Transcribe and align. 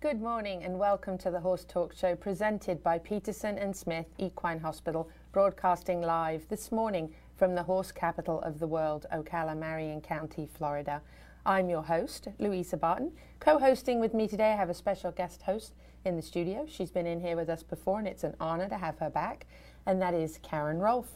Good 0.00 0.22
morning 0.22 0.64
and 0.64 0.78
welcome 0.78 1.18
to 1.18 1.30
the 1.30 1.40
Horse 1.40 1.66
Talk 1.66 1.94
Show 1.94 2.16
presented 2.16 2.82
by 2.82 2.98
Peterson 2.98 3.58
and 3.58 3.76
Smith 3.76 4.06
Equine 4.16 4.60
Hospital, 4.60 5.10
broadcasting 5.30 6.00
live 6.00 6.48
this 6.48 6.72
morning 6.72 7.14
from 7.36 7.54
the 7.54 7.64
horse 7.64 7.92
capital 7.92 8.40
of 8.40 8.60
the 8.60 8.66
world, 8.66 9.04
Ocala, 9.12 9.54
Marion 9.54 10.00
County, 10.00 10.48
Florida. 10.54 11.02
I'm 11.44 11.68
your 11.68 11.82
host, 11.82 12.28
Louisa 12.38 12.78
Barton. 12.78 13.12
Co 13.40 13.58
hosting 13.58 14.00
with 14.00 14.14
me 14.14 14.26
today, 14.26 14.52
I 14.52 14.56
have 14.56 14.70
a 14.70 14.74
special 14.74 15.10
guest 15.10 15.42
host 15.42 15.74
in 16.06 16.16
the 16.16 16.22
studio. 16.22 16.64
She's 16.66 16.90
been 16.90 17.06
in 17.06 17.20
here 17.20 17.36
with 17.36 17.50
us 17.50 17.62
before, 17.62 17.98
and 17.98 18.08
it's 18.08 18.24
an 18.24 18.36
honor 18.40 18.70
to 18.70 18.78
have 18.78 18.98
her 19.00 19.10
back, 19.10 19.46
and 19.84 20.00
that 20.00 20.14
is 20.14 20.38
Karen 20.42 20.78
Rohlf. 20.78 21.08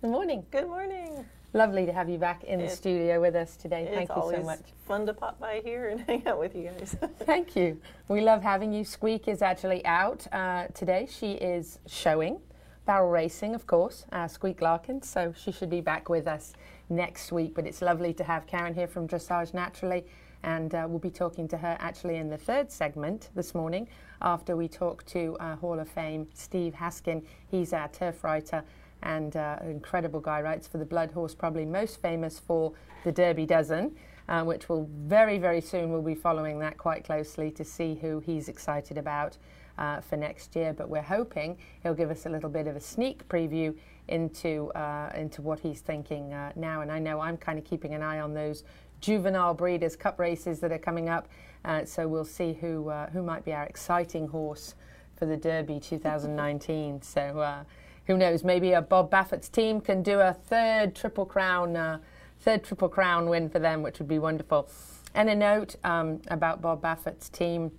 Good 0.00 0.10
morning. 0.10 0.46
Good 0.52 0.68
morning. 0.68 1.26
Lovely 1.58 1.86
to 1.86 1.92
have 1.92 2.08
you 2.08 2.18
back 2.18 2.44
in 2.44 2.60
the 2.60 2.68
studio 2.68 3.20
with 3.20 3.34
us 3.34 3.56
today. 3.56 3.90
Thank 3.92 4.10
you 4.10 4.30
so 4.30 4.42
much. 4.44 4.60
fun 4.86 5.06
to 5.06 5.12
pop 5.12 5.40
by 5.40 5.60
here 5.64 5.88
and 5.88 6.00
hang 6.06 6.24
out 6.24 6.38
with 6.38 6.54
you 6.54 6.70
guys. 6.70 6.94
Thank 7.18 7.56
you. 7.56 7.80
We 8.06 8.20
love 8.20 8.42
having 8.42 8.72
you. 8.72 8.84
Squeak 8.84 9.26
is 9.26 9.42
actually 9.42 9.84
out 9.84 10.24
uh, 10.30 10.68
today. 10.68 11.08
She 11.10 11.32
is 11.32 11.80
showing 11.88 12.38
barrel 12.86 13.10
racing, 13.10 13.56
of 13.56 13.66
course, 13.66 14.06
uh, 14.12 14.28
Squeak 14.28 14.62
Larkin. 14.62 15.02
So 15.02 15.34
she 15.36 15.50
should 15.50 15.68
be 15.68 15.80
back 15.80 16.08
with 16.08 16.28
us 16.28 16.52
next 16.90 17.32
week. 17.32 17.56
But 17.56 17.66
it's 17.66 17.82
lovely 17.82 18.14
to 18.14 18.22
have 18.22 18.46
Karen 18.46 18.72
here 18.72 18.86
from 18.86 19.08
Dressage 19.08 19.52
Naturally. 19.52 20.06
And 20.44 20.72
uh, 20.76 20.86
we'll 20.88 21.00
be 21.00 21.10
talking 21.10 21.48
to 21.48 21.56
her 21.56 21.76
actually 21.80 22.18
in 22.18 22.30
the 22.30 22.38
third 22.38 22.70
segment 22.70 23.30
this 23.34 23.52
morning 23.52 23.88
after 24.22 24.56
we 24.56 24.68
talk 24.68 25.04
to 25.06 25.36
uh, 25.40 25.56
Hall 25.56 25.80
of 25.80 25.88
Fame 25.88 26.28
Steve 26.34 26.74
Haskin. 26.74 27.24
He's 27.50 27.72
our 27.72 27.88
turf 27.88 28.22
writer 28.22 28.62
and 29.02 29.36
uh, 29.36 29.56
an 29.60 29.70
incredible 29.70 30.20
guy, 30.20 30.40
writes 30.40 30.66
for 30.66 30.78
the 30.78 30.84
Blood 30.84 31.12
Horse, 31.12 31.34
probably 31.34 31.64
most 31.64 32.00
famous 32.02 32.38
for 32.38 32.72
the 33.04 33.12
Derby 33.12 33.46
Dozen, 33.46 33.96
uh, 34.28 34.44
which 34.44 34.68
will 34.68 34.88
very, 34.92 35.38
very 35.38 35.60
soon 35.60 35.90
we'll 35.90 36.02
be 36.02 36.14
following 36.14 36.58
that 36.58 36.76
quite 36.76 37.04
closely 37.04 37.50
to 37.52 37.64
see 37.64 37.94
who 37.94 38.20
he's 38.20 38.48
excited 38.48 38.98
about 38.98 39.36
uh, 39.78 40.00
for 40.00 40.16
next 40.16 40.54
year. 40.56 40.72
But 40.72 40.88
we're 40.88 41.00
hoping 41.02 41.56
he'll 41.82 41.94
give 41.94 42.10
us 42.10 42.26
a 42.26 42.28
little 42.28 42.50
bit 42.50 42.66
of 42.66 42.76
a 42.76 42.80
sneak 42.80 43.26
preview 43.28 43.74
into 44.08 44.70
uh, 44.72 45.12
into 45.14 45.42
what 45.42 45.60
he's 45.60 45.80
thinking 45.80 46.32
uh, 46.32 46.52
now. 46.56 46.80
And 46.80 46.90
I 46.90 46.98
know 46.98 47.20
I'm 47.20 47.36
kind 47.36 47.58
of 47.58 47.64
keeping 47.64 47.94
an 47.94 48.02
eye 48.02 48.20
on 48.20 48.34
those 48.34 48.64
juvenile 49.00 49.54
breeders 49.54 49.96
cup 49.96 50.18
races 50.18 50.60
that 50.60 50.72
are 50.72 50.78
coming 50.78 51.08
up. 51.08 51.28
Uh, 51.64 51.84
so 51.84 52.08
we'll 52.08 52.24
see 52.24 52.52
who 52.52 52.90
who 53.12 53.22
might 53.22 53.44
be 53.44 53.52
our 53.52 53.64
exciting 53.64 54.28
horse 54.28 54.74
for 55.16 55.26
the 55.26 55.36
Derby 55.36 55.80
2019. 55.80 57.02
so 57.02 57.64
who 58.08 58.16
knows? 58.16 58.42
Maybe 58.42 58.72
a 58.72 58.82
Bob 58.82 59.10
Baffert's 59.10 59.48
team 59.48 59.80
can 59.80 60.02
do 60.02 60.18
a 60.18 60.32
third 60.32 60.96
Triple 60.96 61.26
Crown, 61.26 61.76
uh, 61.76 61.98
third 62.40 62.64
Triple 62.64 62.88
Crown 62.88 63.28
win 63.28 63.48
for 63.48 63.60
them, 63.60 63.82
which 63.82 64.00
would 64.00 64.08
be 64.08 64.18
wonderful. 64.18 64.68
And 65.14 65.30
a 65.30 65.36
note 65.36 65.76
um, 65.84 66.20
about 66.28 66.60
Bob 66.60 66.82
Baffert's 66.82 67.28
team. 67.28 67.70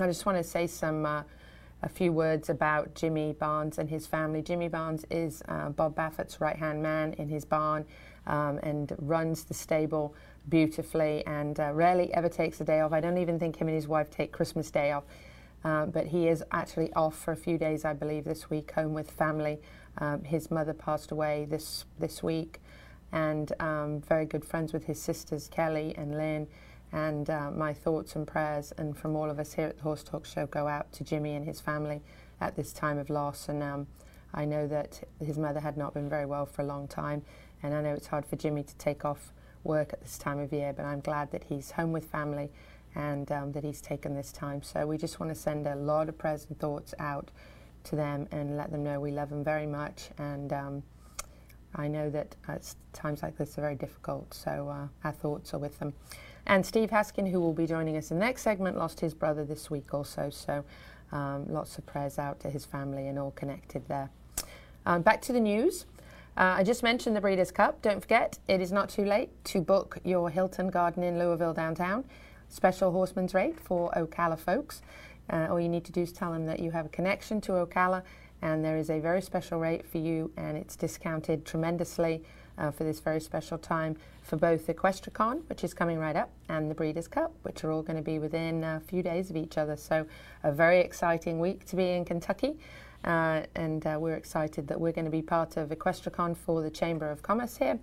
I 0.00 0.06
just 0.06 0.26
want 0.26 0.38
to 0.38 0.44
say 0.44 0.66
some. 0.66 1.06
Uh, 1.06 1.22
a 1.82 1.88
few 1.88 2.10
words 2.10 2.48
about 2.48 2.94
Jimmy 2.94 3.34
Barnes 3.34 3.78
and 3.78 3.88
his 3.88 4.06
family. 4.06 4.42
Jimmy 4.42 4.68
Barnes 4.68 5.04
is 5.10 5.42
uh, 5.48 5.68
Bob 5.68 5.94
Baffert's 5.94 6.40
right 6.40 6.56
hand 6.56 6.82
man 6.82 7.12
in 7.14 7.28
his 7.28 7.44
barn 7.44 7.84
um, 8.26 8.58
and 8.62 8.94
runs 8.98 9.44
the 9.44 9.54
stable 9.54 10.14
beautifully 10.48 11.24
and 11.26 11.60
uh, 11.60 11.72
rarely 11.72 12.12
ever 12.14 12.28
takes 12.28 12.60
a 12.60 12.64
day 12.64 12.80
off. 12.80 12.92
I 12.92 13.00
don't 13.00 13.18
even 13.18 13.38
think 13.38 13.56
him 13.56 13.68
and 13.68 13.74
his 13.74 13.88
wife 13.88 14.10
take 14.10 14.32
Christmas 14.32 14.70
Day 14.70 14.92
off. 14.92 15.04
Uh, 15.66 15.84
but 15.84 16.06
he 16.06 16.28
is 16.28 16.44
actually 16.52 16.92
off 16.92 17.18
for 17.18 17.32
a 17.32 17.36
few 17.36 17.58
days, 17.58 17.84
I 17.84 17.92
believe, 17.92 18.24
this 18.24 18.48
week, 18.48 18.70
home 18.70 18.94
with 18.94 19.10
family. 19.10 19.58
Um, 19.98 20.22
his 20.22 20.48
mother 20.48 20.72
passed 20.72 21.10
away 21.10 21.44
this 21.50 21.86
this 21.98 22.22
week, 22.22 22.60
and 23.10 23.52
um, 23.58 24.00
very 24.00 24.26
good 24.26 24.44
friends 24.44 24.72
with 24.72 24.84
his 24.84 25.02
sisters 25.02 25.48
Kelly 25.48 25.92
and 25.98 26.16
Lynn. 26.16 26.46
And 26.92 27.28
uh, 27.28 27.50
my 27.50 27.74
thoughts 27.74 28.14
and 28.14 28.28
prayers, 28.28 28.72
and 28.78 28.96
from 28.96 29.16
all 29.16 29.28
of 29.28 29.40
us 29.40 29.54
here 29.54 29.66
at 29.66 29.78
the 29.78 29.82
Horse 29.82 30.04
Talk 30.04 30.24
Show, 30.24 30.46
go 30.46 30.68
out 30.68 30.92
to 30.92 31.02
Jimmy 31.02 31.34
and 31.34 31.44
his 31.44 31.60
family 31.60 32.00
at 32.40 32.54
this 32.54 32.72
time 32.72 32.96
of 32.96 33.10
loss. 33.10 33.48
And 33.48 33.60
um, 33.60 33.88
I 34.32 34.44
know 34.44 34.68
that 34.68 35.02
his 35.18 35.36
mother 35.36 35.58
had 35.58 35.76
not 35.76 35.94
been 35.94 36.08
very 36.08 36.26
well 36.26 36.46
for 36.46 36.62
a 36.62 36.66
long 36.66 36.86
time, 36.86 37.22
and 37.60 37.74
I 37.74 37.82
know 37.82 37.92
it's 37.92 38.06
hard 38.06 38.24
for 38.24 38.36
Jimmy 38.36 38.62
to 38.62 38.76
take 38.76 39.04
off 39.04 39.32
work 39.64 39.92
at 39.92 40.00
this 40.00 40.16
time 40.16 40.38
of 40.38 40.52
year. 40.52 40.72
But 40.72 40.84
I'm 40.84 41.00
glad 41.00 41.32
that 41.32 41.42
he's 41.48 41.72
home 41.72 41.90
with 41.90 42.04
family 42.04 42.50
and 42.96 43.30
um, 43.30 43.52
that 43.52 43.62
he's 43.62 43.80
taken 43.80 44.14
this 44.14 44.32
time. 44.32 44.62
So 44.62 44.86
we 44.86 44.96
just 44.96 45.20
want 45.20 45.30
to 45.30 45.38
send 45.38 45.66
a 45.66 45.76
lot 45.76 46.08
of 46.08 46.16
prayers 46.18 46.46
and 46.48 46.58
thoughts 46.58 46.94
out 46.98 47.30
to 47.84 47.94
them 47.94 48.26
and 48.32 48.56
let 48.56 48.72
them 48.72 48.82
know 48.82 48.98
we 48.98 49.12
love 49.12 49.28
them 49.28 49.44
very 49.44 49.66
much. 49.66 50.08
And 50.18 50.52
um, 50.52 50.82
I 51.74 51.88
know 51.88 52.08
that 52.10 52.34
uh, 52.48 52.56
times 52.94 53.22
like 53.22 53.36
this 53.36 53.58
are 53.58 53.60
very 53.60 53.76
difficult, 53.76 54.32
so 54.32 54.68
uh, 54.68 54.88
our 55.06 55.12
thoughts 55.12 55.52
are 55.52 55.58
with 55.58 55.78
them. 55.78 55.92
And 56.46 56.64
Steve 56.64 56.90
Haskin, 56.90 57.30
who 57.30 57.38
will 57.38 57.52
be 57.52 57.66
joining 57.66 57.96
us 57.96 58.10
in 58.10 58.18
the 58.18 58.24
next 58.24 58.42
segment, 58.42 58.78
lost 58.78 59.00
his 59.00 59.14
brother 59.14 59.44
this 59.44 59.70
week 59.70 59.92
also, 59.92 60.30
so 60.30 60.64
um, 61.12 61.44
lots 61.48 61.76
of 61.76 61.84
prayers 61.84 62.18
out 62.18 62.40
to 62.40 62.50
his 62.50 62.64
family 62.64 63.08
and 63.08 63.18
all 63.18 63.32
connected 63.32 63.86
there. 63.88 64.10
Um, 64.86 65.02
back 65.02 65.20
to 65.22 65.32
the 65.32 65.40
news. 65.40 65.84
Uh, 66.36 66.56
I 66.58 66.62
just 66.64 66.82
mentioned 66.82 67.16
the 67.16 67.20
Breeders' 67.20 67.50
Cup. 67.50 67.82
Don't 67.82 68.00
forget, 68.00 68.38
it 68.46 68.60
is 68.60 68.70
not 68.70 68.88
too 68.88 69.04
late 69.04 69.30
to 69.46 69.60
book 69.60 69.98
your 70.04 70.30
Hilton 70.30 70.68
Garden 70.68 71.02
Inn 71.02 71.18
Louisville 71.18 71.54
downtown. 71.54 72.04
Special 72.56 72.90
horseman's 72.90 73.34
rate 73.34 73.60
for 73.60 73.90
Ocala 73.90 74.38
folks. 74.38 74.80
Uh, 75.28 75.46
all 75.50 75.60
you 75.60 75.68
need 75.68 75.84
to 75.84 75.92
do 75.92 76.00
is 76.00 76.10
tell 76.10 76.32
them 76.32 76.46
that 76.46 76.58
you 76.58 76.70
have 76.70 76.86
a 76.86 76.88
connection 76.88 77.38
to 77.42 77.52
Ocala, 77.52 78.02
and 78.40 78.64
there 78.64 78.78
is 78.78 78.88
a 78.88 78.98
very 78.98 79.20
special 79.20 79.58
rate 79.58 79.86
for 79.86 79.98
you, 79.98 80.32
and 80.38 80.56
it's 80.56 80.74
discounted 80.74 81.44
tremendously 81.44 82.24
uh, 82.56 82.70
for 82.70 82.84
this 82.84 82.98
very 83.00 83.20
special 83.20 83.58
time 83.58 83.94
for 84.22 84.36
both 84.36 84.68
Equestricon, 84.68 85.42
which 85.50 85.64
is 85.64 85.74
coming 85.74 85.98
right 85.98 86.16
up, 86.16 86.30
and 86.48 86.70
the 86.70 86.74
Breeders' 86.74 87.08
Cup, 87.08 87.34
which 87.42 87.62
are 87.62 87.70
all 87.70 87.82
going 87.82 87.98
to 87.98 88.02
be 88.02 88.18
within 88.18 88.64
a 88.64 88.80
few 88.80 89.02
days 89.02 89.28
of 89.28 89.36
each 89.36 89.58
other. 89.58 89.76
So, 89.76 90.06
a 90.42 90.50
very 90.50 90.80
exciting 90.80 91.38
week 91.38 91.66
to 91.66 91.76
be 91.76 91.90
in 91.90 92.06
Kentucky. 92.06 92.56
Uh, 93.04 93.42
and 93.54 93.86
uh, 93.86 93.98
we're 94.00 94.16
excited 94.16 94.66
that 94.68 94.80
we're 94.80 94.92
going 94.92 95.04
to 95.04 95.10
be 95.10 95.20
part 95.20 95.58
of 95.58 95.68
Equestricon 95.68 96.34
for 96.34 96.62
the 96.62 96.70
Chamber 96.70 97.10
of 97.10 97.22
Commerce 97.22 97.58
here, 97.58 97.78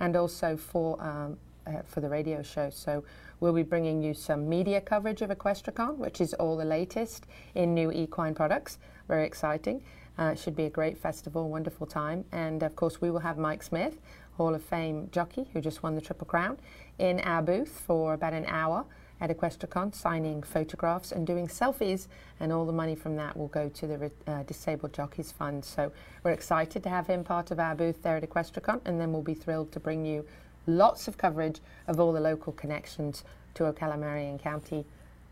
and 0.00 0.16
also 0.16 0.56
for 0.56 0.98
um, 1.02 1.36
uh, 1.66 1.82
for 1.86 2.00
the 2.00 2.08
radio 2.08 2.42
show. 2.42 2.70
So 2.70 3.04
we'll 3.40 3.52
be 3.52 3.62
bringing 3.62 4.02
you 4.02 4.14
some 4.14 4.48
media 4.48 4.80
coverage 4.80 5.22
of 5.22 5.30
Equestricon, 5.30 5.96
which 5.96 6.20
is 6.20 6.34
all 6.34 6.56
the 6.56 6.64
latest 6.64 7.26
in 7.54 7.74
new 7.74 7.90
equine 7.90 8.34
products. 8.34 8.78
Very 9.08 9.26
exciting. 9.26 9.82
Uh, 10.18 10.30
it 10.32 10.38
should 10.38 10.54
be 10.54 10.64
a 10.64 10.70
great 10.70 10.96
festival, 10.96 11.48
wonderful 11.48 11.86
time, 11.86 12.24
and 12.30 12.62
of 12.62 12.76
course 12.76 13.00
we 13.00 13.10
will 13.10 13.18
have 13.20 13.36
Mike 13.36 13.62
Smith, 13.62 13.98
Hall 14.36 14.54
of 14.54 14.62
Fame 14.62 15.08
jockey 15.10 15.48
who 15.52 15.60
just 15.60 15.82
won 15.82 15.94
the 15.94 16.00
Triple 16.00 16.26
Crown, 16.26 16.56
in 16.98 17.20
our 17.20 17.42
booth 17.42 17.82
for 17.86 18.14
about 18.14 18.32
an 18.32 18.46
hour 18.46 18.84
at 19.20 19.30
Equestricon, 19.30 19.94
signing 19.94 20.42
photographs 20.42 21.12
and 21.12 21.26
doing 21.26 21.48
selfies, 21.48 22.08
and 22.40 22.52
all 22.52 22.66
the 22.66 22.72
money 22.72 22.94
from 22.94 23.16
that 23.16 23.36
will 23.36 23.48
go 23.48 23.68
to 23.68 23.86
the 23.86 24.10
uh, 24.26 24.42
Disabled 24.42 24.92
Jockeys 24.92 25.32
Fund. 25.32 25.64
So 25.64 25.92
we're 26.22 26.32
excited 26.32 26.82
to 26.82 26.88
have 26.88 27.06
him 27.06 27.24
part 27.24 27.50
of 27.50 27.58
our 27.58 27.74
booth 27.74 28.02
there 28.02 28.16
at 28.16 28.28
Equestricon, 28.28 28.80
and 28.84 29.00
then 29.00 29.12
we'll 29.12 29.22
be 29.22 29.34
thrilled 29.34 29.72
to 29.72 29.80
bring 29.80 30.04
you 30.04 30.24
lots 30.66 31.08
of 31.08 31.18
coverage 31.18 31.60
of 31.86 32.00
all 32.00 32.12
the 32.12 32.20
local 32.20 32.52
connections 32.52 33.24
to 33.54 33.64
Ocala, 33.64 33.98
Marion 33.98 34.38
County, 34.38 34.84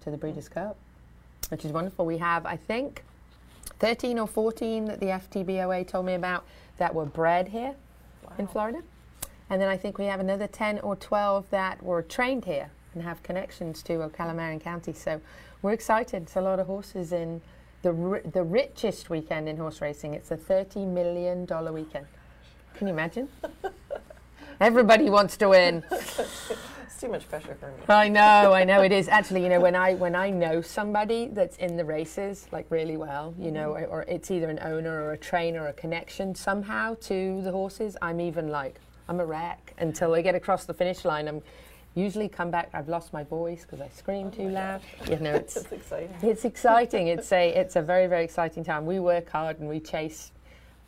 to 0.02 0.10
the 0.10 0.16
Breeders' 0.16 0.48
Cup, 0.48 0.76
which 1.48 1.64
is 1.64 1.72
wonderful. 1.72 2.06
We 2.06 2.18
have, 2.18 2.46
I 2.46 2.56
think, 2.56 3.04
13 3.78 4.18
or 4.18 4.26
14 4.26 4.86
that 4.86 5.00
the 5.00 5.06
FTBOA 5.06 5.86
told 5.86 6.06
me 6.06 6.14
about 6.14 6.44
that 6.78 6.94
were 6.94 7.04
bred 7.04 7.48
here 7.48 7.74
in 8.38 8.46
Florida. 8.46 8.82
And 9.50 9.60
then 9.60 9.68
I 9.68 9.76
think 9.76 9.98
we 9.98 10.06
have 10.06 10.20
another 10.20 10.46
10 10.46 10.80
or 10.80 10.96
12 10.96 11.50
that 11.50 11.82
were 11.82 12.02
trained 12.02 12.44
here 12.44 12.70
and 12.94 13.02
have 13.02 13.22
connections 13.22 13.82
to 13.84 13.94
Ocala, 13.94 14.34
Marion 14.34 14.60
County. 14.60 14.92
So 14.92 15.20
we're 15.60 15.72
excited. 15.72 16.22
It's 16.22 16.36
a 16.36 16.40
lot 16.40 16.58
of 16.58 16.66
horses 16.66 17.12
in 17.12 17.40
the, 17.82 17.92
ri- 17.92 18.20
the 18.20 18.42
richest 18.42 19.10
weekend 19.10 19.48
in 19.48 19.56
horse 19.56 19.80
racing. 19.80 20.14
It's 20.14 20.30
a 20.30 20.36
$30 20.36 20.86
million 20.86 21.46
weekend. 21.72 22.06
Can 22.74 22.86
you 22.86 22.92
imagine? 22.92 23.28
Everybody 24.60 25.10
wants 25.10 25.36
to 25.38 25.48
win. 25.48 25.82
It's 25.90 27.00
too 27.00 27.08
much 27.08 27.28
pressure 27.28 27.56
for 27.58 27.66
me. 27.66 27.72
I 27.88 28.08
know, 28.08 28.52
I 28.52 28.64
know 28.64 28.82
it 28.82 28.92
is. 28.92 29.08
Actually, 29.08 29.42
you 29.42 29.48
know, 29.48 29.60
when 29.60 29.74
I 29.74 29.94
when 29.94 30.14
I 30.14 30.30
know 30.30 30.60
somebody 30.60 31.28
that's 31.32 31.56
in 31.56 31.76
the 31.76 31.84
races 31.84 32.46
like 32.52 32.66
really 32.70 32.96
well, 32.96 33.34
you 33.38 33.50
know, 33.50 33.72
or, 33.72 33.84
or 33.86 34.02
it's 34.02 34.30
either 34.30 34.48
an 34.48 34.60
owner 34.62 35.02
or 35.02 35.12
a 35.12 35.18
trainer 35.18 35.62
or 35.62 35.68
a 35.68 35.72
connection 35.72 36.34
somehow 36.34 36.94
to 37.02 37.40
the 37.42 37.50
horses, 37.50 37.96
I'm 38.00 38.20
even 38.20 38.48
like 38.48 38.80
I'm 39.08 39.18
a 39.20 39.26
wreck 39.26 39.74
until 39.78 40.14
I 40.14 40.22
get 40.22 40.34
across 40.34 40.64
the 40.64 40.74
finish 40.74 41.04
line. 41.04 41.26
I'm 41.26 41.42
usually 41.94 42.28
come 42.28 42.50
back. 42.50 42.70
I've 42.72 42.88
lost 42.88 43.12
my 43.12 43.24
voice 43.24 43.62
because 43.62 43.80
I 43.80 43.88
scream 43.88 44.30
too 44.30 44.44
oh 44.44 44.48
loud. 44.48 44.80
You 45.10 45.18
know, 45.18 45.34
it's 45.34 45.56
It's 45.56 45.72
exciting. 45.72 46.16
it's 46.22 46.44
exciting. 46.44 47.06
It's 47.08 47.32
a 47.32 47.48
it's 47.50 47.74
a 47.76 47.82
very 47.82 48.06
very 48.06 48.22
exciting 48.24 48.62
time. 48.64 48.86
We 48.86 49.00
work 49.00 49.28
hard 49.28 49.58
and 49.58 49.68
we 49.68 49.80
chase 49.80 50.30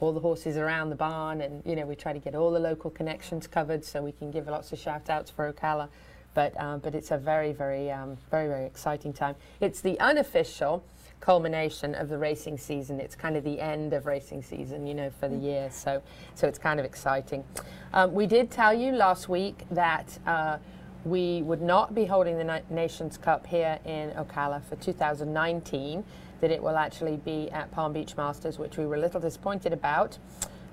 all 0.00 0.12
the 0.12 0.20
horses 0.20 0.56
around 0.56 0.90
the 0.90 0.96
barn, 0.96 1.40
and 1.40 1.62
you 1.64 1.76
know 1.76 1.86
we 1.86 1.94
try 1.94 2.12
to 2.12 2.18
get 2.18 2.34
all 2.34 2.50
the 2.50 2.58
local 2.58 2.90
connections 2.90 3.46
covered 3.46 3.84
so 3.84 4.02
we 4.02 4.12
can 4.12 4.30
give 4.30 4.46
lots 4.46 4.72
of 4.72 4.78
shout 4.78 5.08
outs 5.08 5.30
for 5.30 5.52
Ocala. 5.52 5.88
But 6.34 6.58
um, 6.60 6.80
but 6.80 6.94
it's 6.94 7.10
a 7.10 7.18
very 7.18 7.52
very 7.52 7.90
um, 7.90 8.16
very 8.30 8.48
very 8.48 8.66
exciting 8.66 9.12
time. 9.12 9.36
It's 9.60 9.80
the 9.80 9.98
unofficial 10.00 10.84
culmination 11.20 11.94
of 11.94 12.08
the 12.08 12.18
racing 12.18 12.58
season. 12.58 13.00
It's 13.00 13.14
kind 13.14 13.36
of 13.36 13.44
the 13.44 13.60
end 13.60 13.92
of 13.94 14.04
racing 14.04 14.42
season, 14.42 14.86
you 14.86 14.94
know, 14.94 15.10
for 15.20 15.28
the 15.28 15.36
year. 15.36 15.70
So 15.70 16.02
so 16.34 16.48
it's 16.48 16.58
kind 16.58 16.80
of 16.80 16.84
exciting. 16.84 17.44
Um, 17.92 18.12
we 18.12 18.26
did 18.26 18.50
tell 18.50 18.74
you 18.74 18.92
last 18.92 19.28
week 19.28 19.64
that. 19.70 20.18
Uh, 20.26 20.58
we 21.04 21.42
would 21.42 21.60
not 21.60 21.94
be 21.94 22.06
holding 22.06 22.38
the 22.38 22.44
Na- 22.44 22.60
Nations 22.70 23.18
Cup 23.18 23.46
here 23.46 23.78
in 23.84 24.10
Ocala 24.12 24.62
for 24.64 24.76
2019, 24.76 26.02
that 26.44 26.50
it 26.50 26.62
will 26.62 26.76
actually 26.76 27.16
be 27.16 27.50
at 27.52 27.70
Palm 27.70 27.94
Beach 27.94 28.18
Masters, 28.18 28.58
which 28.58 28.76
we 28.76 28.84
were 28.84 28.96
a 28.96 29.00
little 29.00 29.18
disappointed 29.18 29.72
about. 29.72 30.18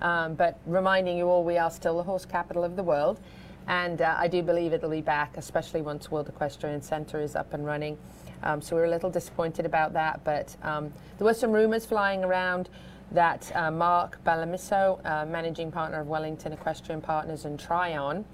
Um, 0.02 0.34
but 0.34 0.60
reminding 0.66 1.18
you 1.18 1.30
all, 1.30 1.46
we 1.46 1.58
are 1.58 1.72
still 1.72 1.96
the 1.96 2.04
horse 2.04 2.26
capital 2.26 2.66
of 2.66 2.76
the 2.76 2.84
world. 2.84 3.22
And 3.70 4.02
uh, 4.02 4.16
I 4.18 4.28
do 4.28 4.44
believe 4.44 4.74
it'll 4.74 4.90
be 4.90 5.00
back, 5.00 5.38
especially 5.38 5.82
once 5.82 6.12
World 6.12 6.28
Equestrian 6.28 6.82
Centre 6.82 7.22
is 7.22 7.38
up 7.38 7.54
and 7.54 7.66
running. 7.66 7.98
Um, 8.44 8.62
so 8.62 8.76
we 8.76 8.82
we're 8.82 8.88
a 8.88 8.90
little 8.90 9.10
disappointed 9.10 9.66
about 9.66 9.94
that. 9.94 10.22
But 10.26 10.54
um, 10.62 10.92
there 11.18 11.24
were 11.24 11.34
some 11.34 11.54
rumours 11.54 11.86
flying 11.86 12.26
around 12.26 12.68
that 13.14 13.50
uh, 13.56 13.72
Mark 13.72 14.22
Bellissimo, 14.26 15.00
uh, 15.06 15.26
managing 15.26 15.72
partner 15.72 16.02
of 16.02 16.08
Wellington 16.08 16.52
Equestrian 16.52 17.00
Partners 17.00 17.46
and 17.46 17.58
Tryon, 17.58 18.26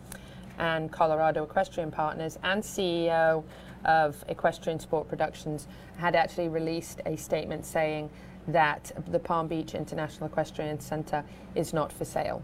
and 0.57 0.91
Colorado 0.91 1.43
Equestrian 1.43 1.91
Partners 1.91 2.39
and 2.43 2.63
CEO 2.63 3.43
of 3.85 4.23
Equestrian 4.27 4.79
Sport 4.79 5.07
Productions 5.07 5.67
had 5.97 6.15
actually 6.15 6.49
released 6.49 7.01
a 7.05 7.15
statement 7.15 7.65
saying 7.65 8.09
that 8.47 8.91
the 9.07 9.19
Palm 9.19 9.47
Beach 9.47 9.75
International 9.75 10.27
Equestrian 10.27 10.79
Center 10.79 11.23
is 11.55 11.73
not 11.73 11.91
for 11.91 12.05
sale. 12.05 12.41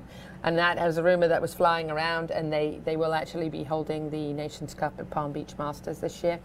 and 0.42 0.58
that 0.58 0.76
was 0.76 0.98
a 0.98 1.02
rumor 1.02 1.28
that 1.28 1.40
was 1.40 1.54
flying 1.54 1.90
around, 1.90 2.30
and 2.30 2.52
they, 2.52 2.80
they 2.84 2.96
will 2.96 3.14
actually 3.14 3.48
be 3.48 3.64
holding 3.64 4.10
the 4.10 4.32
Nations 4.34 4.74
Cup 4.74 4.94
at 4.98 5.08
Palm 5.10 5.32
Beach 5.32 5.54
Masters 5.58 5.98
this 5.98 6.22
year. 6.22 6.38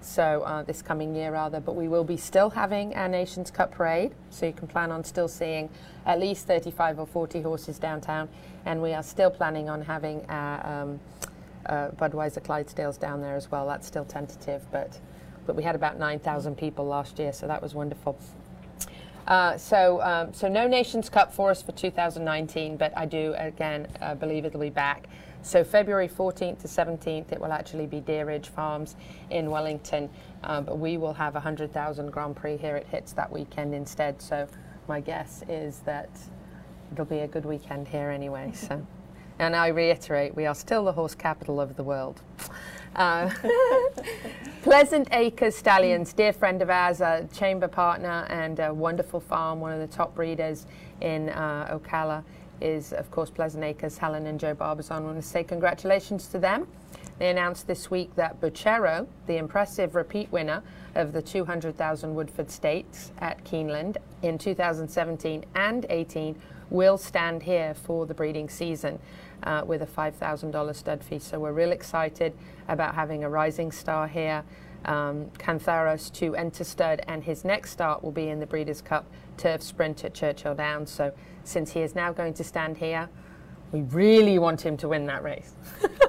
So, 0.00 0.42
uh, 0.42 0.62
this 0.62 0.82
coming 0.82 1.14
year, 1.14 1.32
rather, 1.32 1.60
but 1.60 1.76
we 1.76 1.88
will 1.88 2.04
be 2.04 2.18
still 2.18 2.50
having 2.50 2.94
our 2.94 3.08
Nations 3.08 3.50
Cup 3.50 3.72
parade. 3.72 4.12
So, 4.28 4.44
you 4.44 4.52
can 4.52 4.68
plan 4.68 4.90
on 4.90 5.02
still 5.02 5.28
seeing 5.28 5.70
at 6.04 6.20
least 6.20 6.46
35 6.46 7.00
or 7.00 7.06
40 7.06 7.40
horses 7.40 7.78
downtown. 7.78 8.28
And 8.66 8.82
we 8.82 8.92
are 8.92 9.02
still 9.02 9.30
planning 9.30 9.70
on 9.70 9.80
having 9.80 10.24
our 10.28 10.82
um, 10.82 11.00
uh, 11.66 11.88
Budweiser 11.90 12.42
Clydesdales 12.42 12.98
down 12.98 13.20
there 13.20 13.36
as 13.36 13.50
well. 13.50 13.66
That's 13.66 13.86
still 13.86 14.04
tentative, 14.04 14.66
but, 14.70 14.98
but 15.46 15.56
we 15.56 15.62
had 15.62 15.74
about 15.74 15.98
9,000 15.98 16.56
people 16.56 16.86
last 16.86 17.18
year, 17.18 17.32
so 17.32 17.46
that 17.46 17.62
was 17.62 17.74
wonderful. 17.74 18.18
Uh, 19.26 19.56
so, 19.56 20.02
um, 20.02 20.34
so 20.34 20.48
no 20.48 20.68
Nations 20.68 21.08
Cup 21.08 21.32
for 21.32 21.50
us 21.50 21.62
for 21.62 21.72
2019, 21.72 22.76
but 22.76 22.92
I 22.96 23.06
do 23.06 23.34
again 23.38 23.88
uh, 24.00 24.14
believe 24.14 24.44
it'll 24.44 24.60
be 24.60 24.70
back. 24.70 25.06
So 25.40 25.62
February 25.62 26.08
14th 26.08 26.60
to 26.62 26.68
17th, 26.68 27.32
it 27.32 27.40
will 27.40 27.52
actually 27.52 27.86
be 27.86 28.00
Deeridge 28.00 28.46
Farms 28.46 28.96
in 29.30 29.50
Wellington, 29.50 30.08
um, 30.42 30.64
but 30.64 30.78
we 30.78 30.96
will 30.96 31.12
have 31.12 31.34
a 31.34 31.40
100,000 31.40 32.10
Grand 32.10 32.36
Prix 32.36 32.56
here 32.56 32.76
at 32.76 32.86
Hits 32.86 33.12
that 33.12 33.30
weekend 33.30 33.74
instead. 33.74 34.20
So 34.22 34.48
my 34.88 35.00
guess 35.00 35.42
is 35.48 35.80
that 35.80 36.08
it'll 36.92 37.04
be 37.04 37.20
a 37.20 37.28
good 37.28 37.44
weekend 37.44 37.88
here 37.88 38.10
anyway. 38.10 38.52
So, 38.54 38.86
and 39.38 39.54
I 39.56 39.68
reiterate, 39.68 40.34
we 40.34 40.46
are 40.46 40.54
still 40.54 40.84
the 40.84 40.92
horse 40.92 41.14
capital 41.14 41.60
of 41.60 41.76
the 41.76 41.82
world. 41.82 42.20
Uh, 42.94 43.30
Pleasant 44.62 45.08
Acres 45.12 45.56
Stallions, 45.56 46.12
dear 46.12 46.32
friend 46.32 46.62
of 46.62 46.70
ours, 46.70 47.00
a 47.00 47.28
chamber 47.34 47.68
partner 47.68 48.26
and 48.30 48.58
a 48.60 48.72
wonderful 48.72 49.20
farm, 49.20 49.60
one 49.60 49.72
of 49.72 49.80
the 49.80 49.94
top 49.94 50.14
breeders 50.14 50.66
in 51.00 51.28
uh, 51.30 51.78
Ocala 51.78 52.24
is, 52.60 52.92
of 52.92 53.10
course, 53.10 53.30
Pleasant 53.30 53.64
Acres. 53.64 53.98
Helen 53.98 54.26
and 54.26 54.38
Joe 54.38 54.54
Barbazon. 54.54 55.02
I 55.02 55.06
want 55.06 55.20
to 55.20 55.22
say 55.22 55.44
congratulations 55.44 56.28
to 56.28 56.38
them. 56.38 56.66
They 57.18 57.30
announced 57.30 57.66
this 57.66 57.90
week 57.90 58.14
that 58.16 58.40
Bucchero, 58.40 59.06
the 59.26 59.36
impressive 59.36 59.94
repeat 59.94 60.30
winner 60.32 60.62
of 60.94 61.12
the 61.12 61.22
200,000 61.22 62.14
Woodford 62.14 62.50
Stakes 62.50 63.12
at 63.18 63.44
Keeneland 63.44 63.98
in 64.22 64.38
2017 64.38 65.44
and 65.54 65.86
18, 65.90 66.40
will 66.70 66.98
stand 66.98 67.42
here 67.42 67.74
for 67.74 68.06
the 68.06 68.14
breeding 68.14 68.48
season 68.48 68.98
uh, 69.42 69.62
with 69.66 69.82
a 69.82 69.86
$5,000 69.86 70.74
stud 70.74 71.02
fee. 71.02 71.18
So 71.18 71.38
we're 71.38 71.52
real 71.52 71.72
excited 71.72 72.32
about 72.68 72.94
having 72.94 73.24
a 73.24 73.28
rising 73.28 73.72
star 73.72 74.08
here. 74.08 74.44
Um, 74.84 75.30
Kantharos 75.38 76.12
to 76.14 76.34
enter 76.36 76.62
stud, 76.62 77.00
and 77.08 77.24
his 77.24 77.42
next 77.44 77.70
start 77.70 78.04
will 78.04 78.12
be 78.12 78.28
in 78.28 78.38
the 78.38 78.46
Breeders' 78.46 78.82
Cup 78.82 79.06
Turf 79.38 79.62
Sprint 79.62 80.04
at 80.04 80.12
Churchill 80.12 80.54
Downs. 80.54 80.90
So 80.90 81.12
since 81.44 81.72
he 81.72 81.80
is 81.80 81.94
now 81.94 82.12
going 82.12 82.34
to 82.34 82.44
stand 82.44 82.76
here, 82.76 83.08
we 83.72 83.80
really 83.82 84.38
want 84.38 84.60
him 84.60 84.76
to 84.78 84.88
win 84.88 85.06
that 85.06 85.22
race. 85.22 85.54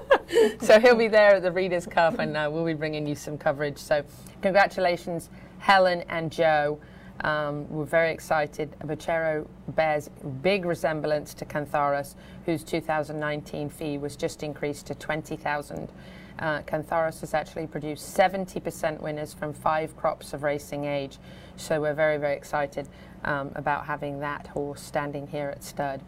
so 0.61 0.79
he'll 0.79 0.95
be 0.95 1.07
there 1.07 1.35
at 1.35 1.41
the 1.41 1.51
Breeders' 1.51 1.85
Cup, 1.85 2.19
and 2.19 2.35
uh, 2.35 2.49
we'll 2.51 2.65
be 2.65 2.73
bringing 2.73 3.07
you 3.07 3.15
some 3.15 3.37
coverage. 3.37 3.77
So 3.77 4.03
congratulations, 4.41 5.29
Helen 5.59 6.03
and 6.09 6.31
Joe. 6.31 6.79
Um, 7.21 7.67
we're 7.69 7.85
very 7.85 8.11
excited. 8.11 8.75
Bucchero 8.83 9.47
bears 9.69 10.09
big 10.41 10.65
resemblance 10.65 11.33
to 11.35 11.45
Kantharos, 11.45 12.15
whose 12.45 12.63
2019 12.63 13.69
fee 13.69 13.97
was 13.97 14.15
just 14.15 14.43
increased 14.43 14.87
to 14.87 14.95
20,000. 14.95 15.89
Uh, 16.37 16.61
Kantharos 16.63 17.21
has 17.21 17.33
actually 17.33 17.67
produced 17.67 18.15
70% 18.15 18.99
winners 18.99 19.33
from 19.33 19.53
five 19.53 19.95
crops 19.95 20.33
of 20.33 20.43
racing 20.43 20.83
age. 20.83 21.17
So 21.55 21.79
we're 21.79 21.93
very, 21.93 22.17
very 22.17 22.35
excited 22.35 22.89
um, 23.23 23.51
about 23.55 23.85
having 23.85 24.19
that 24.19 24.47
horse 24.47 24.81
standing 24.81 25.27
here 25.27 25.49
at 25.49 25.63
stud. 25.63 26.01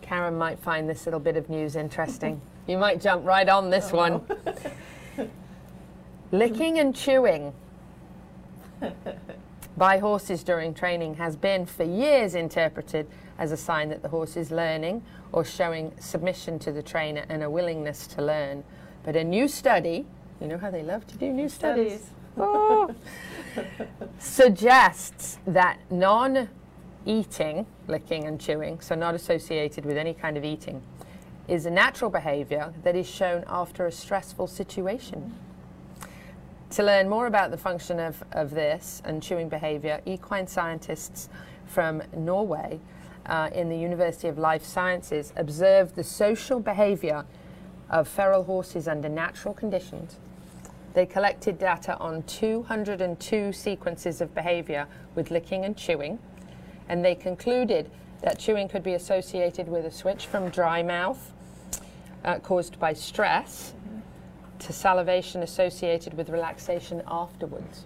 Karen 0.00 0.36
might 0.36 0.58
find 0.58 0.88
this 0.88 1.04
little 1.04 1.20
bit 1.20 1.36
of 1.36 1.50
news 1.50 1.76
interesting. 1.76 2.40
you 2.66 2.78
might 2.78 3.00
jump 3.00 3.26
right 3.26 3.48
on 3.48 3.68
this 3.68 3.92
one. 3.92 4.22
Licking 6.32 6.78
and 6.78 6.96
chewing 6.96 7.52
by 9.76 9.98
horses 9.98 10.42
during 10.42 10.74
training 10.74 11.14
has 11.14 11.36
been 11.36 11.66
for 11.66 11.84
years 11.84 12.34
interpreted 12.34 13.06
as 13.38 13.52
a 13.52 13.56
sign 13.56 13.88
that 13.88 14.02
the 14.02 14.08
horse 14.08 14.36
is 14.36 14.50
learning 14.50 15.02
or 15.32 15.44
showing 15.44 15.92
submission 15.98 16.58
to 16.60 16.72
the 16.72 16.82
trainer 16.82 17.24
and 17.28 17.42
a 17.42 17.50
willingness 17.50 18.06
to 18.06 18.22
learn. 18.22 18.64
But 19.04 19.16
a 19.16 19.24
new 19.24 19.48
study, 19.48 20.06
you 20.40 20.46
know 20.46 20.58
how 20.58 20.70
they 20.70 20.82
love 20.82 21.06
to 21.08 21.16
do 21.16 21.32
new 21.32 21.48
studies, 21.48 22.00
Studies. 22.00 22.10
Oh, 22.36 22.94
suggests 24.18 25.38
that 25.46 25.78
non 25.90 26.48
eating, 27.04 27.66
licking 27.88 28.24
and 28.24 28.40
chewing, 28.40 28.80
so 28.80 28.94
not 28.94 29.14
associated 29.14 29.84
with 29.84 29.96
any 29.96 30.14
kind 30.14 30.36
of 30.36 30.44
eating, 30.44 30.82
is 31.48 31.66
a 31.66 31.70
natural 31.70 32.10
behavior 32.10 32.72
that 32.84 32.94
is 32.94 33.08
shown 33.08 33.44
after 33.48 33.86
a 33.86 33.92
stressful 33.92 34.46
situation. 34.46 35.34
To 36.72 36.82
learn 36.82 37.06
more 37.06 37.26
about 37.26 37.50
the 37.50 37.58
function 37.58 38.00
of, 38.00 38.24
of 38.32 38.48
this 38.52 39.02
and 39.04 39.22
chewing 39.22 39.50
behavior, 39.50 40.00
equine 40.06 40.46
scientists 40.46 41.28
from 41.66 42.02
Norway 42.16 42.80
uh, 43.26 43.50
in 43.52 43.68
the 43.68 43.76
University 43.76 44.26
of 44.26 44.38
Life 44.38 44.64
Sciences 44.64 45.34
observed 45.36 45.96
the 45.96 46.02
social 46.02 46.60
behavior 46.60 47.26
of 47.90 48.08
feral 48.08 48.44
horses 48.44 48.88
under 48.88 49.10
natural 49.10 49.52
conditions. 49.52 50.16
They 50.94 51.04
collected 51.04 51.58
data 51.58 51.98
on 51.98 52.22
202 52.22 53.52
sequences 53.52 54.22
of 54.22 54.34
behavior 54.34 54.86
with 55.14 55.30
licking 55.30 55.66
and 55.66 55.76
chewing, 55.76 56.18
and 56.88 57.04
they 57.04 57.14
concluded 57.14 57.90
that 58.22 58.38
chewing 58.38 58.68
could 58.68 58.82
be 58.82 58.94
associated 58.94 59.68
with 59.68 59.84
a 59.84 59.90
switch 59.90 60.24
from 60.24 60.48
dry 60.48 60.82
mouth 60.82 61.32
uh, 62.24 62.38
caused 62.38 62.80
by 62.80 62.94
stress 62.94 63.74
to 64.66 64.72
salivation 64.72 65.42
associated 65.42 66.14
with 66.14 66.28
relaxation 66.30 67.02
afterwards. 67.06 67.84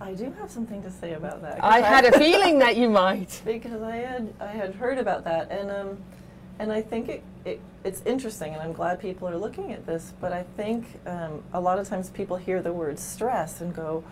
I 0.00 0.12
do 0.12 0.30
have 0.38 0.50
something 0.50 0.82
to 0.82 0.90
say 0.90 1.14
about 1.14 1.40
that. 1.42 1.62
I 1.62 1.80
had 1.80 2.04
a 2.04 2.18
feeling 2.18 2.58
that 2.58 2.76
you 2.76 2.90
might. 2.90 3.40
because 3.44 3.82
I 3.82 3.96
had 3.96 4.32
I 4.40 4.48
had 4.48 4.74
heard 4.74 4.98
about 4.98 5.24
that 5.24 5.50
and 5.50 5.70
um 5.70 5.98
and 6.58 6.72
I 6.72 6.82
think 6.82 7.08
it, 7.08 7.22
it 7.44 7.60
it's 7.84 8.02
interesting 8.04 8.52
and 8.52 8.62
I'm 8.62 8.72
glad 8.72 9.00
people 9.00 9.28
are 9.28 9.36
looking 9.38 9.72
at 9.72 9.86
this 9.86 10.12
but 10.20 10.32
I 10.32 10.42
think 10.56 10.84
um, 11.06 11.42
a 11.52 11.60
lot 11.60 11.78
of 11.78 11.88
times 11.88 12.10
people 12.10 12.36
hear 12.36 12.60
the 12.62 12.72
word 12.72 12.98
stress 12.98 13.60
and 13.60 13.74
go 13.74 14.04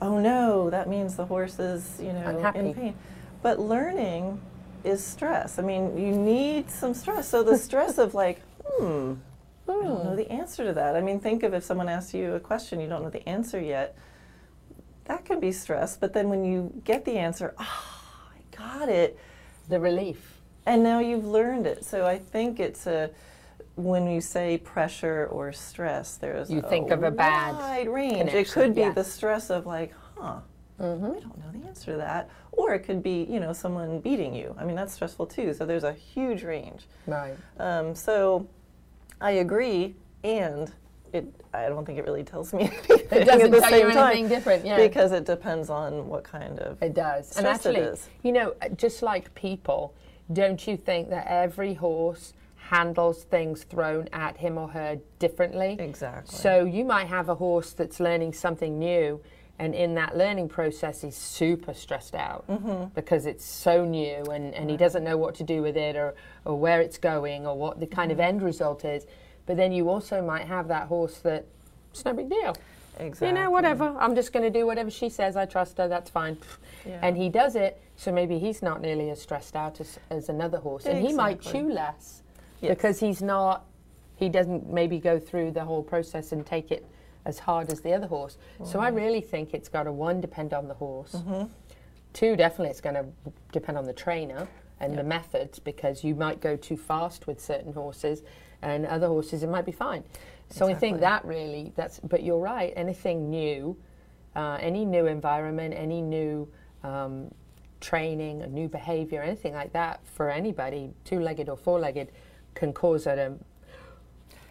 oh 0.00 0.18
no 0.18 0.70
that 0.70 0.88
means 0.88 1.16
the 1.16 1.26
horse 1.26 1.58
is 1.58 2.00
you 2.00 2.12
know 2.12 2.26
Unhappy. 2.36 2.58
in 2.60 2.74
pain 2.74 2.94
but 3.42 3.60
learning 3.60 4.40
is 4.82 5.04
stress 5.04 5.58
I 5.58 5.62
mean 5.62 5.96
you 5.98 6.12
need 6.12 6.70
some 6.70 6.94
stress 6.94 7.28
so 7.28 7.42
the 7.42 7.58
stress 7.58 7.98
of 7.98 8.14
like 8.14 8.40
hmm 8.78 9.14
I 9.68 9.72
don't 9.72 10.04
know 10.04 10.16
the 10.16 10.30
answer 10.30 10.64
to 10.64 10.72
that 10.74 10.96
I 10.96 11.00
mean 11.00 11.20
think 11.20 11.42
of 11.42 11.54
if 11.54 11.64
someone 11.64 11.88
asks 11.88 12.14
you 12.14 12.34
a 12.34 12.40
question 12.40 12.80
you 12.80 12.88
don't 12.88 13.02
know 13.02 13.10
the 13.10 13.26
answer 13.28 13.60
yet 13.60 13.96
that 15.06 15.24
can 15.24 15.40
be 15.40 15.52
stress 15.52 15.96
but 15.96 16.12
then 16.12 16.28
when 16.28 16.44
you 16.44 16.72
get 16.84 17.04
the 17.04 17.16
answer 17.18 17.54
ah 17.58 18.30
I 18.34 18.56
got 18.56 18.88
it 18.88 19.18
The 19.68 19.80
relief. 19.80 20.40
and 20.66 20.82
now 20.82 20.98
you've 21.00 21.26
learned 21.26 21.66
it. 21.66 21.84
So 21.84 22.06
I 22.06 22.18
think 22.18 22.60
it's 22.60 22.86
a 22.86 23.10
when 23.76 24.06
you 24.06 24.20
say 24.20 24.58
pressure 24.58 25.26
or 25.32 25.52
stress, 25.52 26.16
there's 26.16 26.48
You 26.50 26.62
think 26.62 26.90
of 26.92 27.02
a 27.02 27.10
bad 27.10 27.54
wide 27.56 27.88
range. 27.88 28.32
It 28.32 28.48
could 28.52 28.72
be 28.74 28.82
yeah. 28.82 28.92
the 28.92 29.02
stress 29.02 29.50
of 29.50 29.66
like, 29.66 29.92
huh, 30.16 30.40
Mm-hmm. 30.80 31.04
I 31.06 31.20
don't 31.20 31.38
know 31.38 31.50
the 31.60 31.66
answer 31.68 31.92
to 31.92 31.96
that, 31.98 32.28
or 32.50 32.74
it 32.74 32.80
could 32.80 33.00
be 33.02 33.24
you 33.30 33.38
know 33.40 33.52
someone 33.52 34.00
beating 34.00 34.34
you. 34.34 34.54
I 34.58 34.64
mean 34.64 34.74
that's 34.76 34.92
stressful 34.94 35.26
too. 35.26 35.54
So 35.54 35.64
there's 35.66 35.84
a 35.84 35.92
huge 35.92 36.42
range. 36.42 36.82
Right. 37.06 37.36
Um, 37.58 37.94
so 37.94 38.48
I 39.24 39.30
agree, 39.32 39.94
and 40.22 40.70
it 41.14 41.24
I 41.54 41.68
don't 41.68 41.86
think 41.86 41.98
it 41.98 42.04
really 42.04 42.24
tells 42.24 42.52
me 42.52 42.64
anything 42.88 42.98
It 42.98 43.12
at 43.12 43.26
doesn't 43.26 43.50
the 43.52 43.60
tell 43.60 43.70
same 43.70 43.86
you 43.88 43.94
time 43.94 44.28
different, 44.28 44.66
yeah. 44.66 44.76
because 44.76 45.12
it 45.12 45.24
depends 45.24 45.70
on 45.70 46.08
what 46.08 46.24
kind 46.24 46.58
of 46.58 46.82
It 46.82 46.92
does. 46.94 47.36
and 47.38 47.46
actually, 47.46 47.76
is. 47.80 48.08
you 48.22 48.32
know, 48.32 48.54
uh, 48.60 48.68
just 48.70 49.02
like 49.02 49.34
people, 49.34 49.94
don't 50.32 50.66
you 50.68 50.76
think 50.76 51.08
that 51.08 51.26
every 51.26 51.72
horse 51.74 52.34
handles 52.56 53.24
things 53.24 53.64
thrown 53.64 54.08
at 54.12 54.36
him 54.36 54.58
or 54.58 54.68
her 54.68 54.98
differently? 55.18 55.76
Exactly. 55.78 56.36
So 56.36 56.64
you 56.64 56.84
might 56.84 57.06
have 57.06 57.28
a 57.30 57.34
horse 57.34 57.72
that's 57.72 58.00
learning 58.00 58.34
something 58.34 58.78
new. 58.78 59.20
And 59.58 59.72
in 59.74 59.94
that 59.94 60.16
learning 60.16 60.48
process, 60.48 61.02
he's 61.02 61.16
super 61.16 61.74
stressed 61.74 62.14
out 62.14 62.44
Mm-hmm. 62.48 62.86
because 62.94 63.24
it's 63.26 63.44
so 63.44 63.84
new 63.84 64.24
and, 64.24 64.52
and 64.54 64.68
he 64.68 64.76
doesn't 64.76 65.04
know 65.04 65.16
what 65.16 65.34
to 65.36 65.44
do 65.44 65.62
with 65.62 65.76
it 65.76 65.94
or, 65.96 66.14
or 66.44 66.58
where 66.58 66.80
it's 66.80 66.98
going 66.98 67.46
or 67.46 67.56
what 67.56 67.78
the 67.78 67.86
kind 67.86 68.10
Mm-hmm. 68.10 68.20
of 68.20 68.26
end 68.26 68.42
result 68.42 68.84
is. 68.84 69.06
But 69.46 69.56
then 69.56 69.72
you 69.72 69.88
also 69.88 70.22
might 70.22 70.46
have 70.46 70.68
that 70.68 70.88
horse 70.88 71.18
that 71.18 71.44
it's 71.92 72.04
no 72.04 72.12
big 72.14 72.28
deal. 72.30 72.56
exactly. 72.98 73.28
You 73.28 73.34
know, 73.34 73.50
whatever. 73.50 73.94
I'm 73.98 74.14
just 74.16 74.32
going 74.32 74.42
to 74.42 74.58
do 74.58 74.66
whatever 74.66 74.90
she 74.90 75.08
says. 75.08 75.36
I 75.36 75.44
trust 75.46 75.78
her. 75.78 75.86
That's 75.86 76.10
fine. 76.10 76.36
Yeah. 76.84 76.98
And 77.02 77.16
he 77.16 77.28
does 77.28 77.54
it, 77.54 77.80
so 77.96 78.10
maybe 78.10 78.38
he's 78.38 78.60
not 78.62 78.80
nearly 78.80 79.10
as 79.10 79.22
stressed 79.22 79.54
out 79.54 79.80
as, 79.80 79.98
as 80.10 80.28
another 80.28 80.58
horse, 80.58 80.84
and 80.86 80.98
he 81.06 81.12
might 81.12 81.40
chew 81.40 81.70
less 81.72 82.22
Yes. 82.60 82.70
because 82.74 82.98
he's 83.00 83.22
not. 83.22 83.64
He 84.16 84.28
doesn't 84.28 84.72
maybe 84.72 84.98
go 84.98 85.18
through 85.18 85.52
the 85.52 85.64
whole 85.64 85.82
process 85.82 86.32
and 86.32 86.44
take 86.44 86.70
it 86.70 86.84
as 87.24 87.38
hard 87.38 87.70
as 87.70 87.80
the 87.80 87.92
other 87.92 88.06
horse. 88.06 88.36
So 88.64 88.80
I 88.80 88.88
really 88.88 89.20
think 89.20 89.54
it's 89.54 89.68
got 89.68 89.84
to 89.84 89.92
one 89.92 90.20
depend 90.20 90.52
on 90.52 90.68
the 90.68 90.74
horse. 90.74 91.12
Mm-hmm. 91.12 91.44
Two, 92.12 92.36
definitely 92.36 92.70
it's 92.70 92.80
going 92.80 92.94
to 92.94 93.06
depend 93.52 93.78
on 93.78 93.84
the 93.84 93.92
trainer 93.92 94.46
and 94.80 94.96
the 94.96 95.02
methods 95.02 95.58
because 95.58 96.04
you 96.04 96.14
might 96.14 96.40
go 96.40 96.56
too 96.56 96.76
fast 96.76 97.26
with 97.26 97.40
certain 97.40 97.72
horses 97.72 98.22
and 98.62 98.86
other 98.86 99.06
horses 99.06 99.42
it 99.42 99.48
might 99.48 99.64
be 99.64 99.72
fine. 99.72 100.04
So 100.50 100.68
I 100.68 100.74
think 100.74 101.00
that 101.00 101.24
really 101.24 101.72
that's 101.74 102.00
but 102.00 102.22
you're 102.22 102.38
right, 102.38 102.72
anything 102.76 103.30
new, 103.30 103.76
uh, 104.36 104.58
any 104.60 104.84
new 104.84 105.06
environment, 105.06 105.74
any 105.76 106.02
new 106.02 106.48
um, 106.82 107.32
training, 107.80 108.42
a 108.42 108.46
new 108.46 108.68
behavior, 108.68 109.22
anything 109.22 109.54
like 109.54 109.72
that 109.72 110.00
for 110.06 110.30
anybody, 110.30 110.90
two-legged 111.04 111.48
or 111.48 111.56
four-legged, 111.56 112.12
can 112.54 112.72
cause 112.72 113.06
a 113.06 113.34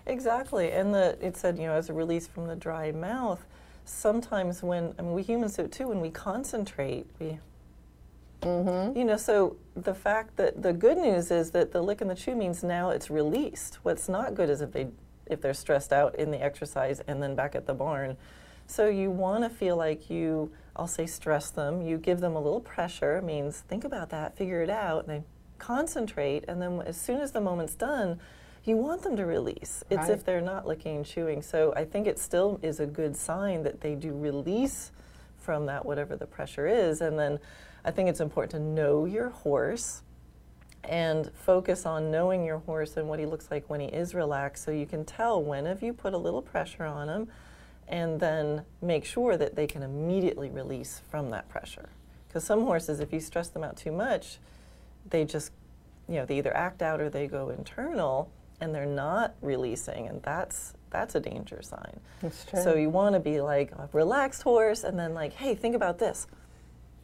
Exactly, 0.06 0.72
and 0.72 0.94
the 0.94 1.18
it 1.22 1.38
said 1.38 1.58
you 1.58 1.68
know 1.68 1.74
as 1.74 1.90
a 1.90 1.94
release 1.94 2.28
from 2.28 2.48
the 2.48 2.56
dry 2.56 2.92
mouth. 2.92 3.46
Sometimes 3.86 4.64
when 4.64 4.94
I 4.98 5.02
mean 5.02 5.14
we 5.14 5.24
humans 5.24 5.56
do 5.56 5.64
it 5.64 5.72
too 5.72 5.88
when 5.88 6.02
we 6.02 6.10
concentrate 6.10 7.08
we. 7.20 7.40
Mm-hmm. 8.42 8.98
You 8.98 9.06
know, 9.06 9.16
so 9.16 9.56
the 9.74 9.94
fact 9.94 10.36
that 10.36 10.62
the 10.62 10.74
good 10.74 10.98
news 10.98 11.32
is 11.32 11.52
that 11.52 11.72
the 11.72 11.82
lick 11.82 12.02
and 12.02 12.10
the 12.10 12.16
chew 12.16 12.36
means 12.36 12.62
now 12.62 12.90
it's 12.90 13.10
released. 13.10 13.80
What's 13.84 14.10
not 14.10 14.36
good 14.36 14.50
is 14.50 14.60
if 14.60 14.74
they 14.74 14.88
if 15.26 15.42
they're 15.42 15.54
stressed 15.54 15.94
out 15.94 16.16
in 16.16 16.32
the 16.32 16.42
exercise 16.42 17.00
and 17.08 17.24
then 17.24 17.36
back 17.36 17.56
at 17.56 17.66
the 17.66 17.74
barn. 17.74 18.18
So 18.68 18.88
you 18.88 19.12
want 19.12 19.44
to 19.44 19.50
feel 19.50 19.76
like 19.78 20.10
you, 20.10 20.52
I'll 20.76 20.88
say, 20.88 21.06
stress 21.06 21.50
them. 21.50 21.82
You 21.82 21.98
give 21.98 22.20
them 22.20 22.36
a 22.36 22.40
little 22.42 22.62
pressure. 22.62 23.22
Means 23.22 23.60
think 23.60 23.84
about 23.84 24.10
that, 24.10 24.36
figure 24.38 24.62
it 24.62 24.70
out, 24.70 25.06
and 25.06 25.10
they 25.10 25.24
concentrate. 25.60 26.46
And 26.48 26.62
then 26.62 26.82
as 26.82 27.00
soon 27.00 27.22
as 27.22 27.32
the 27.32 27.42
moment's 27.42 27.76
done, 27.76 28.20
you 28.66 28.78
want 28.78 29.02
them 29.02 29.16
to 29.18 29.26
release. 29.26 29.84
It's 29.90 29.98
Right. 30.00 30.12
if 30.12 30.24
they're 30.24 30.42
not 30.42 30.66
licking 30.66 30.98
and 30.98 31.06
chewing. 31.06 31.42
So 31.42 31.74
I 31.76 31.86
think 31.86 32.08
it 32.08 32.18
still 32.18 32.60
is 32.62 32.80
a 32.80 32.86
good 32.86 33.16
sign 33.16 33.64
that 33.64 33.82
they 33.82 33.96
do 33.96 34.14
release 34.18 34.92
from 35.38 35.66
that 35.66 35.86
whatever 35.86 36.16
the 36.16 36.26
pressure 36.26 36.68
is. 36.68 37.02
And 37.02 37.20
then 37.20 37.40
I 37.84 37.92
think 37.92 38.10
it's 38.10 38.22
important 38.22 38.52
to 38.52 38.60
know 38.60 39.06
your 39.06 39.30
horse 39.30 40.02
and 40.86 41.32
focus 41.34 41.86
on 41.86 42.12
knowing 42.12 42.44
your 42.46 42.60
horse 42.60 42.98
and 42.98 43.08
what 43.08 43.20
he 43.20 43.26
looks 43.26 43.50
like 43.52 43.70
when 43.70 43.80
he 43.80 43.88
is 43.88 44.14
relaxed 44.14 44.64
so 44.64 44.72
you 44.72 44.86
can 44.86 45.06
tell 45.06 45.42
when 45.42 45.66
have 45.66 45.82
you 45.82 45.94
put 45.94 46.14
a 46.14 46.18
little 46.18 46.42
pressure 46.42 46.84
on 46.84 47.08
him 47.08 47.28
and 47.88 48.20
then 48.20 48.64
make 48.82 49.06
sure 49.06 49.38
that 49.38 49.56
they 49.56 49.66
can 49.66 49.82
immediately 49.82 50.50
release 50.50 51.02
from 51.10 51.30
that 51.30 51.48
pressure 51.48 51.88
because 52.28 52.44
some 52.44 52.64
horses 52.66 53.00
if 53.00 53.14
you 53.14 53.20
stress 53.22 53.48
them 53.48 53.64
out 53.64 53.78
too 53.78 53.94
much 53.94 54.40
they 55.10 55.24
just 55.24 55.54
you 56.10 56.16
know 56.16 56.26
they 56.26 56.38
either 56.38 56.56
act 56.56 56.82
out 56.82 57.00
or 57.00 57.10
they 57.10 57.28
go 57.28 57.48
internal 57.50 58.30
and 58.62 58.74
they're 58.74 58.86
not 58.86 59.36
releasing 59.42 60.08
and 60.08 60.22
that's 60.24 60.74
that's 60.90 61.16
a 61.16 61.20
danger 61.20 61.62
sign 61.62 62.00
That's 62.22 62.46
true. 62.46 62.62
so 62.62 62.76
you 62.76 62.90
want 62.90 63.14
to 63.16 63.20
be 63.20 63.42
like 63.42 63.72
a 63.72 63.90
relaxed 63.94 64.44
horse 64.44 64.84
and 64.84 64.98
then 64.98 65.14
like 65.14 65.34
hey 65.34 65.56
think 65.56 65.76
about 65.76 65.98
this 66.00 66.28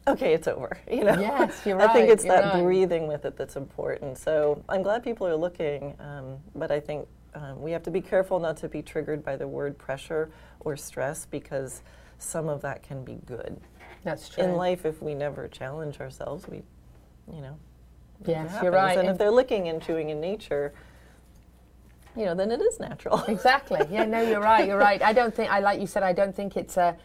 okay 0.06 0.32
it's 0.32 0.48
over 0.48 0.78
you 0.90 1.04
know 1.04 1.18
Yes, 1.20 1.60
you're 1.66 1.76
right 1.76 1.90
i 1.90 1.92
think 1.92 2.08
it's 2.08 2.24
you're 2.24 2.34
that 2.36 2.54
right. 2.54 2.62
breathing 2.62 3.06
with 3.08 3.24
it 3.24 3.36
that's 3.36 3.56
important 3.56 4.16
so 4.18 4.62
i'm 4.68 4.82
glad 4.82 5.02
people 5.02 5.26
are 5.26 5.36
looking 5.36 5.94
um, 6.00 6.36
but 6.54 6.70
i 6.70 6.80
think 6.80 7.06
um, 7.34 7.60
we 7.62 7.70
have 7.72 7.82
to 7.84 7.90
be 7.92 8.00
careful 8.00 8.40
not 8.40 8.56
to 8.58 8.68
be 8.68 8.82
triggered 8.82 9.24
by 9.24 9.36
the 9.36 9.46
word 9.46 9.76
pressure 9.78 10.30
or 10.60 10.76
stress 10.76 11.26
because 11.26 11.82
some 12.18 12.48
of 12.48 12.60
that 12.62 12.82
can 12.82 13.04
be 13.04 13.18
good 13.26 13.60
that's 14.04 14.28
true. 14.28 14.44
in 14.44 14.54
life 14.56 14.84
if 14.86 15.02
we 15.02 15.14
never 15.14 15.46
challenge 15.48 16.00
ourselves 16.00 16.46
we 16.48 16.62
you 17.32 17.40
know 17.40 17.56
yes, 18.26 18.58
you're 18.62 18.72
right. 18.72 18.98
and 18.98 19.08
if 19.08 19.16
they're 19.18 19.30
licking 19.30 19.68
and 19.68 19.80
chewing 19.82 20.10
in 20.10 20.20
nature 20.20 20.72
you 22.16 22.24
know 22.24 22.34
then 22.34 22.50
it 22.50 22.60
is 22.60 22.80
natural 22.80 23.22
Exactly. 23.28 23.80
Yeah, 23.90 24.04
no, 24.04 24.20
you're 24.20 24.40
right. 24.40 24.66
You're 24.66 24.78
right. 24.78 25.00
I 25.02 25.12
don't 25.12 25.34
think 25.34 25.50
I 25.50 25.60
like 25.60 25.80
you 25.80 25.86
said. 25.86 26.02
I 26.02 26.12
don't 26.12 26.34
think 26.34 26.56
it's 26.56 26.76
a. 26.76 26.96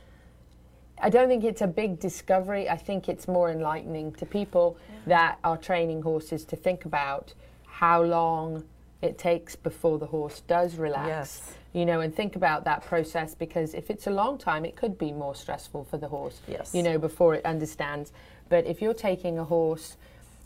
I 1.02 1.10
don't 1.10 1.28
think 1.28 1.44
it's 1.44 1.62
a 1.62 1.68
big 1.68 2.00
discovery. 2.00 2.70
I 2.70 2.78
think 2.78 3.10
it's 3.10 3.28
more 3.28 3.52
enlightening 3.52 4.14
to 4.14 4.26
people 4.26 4.78
that 5.06 5.40
are 5.44 5.58
training 5.58 6.02
horses 6.02 6.46
to 6.46 6.56
think 6.56 6.86
about 6.86 7.34
how 7.66 8.02
long 8.02 8.64
it 9.02 9.18
takes 9.18 9.56
before 9.56 10.00
the 10.00 10.06
horse 10.06 10.42
does 10.48 10.76
relax. 10.76 11.08
Yes. 11.08 11.54
You 11.74 11.86
know, 11.86 12.00
and 12.00 12.16
think 12.16 12.38
about 12.38 12.64
that 12.64 12.86
process 12.86 13.36
because 13.36 13.74
if 13.74 13.90
it's 13.90 14.08
a 14.08 14.10
long 14.10 14.38
time, 14.38 14.64
it 14.64 14.78
could 14.78 14.98
be 14.98 15.12
more 15.12 15.36
stressful 15.36 15.84
for 15.84 15.98
the 15.98 16.08
horse. 16.08 16.40
Yes. 16.48 16.74
You 16.74 16.82
know, 16.82 16.98
before 16.98 17.36
it 17.36 17.46
understands. 17.46 18.14
But 18.48 18.66
if 18.66 18.82
you're 18.82 18.94
taking 18.94 19.38
a 19.38 19.44
horse, 19.44 19.98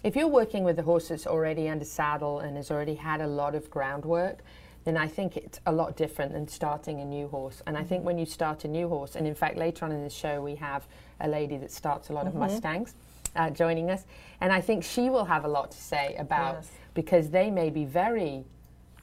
if 0.03 0.15
you're 0.15 0.27
working 0.27 0.63
with 0.63 0.79
a 0.79 0.83
horse 0.83 1.09
that's 1.09 1.27
already 1.27 1.67
under 1.69 1.85
saddle 1.85 2.39
and 2.39 2.55
has 2.57 2.71
already 2.71 2.95
had 2.95 3.21
a 3.21 3.27
lot 3.27 3.55
of 3.55 3.69
groundwork, 3.69 4.39
then 4.85 4.95
I 4.95 5.07
think 5.07 5.35
it's 5.35 5.59
a 5.65 5.71
lot 5.71 5.97
different 5.97 6.31
than 6.31 6.47
starting 6.47 7.01
a 7.01 7.05
new 7.05 7.27
horse. 7.27 7.61
And 7.67 7.77
I 7.77 7.83
think 7.83 8.05
when 8.05 8.17
you 8.17 8.25
start 8.25 8.63
a 8.63 8.67
new 8.67 8.87
horse, 8.87 9.15
and 9.15 9.27
in 9.27 9.35
fact, 9.35 9.57
later 9.57 9.83
on 9.85 9.91
in 9.91 10.03
the 10.03 10.09
show, 10.09 10.41
we 10.41 10.55
have 10.55 10.87
a 11.19 11.27
lady 11.27 11.57
that 11.57 11.71
starts 11.71 12.09
a 12.09 12.13
lot 12.13 12.27
of 12.27 12.33
Mustangs 12.35 12.93
uh, 13.35 13.49
joining 13.49 13.91
us. 13.91 14.05
And 14.39 14.53
I 14.53 14.61
think 14.61 14.85
she 14.85 15.09
will 15.09 15.25
have 15.25 15.43
a 15.43 15.49
lot 15.49 15.71
to 15.71 15.77
say 15.77 16.15
about 16.17 16.55
Yes. 16.55 16.71
because 16.93 17.29
they 17.29 17.51
may 17.51 17.69
be 17.69 17.83
very 17.83 18.45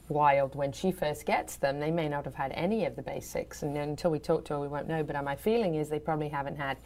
wild 0.09 0.55
when 0.55 0.73
she 0.73 0.93
first 0.93 1.27
gets 1.27 1.57
them. 1.57 1.79
They 1.79 1.91
may 1.91 2.09
not 2.09 2.25
have 2.25 2.35
had 2.35 2.53
any 2.53 2.87
of 2.87 2.97
the 2.97 3.03
basics, 3.03 3.63
and 3.63 3.77
until 3.77 4.11
we 4.11 4.19
talk 4.19 4.47
to 4.47 4.55
her, 4.55 4.61
we 4.61 4.69
won't 4.69 4.89
know. 4.89 5.03
But 5.03 5.17
uh, 5.17 5.23
my 5.23 5.37
feeling 5.37 5.75
is 5.75 5.91
they 5.91 5.99
probably 5.99 6.31
haven't 6.31 6.57
had 6.57 6.79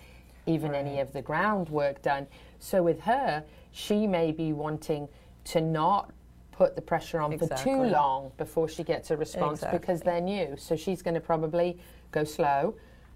even 0.47 0.75
any 0.75 0.99
of 1.01 1.13
the 1.13 1.23
groundwork 1.23 2.03
done. 2.03 2.27
So 2.61 2.83
with 2.83 3.01
her, 3.01 3.43
she 3.73 4.07
may 4.07 4.31
be 4.31 4.53
wanting 4.53 5.09
to 5.47 5.61
not 5.61 6.13
put 6.53 6.77
the 6.77 6.83
pressure 6.83 7.21
on 7.21 7.37
for 7.39 7.49
too 7.57 7.83
long 7.85 8.31
before 8.37 8.69
she 8.69 8.85
gets 8.85 9.11
a 9.11 9.17
response 9.17 9.65
because 9.73 10.03
they're 10.03 10.21
new. 10.21 10.55
So 10.59 10.77
she's 10.77 11.03
going 11.03 11.15
to 11.15 11.21
probably 11.21 11.79
go 12.13 12.23
slow. 12.23 12.75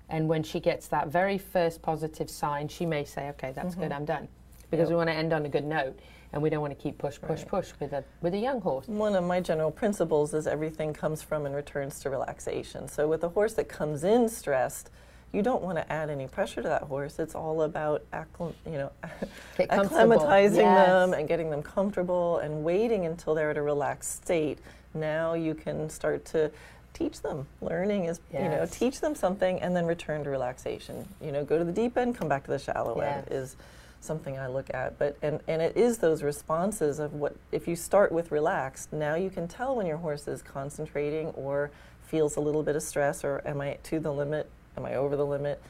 And 0.08 0.28
when 0.28 0.42
she 0.42 0.60
gets 0.60 0.88
that 0.88 1.08
very 1.08 1.38
first 1.38 1.82
positive 1.82 2.28
sign, 2.28 2.68
she 2.68 2.84
may 2.86 3.04
say, 3.04 3.28
"Okay, 3.30 3.52
that's 3.52 3.74
good. 3.74 3.84
Mm-hmm. 3.84 3.92
I'm 3.92 4.04
done," 4.04 4.28
because 4.70 4.90
we 4.90 4.96
want 4.96 5.08
to 5.08 5.14
end 5.14 5.32
on 5.32 5.46
a 5.46 5.48
good 5.48 5.64
note, 5.64 5.98
and 6.32 6.42
we 6.42 6.50
don't 6.50 6.60
want 6.60 6.76
to 6.76 6.82
keep 6.82 6.98
push, 6.98 7.18
push, 7.20 7.44
push 7.46 7.72
with 7.80 7.92
a 7.92 8.04
with 8.20 8.34
a 8.34 8.38
young 8.38 8.60
horse. 8.60 8.86
One 8.86 9.14
of 9.14 9.24
my 9.24 9.40
general 9.40 9.70
principles 9.70 10.34
is 10.34 10.46
everything 10.46 10.92
comes 10.92 11.22
from 11.22 11.46
and 11.46 11.54
returns 11.54 12.00
to 12.00 12.10
relaxation. 12.10 12.86
So 12.86 13.08
with 13.08 13.24
a 13.24 13.30
horse 13.30 13.54
that 13.54 13.68
comes 13.68 14.04
in 14.04 14.28
stressed, 14.28 14.90
you 15.32 15.42
don't 15.42 15.62
want 15.62 15.76
to 15.78 15.92
add 15.92 16.10
any 16.10 16.26
pressure 16.28 16.62
to 16.62 16.68
that 16.68 16.82
horse. 16.82 17.18
It's 17.18 17.34
all 17.34 17.62
about 17.62 18.02
acclim- 18.12 18.54
you 18.66 18.72
know, 18.78 18.92
acclimatizing 19.58 20.56
Yes. 20.56 20.86
them 20.86 21.14
and 21.14 21.26
getting 21.28 21.50
them 21.50 21.62
comfortable 21.62 22.38
and 22.38 22.64
waiting 22.64 23.04
until 23.06 23.34
they're 23.34 23.50
at 23.50 23.56
a 23.56 23.62
relaxed 23.62 24.22
state. 24.22 24.58
Now 24.94 25.34
you 25.34 25.54
can 25.54 25.90
start 25.90 26.24
to 26.26 26.50
teach 26.92 27.20
them. 27.22 27.46
Learning 27.60 28.04
is, 28.04 28.20
you 28.32 28.38
know, 28.48 28.66
teach 28.70 29.00
them 29.00 29.16
something 29.16 29.60
and 29.60 29.74
then 29.74 29.86
return 29.86 30.22
to 30.24 30.30
relaxation. 30.30 31.08
You 31.20 31.32
know, 31.32 31.44
go 31.44 31.58
to 31.58 31.64
the 31.64 31.72
deep 31.72 31.96
end, 31.98 32.14
come 32.16 32.28
back 32.28 32.44
to 32.44 32.52
the 32.52 32.58
shallow 32.58 33.00
end 33.00 33.26
is 33.32 33.56
something 34.00 34.38
I 34.38 34.46
look 34.46 34.72
at. 34.72 34.96
But 34.98 35.16
and, 35.20 35.40
and 35.48 35.60
it 35.60 35.76
is 35.76 35.98
those 35.98 36.22
responses 36.22 37.00
of 37.00 37.14
what 37.14 37.34
if 37.50 37.66
you 37.66 37.74
start 37.74 38.12
with 38.12 38.30
relaxed, 38.30 38.92
now 38.92 39.16
you 39.16 39.30
can 39.30 39.48
tell 39.48 39.74
when 39.74 39.86
your 39.86 39.96
horse 39.96 40.28
is 40.28 40.42
concentrating 40.42 41.28
or 41.30 41.72
feels 42.06 42.36
a 42.36 42.40
little 42.40 42.62
bit 42.62 42.76
of 42.76 42.82
stress 42.84 43.24
or 43.24 43.42
am 43.44 43.60
I 43.60 43.78
to 43.84 43.98
the 43.98 44.12
limit? 44.12 44.48
Am 44.76 44.84
I 44.86 44.94
over 44.96 45.16
the 45.16 45.26
limit? 45.26 45.60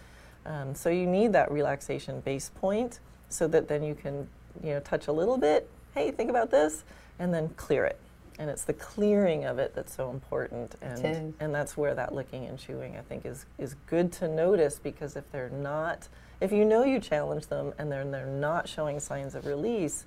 Um, 0.46 0.74
so 0.74 0.90
you 0.90 1.06
need 1.06 1.32
that 1.32 1.50
relaxation 1.50 2.20
base 2.20 2.50
point 2.60 3.00
so 3.28 3.46
that 3.48 3.68
then 3.68 3.82
you 3.82 3.94
can 3.94 4.28
you 4.62 4.70
know 4.74 4.80
touch 4.80 5.08
a 5.08 5.12
little 5.12 5.38
bit. 5.38 5.68
Hey, 5.94 6.10
think 6.10 6.30
about 6.30 6.50
this, 6.50 6.84
and 7.18 7.32
then 7.32 7.48
clear 7.56 7.84
it. 7.84 7.98
and 8.38 8.50
it's 8.50 8.64
the 8.64 8.72
clearing 8.72 9.44
of 9.44 9.58
it 9.58 9.74
that's 9.74 9.94
so 9.94 10.10
important 10.10 10.74
and 10.82 11.34
and 11.40 11.54
that's 11.54 11.76
where 11.76 11.94
that 11.94 12.12
licking 12.14 12.46
and 12.46 12.58
chewing 12.58 12.96
i 12.96 13.00
think 13.02 13.24
is 13.24 13.46
is 13.58 13.74
good 13.86 14.10
to 14.12 14.26
notice 14.28 14.78
because 14.82 15.14
if 15.16 15.30
they're 15.30 15.50
not 15.50 16.08
if 16.40 16.50
you 16.50 16.64
know 16.64 16.84
you 16.84 16.98
challenge 16.98 17.46
them 17.46 17.72
and 17.78 17.92
then 17.92 18.10
they're 18.10 18.26
not 18.26 18.68
showing 18.68 18.98
signs 18.98 19.34
of 19.36 19.46
release 19.46 20.04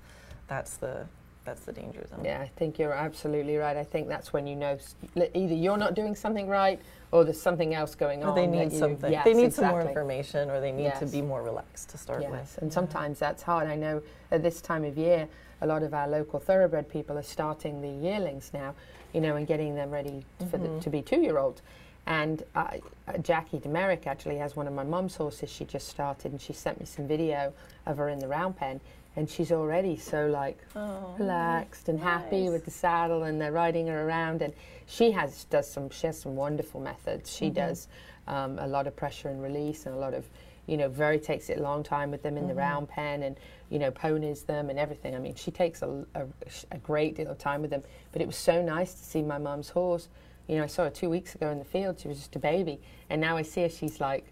that's 0.47 0.75
the 0.77 1.05
that's 1.47 1.61
the 1.61 1.71
danger 1.71 2.05
zone 2.09 2.23
Yeah, 2.23 2.41
I 2.41 2.47
think 2.57 2.77
you're 2.77 2.93
absolutely 2.93 3.55
right. 3.55 3.75
I 3.77 3.83
think 3.83 4.07
that's 4.09 4.33
when 4.33 4.45
you 4.45 4.55
know 4.55 4.77
either 5.15 5.55
you're 5.55 5.77
not 5.77 5.95
doing 5.95 6.13
something 6.13 6.47
right 6.47 6.79
or 7.11 7.23
there's 7.23 7.41
something 7.41 7.73
else 7.73 7.95
going 7.95 8.21
or 8.23 8.27
on. 8.29 8.35
they 8.35 8.45
need 8.45 8.73
you- 8.73 8.79
something 8.79 9.11
Yes, 9.11 9.23
they 9.23 9.33
need 9.33 9.53
some 9.53 9.69
more 9.69 9.81
information 9.81 10.51
or 10.51 10.59
they 10.59 10.73
need 10.73 10.93
to 10.99 11.05
be 11.07 11.21
more 11.21 11.41
relaxed 11.41 11.89
to 11.91 11.97
start 11.97 12.21
Yes, 12.21 12.31
with 12.31 12.59
and 12.61 12.71
sometimes 12.71 13.17
that's 13.17 13.41
hard. 13.41 13.67
I 13.67 13.75
know 13.75 14.01
at 14.29 14.43
this 14.43 14.61
time 14.61 14.83
of 14.83 14.97
year, 14.97 15.27
a 15.61 15.65
lot 15.67 15.81
of 15.83 15.93
our 15.93 16.07
local 16.07 16.39
thoroughbred 16.39 16.87
people 16.89 17.17
are 17.17 17.23
starting 17.23 17.81
the 17.81 17.87
yearlings 18.07 18.51
now, 18.53 18.75
you 19.13 19.21
know, 19.21 19.37
and 19.37 19.47
getting 19.47 19.73
them 19.73 19.89
ready 19.89 20.23
for 20.51 20.57
Mm-hmm. 20.57 20.75
the, 20.75 20.81
to 20.81 20.89
be 20.89 21.01
two-year-olds. 21.01 21.61
And 22.05 22.43
uh, 22.55 22.77
uh, 23.07 23.17
Jackie 23.17 23.59
de 23.59 23.67
Meric 23.67 24.05
actually 24.07 24.37
has 24.37 24.55
one 24.55 24.65
of 24.67 24.73
my 24.73 24.83
mum's 24.83 25.15
horses. 25.15 25.49
She 25.49 25.65
just 25.65 25.87
started, 25.89 26.31
and 26.31 26.39
she 26.39 26.53
sent 26.53 26.79
me 26.79 26.85
some 26.85 27.05
video 27.07 27.51
of 27.85 27.97
her 27.97 28.07
in 28.09 28.19
the 28.19 28.27
round 28.29 28.55
pen, 28.55 28.79
and 29.17 29.27
she's 29.27 29.51
already 29.51 29.97
so 29.97 30.27
like 30.27 30.59
relaxed 31.17 31.89
and 31.89 31.99
happy 31.99 32.43
nice. 32.43 32.51
with 32.51 32.65
the 32.65 32.71
saddle, 32.71 33.23
and 33.23 33.41
they're 33.41 33.51
riding 33.51 33.87
her 33.87 34.07
around. 34.07 34.43
And 34.43 34.53
she 34.85 35.11
has 35.11 35.45
does 35.45 35.69
some 35.69 35.89
she 35.89 36.05
has 36.05 36.21
some 36.21 36.35
wonderful 36.35 36.79
methods. 36.79 37.35
She 37.35 37.49
does 37.49 37.87
um, 38.27 38.59
a 38.59 38.67
lot 38.67 38.85
of 38.85 38.95
pressure 38.95 39.29
and 39.29 39.41
release, 39.41 39.87
and 39.87 39.95
a 39.95 39.97
lot 39.97 40.13
of 40.13 40.23
you 40.67 40.77
know 40.77 40.87
very 40.87 41.19
takes 41.19 41.49
it 41.49 41.57
a 41.57 41.63
long 41.63 41.83
time 41.83 42.11
with 42.11 42.21
them 42.21 42.37
in 42.37 42.47
the 42.47 42.53
round 42.53 42.89
pen, 42.89 43.23
and 43.23 43.35
you 43.71 43.79
know 43.79 43.89
ponies 43.89 44.43
them 44.43 44.69
and 44.69 44.77
everything. 44.77 45.15
I 45.15 45.19
mean, 45.19 45.33
she 45.33 45.49
takes 45.49 45.81
a, 45.81 46.05
a, 46.13 46.27
a 46.71 46.77
great 46.77 47.15
deal 47.15 47.29
of 47.31 47.39
time 47.39 47.63
with 47.63 47.71
them. 47.71 47.81
But 48.11 48.21
it 48.21 48.27
was 48.27 48.37
so 48.37 48.61
nice 48.61 48.93
to 48.93 49.03
see 49.03 49.23
my 49.23 49.39
mum's 49.39 49.69
horse. 49.69 50.09
You 50.47 50.57
know, 50.57 50.63
I 50.63 50.67
saw 50.67 50.83
her 50.83 50.91
two 50.91 51.09
weeks 51.09 51.33
ago 51.33 51.49
in 51.49 51.57
the 51.57 51.65
field. 51.65 51.99
She 51.99 52.07
was 52.07 52.19
just 52.19 52.35
a 52.35 52.39
baby, 52.39 52.79
and 53.09 53.19
now 53.19 53.35
I 53.35 53.41
see 53.41 53.63
her. 53.63 53.69
She's 53.69 53.99
like, 53.99 54.25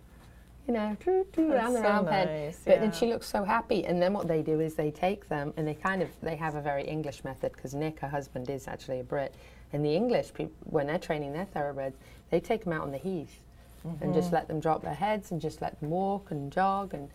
you 0.67 0.73
know, 0.73 0.97
doo, 1.03 1.25
doo, 1.31 1.51
around 1.51 1.73
the 1.73 1.79
so 1.79 1.85
round 1.85 2.07
pen. 2.07 2.27
nice, 2.27 2.59
But 2.65 2.79
then 2.79 2.91
she 2.91 3.05
looks 3.07 3.27
so 3.27 3.43
happy. 3.43 3.85
And 3.85 4.01
then 4.01 4.13
what 4.13 4.27
they 4.27 4.41
do 4.41 4.59
is 4.59 4.75
they 4.75 4.91
take 4.91 5.27
them 5.29 5.53
and 5.57 5.67
they 5.67 5.73
kind 5.75 6.01
of 6.01 6.09
they 6.21 6.35
have 6.35 6.55
a 6.55 6.61
very 6.61 6.83
English 6.83 7.23
method 7.23 7.51
because 7.53 7.73
Nick, 7.75 7.99
her 7.99 8.07
husband, 8.07 8.49
is 8.49 8.67
actually 8.67 8.99
a 8.99 9.03
Brit. 9.03 9.33
And 9.73 9.83
the 9.85 9.95
English 9.95 10.33
people, 10.33 10.53
when 10.63 10.87
they're 10.87 10.97
training 10.99 11.33
their 11.33 11.45
thoroughbreds, 11.45 11.97
they 12.31 12.39
take 12.39 12.63
them 12.63 12.73
out 12.73 12.81
on 12.81 12.91
the 12.91 12.97
heath 12.97 13.39
and 13.83 13.99
Mm-hmm. 13.99 14.13
just 14.13 14.31
let 14.33 14.47
them 14.47 14.59
drop 14.59 14.81
their 14.81 14.95
heads 14.95 15.29
and 15.31 15.39
just 15.39 15.61
let 15.61 15.79
them 15.79 15.91
walk 15.91 16.31
and 16.31 16.51
jog 16.51 16.95
and 16.95 17.07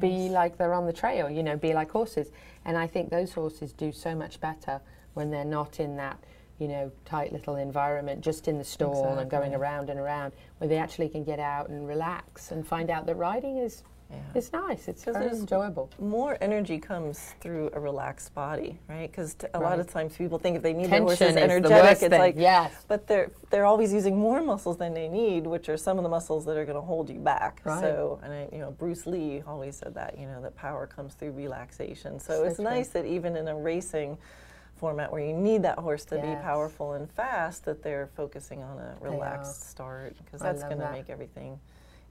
be 0.00 0.30
like 0.30 0.56
they're 0.56 0.72
on 0.72 0.86
the 0.86 0.92
trail. 0.92 1.28
You 1.28 1.42
know, 1.42 1.56
be 1.58 1.74
like 1.74 1.90
horses. 1.90 2.30
And 2.64 2.78
I 2.78 2.86
think 2.86 3.10
those 3.10 3.34
horses 3.34 3.72
do 3.72 3.92
so 3.92 4.14
much 4.14 4.40
better 4.40 4.80
when 5.12 5.30
they're 5.30 5.44
not 5.44 5.78
in 5.78 5.96
that. 5.98 6.18
You 6.58 6.68
know, 6.68 6.92
tight 7.04 7.32
little 7.32 7.56
environment, 7.56 8.22
just 8.22 8.48
in 8.48 8.56
the 8.58 8.64
stall 8.64 9.18
and 9.18 9.30
going 9.30 9.54
around 9.54 9.90
and 9.90 10.00
around, 10.00 10.32
where 10.58 10.68
they 10.68 10.78
actually 10.78 11.08
can 11.10 11.22
get 11.22 11.38
out 11.38 11.68
and 11.68 11.86
relax 11.86 12.50
and 12.50 12.66
find 12.66 12.88
out 12.90 13.04
that 13.06 13.16
riding 13.16 13.58
is 13.58 13.82
Yeah. 14.08 14.18
it's 14.36 14.52
nice. 14.52 14.86
It's 14.86 15.02
very 15.02 15.26
enjoyable. 15.30 15.90
more 15.98 16.38
energy 16.40 16.78
comes 16.78 17.34
through 17.40 17.70
a 17.72 17.80
relaxed 17.80 18.32
body, 18.34 18.78
right? 18.88 19.10
Because 19.10 19.36
a 19.52 19.58
lot 19.58 19.80
of 19.80 19.88
times 19.90 20.16
people 20.16 20.38
think 20.38 20.56
if 20.56 20.62
they 20.62 20.72
need 20.72 20.90
their 20.90 21.00
horses 21.00 21.18
Tension 21.18 21.38
is 21.38 21.44
the 21.64 21.74
energetic, 21.74 22.02
it's 22.04 22.12
like 22.18 22.36
yes. 22.38 22.84
But 22.86 23.08
they're 23.08 23.32
they're 23.50 23.66
always 23.66 23.92
using 23.92 24.16
more 24.16 24.40
muscles 24.42 24.76
than 24.78 24.94
they 24.94 25.08
need, 25.08 25.44
which 25.46 25.68
are 25.68 25.76
some 25.76 25.98
of 25.98 26.04
the 26.04 26.08
muscles 26.08 26.44
that 26.46 26.56
are 26.56 26.64
going 26.64 26.76
to 26.76 26.86
hold 26.86 27.10
you 27.10 27.18
back. 27.18 27.60
Right. 27.64 27.80
So, 27.80 28.20
and 28.22 28.32
I, 28.32 28.48
you 28.52 28.58
know, 28.58 28.70
Bruce 28.70 29.06
Lee 29.08 29.42
always 29.46 29.76
said 29.76 29.92
that, 29.94 30.16
you 30.18 30.26
know, 30.26 30.40
that 30.40 30.54
power 30.54 30.86
comes 30.86 31.14
through 31.14 31.32
relaxation. 31.32 32.20
So, 32.20 32.32
So 32.34 32.44
it's 32.44 32.56
true. 32.56 32.64
nice 32.64 32.88
that 32.90 33.04
even 33.06 33.36
in 33.36 33.48
a 33.48 33.56
racing 33.56 34.16
format 34.78 35.10
where 35.10 35.24
you 35.24 35.32
need 35.32 35.62
that 35.62 35.78
horse 35.78 36.04
to 36.06 36.16
be 36.16 36.34
powerful 36.42 36.92
and 36.92 37.10
fast, 37.10 37.64
that 37.64 37.82
they're 37.82 38.08
focusing 38.16 38.62
on 38.62 38.78
a 38.78 38.96
relaxed 39.00 39.70
start 39.70 40.16
because 40.24 40.40
that's 40.40 40.62
going 40.62 40.76
to 40.76 40.82
that. 40.82 40.92
make 40.92 41.10
everything 41.10 41.58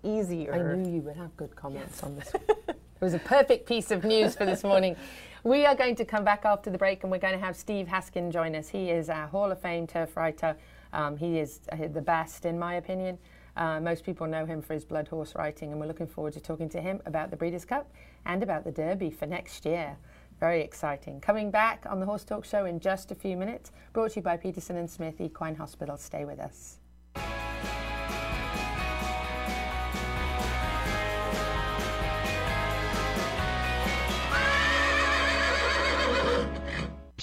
easier. 0.04 0.54
I 0.54 0.76
knew 0.76 0.92
you 0.92 1.02
would 1.02 1.16
have 1.16 1.36
good 1.38 1.56
comments 1.56 2.04
on 2.04 2.16
this. 2.16 2.32
it 2.68 2.78
was 3.02 3.14
a 3.14 3.20
perfect 3.20 3.68
piece 3.68 3.92
of 3.92 4.04
news 4.04 4.36
for 4.36 4.46
this 4.46 4.64
morning. 4.64 4.96
We 5.44 5.66
are 5.66 5.76
going 5.76 5.96
to 5.98 6.06
come 6.06 6.24
back 6.24 6.46
after 6.46 6.70
the 6.70 6.78
break 6.78 7.04
and 7.04 7.12
we're 7.12 7.20
going 7.20 7.38
to 7.38 7.46
have 7.46 7.56
Steve 7.56 7.88
Haskin 7.88 8.32
join 8.32 8.56
us. 8.56 8.70
He 8.70 8.90
is 8.90 9.10
a 9.10 9.28
Hall 9.28 9.52
of 9.52 9.60
Fame 9.60 9.86
turf 9.88 10.16
writer. 10.18 10.56
Um, 10.94 11.18
he 11.18 11.40
is 11.40 11.60
uh, 11.72 11.88
the 11.88 12.02
best, 12.02 12.46
in 12.46 12.58
my 12.58 12.76
opinion. 12.76 13.18
Uh, 13.58 13.80
most 13.80 14.04
people 14.04 14.28
know 14.28 14.46
him 14.46 14.62
for 14.62 14.74
his 14.74 14.84
blood 14.84 15.08
horse 15.08 15.34
writing, 15.36 15.72
and 15.72 15.80
we're 15.80 15.88
looking 15.88 16.08
forward 16.08 16.34
to 16.34 16.40
talking 16.40 16.68
to 16.70 16.82
him 16.82 17.02
about 17.06 17.32
the 17.32 17.38
Breeders' 17.38 17.64
Cup 17.64 17.90
and 18.26 18.44
about 18.44 18.64
the 18.64 18.72
Derby 18.72 19.12
for 19.12 19.26
next 19.26 19.66
year. 19.66 19.98
Very 20.40 20.62
exciting. 20.62 21.22
Coming 21.22 21.50
back 21.50 21.86
on 21.90 22.00
the 22.00 22.06
Horse 22.06 22.24
Talk 22.24 22.46
Show 22.46 22.66
in 22.66 22.80
just 22.80 23.12
a 23.12 23.16
few 23.16 23.38
minutes, 23.38 23.72
brought 23.94 24.12
to 24.12 24.18
you 24.18 24.22
by 24.22 24.38
Peterson 24.38 24.76
and 24.76 24.90
Smith 24.90 25.22
Equine 25.22 25.56
Hospital. 25.56 25.98
Stay 25.98 26.26
with 26.26 26.40
us. 26.40 26.80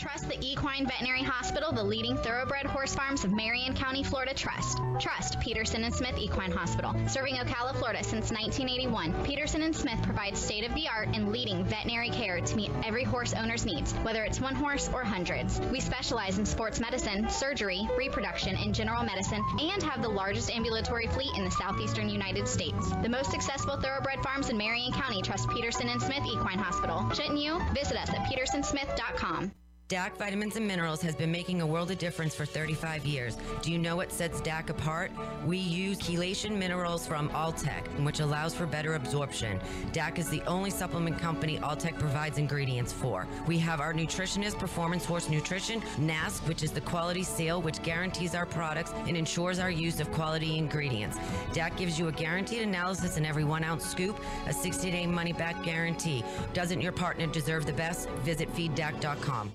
Trust 0.02 0.28
the 0.28 0.36
Equine 0.44 0.84
Veterinary 0.84 1.22
Hospital, 1.22 1.70
the 1.70 1.84
leading 1.84 2.16
thoroughbred 2.16 2.66
horse 2.66 2.92
farms 2.92 3.22
of 3.22 3.30
Marion 3.30 3.72
County, 3.72 4.02
Florida. 4.02 4.34
Trust. 4.34 4.80
Trust 4.98 5.38
Peterson 5.38 5.84
and 5.84 5.94
Smith 5.94 6.18
Equine 6.18 6.50
Hospital. 6.50 6.92
Serving 7.06 7.36
Ocala, 7.36 7.72
Florida 7.76 8.02
since 8.02 8.32
1981, 8.32 9.14
Peterson 9.24 9.62
and 9.62 9.76
Smith 9.76 10.02
provides 10.02 10.40
state 10.40 10.68
of 10.68 10.74
the 10.74 10.88
art 10.88 11.06
and 11.14 11.30
leading 11.30 11.64
veterinary 11.64 12.10
care 12.10 12.40
to 12.40 12.56
meet 12.56 12.72
every 12.84 13.04
horse 13.04 13.32
owner's 13.32 13.64
needs, 13.64 13.92
whether 14.02 14.24
it's 14.24 14.40
one 14.40 14.56
horse 14.56 14.90
or 14.92 15.04
hundreds. 15.04 15.60
We 15.70 15.78
specialize 15.78 16.36
in 16.36 16.46
sports 16.46 16.80
medicine, 16.80 17.30
surgery, 17.30 17.88
reproduction, 17.96 18.56
and 18.56 18.74
general 18.74 19.04
medicine, 19.04 19.44
and 19.60 19.80
have 19.84 20.02
the 20.02 20.08
largest 20.08 20.50
ambulatory 20.50 21.06
fleet 21.06 21.30
in 21.36 21.44
the 21.44 21.50
southeastern 21.52 22.08
United 22.08 22.48
States. 22.48 22.90
The 23.04 23.08
most 23.08 23.30
successful 23.30 23.76
thoroughbred 23.76 24.20
farms 24.24 24.48
in 24.48 24.56
Marion 24.56 24.90
County 24.94 25.22
trust 25.22 25.48
Peterson 25.50 25.88
and 25.88 26.02
Smith 26.02 26.24
Equine 26.26 26.58
Hospital. 26.58 27.08
Shouldn't 27.10 27.38
you? 27.38 27.60
Visit 27.72 27.96
us 27.98 28.10
at 28.10 28.26
petersonsmith.com. 28.26 29.52
DAC 29.92 30.16
Vitamins 30.16 30.56
and 30.56 30.66
Minerals 30.66 31.02
has 31.02 31.14
been 31.14 31.30
making 31.30 31.60
a 31.60 31.66
world 31.66 31.90
of 31.90 31.98
difference 31.98 32.34
for 32.34 32.46
35 32.46 33.04
years. 33.04 33.36
Do 33.60 33.70
you 33.70 33.76
know 33.78 33.94
what 33.94 34.10
sets 34.10 34.40
DAC 34.40 34.70
apart? 34.70 35.10
We 35.44 35.58
use 35.58 35.98
chelation 35.98 36.56
minerals 36.56 37.06
from 37.06 37.28
Alltech, 37.28 37.84
which 38.02 38.20
allows 38.20 38.54
for 38.54 38.64
better 38.64 38.94
absorption. 38.94 39.60
DAC 39.92 40.18
is 40.18 40.30
the 40.30 40.40
only 40.46 40.70
supplement 40.70 41.18
company 41.18 41.58
Alltech 41.58 41.98
provides 41.98 42.38
ingredients 42.38 42.90
for. 42.90 43.26
We 43.46 43.58
have 43.58 43.80
our 43.80 43.92
nutritionist, 43.92 44.58
Performance 44.58 45.04
Horse 45.04 45.28
Nutrition, 45.28 45.82
NASC, 45.98 46.48
which 46.48 46.62
is 46.62 46.70
the 46.70 46.80
quality 46.80 47.22
seal, 47.22 47.60
which 47.60 47.82
guarantees 47.82 48.34
our 48.34 48.46
products 48.46 48.94
and 49.06 49.14
ensures 49.14 49.58
our 49.58 49.70
use 49.70 50.00
of 50.00 50.10
quality 50.10 50.56
ingredients. 50.56 51.18
DAC 51.52 51.76
gives 51.76 51.98
you 51.98 52.08
a 52.08 52.12
guaranteed 52.12 52.62
analysis 52.62 53.18
in 53.18 53.26
every 53.26 53.44
one 53.44 53.62
ounce 53.62 53.84
scoop, 53.84 54.18
a 54.46 54.54
60 54.54 54.90
day 54.90 55.06
money 55.06 55.34
back 55.34 55.62
guarantee. 55.62 56.24
Doesn't 56.54 56.80
your 56.80 56.92
partner 56.92 57.26
deserve 57.26 57.66
the 57.66 57.74
best? 57.74 58.08
Visit 58.24 58.50
feeddac.com. 58.54 59.52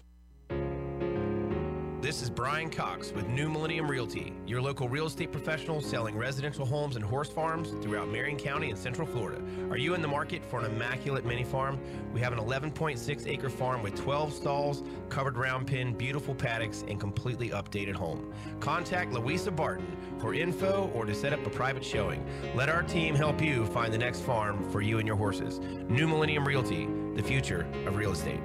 This 2.07 2.21
is 2.21 2.29
Brian 2.29 2.69
Cox 2.69 3.11
with 3.11 3.27
New 3.27 3.49
Millennium 3.49 3.91
Realty, 3.91 4.31
your 4.45 4.61
local 4.61 4.87
real 4.87 5.07
estate 5.07 5.29
professional 5.29 5.81
selling 5.81 6.15
residential 6.15 6.65
homes 6.65 6.95
and 6.95 7.03
horse 7.03 7.27
farms 7.27 7.71
throughout 7.81 8.07
Marion 8.07 8.37
County 8.37 8.69
and 8.69 8.79
Central 8.79 9.05
Florida. 9.05 9.41
Are 9.69 9.75
you 9.75 9.93
in 9.93 10.01
the 10.01 10.07
market 10.07 10.41
for 10.45 10.61
an 10.61 10.71
immaculate 10.71 11.25
mini 11.25 11.43
farm? 11.43 11.77
We 12.13 12.21
have 12.21 12.31
an 12.31 12.39
11.6 12.39 13.27
acre 13.27 13.49
farm 13.49 13.83
with 13.83 13.93
12 13.95 14.31
stalls, 14.31 14.83
covered 15.09 15.35
round 15.35 15.67
pen, 15.67 15.95
beautiful 15.95 16.33
paddocks, 16.33 16.85
and 16.87 16.97
completely 16.97 17.49
updated 17.49 17.95
home. 17.95 18.33
Contact 18.61 19.11
Louisa 19.11 19.51
Barton 19.51 19.97
for 20.17 20.33
info 20.33 20.89
or 20.95 21.03
to 21.03 21.13
set 21.13 21.33
up 21.33 21.45
a 21.45 21.49
private 21.49 21.83
showing. 21.83 22.25
Let 22.55 22.69
our 22.69 22.83
team 22.83 23.15
help 23.15 23.41
you 23.41 23.65
find 23.65 23.93
the 23.93 23.97
next 23.97 24.21
farm 24.21 24.63
for 24.71 24.79
you 24.81 24.99
and 24.99 25.05
your 25.05 25.17
horses. 25.17 25.59
New 25.89 26.07
Millennium 26.07 26.47
Realty, 26.47 26.87
the 27.15 27.23
future 27.23 27.67
of 27.85 27.97
real 27.97 28.13
estate. 28.13 28.39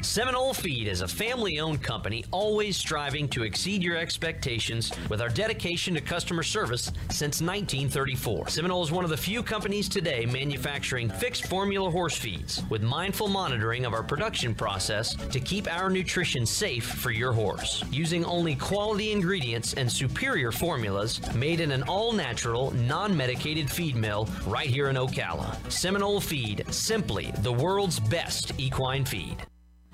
Seminole 0.00 0.54
Feed 0.54 0.86
is 0.86 1.00
a 1.00 1.08
family 1.08 1.58
owned 1.58 1.82
company 1.82 2.24
always 2.30 2.76
striving 2.76 3.28
to 3.30 3.42
exceed 3.42 3.82
your 3.82 3.96
expectations 3.96 4.92
with 5.10 5.20
our 5.20 5.28
dedication 5.28 5.92
to 5.94 6.00
customer 6.00 6.44
service 6.44 6.92
since 7.10 7.42
1934. 7.42 8.46
Seminole 8.46 8.84
is 8.84 8.92
one 8.92 9.02
of 9.02 9.10
the 9.10 9.16
few 9.16 9.42
companies 9.42 9.88
today 9.88 10.24
manufacturing 10.24 11.08
fixed 11.08 11.46
formula 11.48 11.90
horse 11.90 12.16
feeds 12.16 12.62
with 12.70 12.80
mindful 12.80 13.26
monitoring 13.26 13.84
of 13.84 13.92
our 13.92 14.04
production 14.04 14.54
process 14.54 15.16
to 15.16 15.40
keep 15.40 15.66
our 15.66 15.90
nutrition 15.90 16.46
safe 16.46 16.86
for 16.86 17.10
your 17.10 17.32
horse. 17.32 17.82
Using 17.90 18.24
only 18.24 18.54
quality 18.54 19.10
ingredients 19.10 19.74
and 19.74 19.90
superior 19.90 20.52
formulas 20.52 21.20
made 21.34 21.58
in 21.58 21.72
an 21.72 21.82
all 21.82 22.12
natural, 22.12 22.70
non 22.70 23.16
medicated 23.16 23.68
feed 23.68 23.96
mill 23.96 24.28
right 24.46 24.68
here 24.68 24.90
in 24.90 24.96
Ocala. 24.96 25.56
Seminole 25.70 26.20
Feed, 26.20 26.64
simply 26.72 27.32
the 27.38 27.52
world's 27.52 27.98
best 27.98 28.52
equine 28.58 29.04
feed. 29.04 29.44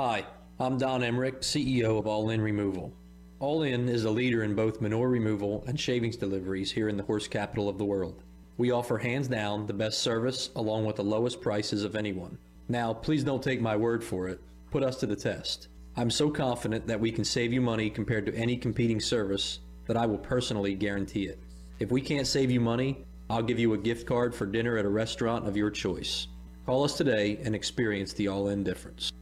Hi, 0.01 0.27
I'm 0.59 0.77
Don 0.77 1.05
Emmerich, 1.05 1.43
CEO 1.43 2.01
of 2.01 2.09
All 2.09 2.31
In 2.31 2.41
Removal. 2.41 2.93
All 3.39 3.63
In 3.63 3.89
is 3.89 4.05
a 4.05 4.11
leader 4.11 4.43
in 4.43 4.57
both 4.57 4.81
manure 4.81 5.09
removal 5.09 5.63
and 5.69 5.79
shavings 5.79 6.17
deliveries 6.17 6.73
here 6.73 6.89
in 6.89 6.97
the 6.97 7.05
horse 7.05 7.29
capital 7.29 7.69
of 7.69 7.79
the 7.79 7.85
world. 7.85 8.25
We 8.57 8.73
offer 8.73 8.99
hands 8.99 9.29
down 9.29 9.67
the 9.67 9.73
best 9.73 10.01
service 10.01 10.51
along 10.57 10.85
with 10.85 10.97
the 10.97 11.05
lowest 11.05 11.41
prices 11.41 11.85
of 11.85 11.95
anyone. 11.95 12.39
Now, 12.69 12.93
please 12.93 13.23
don't 13.23 13.41
take 13.41 13.61
my 13.61 13.77
word 13.77 14.03
for 14.03 14.27
it. 14.27 14.41
Put 14.73 14.83
us 14.83 14.97
to 14.97 15.07
the 15.07 15.15
test. 15.15 15.69
I'm 15.97 16.11
so 16.11 16.29
confident 16.29 16.89
that 16.89 16.99
we 16.99 17.13
can 17.13 17.25
save 17.25 17.53
you 17.53 17.61
money 17.61 17.89
compared 17.89 18.27
to 18.27 18.35
any 18.35 18.57
competing 18.57 18.99
service 18.99 19.61
that 19.87 19.97
I 19.97 20.07
will 20.07 20.19
personally 20.19 20.75
guarantee 20.75 21.27
it. 21.27 21.39
If 21.79 21.93
we 21.93 22.01
can't 22.01 22.27
save 22.27 22.51
you 22.51 22.61
money, 22.61 23.05
I'll 23.31 23.45
give 23.45 23.61
you 23.61 23.75
a 23.75 23.79
gift 23.79 24.09
card 24.09 24.35
for 24.35 24.45
dinner 24.45 24.77
at 24.77 24.87
a 24.87 24.91
restaurant 24.91 25.47
of 25.47 25.57
your 25.57 25.71
choice. 25.71 26.27
Call 26.67 26.83
us 26.83 26.97
today 26.97 27.39
and 27.45 27.55
experience 27.55 28.13
the 28.13 28.27
all 28.27 28.49
in 28.49 28.65
difference. 28.65 29.13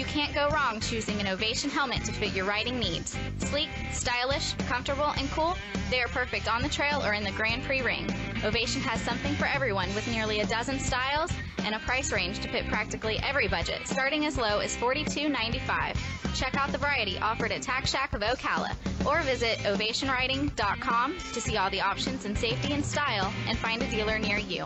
You 0.00 0.04
can't 0.06 0.34
go 0.34 0.48
wrong 0.48 0.80
choosing 0.80 1.20
an 1.20 1.26
Ovation 1.26 1.68
helmet 1.68 2.04
to 2.04 2.12
fit 2.12 2.32
your 2.32 2.46
riding 2.46 2.78
needs. 2.78 3.16
Sleek, 3.38 3.68
stylish, 3.92 4.54
comfortable, 4.66 5.12
and 5.18 5.30
cool, 5.30 5.56
they 5.90 6.00
are 6.00 6.08
perfect 6.08 6.48
on 6.48 6.62
the 6.62 6.68
trail 6.68 7.02
or 7.04 7.12
in 7.12 7.22
the 7.22 7.32
Grand 7.32 7.62
Prix 7.64 7.82
ring. 7.82 8.08
Ovation 8.42 8.80
has 8.80 9.00
something 9.02 9.34
for 9.34 9.44
everyone 9.44 9.94
with 9.94 10.08
nearly 10.08 10.40
a 10.40 10.46
dozen 10.46 10.78
styles 10.78 11.30
and 11.64 11.74
a 11.74 11.78
price 11.80 12.12
range 12.12 12.40
to 12.40 12.48
fit 12.48 12.66
practically 12.68 13.18
every 13.22 13.48
budget, 13.48 13.86
starting 13.86 14.24
as 14.24 14.38
low 14.38 14.60
as 14.60 14.76
$42.95. 14.76 15.96
Check 16.34 16.56
out 16.56 16.72
the 16.72 16.78
variety 16.78 17.18
offered 17.18 17.52
at 17.52 17.60
Tack 17.60 17.86
Shack 17.86 18.14
of 18.14 18.22
Ocala 18.22 18.74
or 19.06 19.20
visit 19.22 19.58
ovationriding.com 19.58 21.18
to 21.34 21.40
see 21.40 21.56
all 21.56 21.68
the 21.70 21.80
options 21.80 22.24
in 22.24 22.34
safety 22.34 22.72
and 22.72 22.84
style 22.84 23.32
and 23.46 23.58
find 23.58 23.82
a 23.82 23.90
dealer 23.90 24.18
near 24.18 24.38
you. 24.38 24.64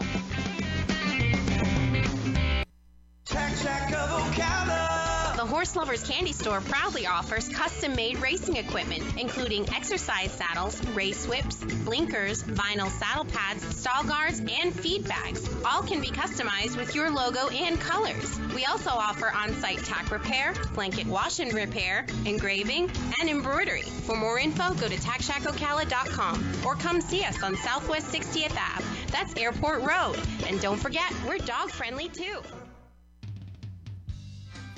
Ocala. 3.35 5.37
The 5.37 5.45
Horse 5.45 5.75
Lovers 5.75 6.05
Candy 6.05 6.33
Store 6.33 6.61
proudly 6.61 7.07
offers 7.07 7.49
custom 7.49 7.97
made 7.97 8.19
racing 8.19 8.57
equipment, 8.57 9.03
including 9.19 9.69
exercise 9.75 10.31
saddles, 10.31 10.83
race 10.91 11.27
whips, 11.27 11.57
blinkers, 11.85 12.45
vinyl 12.45 12.91
saddle 12.91 13.25
pads, 13.25 13.65
stall 13.77 14.05
guards, 14.05 14.39
and 14.39 14.73
feed 14.73 15.09
bags. 15.09 15.49
All 15.65 15.83
can 15.83 16.01
be 16.01 16.09
customized 16.09 16.77
with 16.77 16.95
your 16.95 17.11
logo 17.11 17.49
and 17.49 17.81
colors. 17.81 18.39
We 18.55 18.65
also 18.67 18.91
offer 18.91 19.33
on 19.33 19.53
site 19.55 19.85
tack 19.85 20.13
repair, 20.13 20.55
blanket 20.73 21.07
wash 21.07 21.41
and 21.41 21.53
repair, 21.53 22.07
engraving, 22.25 22.91
and 23.21 23.29
embroidery. 23.29 23.83
For 23.83 24.17
more 24.17 24.39
info, 24.39 24.75
go 24.75 24.89
to 24.89 24.97
tackshackocala.com 24.97 26.63
or 26.65 26.77
come 26.77 27.01
see 27.01 27.25
us 27.25 27.43
on 27.43 27.57
Southwest 27.57 28.13
60th 28.13 28.57
Ave. 28.57 28.85
That's 29.11 29.37
Airport 29.37 29.83
Road. 29.83 30.17
And 30.47 30.61
don't 30.61 30.79
forget, 30.79 31.13
we're 31.27 31.39
dog 31.39 31.71
friendly 31.71 32.09
too. 32.09 32.41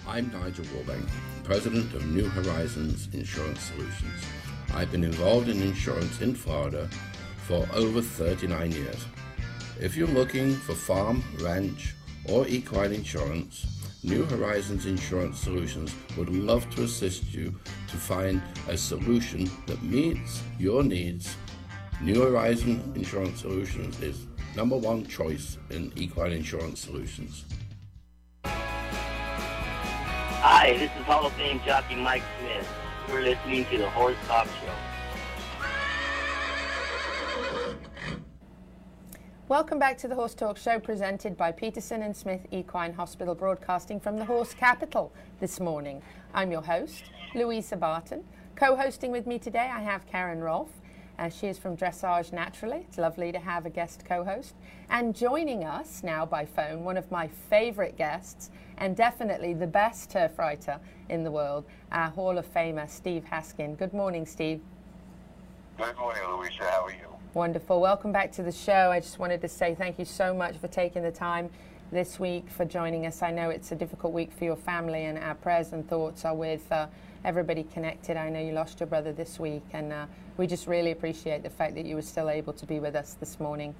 I'm 0.09 0.31
Nigel 0.31 0.65
Warbank, 0.67 1.05
President 1.43 1.93
of 1.93 2.07
New 2.07 2.29
Horizons 2.29 3.09
Insurance 3.13 3.61
Solutions. 3.61 4.25
I've 4.73 4.93
been 4.93 5.03
involved 5.03 5.49
in 5.49 5.61
insurance 5.61 6.21
in 6.21 6.33
Florida 6.33 6.89
for 7.39 7.67
over 7.75 8.01
39 8.01 8.71
years. 8.71 9.05
If 9.81 9.97
you're 9.97 10.07
looking 10.07 10.55
for 10.55 10.75
farm, 10.75 11.25
ranch, 11.41 11.93
or 12.29 12.47
equine 12.47 12.93
insurance, 12.93 13.67
New 14.05 14.25
Horizons 14.27 14.87
Insurance 14.87 15.41
Solutions 15.41 15.93
would 16.17 16.31
love 16.31 16.71
to 16.77 16.85
assist 16.85 17.35
you 17.35 17.59
to 17.89 17.97
find 17.97 18.41
a 18.69 18.77
solution 18.79 19.51
that 19.67 19.83
meets 19.83 20.41
your 20.57 20.85
needs. 20.85 21.37
New 22.01 22.23
Horizon 22.23 22.93
Insurance 22.95 23.41
Solutions 23.41 24.01
is 24.01 24.29
number 24.55 24.77
one 24.77 25.05
choice 25.05 25.59
in 25.71 25.93
equine 25.97 26.31
insurance 26.31 26.79
solutions. 26.79 27.45
Hi, 30.41 30.75
this 30.75 30.91
is 30.99 31.05
Hall 31.07 31.27
of 31.27 31.33
Fame 31.33 31.61
jockey 31.65 31.95
Mike 31.95 32.23
Smith. 32.39 32.69
You're 33.09 33.23
listening 33.23 33.65
to 33.71 33.79
the 33.79 33.89
Horse 33.91 34.17
Talk 34.29 34.47
Show. 34.47 34.75
Welcome 39.49 39.79
back 39.79 39.97
to 39.99 40.09
the 40.09 40.15
Horse 40.15 40.35
Talk 40.35 40.59
Show 40.59 40.79
presented 40.79 41.39
by 41.39 41.53
Peterson 41.53 42.03
and 42.03 42.15
Smith 42.15 42.47
Equine 42.51 42.93
Hospital, 42.93 43.35
broadcasting 43.35 43.99
from 43.99 44.19
the 44.19 44.27
Horse 44.27 44.53
Capital 44.53 45.11
this 45.41 45.59
morning. 45.59 46.03
I'm 46.35 46.53
your 46.53 46.63
host, 46.63 47.05
Louisa 47.35 47.77
Barton. 47.77 48.23
Co 48.57 48.77
hosting 48.77 49.11
with 49.11 49.27
me 49.27 49.39
today, 49.39 49.71
I 49.73 49.81
have 49.81 50.07
Karen 50.07 50.41
Rohlf. 50.41 50.69
Uh, 51.19 51.31
she 51.31 51.47
is 51.47 51.59
from 51.59 51.79
Dressage 51.79 52.31
Naturally. 52.33 52.85
It's 52.89 52.99
lovely 52.99 53.33
to 53.33 53.39
have 53.39 53.65
a 53.65 53.71
guest 53.71 54.05
co 54.05 54.23
host. 54.23 54.55
And 54.91 55.17
joining 55.17 55.65
us 55.65 56.03
now 56.03 56.27
by 56.27 56.45
phone, 56.45 56.85
one 56.85 56.99
of 56.99 57.11
my 57.11 57.27
favorite 57.49 57.97
guests, 57.97 58.51
and 58.79 58.97
definitely 58.97 59.55
the 59.55 59.67
best 59.67 60.11
turf 60.11 60.39
writer 60.39 60.79
in 61.09 61.25
the 61.25 61.31
world, 61.31 61.65
our 61.93 62.11
Hall 62.11 62.39
of 62.39 62.53
Famer, 62.53 62.89
Steve 62.89 63.25
Haskin. 63.31 63.77
Good 63.79 63.93
morning, 63.93 64.27
Steve. 64.27 64.61
Good 65.79 65.97
morning, 65.97 66.23
Louisa. 66.31 66.65
How 66.65 66.87
are 66.87 66.91
you? 66.91 67.17
Wonderful. 67.35 67.81
Welcome 67.81 68.13
back 68.13 68.33
to 68.33 68.43
the 68.43 68.53
show. 68.53 68.91
I 68.91 69.01
just 69.01 69.19
wanted 69.19 69.41
to 69.43 69.49
say 69.49 69.75
thank 69.75 69.99
you 69.99 70.05
so 70.05 70.33
much 70.33 70.57
for 70.57 70.69
taking 70.69 71.03
the 71.03 71.11
time 71.11 71.51
this 71.93 72.19
week 72.19 72.49
for 72.49 72.65
joining 72.65 73.07
us. 73.07 73.23
I 73.23 73.31
know 73.31 73.51
it's 73.51 73.73
a 73.73 73.77
difficult 73.77 74.13
week 74.13 74.33
for 74.33 74.45
your 74.45 74.57
family, 74.57 75.05
and 75.05 75.19
our 75.19 75.35
prayers 75.35 75.73
and 75.73 75.89
thoughts 75.89 76.25
are 76.25 76.35
with 76.35 76.71
uh, 76.73 76.87
everybody 77.25 77.63
connected. 77.63 78.17
I 78.17 78.31
know 78.31 78.41
you 78.41 78.53
lost 78.53 78.81
your 78.81 78.87
brother 78.87 79.13
this 79.13 79.39
week, 79.39 79.65
and 79.73 79.93
uh, 79.93 80.07
we 80.37 80.47
just 80.47 80.67
really 80.67 80.91
appreciate 80.91 81.43
the 81.43 81.51
fact 81.51 81.75
that 81.75 81.87
you 81.87 81.95
were 81.95 82.03
still 82.03 82.31
able 82.31 82.53
to 82.55 82.67
be 82.67 82.81
with 82.81 82.97
us 82.97 83.15
this 83.15 83.39
morning. 83.39 83.75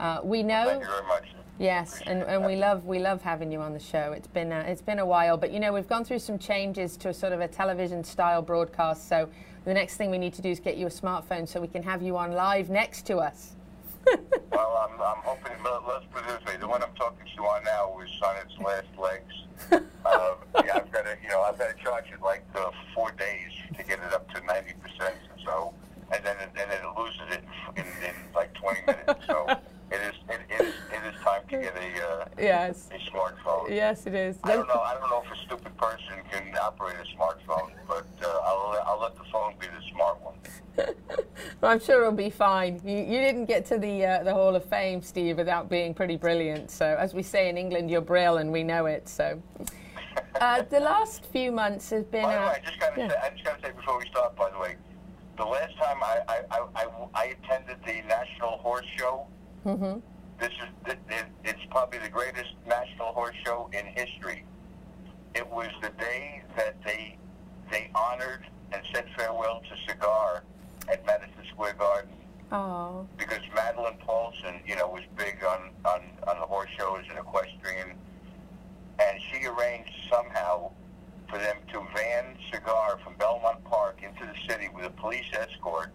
Uh, 0.00 0.20
we 0.22 0.42
know. 0.42 0.66
Thank 0.66 0.82
you 0.82 0.88
very 0.88 1.06
much. 1.06 1.28
Yes, 1.58 2.00
and, 2.06 2.22
and 2.22 2.44
we 2.44 2.54
love 2.54 2.84
we 2.84 3.00
love 3.00 3.20
having 3.20 3.50
you 3.50 3.60
on 3.60 3.72
the 3.72 3.80
show. 3.80 4.12
It's 4.12 4.28
been 4.28 4.52
uh, 4.52 4.64
it's 4.68 4.80
been 4.80 5.00
a 5.00 5.06
while, 5.06 5.36
but 5.36 5.50
you 5.50 5.58
know 5.58 5.72
we've 5.72 5.88
gone 5.88 6.04
through 6.04 6.20
some 6.20 6.38
changes 6.38 6.96
to 6.98 7.08
a 7.08 7.14
sort 7.14 7.32
of 7.32 7.40
a 7.40 7.48
television 7.48 8.04
style 8.04 8.42
broadcast. 8.42 9.08
So 9.08 9.28
the 9.64 9.74
next 9.74 9.96
thing 9.96 10.10
we 10.10 10.18
need 10.18 10.34
to 10.34 10.42
do 10.42 10.50
is 10.50 10.60
get 10.60 10.76
you 10.76 10.86
a 10.86 10.90
smartphone 10.90 11.48
so 11.48 11.60
we 11.60 11.66
can 11.66 11.82
have 11.82 12.00
you 12.00 12.16
on 12.16 12.30
live 12.32 12.70
next 12.70 13.06
to 13.06 13.16
us. 13.16 13.56
well, 14.52 14.88
I'm, 14.88 15.00
I'm 15.02 15.22
hoping. 15.24 15.52
Let's 15.64 16.06
put 16.12 16.22
it 16.22 16.28
this 16.28 16.46
way: 16.46 16.58
the 16.60 16.68
one 16.68 16.80
I'm 16.80 16.94
talking 16.94 17.26
to 17.36 17.42
on 17.42 17.64
now 17.64 17.98
is 18.00 18.22
on 18.22 18.36
its 18.36 18.56
last 18.64 18.86
legs. 18.96 19.82
uh, 20.06 20.34
yeah, 20.64 20.76
I've 20.76 20.92
got 20.92 21.06
to 21.06 21.16
you 21.20 21.28
know 21.28 21.42
I've 21.42 21.58
got 21.58 21.76
to 21.76 21.82
charge 21.82 22.04
it 22.12 22.22
like 22.22 22.44
uh, 22.54 22.70
four 22.94 23.10
days 23.18 23.50
to 23.76 23.82
get 23.82 23.98
it 23.98 24.12
up 24.12 24.32
to 24.32 24.40
ninety 24.46 24.74
percent 24.74 25.16
or 25.28 25.42
so, 25.44 25.74
and 26.14 26.24
then 26.24 26.36
it, 26.36 26.50
and 26.56 26.70
then 26.70 26.78
it 26.84 26.96
loses 26.96 27.20
it 27.30 27.42
in, 27.76 27.84
in 28.08 28.14
like 28.32 28.54
twenty 28.54 28.82
minutes. 28.86 29.26
So. 29.26 29.58
It 29.90 30.00
is, 30.02 30.14
it, 30.28 30.40
it 30.50 30.66
is. 30.66 30.74
It 30.92 31.14
is 31.14 31.17
time 31.28 31.42
to 31.48 31.56
get 31.58 31.76
a 31.76 32.08
uh, 32.08 32.24
yes 32.38 32.88
a 32.92 33.10
smartphone. 33.10 33.68
Yes, 33.68 34.06
it 34.06 34.14
is. 34.14 34.36
I 34.44 34.54
don't 34.54 34.68
know. 34.68 34.80
I 34.80 34.94
don't 34.94 35.10
know 35.10 35.22
if 35.24 35.32
a 35.32 35.42
stupid 35.44 35.76
person 35.76 36.14
can 36.30 36.56
operate 36.60 36.96
a 36.96 37.16
smartphone, 37.16 37.72
but 37.86 38.06
uh, 38.22 38.28
I'll 38.44 38.82
I'll 38.86 39.00
let 39.00 39.16
the 39.16 39.24
phone 39.32 39.54
be 39.60 39.66
the 39.66 39.82
smart 39.92 40.20
one. 40.22 40.36
well, 41.60 41.72
I'm 41.72 41.80
sure 41.80 42.02
it'll 42.02 42.12
be 42.12 42.30
fine. 42.30 42.80
You, 42.84 42.98
you 42.98 43.20
didn't 43.20 43.46
get 43.46 43.66
to 43.66 43.78
the 43.78 44.04
uh, 44.04 44.22
the 44.24 44.32
Hall 44.32 44.54
of 44.54 44.64
Fame, 44.64 45.02
Steve, 45.02 45.36
without 45.36 45.68
being 45.68 45.94
pretty 45.94 46.16
brilliant. 46.16 46.70
So, 46.70 46.96
as 46.98 47.14
we 47.14 47.22
say 47.22 47.48
in 47.48 47.58
England, 47.58 47.90
you're 47.90 48.00
brill, 48.00 48.38
and 48.38 48.52
we 48.52 48.62
know 48.62 48.86
it. 48.86 49.08
So, 49.08 49.42
uh, 50.40 50.62
the 50.62 50.80
last 50.80 51.26
few 51.26 51.52
months 51.52 51.90
has 51.90 52.04
been. 52.04 52.22
By 52.22 52.34
the 52.34 52.40
way, 52.40 52.46
I 52.46 52.60
just 52.64 52.80
got 52.80 52.94
to 52.94 53.00
yeah. 53.00 53.08
say, 53.08 53.16
I 53.22 53.30
just 53.30 53.44
got 53.44 53.60
to 53.60 53.66
say 53.66 53.72
before 53.72 53.98
we 53.98 54.06
start. 54.08 54.36
By 54.36 54.50
the 54.50 54.58
way, 54.58 54.76
the 55.36 55.44
last 55.44 55.76
time 55.78 56.02
I 56.02 56.20
I, 56.28 56.40
I, 56.50 56.66
I, 56.74 56.86
I 57.14 57.24
attended 57.26 57.78
the 57.84 58.02
National 58.08 58.58
Horse 58.58 58.86
Show. 58.96 59.26
Mm-hmm. 59.66 59.98
This 60.38 60.50
is 60.50 60.68
it, 60.86 60.98
it, 61.08 61.26
it's 61.44 61.60
probably 61.70 61.98
the 61.98 62.08
greatest 62.08 62.54
national 62.66 63.08
horse 63.12 63.34
show 63.44 63.68
in 63.72 63.86
history. 63.86 64.44
It 65.34 65.46
was 65.48 65.68
the 65.82 65.90
day 65.90 66.42
that 66.56 66.76
they 66.84 67.16
they 67.70 67.90
honored 67.94 68.46
and 68.72 68.82
said 68.92 69.06
farewell 69.16 69.60
to 69.68 69.76
Cigar 69.92 70.44
at 70.90 71.04
Madison 71.06 71.44
Square 71.52 71.74
Garden 71.74 72.10
Oh. 72.50 73.06
because 73.18 73.40
Madeleine 73.54 73.98
Paulson, 73.98 74.60
you 74.66 74.74
know, 74.74 74.88
was 74.88 75.02
big 75.18 75.44
on, 75.44 75.68
on, 75.84 76.00
on 76.26 76.40
the 76.40 76.46
horse 76.46 76.70
shows 76.78 77.02
and 77.10 77.18
equestrian, 77.18 77.90
and 78.98 79.20
she 79.30 79.44
arranged 79.44 79.92
somehow 80.10 80.70
for 81.28 81.36
them 81.38 81.56
to 81.72 81.80
van 81.94 82.36
Cigar 82.50 82.98
from 83.04 83.16
Belmont 83.18 83.62
Park 83.64 84.00
into 84.02 84.24
the 84.24 84.34
city 84.50 84.70
with 84.74 84.86
a 84.86 84.90
police 84.90 85.26
escort, 85.34 85.92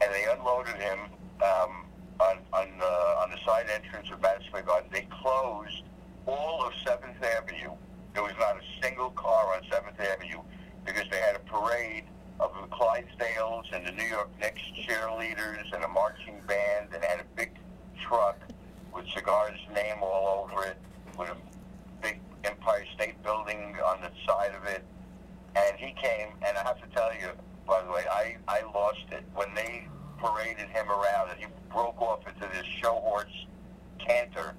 and 0.00 0.10
they 0.14 0.24
unloaded 0.32 0.76
him 0.76 0.98
um, 1.44 1.84
on 2.22 2.38
on 2.52 2.78
the 2.78 2.94
on 3.22 3.30
the 3.30 3.38
side 3.44 3.66
entrance 3.74 4.10
of 4.10 4.20
Madison 4.20 4.46
Square 4.48 4.62
Garden. 4.62 4.90
They 4.92 5.06
closed 5.10 5.82
all 6.26 6.64
of 6.64 6.72
Seventh 6.86 7.22
Avenue. 7.22 7.74
There 8.14 8.22
was 8.22 8.34
not 8.38 8.56
a 8.56 8.64
single 8.82 9.10
car 9.10 9.54
on 9.54 9.62
Seventh 9.70 9.98
Avenue 9.98 10.42
because 10.84 11.04
they 11.10 11.18
had 11.18 11.36
a 11.36 11.40
parade 11.40 12.04
of 12.40 12.50
the 12.60 12.66
Clydesdales 12.68 13.64
and 13.72 13.86
the 13.86 13.92
New 13.92 14.04
York 14.04 14.30
Knicks 14.40 14.62
cheerleaders 14.86 15.72
and 15.74 15.84
a 15.84 15.88
marching 15.88 16.40
band, 16.46 16.88
and 16.94 17.04
had 17.04 17.20
a 17.20 17.26
big 17.36 17.52
truck 18.00 18.38
with 18.94 19.06
Cigar's 19.14 19.60
name 19.74 19.96
all 20.02 20.44
over 20.44 20.64
it, 20.64 20.76
with 21.18 21.28
a 21.28 21.36
big 22.02 22.20
Empire 22.44 22.84
State 22.94 23.22
Building 23.22 23.76
on 23.84 24.00
the 24.00 24.10
side 24.26 24.52
of 24.54 24.64
it. 24.66 24.82
And 25.54 25.76
he 25.76 25.92
came, 25.92 26.28
and 26.46 26.56
I 26.56 26.62
have 26.62 26.80
to 26.80 26.88
tell 26.94 27.12
you, 27.14 27.28
by 27.66 27.82
the 27.82 27.90
way, 27.90 28.04
I, 28.10 28.36
I 28.48 28.62
lost 28.74 29.06
it 29.12 29.22
when 29.34 29.54
they 29.54 29.86
paraded 30.26 30.68
him 30.68 30.88
around, 30.88 31.30
and 31.30 31.40
he 31.40 31.46
broke 31.70 32.00
off 32.00 32.20
into 32.26 32.46
this 32.54 32.64
show 32.80 32.92
horse 32.94 33.46
canter, 33.98 34.54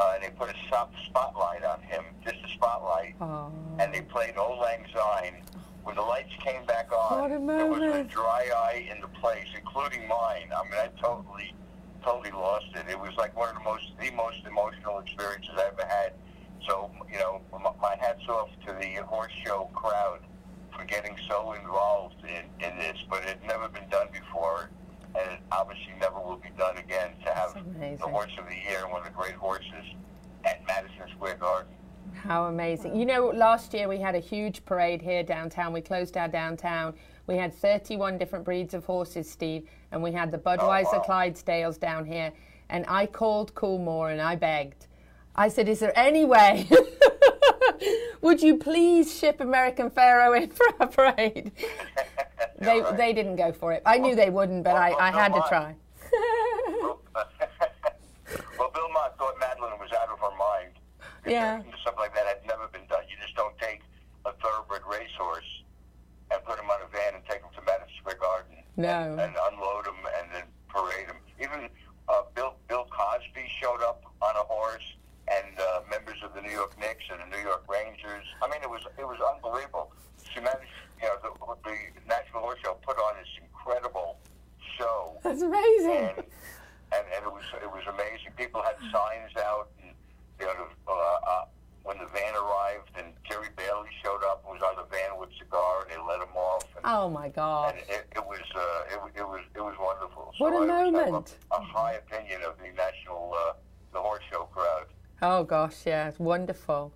uh, 0.00 0.12
and 0.14 0.24
they 0.24 0.30
put 0.30 0.50
a 0.50 0.54
stop, 0.66 0.92
spotlight 1.06 1.64
on 1.64 1.80
him, 1.82 2.04
just 2.24 2.36
a 2.44 2.48
spotlight, 2.48 3.14
and 3.78 3.94
they 3.94 4.00
played 4.02 4.36
Auld 4.36 4.58
Lang 4.60 4.84
Syne. 4.92 5.42
When 5.84 5.96
the 5.96 6.02
lights 6.02 6.30
came 6.44 6.64
back 6.66 6.92
on, 6.92 7.18
there 7.58 7.66
was 7.66 7.80
a 7.82 8.04
dry 8.04 8.48
eye 8.54 8.88
in 8.88 9.00
the 9.00 9.08
place, 9.08 9.48
including 9.56 10.06
mine. 10.06 10.48
I 10.56 10.62
mean, 10.64 10.74
I 10.78 10.88
totally, 11.00 11.52
totally 12.04 12.30
lost 12.30 12.66
it. 12.76 12.84
It 12.88 12.98
was 12.98 13.10
like 13.16 13.36
one 13.36 13.48
of 13.48 13.56
the 13.56 13.64
most, 13.64 13.90
the 14.00 14.10
most 14.12 14.38
emotional 14.46 15.00
experiences 15.00 15.50
I 15.56 15.66
ever 15.72 15.84
had. 15.84 16.12
So, 16.68 16.88
you 17.12 17.18
know, 17.18 17.40
my, 17.52 17.72
my 17.80 17.96
hat's 17.98 18.28
off 18.28 18.48
to 18.66 18.72
the 18.80 19.02
horse 19.06 19.32
show 19.44 19.68
crowd 19.74 20.20
for 20.76 20.84
getting 20.84 21.16
so 21.28 21.52
involved 21.52 22.16
in, 22.24 22.44
in 22.64 22.78
this, 22.78 22.98
but 23.08 23.22
it 23.22 23.28
had 23.28 23.44
never 23.46 23.68
been 23.68 23.88
done 23.88 24.08
before, 24.12 24.70
and 25.14 25.32
it 25.32 25.40
obviously 25.50 25.92
never 26.00 26.18
will 26.20 26.36
be 26.36 26.50
done 26.58 26.76
again 26.76 27.12
to 27.24 27.32
have 27.32 27.54
the 27.54 28.06
horse 28.06 28.32
of 28.38 28.46
the 28.48 28.56
year, 28.56 28.88
one 28.88 29.00
of 29.00 29.06
the 29.06 29.14
great 29.14 29.34
horses, 29.34 29.94
at 30.44 30.66
Madison 30.66 31.08
Square 31.14 31.36
Garden. 31.36 31.72
How 32.14 32.46
amazing. 32.46 32.96
You 32.96 33.06
know, 33.06 33.28
last 33.28 33.72
year 33.72 33.88
we 33.88 33.98
had 33.98 34.14
a 34.14 34.20
huge 34.20 34.64
parade 34.64 35.00
here 35.00 35.22
downtown. 35.22 35.72
We 35.72 35.80
closed 35.80 36.16
our 36.16 36.28
downtown. 36.28 36.94
We 37.26 37.36
had 37.36 37.54
31 37.54 38.18
different 38.18 38.44
breeds 38.44 38.74
of 38.74 38.84
horses, 38.84 39.30
Steve, 39.30 39.68
and 39.92 40.02
we 40.02 40.12
had 40.12 40.30
the 40.30 40.38
oh, 40.38 40.56
Budweiser 40.56 40.98
wow. 40.98 41.04
Clydesdales 41.06 41.78
down 41.78 42.04
here. 42.04 42.32
And 42.68 42.84
I 42.88 43.06
called 43.06 43.54
Coolmore 43.54 44.12
and 44.12 44.20
I 44.20 44.36
begged. 44.36 44.86
I 45.34 45.48
said, 45.48 45.68
Is 45.68 45.80
there 45.80 45.96
any 45.96 46.24
way? 46.24 46.68
Would 48.22 48.42
you 48.42 48.56
please 48.56 49.16
ship 49.16 49.40
American 49.40 49.90
Pharoah 49.90 50.42
in 50.42 50.50
for 50.50 50.66
a 50.80 50.86
parade? 50.86 51.52
they, 52.58 52.80
right. 52.80 52.96
they 52.96 53.12
didn't 53.12 53.36
go 53.36 53.52
for 53.52 53.72
it. 53.72 53.82
I 53.86 53.98
knew 53.98 54.14
they 54.14 54.30
wouldn't, 54.30 54.64
but 54.64 54.76
I, 54.76 54.90
well, 54.90 54.98
I 55.00 55.10
had 55.10 55.34
to 55.34 55.44
try. 55.48 55.76
Well, 58.58 58.70
Bill 58.72 58.88
Mott 58.92 59.18
thought 59.18 59.34
Madeleine 59.40 59.78
was 59.78 59.90
out 59.92 60.08
of 60.08 60.18
her 60.20 60.36
mind. 60.38 60.72
Yeah. 61.26 61.62
Something 61.84 61.98
like 61.98 62.14
that 62.14 62.26
had 62.26 62.46
never 62.46 62.68
been 62.68 62.86
done. 62.88 63.02
You 63.10 63.16
just 63.20 63.34
don't 63.34 63.56
take 63.58 63.80
a 64.24 64.32
thoroughbred 64.34 64.82
racehorse 64.88 65.64
and 66.30 66.42
put 66.44 66.58
him 66.58 66.70
on 66.70 66.80
a 66.82 66.88
van 66.88 67.14
and 67.14 67.24
take 67.28 67.40
him 67.40 67.50
to 67.54 67.62
Madison 67.62 67.90
Square 67.98 68.18
Garden 68.20 68.56
No. 68.76 69.16
and 69.18 69.34
unload 69.50 69.86
him 69.86 69.98
and 70.16 70.30
then 70.32 70.44
parade 70.68 71.06
him. 71.06 71.16
Even 71.40 71.68
uh, 72.08 72.22
Bill 72.34 72.54
Bill 72.68 72.86
Cosby 72.88 73.44
showed 73.60 73.82
up 73.82 74.04
on 74.22 74.34
a 74.36 74.44
horse, 74.46 74.94
and 75.38 75.58
uh, 75.58 75.80
members 75.90 76.18
of 76.24 76.34
the 76.34 76.40
New 76.42 76.50
York 76.52 76.78
Knicks 76.78 77.04
and 77.10 77.20
the 77.20 77.36
New 77.36 77.42
York 77.42 77.64
Rangers. 77.68 78.24
I 78.42 78.48
mean, 78.48 78.62
it 78.62 78.70
was 78.70 78.82
it 78.98 79.06
was 79.06 79.18
unbelievable. 79.34 79.92
She 80.32 80.40
managed, 80.40 80.70
you 81.00 81.08
know, 81.08 81.16
the, 81.22 81.30
the 81.64 81.76
National 82.08 82.40
Horse 82.42 82.58
Show 82.64 82.74
put 82.86 82.96
on 82.98 83.14
this 83.18 83.28
incredible 83.42 84.18
show. 84.78 85.18
That's 85.22 85.42
amazing. 85.42 86.08
And, 86.16 86.24
and, 86.94 87.04
and 87.16 87.22
it 87.26 87.32
was 87.32 87.44
it 87.62 87.70
was 87.70 87.82
amazing. 87.88 88.32
People 88.36 88.62
had 88.62 88.76
signs 88.92 89.32
out, 89.38 89.68
and 89.82 89.92
you 90.40 90.46
know, 90.46 90.66
uh, 90.88 90.92
uh, 90.92 91.44
when 91.84 91.98
the 91.98 92.06
van 92.06 92.34
arrived, 92.34 92.90
and 92.96 93.06
Jerry 93.28 93.48
Bailey 93.56 93.88
showed 94.04 94.22
up, 94.24 94.44
was 94.46 94.60
on 94.62 94.76
the 94.76 94.84
van 94.90 95.18
with 95.18 95.30
cigar, 95.38 95.82
and 95.82 95.90
they 95.90 95.98
let 96.06 96.20
him 96.20 96.34
off. 96.36 96.64
And, 96.76 96.84
Oh 96.84 97.08
my 97.10 97.28
God. 97.28 97.74
and 97.74 97.82
it, 97.88 98.06
it 98.16 98.24
was 98.24 98.40
uh, 98.54 98.92
it, 98.94 99.00
wa- 99.00 99.10
it 99.16 99.26
was 99.28 99.40
it 99.56 99.60
was 99.60 99.74
wonderful. 99.80 100.32
What 100.38 100.52
a 100.52 100.56
I 100.56 100.58
always 100.82 100.94
have 100.94 101.06
moment. 101.12 101.34
A, 101.50 101.56
a 101.56 101.60
high 101.60 101.94
opinion 101.94 102.42
of 102.46 102.56
the 102.58 102.70
national 102.76 103.34
uh, 103.34 103.52
the 103.92 104.00
horse 104.00 104.22
show 104.30 104.44
crowd. 104.54 104.86
Oh 105.42 105.44
gosh, 105.44 105.86
yeah, 105.86 106.06
it's 106.06 106.20
wonderful. 106.20 106.92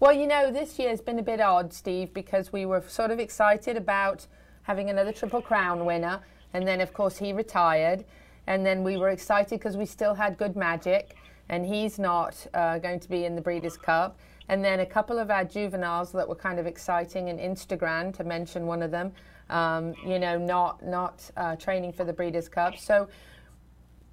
Well, 0.00 0.12
you 0.12 0.26
know, 0.26 0.50
this 0.50 0.80
year's 0.80 1.00
been 1.00 1.20
a 1.20 1.22
bit 1.22 1.40
odd, 1.40 1.72
Steve, 1.72 2.12
because 2.12 2.52
we 2.52 2.66
were 2.66 2.82
sort 2.88 3.12
of 3.12 3.20
excited 3.20 3.76
about 3.76 4.26
having 4.62 4.90
another 4.90 5.12
Triple 5.12 5.40
Crown 5.40 5.84
winner, 5.84 6.18
and 6.52 6.66
then 6.66 6.80
of 6.80 6.92
course 6.92 7.18
he 7.18 7.32
retired, 7.32 8.04
and 8.48 8.66
then 8.66 8.82
we 8.82 8.96
were 8.96 9.10
excited 9.10 9.60
because 9.60 9.76
we 9.76 9.86
still 9.86 10.14
had 10.14 10.36
Good 10.36 10.56
Magic, 10.56 11.14
and 11.48 11.64
he's 11.64 12.00
not 12.00 12.44
uh, 12.52 12.78
going 12.78 12.98
to 12.98 13.08
be 13.08 13.24
in 13.24 13.36
the 13.36 13.42
Breeders' 13.42 13.76
Cup, 13.76 14.18
and 14.48 14.64
then 14.64 14.80
a 14.80 14.86
couple 14.86 15.16
of 15.16 15.30
our 15.30 15.44
juveniles 15.44 16.10
that 16.10 16.28
were 16.28 16.34
kind 16.34 16.58
of 16.58 16.66
exciting 16.66 17.28
in 17.28 17.38
Instagrand, 17.38 18.16
to 18.16 18.24
mention 18.24 18.66
one 18.66 18.82
of 18.82 18.90
them, 18.90 19.12
um, 19.50 19.94
you 20.04 20.18
know, 20.18 20.36
not 20.36 20.84
not 20.84 21.30
uh, 21.36 21.54
training 21.54 21.92
for 21.92 22.02
the 22.02 22.12
Breeders' 22.12 22.48
Cup, 22.48 22.76
so 22.76 23.08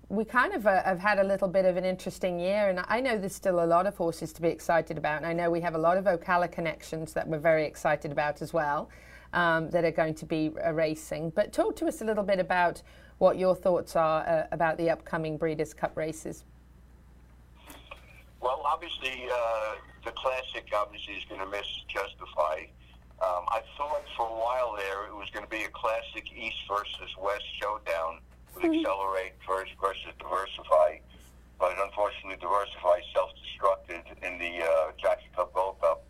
we 0.10 0.24
kind 0.24 0.54
of 0.54 0.68
uh, 0.68 0.84
have 0.84 1.00
had 1.00 1.20
a 1.20 1.24
little 1.24 1.48
bit 1.48 1.66
of 1.66 1.78
an 1.78 1.86
interesting 1.86 2.40
year, 2.40 2.70
and 2.70 2.84
I 2.88 3.02
know 3.02 3.18
there's 3.18 3.36
still 3.36 3.64
a 3.64 3.66
lot 3.66 3.88
of 3.88 3.96
horses 3.98 4.32
to 4.34 4.42
be 4.42 4.50
excited 4.50 4.98
about. 4.98 5.18
And 5.18 5.26
I 5.26 5.34
know 5.34 5.50
we 5.50 5.62
have 5.62 5.76
a 5.76 5.80
lot 5.80 5.98
of 5.98 6.06
Ocala 6.06 6.52
connections 6.52 7.14
that 7.14 7.28
we're 7.28 7.40
very 7.40 7.66
excited 7.66 8.12
about 8.12 8.42
as 8.42 8.54
well, 8.54 8.90
um, 9.34 9.70
that 9.72 9.84
are 9.84 9.92
going 9.92 10.14
to 10.16 10.26
be 10.26 10.52
uh, 10.64 10.72
racing. 10.72 11.32
But 11.32 11.54
talk 11.54 11.76
to 11.78 11.88
us 11.88 12.02
a 12.02 12.06
little 12.06 12.24
bit 12.24 12.40
about 12.40 12.82
what 13.18 13.38
your 13.40 13.56
thoughts 13.56 13.96
are 13.96 14.28
uh, 14.28 14.48
about 14.52 14.78
the 14.78 14.90
upcoming 14.90 15.38
Breeders' 15.38 15.74
Cup 15.74 15.98
races. 15.98 16.44
Well, 18.42 18.62
obviously, 18.64 19.28
uh, 19.34 19.76
the 20.04 20.12
classic 20.12 20.70
obviously 20.76 21.16
is 21.16 21.24
going 21.28 21.42
to 21.42 21.48
miss 21.48 21.66
Justify. 21.88 22.66
Um, 23.24 23.46
I 23.48 23.62
thought 23.78 24.04
for 24.16 24.28
a 24.28 24.34
while 24.34 24.76
there 24.78 25.08
it 25.08 25.16
was 25.16 25.30
going 25.32 25.46
to 25.46 25.50
be 25.50 25.64
a 25.64 25.70
classic 25.70 26.26
East 26.38 26.58
versus 26.70 27.16
West 27.20 27.46
showdown 27.60 28.20
Accelerate 28.64 29.34
versus, 29.48 29.74
versus 29.82 30.14
Diversify, 30.20 31.00
but 31.60 31.74
unfortunately, 31.84 32.38
Diversify 32.40 33.00
self-destructed 33.14 34.04
in 34.24 34.40
the 34.40 34.64
uh, 34.64 34.92
Jockey 34.98 35.30
Cup 35.36 35.54
Gold 35.54 35.80
Cup, 35.82 36.06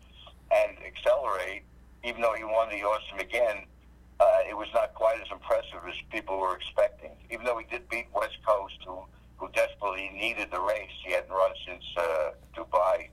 and 0.50 0.76
Accelerate, 0.84 1.64
even 2.04 2.20
though 2.20 2.34
he 2.34 2.44
won 2.44 2.68
the 2.70 2.82
Awesome 2.82 3.18
again, 3.18 3.64
uh, 4.20 4.48
it 4.48 4.56
was 4.56 4.68
not 4.72 4.94
quite 4.94 5.20
as 5.20 5.28
impressive 5.30 5.80
as 5.86 5.94
people 6.10 6.38
were 6.38 6.56
expecting. 6.56 7.10
Even 7.30 7.44
though 7.44 7.58
he 7.58 7.66
did 7.66 7.88
beat 7.88 8.06
West 8.14 8.38
Coast, 8.46 8.78
who 8.86 9.04
who 9.38 9.48
desperately 9.52 10.10
needed 10.14 10.48
the 10.50 10.60
race, 10.60 10.90
he 11.04 11.12
hadn't 11.12 11.30
run 11.30 11.50
since 11.66 11.84
uh, 11.96 12.30
Dubai, 12.56 13.08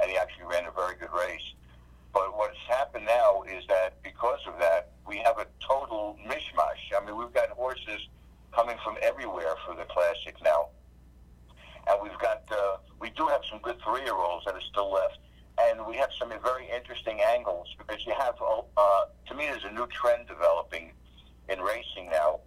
and 0.00 0.10
he 0.10 0.16
actually 0.16 0.46
ran 0.46 0.66
a 0.66 0.70
very 0.72 0.96
good 0.96 1.12
race. 1.16 1.54
But 2.12 2.36
what's 2.36 2.58
happened 2.68 3.06
now 3.06 3.44
is 3.44 3.64
that 3.68 4.02
because 4.02 4.40
of 4.48 4.58
that, 4.58 4.90
we 5.06 5.18
have 5.18 5.38
a 5.38 5.46
total 5.60 6.18
mishmash. 6.26 6.90
I 6.96 7.04
mean, 7.06 7.16
we've 7.16 7.32
got 7.32 7.50
horses 7.50 8.08
coming 8.54 8.76
from 8.84 8.96
everywhere 9.02 9.54
for 9.66 9.74
the 9.74 9.84
classic 9.84 10.36
now, 10.42 10.68
and 11.88 12.02
we've 12.02 12.18
got 12.18 12.42
uh, 12.50 12.76
we 13.00 13.10
do 13.10 13.26
have 13.28 13.40
some 13.50 13.60
good 13.60 13.76
three-year-olds 13.84 14.44
that 14.46 14.54
are 14.54 14.66
still 14.70 14.92
left, 14.92 15.18
and 15.62 15.86
we 15.86 15.96
have 15.96 16.10
some 16.18 16.30
very 16.42 16.68
interesting 16.74 17.20
angles 17.20 17.68
because 17.78 18.04
you 18.06 18.14
have 18.18 18.34
uh, 18.76 19.04
to 19.28 19.34
me 19.34 19.46
there's 19.46 19.64
a 19.64 19.72
new 19.72 19.86
trend 19.88 20.26
developing 20.28 20.92
in 21.48 21.60
racing 21.60 22.08
now, 22.10 22.40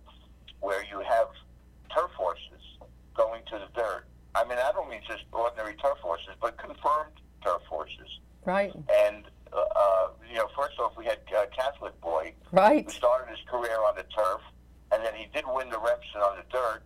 where 0.59 0.83
you 0.85 0.99
have 1.01 1.27
turf 1.93 2.11
horses 2.15 2.61
going 3.15 3.41
to 3.51 3.59
the 3.59 3.67
dirt. 3.79 4.05
I 4.35 4.43
mean, 4.45 4.57
I 4.57 4.71
don't 4.71 4.89
mean 4.89 5.01
just 5.07 5.23
ordinary 5.31 5.75
turf 5.75 5.97
horses, 6.01 6.33
but 6.41 6.57
confirmed 6.57 7.13
turf 7.43 7.61
horses. 7.69 8.19
Right. 8.45 8.73
And 8.75 9.25
uh, 9.53 9.57
uh, 9.75 10.07
you 10.27 10.35
know, 10.37 10.47
first 10.57 10.79
off, 10.79 10.93
we 10.97 11.05
had 11.05 11.19
uh, 11.37 11.45
Catholic 11.55 11.99
Boy, 12.01 12.33
Right. 12.51 12.85
who 12.85 12.91
started 12.91 13.29
his 13.29 13.39
career 13.47 13.77
on 13.87 13.95
the 13.95 14.03
turf, 14.03 14.41
and 14.93 15.03
then 15.03 15.13
he 15.17 15.25
did 15.33 15.43
win 15.49 15.69
the 15.69 15.79
Remsen 15.79 16.21
on 16.21 16.37
the 16.37 16.45
dirt, 16.53 16.83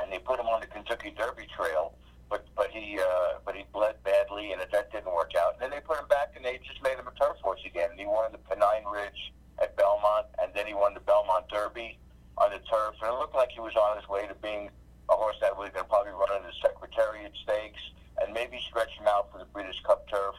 and 0.00 0.12
they 0.12 0.18
put 0.18 0.38
him 0.38 0.46
on 0.46 0.60
the 0.60 0.66
Kentucky 0.66 1.14
Derby 1.16 1.48
Trail, 1.56 1.94
but 2.28 2.44
but 2.54 2.70
he 2.70 3.00
uh, 3.00 3.40
but 3.44 3.56
he 3.56 3.64
bled 3.72 3.96
badly, 4.04 4.52
and 4.52 4.60
that 4.60 4.92
didn't 4.92 5.12
work 5.14 5.32
out. 5.38 5.54
And 5.54 5.62
then 5.62 5.70
they 5.70 5.80
put 5.80 5.98
him 5.98 6.08
back, 6.08 6.36
and 6.36 6.44
they 6.44 6.60
just 6.60 6.82
made 6.82 7.00
him 7.00 7.08
a 7.08 7.16
turf 7.18 7.40
horse 7.40 7.64
again. 7.64 7.90
And 7.90 7.98
he 7.98 8.06
won 8.06 8.30
the 8.32 8.38
Pennine 8.38 8.84
Ridge 8.84 9.32
at 9.62 9.76
Belmont, 9.76 10.26
and 10.42 10.52
then 10.54 10.66
he 10.66 10.74
won 10.74 10.92
the 10.92 11.00
Belmont 11.00 11.48
Derby 11.48 11.96
on 12.36 12.50
the 12.50 12.60
turf, 12.68 12.94
and 13.00 13.08
it 13.08 13.18
looked 13.18 13.34
like 13.34 13.50
he 13.50 13.60
was 13.60 13.74
on 13.76 13.96
his 13.96 14.08
way 14.08 14.26
to 14.26 14.34
being 14.42 14.68
a 15.08 15.14
horse 15.14 15.36
that 15.40 15.56
was 15.56 15.70
going 15.70 15.84
to 15.84 15.88
probably 15.88 16.12
run 16.12 16.36
in 16.36 16.42
the 16.42 16.56
Secretariat 16.60 17.32
Stakes 17.42 17.80
and 18.20 18.32
maybe 18.32 18.58
stretch 18.68 18.90
him 18.98 19.06
out 19.06 19.30
for 19.30 19.38
the 19.38 19.44
Breeders' 19.46 19.80
Cup 19.86 20.08
turf. 20.08 20.34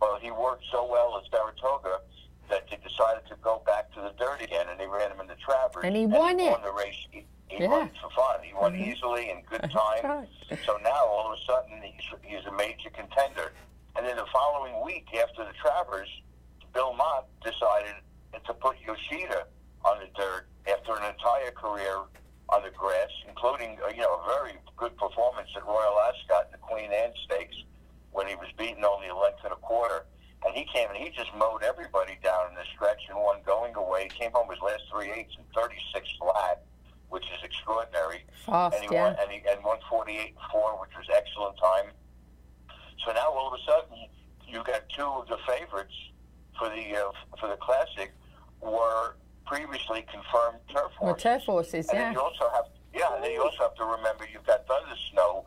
Well, 0.00 0.18
he 0.20 0.30
worked 0.30 0.64
so 0.70 0.86
well 0.86 1.16
at 1.16 1.30
Saratoga 1.30 2.00
that 2.50 2.68
they 2.70 2.76
decided 2.76 3.26
to 3.28 3.36
go 3.42 3.62
back 3.66 3.92
to 3.94 4.00
the 4.00 4.12
dirt 4.18 4.42
again, 4.42 4.66
and 4.70 4.78
they 4.78 4.86
ran 4.86 5.10
him 5.10 5.20
in 5.20 5.26
the 5.26 5.36
Travers. 5.36 5.84
And 5.84 5.96
he 5.96 6.06
won 6.06 6.38
he 6.38 6.46
it. 6.46 6.50
won 6.50 6.62
the 6.62 6.72
race. 6.72 6.96
He, 7.10 7.24
he 7.48 7.62
Yeah. 7.62 7.68
won 7.68 7.90
for 8.00 8.10
fun. 8.10 8.42
He 8.42 8.52
won 8.54 8.74
Mhm. 8.74 8.86
easily 8.94 9.30
in 9.30 9.42
good 9.42 9.70
time. 9.70 10.28
So 10.64 10.76
now, 10.78 11.04
all 11.06 11.32
of 11.32 11.38
a 11.38 11.42
sudden, 11.44 11.82
he's, 11.82 12.04
he's 12.22 12.44
a 12.46 12.52
major 12.52 12.90
contender. 12.90 13.52
And 13.96 14.06
then 14.06 14.16
the 14.16 14.26
following 14.32 14.80
week, 14.84 15.06
after 15.14 15.44
the 15.44 15.52
Travers, 15.54 16.08
Bill 16.72 16.92
Mott 16.94 17.26
decided 17.42 17.94
to 18.44 18.54
put 18.54 18.76
Yoshida 18.80 19.46
on 19.84 20.00
the 20.00 20.06
dirt 20.16 20.46
after 20.66 20.96
an 20.96 21.04
entire 21.04 21.50
career 21.52 21.98
on 22.48 22.62
the 22.62 22.70
grass, 22.70 23.08
including 23.28 23.78
uh, 23.82 23.88
you 23.88 24.00
know 24.02 24.20
a 24.20 24.24
very 24.38 24.58
good 24.76 24.96
performance 24.98 25.48
at 25.56 25.64
Royal 25.64 25.98
Ascot 26.00 26.46
in 26.46 26.52
the 26.52 26.58
Queen 26.58 26.90
Anne 26.92 27.12
Stakes 27.24 27.56
when 28.12 28.26
he 28.26 28.34
was 28.34 28.48
beaten 28.58 28.84
only 28.84 29.08
a 29.08 29.14
length 29.16 29.38
and 29.44 29.52
a 29.52 29.56
quarter. 29.56 30.04
And 30.44 30.54
he 30.54 30.64
came 30.64 30.88
and 30.88 30.98
he 30.98 31.10
just 31.10 31.30
mowed 31.34 31.62
everybody 31.62 32.18
down 32.22 32.50
in 32.50 32.54
the 32.54 32.64
stretch 32.74 33.00
and 33.08 33.18
won 33.18 33.40
going 33.46 33.74
away. 33.74 34.08
He 34.12 34.18
came 34.18 34.32
home 34.32 34.48
with 34.48 34.58
his 34.58 34.62
last 34.62 34.82
three 34.92 35.10
eights 35.10 35.34
and 35.36 35.46
36 35.56 36.08
flat, 36.20 36.62
which 37.08 37.24
is 37.24 37.42
extraordinary. 37.42 38.24
Fast, 38.44 38.76
and 38.76 38.84
he 38.84 38.94
yeah. 38.94 39.04
won, 39.04 39.16
and 39.20 39.30
he 39.30 39.40
and 39.48 39.64
won 39.64 39.78
48 39.88 40.34
4, 40.52 40.80
which 40.80 40.90
was 40.96 41.06
excellent 41.14 41.56
time. 41.56 41.92
So 43.04 43.12
now 43.12 43.30
all 43.30 43.48
of 43.48 43.58
a 43.58 43.62
sudden 43.64 44.08
you 44.46 44.62
got 44.64 44.88
two 44.88 45.02
of 45.02 45.28
the 45.28 45.38
favorites 45.46 45.94
for 46.58 46.68
the 46.68 46.96
uh, 46.96 47.10
for 47.40 47.48
the 47.48 47.56
classic 47.56 48.12
were 48.60 49.16
previously 49.46 50.04
confirmed 50.10 50.58
turf 50.72 50.92
Well, 51.00 51.14
turf 51.14 51.42
horses, 51.44 51.88
And 51.88 51.98
yeah. 51.98 52.04
then 52.04 52.12
you 52.14 52.20
also 52.20 52.48
have, 52.54 52.64
yeah, 52.94 53.14
and 53.14 53.24
then 53.24 53.32
you 53.32 53.42
also 53.42 53.58
have 53.58 53.74
to 53.74 53.84
remember 53.84 54.26
you've 54.32 54.46
got 54.46 54.66
Thunder 54.66 54.96
Snow, 55.12 55.44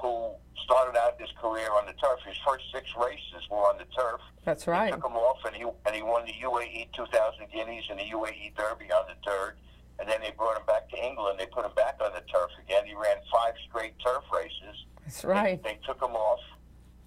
who 0.00 0.32
started 0.64 0.98
out 0.98 1.20
his 1.20 1.30
career 1.40 1.68
on 1.72 1.86
the 1.86 1.92
turf. 1.94 2.20
His 2.26 2.36
first 2.46 2.64
six 2.72 2.86
races 2.96 3.42
were 3.50 3.58
on 3.68 3.78
the 3.78 3.84
turf. 3.96 4.20
That's 4.44 4.64
They 4.64 4.72
right. 4.72 4.92
took 4.92 5.04
him 5.04 5.16
off, 5.16 5.38
and 5.44 5.54
he 5.54 5.62
and 5.62 5.94
he 5.94 6.02
won 6.02 6.24
the 6.24 6.32
UAE 6.42 6.88
2000 6.94 7.50
Guineas 7.52 7.84
and 7.90 7.98
the 7.98 8.04
UAE 8.04 8.54
Derby 8.56 8.90
on 8.92 9.04
the 9.08 9.16
dirt. 9.24 9.56
And 9.98 10.08
then 10.08 10.20
they 10.22 10.30
brought 10.30 10.56
him 10.56 10.64
back 10.66 10.88
to 10.90 10.96
England. 10.96 11.38
They 11.38 11.46
put 11.46 11.64
him 11.64 11.72
back 11.76 12.00
on 12.02 12.12
the 12.14 12.22
turf 12.32 12.50
again. 12.64 12.86
He 12.86 12.94
ran 12.94 13.16
five 13.30 13.52
straight 13.68 13.92
turf 14.00 14.24
races. 14.32 14.76
That's 15.04 15.24
right. 15.24 15.62
They 15.62 15.78
took 15.84 16.00
him 16.00 16.16
off, 16.16 16.40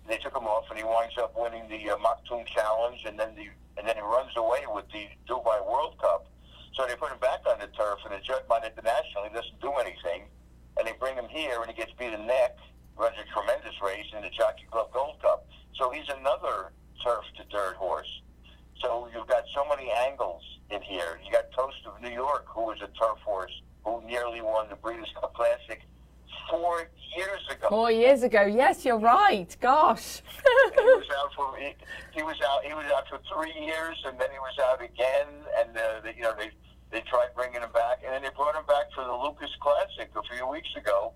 They 0.07 0.17
took 0.17 0.35
him 0.37 0.45
off, 0.45 0.65
and 0.69 0.77
he 0.77 0.83
winds 0.83 1.17
up 1.17 1.33
winning 1.35 1.67
the 1.69 1.89
uh, 1.89 1.97
Maktoum 1.97 2.45
Challenge, 2.45 3.01
and 3.05 3.17
then 3.19 3.33
the 3.35 3.47
and 3.77 3.87
then 3.87 3.95
he 3.95 4.01
runs 4.03 4.29
away 4.37 4.61
with 4.69 4.85
the 4.93 5.07
Dubai 5.27 5.57
World 5.65 5.97
Cup. 5.99 6.27
So 6.75 6.85
they 6.85 6.95
put 6.95 7.11
him 7.11 7.17
back 7.19 7.41
on 7.49 7.57
the 7.59 7.67
turf, 7.73 7.97
and 8.05 8.13
the 8.13 8.21
Juddmonte 8.21 8.69
International. 8.69 9.23
He 9.25 9.33
doesn't 9.33 9.59
do 9.61 9.71
anything, 9.81 10.29
and 10.77 10.85
they 10.87 10.93
bring 10.99 11.15
him 11.15 11.25
here, 11.29 11.61
and 11.61 11.67
he 11.71 11.73
gets 11.75 11.91
beat 11.97 12.13
in 12.13 12.27
neck. 12.27 12.57
Runs 12.97 13.15
a 13.17 13.25
tremendous 13.33 13.75
race 13.81 14.05
in 14.15 14.21
the 14.21 14.29
Jockey 14.29 14.65
Club 14.71 14.91
Gold 14.93 15.21
Cup. 15.21 15.47
So 15.75 15.89
he's 15.89 16.07
another 16.09 16.71
turf 17.03 17.23
to 17.37 17.43
dirt 17.49 17.75
horse. 17.75 18.21
So 18.81 19.07
you've 19.13 19.27
got 19.27 19.43
so 19.55 19.65
many 19.67 19.91
angles 19.91 20.41
in 20.69 20.81
here. 20.81 21.19
You 21.25 21.31
got 21.31 21.51
Toast 21.51 21.77
of 21.85 22.01
New 22.01 22.11
York, 22.13 22.45
who 22.47 22.65
was 22.65 22.77
a 22.81 22.87
turf 22.99 23.19
horse 23.25 23.51
who 23.85 24.01
nearly 24.05 24.41
won 24.41 24.69
the 24.69 24.75
Breeders' 24.75 25.11
Cup 25.19 25.33
Classic 25.33 25.81
four 26.49 26.89
years 27.15 27.41
ago. 27.49 27.67
Four 27.69 27.91
years 27.91 28.23
ago. 28.23 28.43
Yes, 28.45 28.85
you're 28.85 28.97
right. 28.97 29.55
Gosh. 29.59 30.21
he 30.75 30.83
was 30.83 31.05
out 31.17 31.33
for 31.35 31.57
he, 31.57 31.73
he 32.13 32.23
was 32.23 32.35
out 32.45 32.63
he 32.63 32.73
was 32.73 32.85
out 32.95 33.07
for 33.09 33.19
three 33.33 33.53
years, 33.65 33.97
and 34.05 34.19
then 34.19 34.29
he 34.31 34.39
was 34.39 34.57
out 34.69 34.81
again, 34.81 35.27
and 35.59 35.77
uh, 35.77 36.01
they, 36.03 36.15
you 36.15 36.21
know 36.21 36.33
they 36.37 36.51
they 36.91 37.01
tried 37.01 37.29
bringing 37.35 37.61
him 37.61 37.71
back, 37.73 38.01
and 38.05 38.13
then 38.13 38.21
they 38.21 38.29
brought 38.35 38.55
him 38.55 38.65
back 38.67 38.85
for 38.93 39.03
the 39.03 39.13
Lucas 39.13 39.49
Classic 39.61 40.11
a 40.15 40.35
few 40.35 40.47
weeks 40.47 40.69
ago, 40.77 41.13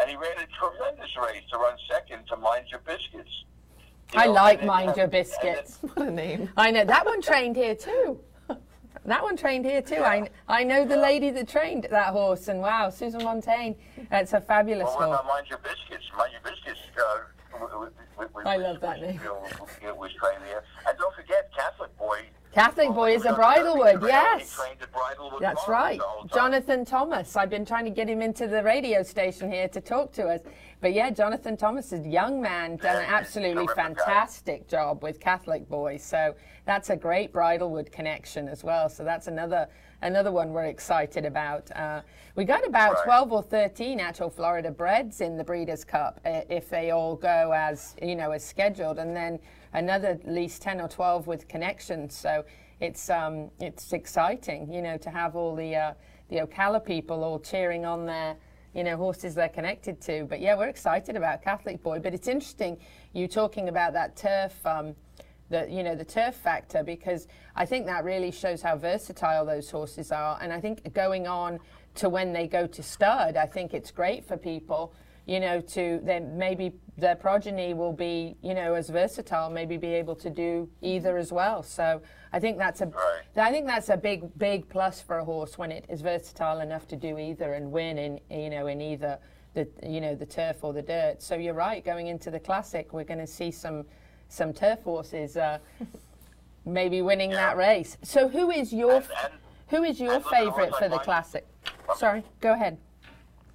and 0.00 0.10
he 0.10 0.16
ran 0.16 0.32
a 0.38 0.46
tremendous 0.58 1.10
race 1.22 1.42
to 1.52 1.58
run 1.58 1.76
second 1.90 2.26
to 2.28 2.36
Mind 2.36 2.66
Your 2.70 2.80
Biscuits. 2.80 3.44
You 4.12 4.20
I 4.20 4.26
know, 4.26 4.32
like 4.32 4.60
and 4.60 4.68
then 4.68 4.76
Mind 4.76 4.96
Your 4.96 5.04
and 5.04 5.12
then- 5.12 5.22
Biscuits. 5.22 5.78
What 5.82 6.08
a 6.08 6.10
name. 6.10 6.50
I 6.56 6.70
know 6.70 6.84
that 6.84 7.04
one 7.04 7.20
trained 7.20 7.56
here 7.56 7.74
too. 7.74 8.20
That 9.04 9.22
one 9.22 9.36
trained 9.36 9.64
here 9.64 9.80
too. 9.80 10.02
I, 10.02 10.28
I 10.48 10.64
know 10.64 10.84
the 10.84 10.96
lady 10.96 11.30
that 11.30 11.48
trained 11.48 11.86
that 11.90 12.08
horse, 12.12 12.48
and 12.48 12.60
wow, 12.60 12.90
Susan 12.90 13.22
Montaigne. 13.24 13.74
That's 14.10 14.32
a 14.34 14.40
fabulous 14.40 14.84
Well, 14.84 14.96
horse. 14.96 15.20
about 15.20 15.26
Mind 15.26 15.46
Your 15.48 15.58
Biscuits? 15.60 16.04
Mind 16.16 16.32
Your 16.32 16.42
Biscuits. 16.42 16.80
Uh, 16.98 17.20
w- 17.52 17.70
w- 17.72 17.90
w- 18.16 18.28
w- 18.28 18.46
I 18.48 18.56
love 18.56 18.80
that 18.82 19.00
name. 19.00 19.18
you 19.22 19.24
know, 19.24 19.46
w- 19.80 19.94
was 19.94 20.10
trained 20.20 20.42
there, 20.44 20.62
and 20.86 20.98
don't 20.98 21.14
forget 21.14 21.50
Catholic 21.56 21.96
Boy. 21.96 22.20
Catholic 22.52 22.88
Boy 22.94 23.14
is 23.14 23.24
a 23.24 23.34
Bridlewood, 23.34 24.02
yes. 24.02 24.50
He 24.56 24.62
trained 24.62 24.82
at 24.82 24.92
Bridlewood 24.92 25.40
That's 25.42 25.68
right. 25.68 25.98
the 25.98 26.04
whole 26.04 26.22
time. 26.22 26.28
Jonathan 26.38 26.84
Thomas. 26.84 27.36
I've 27.36 27.50
been 27.50 27.64
trying 27.66 27.84
to 27.84 27.90
get 27.90 28.08
him 28.08 28.22
into 28.22 28.46
the 28.46 28.62
radio 28.62 29.02
station 29.02 29.52
here 29.52 29.68
to 29.68 29.80
talk 29.80 30.12
to 30.12 30.26
us. 30.28 30.40
But 30.80 30.94
yeah, 30.94 31.10
Jonathan 31.10 31.56
Thomas 31.56 31.92
is 31.92 32.06
a 32.06 32.08
young 32.08 32.40
man, 32.40 32.76
done 32.76 32.96
an 32.96 33.04
absolutely 33.08 33.66
fantastic 33.74 34.68
job 34.68 35.02
with 35.02 35.20
Catholic 35.20 35.68
Boys. 35.68 36.02
So 36.02 36.34
that's 36.64 36.90
a 36.90 36.96
great 36.96 37.32
Bridlewood 37.32 37.92
connection 37.92 38.48
as 38.48 38.64
well. 38.64 38.88
So 38.88 39.04
that's 39.04 39.26
another 39.26 39.68
another 40.00 40.30
one 40.30 40.52
we're 40.52 40.66
excited 40.66 41.24
about. 41.24 41.70
Uh, 41.72 42.00
we 42.36 42.44
got 42.44 42.64
about 42.66 42.94
Right. 42.94 43.04
12 43.04 43.32
or 43.32 43.42
13 43.42 43.98
actual 43.98 44.30
Florida 44.30 44.70
Breds 44.70 45.20
in 45.20 45.36
the 45.36 45.42
Breeders' 45.42 45.84
Cup 45.84 46.20
if 46.24 46.70
they 46.70 46.92
all 46.92 47.16
go 47.16 47.52
as 47.52 47.94
you 48.00 48.14
know 48.16 48.30
as 48.30 48.44
scheduled, 48.44 48.98
and 48.98 49.14
then 49.16 49.38
another 49.72 50.08
at 50.08 50.26
least 50.26 50.62
10 50.62 50.80
or 50.80 50.88
12 50.88 51.26
with 51.26 51.48
connections. 51.48 52.16
So 52.16 52.44
it's 52.80 53.10
um, 53.10 53.50
it's 53.60 53.92
exciting, 53.92 54.72
you 54.72 54.82
know, 54.82 54.96
to 54.98 55.10
have 55.10 55.36
all 55.36 55.54
the 55.54 55.74
uh, 55.74 55.92
the 56.28 56.36
Ocala 56.36 56.84
people 56.84 57.24
all 57.24 57.38
cheering 57.38 57.84
on 57.84 58.06
their 58.06 58.36
you 58.74 58.84
know 58.84 58.96
horses 58.96 59.34
they're 59.34 59.48
connected 59.48 60.00
to. 60.02 60.24
But 60.24 60.40
yeah, 60.40 60.56
we're 60.56 60.68
excited 60.68 61.16
about 61.16 61.42
Catholic 61.42 61.82
Boy. 61.82 61.98
But 61.98 62.14
it's 62.14 62.28
interesting 62.28 62.78
you 63.12 63.26
talking 63.28 63.68
about 63.68 63.92
that 63.94 64.16
turf. 64.16 64.64
Um, 64.66 64.94
the 65.50 65.66
you 65.68 65.82
know 65.82 65.94
the 65.94 66.04
turf 66.04 66.34
factor 66.34 66.82
because 66.82 67.26
I 67.56 67.64
think 67.64 67.86
that 67.86 68.04
really 68.04 68.30
shows 68.30 68.62
how 68.62 68.76
versatile 68.76 69.46
those 69.46 69.70
horses 69.70 70.12
are, 70.12 70.38
and 70.40 70.52
I 70.52 70.60
think 70.60 70.92
going 70.92 71.26
on 71.26 71.58
to 71.96 72.08
when 72.08 72.32
they 72.32 72.46
go 72.46 72.66
to 72.66 72.82
stud, 72.82 73.36
I 73.36 73.46
think 73.46 73.74
it's 73.74 73.90
great 73.90 74.24
for 74.24 74.36
people, 74.36 74.92
you 75.28 75.40
know, 75.40 75.60
to 75.60 76.00
then 76.02 76.38
maybe 76.38 76.72
their 76.96 77.14
progeny 77.14 77.74
will 77.74 77.92
be 77.92 78.34
you 78.42 78.54
know 78.54 78.72
as 78.72 78.88
versatile, 78.88 79.50
maybe 79.50 79.76
be 79.76 79.88
able 79.88 80.16
to 80.16 80.30
do 80.30 80.68
either 80.80 81.18
as 81.18 81.30
well. 81.30 81.62
So 81.62 82.00
I 82.32 82.40
think 82.40 82.56
that's 82.56 82.80
a 82.80 82.90
I 83.36 83.50
think 83.50 83.66
that's 83.66 83.90
a 83.90 83.96
big 83.96 84.36
big 84.38 84.68
plus 84.70 85.02
for 85.02 85.18
a 85.18 85.24
horse 85.24 85.58
when 85.58 85.70
it 85.70 85.84
is 85.90 86.00
versatile 86.00 86.60
enough 86.60 86.88
to 86.88 86.96
do 86.96 87.18
either 87.18 87.52
and 87.52 87.70
win 87.70 87.98
in 87.98 88.20
you 88.30 88.48
know 88.48 88.68
in 88.68 88.80
either 88.80 89.18
the 89.52 89.68
you 89.86 90.00
know 90.00 90.14
the 90.14 90.26
turf 90.26 90.64
or 90.64 90.72
the 90.72 90.82
dirt. 90.82 91.22
So 91.22 91.34
you're 91.36 91.52
right, 91.52 91.84
going 91.84 92.06
into 92.06 92.30
the 92.30 92.40
classic, 92.40 92.94
we're 92.94 93.04
going 93.04 93.20
to 93.20 93.26
see 93.26 93.50
some 93.50 93.84
some 94.30 94.54
turf 94.54 94.82
horses 94.82 95.36
uh, 95.36 95.58
maybe 96.64 97.02
winning 97.02 97.30
that 97.30 97.58
race. 97.58 97.98
So 98.02 98.28
who 98.28 98.50
is 98.50 98.72
your 98.72 99.02
who 99.68 99.84
is 99.84 100.00
your 100.00 100.14
and 100.14 100.24
look 100.24 100.32
at 100.32 100.42
a 100.42 100.50
horse 100.50 100.54
favorite 100.54 100.74
for 100.76 100.88
the 100.88 100.98
classic? 100.98 101.46
Sorry, 101.96 102.24
go 102.40 102.54
ahead. 102.54 102.78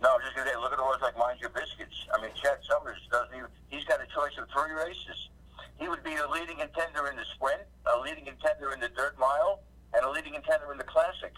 No, 0.03 0.19
I'm 0.19 0.21
just 0.21 0.35
gonna 0.35 0.51
say, 0.51 0.59
look 0.59 0.75
at 0.75 0.79
a 0.79 0.83
horse 0.83 0.99
like 0.99 1.15
Mind 1.17 1.39
Your 1.39 1.49
Biscuits. 1.55 1.95
I 2.11 2.19
mean, 2.19 2.35
Chad 2.35 2.59
Summers 2.67 2.99
doesn't 3.07 3.31
even. 3.31 3.47
He's 3.71 3.87
got 3.87 4.03
a 4.03 4.07
choice 4.11 4.35
of 4.35 4.51
three 4.51 4.75
races. 4.75 5.31
He 5.79 5.87
would 5.87 6.03
be 6.03 6.19
a 6.19 6.27
leading 6.27 6.59
contender 6.59 7.07
in 7.07 7.15
the 7.15 7.23
sprint, 7.39 7.63
a 7.87 7.95
leading 8.03 8.27
contender 8.27 8.75
in 8.75 8.83
the 8.83 8.91
dirt 8.91 9.15
mile, 9.17 9.63
and 9.95 10.03
a 10.03 10.11
leading 10.11 10.35
contender 10.35 10.75
in 10.75 10.77
the 10.77 10.83
classic. 10.83 11.31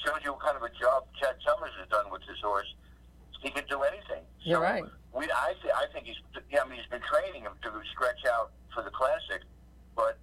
Shows 0.00 0.24
you 0.24 0.32
what 0.32 0.40
kind 0.40 0.56
of 0.56 0.64
a 0.64 0.72
job 0.80 1.04
Chad 1.20 1.36
Summers 1.44 1.76
has 1.76 1.88
done 1.92 2.08
with 2.08 2.24
this 2.24 2.40
horse. 2.40 2.68
He 3.44 3.52
can 3.52 3.68
do 3.68 3.84
anything. 3.84 4.24
You're 4.40 4.64
right. 4.64 4.84
We, 5.12 5.28
I, 5.28 5.52
th- 5.60 5.76
I 5.76 5.84
think 5.92 6.08
he's. 6.08 6.16
Yeah, 6.48 6.64
I 6.64 6.68
mean, 6.68 6.80
he's 6.80 6.88
been 6.88 7.04
training 7.04 7.44
him 7.44 7.52
to 7.68 7.68
stretch 7.92 8.24
out 8.32 8.56
for 8.72 8.80
the 8.80 8.90
classic, 8.96 9.44
but 9.92 10.16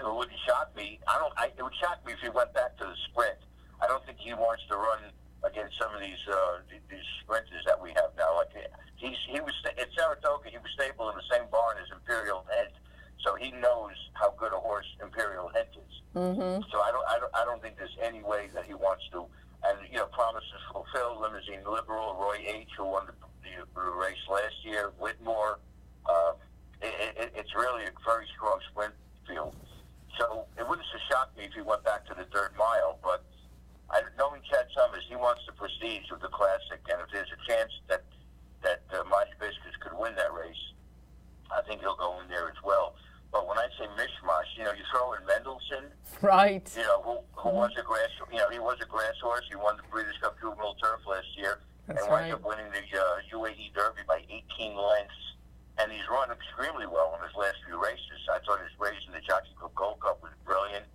it 0.00 0.08
wouldn't 0.08 0.40
shock 0.48 0.72
me. 0.72 1.00
I 1.04 1.20
don't. 1.20 1.32
I, 1.36 1.52
it 1.52 1.62
would 1.62 1.76
shock 1.76 2.00
me 2.08 2.16
if 2.16 2.20
he 2.24 2.32
went 2.32 2.54
back 2.56 2.80
to 2.80 2.84
the 2.88 2.96
sprint. 3.12 3.36
I 3.82 3.86
don't 3.92 4.00
think 4.08 4.16
he 4.24 4.32
wants 4.32 4.64
to 4.72 4.76
run 4.76 5.04
against 5.44 5.78
some 5.78 5.94
of 5.94 6.00
these 6.00 6.20
uh, 6.28 6.58
these 6.70 7.08
sprinters 7.22 7.64
that 7.66 7.80
we 7.80 7.90
have 7.90 8.10
now. 8.16 8.36
Like 8.36 8.52
he's 8.96 9.18
he 9.28 9.40
was 9.40 9.54
at 9.64 9.88
Saratoga. 9.96 10.50
He 10.50 10.58
was 10.58 10.72
stable 10.74 11.10
in 11.10 11.16
the 11.16 11.28
same 11.30 11.46
barn 11.50 11.76
as 11.78 11.88
Imperial 11.92 12.44
Hint, 12.50 12.72
so 13.24 13.34
he 13.36 13.50
knows 13.52 13.96
how 14.14 14.34
good 14.36 14.52
a 14.52 14.60
horse 14.60 14.86
Imperial 15.02 15.48
Hint 15.54 15.68
is. 15.76 15.94
Mm-hmm. 16.14 16.62
So 16.70 16.80
I 16.80 16.90
don't, 16.92 17.06
I 17.08 17.18
don't, 17.18 17.34
I 17.34 17.44
don't 17.44 17.60
think 17.60 17.76
there's 17.76 17.96
any 18.02 18.22
way 18.22 18.48
that 18.54 18.64
he 18.64 18.74
wants 18.74 19.04
to. 19.12 19.26
And 19.64 19.78
you 19.90 19.96
know, 19.96 20.06
promises 20.06 20.60
fulfilled. 20.70 21.22
Limousine 21.22 21.64
Liberal, 21.64 22.14
Roy 22.20 22.44
H, 22.46 22.68
who 22.76 22.84
won 22.84 23.06
the, 23.06 23.48
the, 23.74 23.80
race 23.80 24.20
last 24.30 24.54
year, 24.62 24.92
Whitmore. 24.98 25.58
Uh, 26.04 26.32
it, 26.82 27.16
it, 27.16 27.32
it's 27.34 27.54
really 27.54 27.84
a 27.84 27.92
very 28.04 28.26
strong 28.36 28.60
sprint 28.70 28.92
field. 29.26 29.56
So 30.18 30.44
it 30.58 30.68
wouldn't 30.68 30.86
have 30.92 31.00
shocked 31.10 31.38
me 31.38 31.44
if 31.44 31.52
he 31.54 31.62
went 31.62 31.82
back 31.82 32.06
to 32.06 32.14
the 32.14 32.24
dirt 32.30 32.52
mile. 32.58 32.98
But 33.02 33.24
I, 33.94 34.02
knowing 34.18 34.42
Chad 34.50 34.66
Summers, 34.74 35.06
he 35.08 35.14
wants 35.14 35.42
the 35.46 35.54
prestige 35.54 36.10
of 36.10 36.18
the 36.20 36.28
classic, 36.28 36.82
and 36.90 36.98
if 37.00 37.08
there's 37.14 37.30
a 37.30 37.40
chance 37.46 37.70
that 37.88 38.02
that 38.66 38.82
uh, 38.90 39.04
Mighty 39.06 39.36
Biscuits 39.38 39.76
could 39.80 39.92
win 39.96 40.16
that 40.16 40.32
race, 40.32 40.64
I 41.52 41.60
think 41.68 41.80
he'll 41.84 41.96
go 42.00 42.18
in 42.24 42.28
there 42.32 42.48
as 42.48 42.56
well. 42.64 42.96
But 43.30 43.46
when 43.46 43.58
I 43.58 43.68
say 43.76 43.84
mishmash, 43.92 44.48
you 44.56 44.64
know, 44.64 44.72
you 44.72 44.82
throw 44.90 45.12
in 45.14 45.22
Mendelssohn, 45.28 45.92
Right. 46.22 46.64
you 46.74 46.82
know, 46.82 47.02
who, 47.02 47.14
who 47.36 47.50
was 47.50 47.70
a 47.76 47.82
grass, 47.82 48.08
you 48.32 48.38
know, 48.38 48.48
he 48.48 48.58
was 48.58 48.78
a 48.80 48.86
grass 48.88 49.12
horse. 49.20 49.44
He 49.50 49.56
won 49.56 49.76
the 49.76 49.82
Breeders' 49.92 50.16
Cup 50.22 50.40
Juvenile 50.40 50.74
Turf 50.80 51.04
last 51.04 51.28
year, 51.36 51.60
That's 51.86 52.00
and 52.02 52.08
wound 52.10 52.32
up 52.32 52.40
winning 52.46 52.70
the 52.72 52.80
uh, 52.96 53.20
UAE 53.36 53.74
Derby 53.74 54.00
by 54.08 54.24
18 54.30 54.74
lengths. 54.78 55.20
And 55.76 55.92
he's 55.92 56.06
run 56.08 56.30
extremely 56.30 56.86
well 56.86 57.12
in 57.20 57.26
his 57.26 57.36
last 57.36 57.58
few 57.66 57.76
races. 57.76 58.16
I 58.32 58.38
thought 58.46 58.62
his 58.64 58.72
race 58.80 59.02
in 59.06 59.12
the 59.12 59.20
Jockey 59.20 59.50
Club 59.58 59.74
Gold 59.74 60.00
Cup 60.00 60.22
was 60.22 60.32
brilliant. 60.46 60.86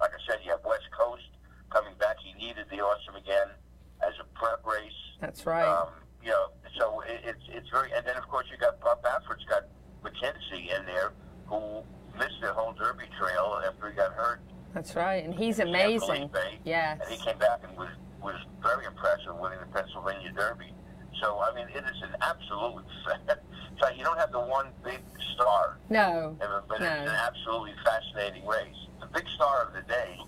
Like 0.00 0.10
I 0.16 0.20
said, 0.26 0.40
you 0.42 0.50
have 0.50 0.64
West 0.64 0.88
Coast 0.98 1.28
coming 1.70 1.92
back. 2.00 2.16
He 2.24 2.32
needed 2.40 2.66
the 2.72 2.80
Awesome 2.80 3.14
again 3.14 3.52
as 4.02 4.16
a 4.18 4.24
prep 4.34 4.64
race. 4.66 4.98
That's 5.20 5.44
right. 5.44 5.68
Um, 5.68 5.92
you 6.24 6.30
know, 6.30 6.48
so 6.80 7.02
it, 7.02 7.20
it's 7.24 7.44
it's 7.52 7.68
very, 7.68 7.92
and 7.92 8.06
then 8.06 8.16
of 8.16 8.26
course 8.28 8.46
you 8.50 8.56
got 8.56 8.80
Bob 8.80 9.02
Baffert's 9.02 9.44
got 9.44 9.64
McKinzie 10.02 10.72
in 10.74 10.86
there 10.86 11.12
who 11.46 11.82
missed 12.18 12.40
the 12.40 12.52
whole 12.52 12.72
Derby 12.72 13.04
trail 13.20 13.60
after 13.66 13.90
he 13.90 13.94
got 13.96 14.12
hurt. 14.14 14.40
That's 14.72 14.96
right, 14.96 15.23
and 15.34 15.44
he's 15.44 15.58
amazing. 15.58 16.30
Yes. 16.64 17.00
And 17.02 17.10
he 17.10 17.24
came 17.24 17.38
back 17.38 17.60
and 17.66 17.76
was 17.76 17.88
was 18.22 18.36
very 18.62 18.86
impressive 18.86 19.36
winning 19.38 19.58
the 19.60 19.66
Pennsylvania 19.66 20.32
Derby. 20.32 20.72
So 21.20 21.38
I 21.40 21.54
mean, 21.54 21.66
it 21.68 21.84
is 21.84 22.02
an 22.02 22.16
absolute. 22.22 22.84
so 23.80 23.88
you 23.96 24.04
don't 24.04 24.18
have 24.18 24.32
the 24.32 24.40
one 24.40 24.68
big 24.84 25.00
star, 25.34 25.78
No. 25.90 26.36
it's 26.40 26.80
an 26.80 27.08
absolutely 27.08 27.74
fascinating 27.84 28.46
race. 28.46 28.76
The 29.00 29.06
big 29.06 29.28
star 29.34 29.64
of 29.66 29.74
the 29.74 29.82
day, 29.82 30.18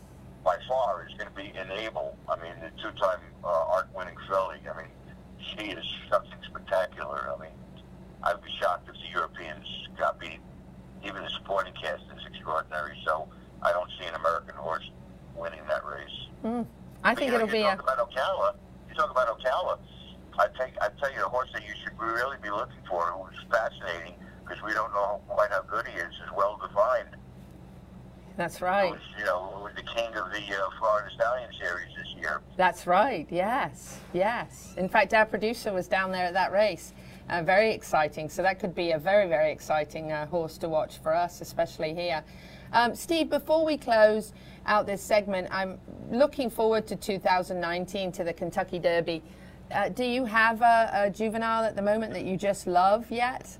by 0.44 0.56
far, 0.68 1.06
is 1.08 1.14
going 1.16 1.30
to 1.30 1.34
be 1.34 1.52
Enable. 1.58 2.16
I 2.28 2.36
mean, 2.36 2.52
the 2.60 2.70
two-time 2.82 3.20
uh, 3.44 3.48
Arc-winning 3.48 4.16
filly. 4.28 4.58
I 4.68 4.76
mean, 4.76 4.90
she 5.38 5.70
is 5.70 5.84
something 6.10 6.38
spectacular. 6.48 7.32
I 7.36 7.40
mean, 7.40 7.52
I'd 8.24 8.42
be 8.42 8.50
shocked 8.60 8.88
if 8.88 8.94
the 8.94 9.08
Europeans 9.12 9.64
got 9.98 10.18
beat. 10.20 10.40
Even 11.04 11.22
the 11.22 11.30
supporting 11.30 11.72
cast 11.74 12.02
is 12.16 12.26
extraordinary. 12.26 12.98
So 13.06 13.28
I 13.62 13.72
don't 13.72 13.88
see 13.98 14.06
an 14.06 14.14
American 14.16 14.56
horse 14.56 14.88
winning 15.36 15.60
that 15.68 15.84
race. 15.86 16.18
Mm. 16.44 16.66
I 17.04 17.14
But, 17.14 17.18
think 17.18 17.32
you 17.32 17.38
know, 17.38 17.44
it'll 17.44 17.56
you 17.56 17.62
be 17.64 17.68
a 17.68 17.76
talk 17.76 17.82
about 17.82 18.10
Ocala. 18.10 18.56
You 18.88 18.94
talk 18.96 19.10
about 19.10 19.38
Ocala. 19.38 19.78
I 20.38 20.48
take 20.58 20.74
I 20.82 20.88
tell 21.00 21.12
you 21.14 21.24
a 21.24 21.28
horse 21.28 21.48
that 21.54 21.62
you 21.62 21.72
should 21.82 21.98
really 21.98 22.36
be 22.42 22.50
looking 22.50 22.82
for, 22.88 23.06
who's 23.06 23.38
fascinating 23.50 24.14
because 24.44 24.62
we 24.62 24.72
don't 24.74 24.92
know 24.92 25.20
quite 25.28 25.50
how 25.50 25.62
good 25.62 25.86
he 25.86 25.96
is. 25.98 26.08
Is 26.12 26.30
well 26.36 26.58
defined. 26.60 27.16
That's 28.36 28.60
right. 28.60 28.92
Who's, 28.92 29.00
you 29.18 29.24
know, 29.24 29.60
was 29.62 29.72
the 29.76 29.82
king 29.82 30.08
of 30.14 30.30
the 30.30 30.42
uh, 30.54 30.68
Florida 30.78 31.08
Stallion 31.14 31.48
Series 31.58 31.88
Yes. 33.30 34.00
Yes. 34.12 34.74
In 34.76 34.88
fact, 34.88 35.14
our 35.14 35.26
producer 35.26 35.72
was 35.72 35.88
down 35.88 36.12
there 36.12 36.26
at 36.26 36.34
that 36.34 36.52
race. 36.52 36.92
Uh, 37.28 37.42
very 37.42 37.72
exciting. 37.72 38.28
So 38.28 38.42
that 38.42 38.60
could 38.60 38.74
be 38.74 38.92
a 38.92 38.98
very, 38.98 39.28
very 39.28 39.50
exciting 39.50 40.12
uh, 40.12 40.26
horse 40.26 40.58
to 40.58 40.68
watch 40.68 40.98
for 40.98 41.14
us, 41.14 41.40
especially 41.40 41.94
here. 41.94 42.22
Um, 42.72 42.94
Steve, 42.94 43.30
before 43.30 43.64
we 43.64 43.76
close 43.76 44.32
out 44.66 44.86
this 44.86 45.02
segment, 45.02 45.48
I'm 45.50 45.78
looking 46.10 46.50
forward 46.50 46.86
to 46.88 46.96
2019 46.96 48.12
to 48.12 48.24
the 48.24 48.32
Kentucky 48.32 48.78
Derby. 48.78 49.22
Uh, 49.70 49.88
do 49.88 50.04
you 50.04 50.24
have 50.24 50.62
a, 50.62 50.90
a, 50.92 51.10
juvenile 51.10 51.64
at 51.64 51.74
the 51.74 51.82
moment 51.82 52.12
that 52.12 52.24
you 52.24 52.36
just 52.36 52.66
love 52.66 53.10
yet? 53.10 53.58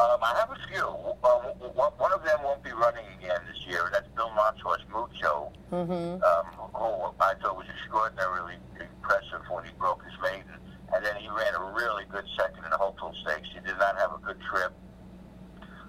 Um, 0.00 0.16
I 0.24 0.32
have 0.40 0.48
a 0.48 0.56
few. 0.72 0.86
Um, 1.28 1.44
one 1.76 2.12
of 2.12 2.24
them 2.24 2.40
won't 2.42 2.64
be 2.64 2.72
running 2.72 3.04
again 3.20 3.36
this 3.44 3.60
year. 3.68 3.90
That's 3.92 4.08
Bill 4.16 4.32
Mott's 4.32 4.60
horse, 4.62 4.80
Mucho, 4.88 5.52
mm-hmm. 5.70 6.24
um, 6.24 6.46
who 6.72 7.12
I 7.20 7.36
thought 7.36 7.52
was 7.52 7.68
extraordinarily 7.68 8.56
impressive 8.80 9.44
when 9.52 9.64
he 9.68 9.72
broke 9.76 10.00
his 10.02 10.16
maiden. 10.22 10.56
And 10.94 11.04
then 11.04 11.16
he 11.20 11.28
ran 11.28 11.52
a 11.52 11.76
really 11.76 12.04
good 12.08 12.24
second 12.32 12.64
in 12.64 12.70
the 12.70 12.78
Hopeful 12.78 13.12
Stakes. 13.20 13.48
He 13.52 13.60
did 13.60 13.76
not 13.76 13.98
have 13.98 14.16
a 14.16 14.18
good 14.24 14.40
trip. 14.40 14.72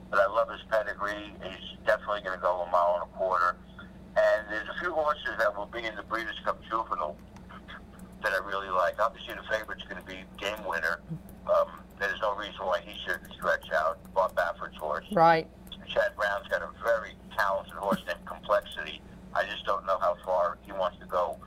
But 0.09 0.19
I 0.19 0.27
love 0.27 0.51
his 0.51 0.59
pedigree. 0.67 1.31
He's 1.39 1.79
definitely 1.87 2.19
going 2.27 2.35
to 2.35 2.43
go 2.43 2.67
a 2.67 2.69
mile 2.69 2.99
and 2.99 3.07
a 3.07 3.15
quarter. 3.15 3.55
And 4.19 4.43
there's 4.51 4.67
a 4.67 4.77
few 4.83 4.91
horses 4.91 5.39
that 5.39 5.55
will 5.55 5.71
be 5.71 5.87
in 5.87 5.95
the 5.95 6.03
Breeders' 6.03 6.35
Cup 6.43 6.59
Juvenile 6.67 7.15
that 8.23 8.33
I 8.33 8.43
really 8.45 8.69
like. 8.69 8.99
Obviously, 8.99 9.35
the 9.39 9.47
favorite's 9.47 9.87
going 9.87 10.03
to 10.03 10.07
be 10.07 10.19
Game 10.35 10.67
Winner. 10.67 10.99
Um, 11.51 11.67
there's 11.99 12.19
no 12.21 12.35
reason 12.35 12.65
why 12.65 12.79
he 12.81 12.97
shouldn't 13.05 13.31
stretch 13.33 13.71
out. 13.71 13.99
Bob 14.13 14.35
Baffert's 14.35 14.77
horse. 14.77 15.05
Right. 15.11 15.47
Chad 15.87 16.15
Brown's 16.15 16.47
got 16.47 16.61
a 16.61 16.69
very 16.83 17.15
talented 17.37 17.73
horse 17.73 18.01
named 18.07 18.25
Complexity. 18.25 19.01
I 19.33 19.43
just 19.45 19.65
don't 19.65 19.85
know 19.85 19.97
how 19.99 20.17
far 20.25 20.57
he 20.65 20.71
wants 20.71 20.97
to 20.99 21.05
go. 21.05 21.37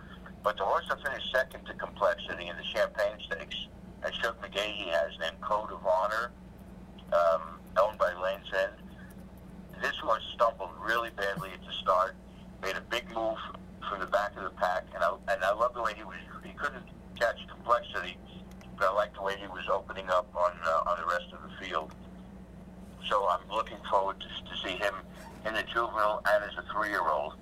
But 0.42 0.58
the 0.58 0.64
horse 0.64 0.84
that 0.88 1.02
finished 1.02 1.32
second 1.32 1.64
to 1.66 1.74
Complexity 1.74 2.48
in 2.48 2.56
the 2.56 2.64
Champagne 2.64 3.16
Stakes, 3.26 3.56
and 4.02 4.14
Shug 4.16 4.40
McGaughey 4.42 4.90
has 4.92 5.18
named 5.18 5.40
Code 5.40 5.72
of 5.72 5.84
Honor, 5.86 6.30
um, 7.12 7.58
owned 7.78 7.98
by 7.98 8.12
Lane's 8.12 8.46
End. 8.52 8.72
This 9.80 9.96
horse 9.96 10.22
stumbled 10.34 10.70
really 10.86 11.10
badly 11.10 11.50
at 11.52 11.60
the 11.60 11.72
start, 11.80 12.14
made 12.62 12.76
a 12.76 12.82
big 12.82 13.06
move 13.14 13.38
from 13.88 14.00
the 14.00 14.06
back 14.06 14.36
of 14.36 14.44
the 14.44 14.50
pack, 14.50 14.84
and 14.94 15.02
I, 15.02 15.14
and 15.28 15.42
I 15.42 15.52
love 15.52 15.74
the 15.74 15.82
way 15.82 15.94
he 15.96 16.04
was. 16.04 16.16
He 16.44 16.52
couldn't 16.52 16.84
catch 17.18 17.38
Complexity, 17.48 18.18
I 18.80 18.92
like 18.92 19.14
the 19.14 19.22
way 19.22 19.36
he 19.40 19.46
was 19.46 19.68
opening 19.72 20.08
up 20.10 20.28
on 20.34 20.52
uh, 20.64 20.90
on 20.90 20.98
the 20.98 21.06
rest 21.06 21.32
of 21.32 21.40
the 21.42 21.64
field. 21.64 21.92
So 23.08 23.28
I'm 23.28 23.46
looking 23.50 23.78
forward 23.90 24.16
to, 24.20 24.26
to 24.26 24.54
see 24.62 24.76
him 24.76 24.94
in 25.46 25.54
the 25.54 25.62
juvenile 25.62 26.22
and 26.26 26.44
as 26.44 26.56
a 26.56 26.64
three-year-old. 26.72 27.34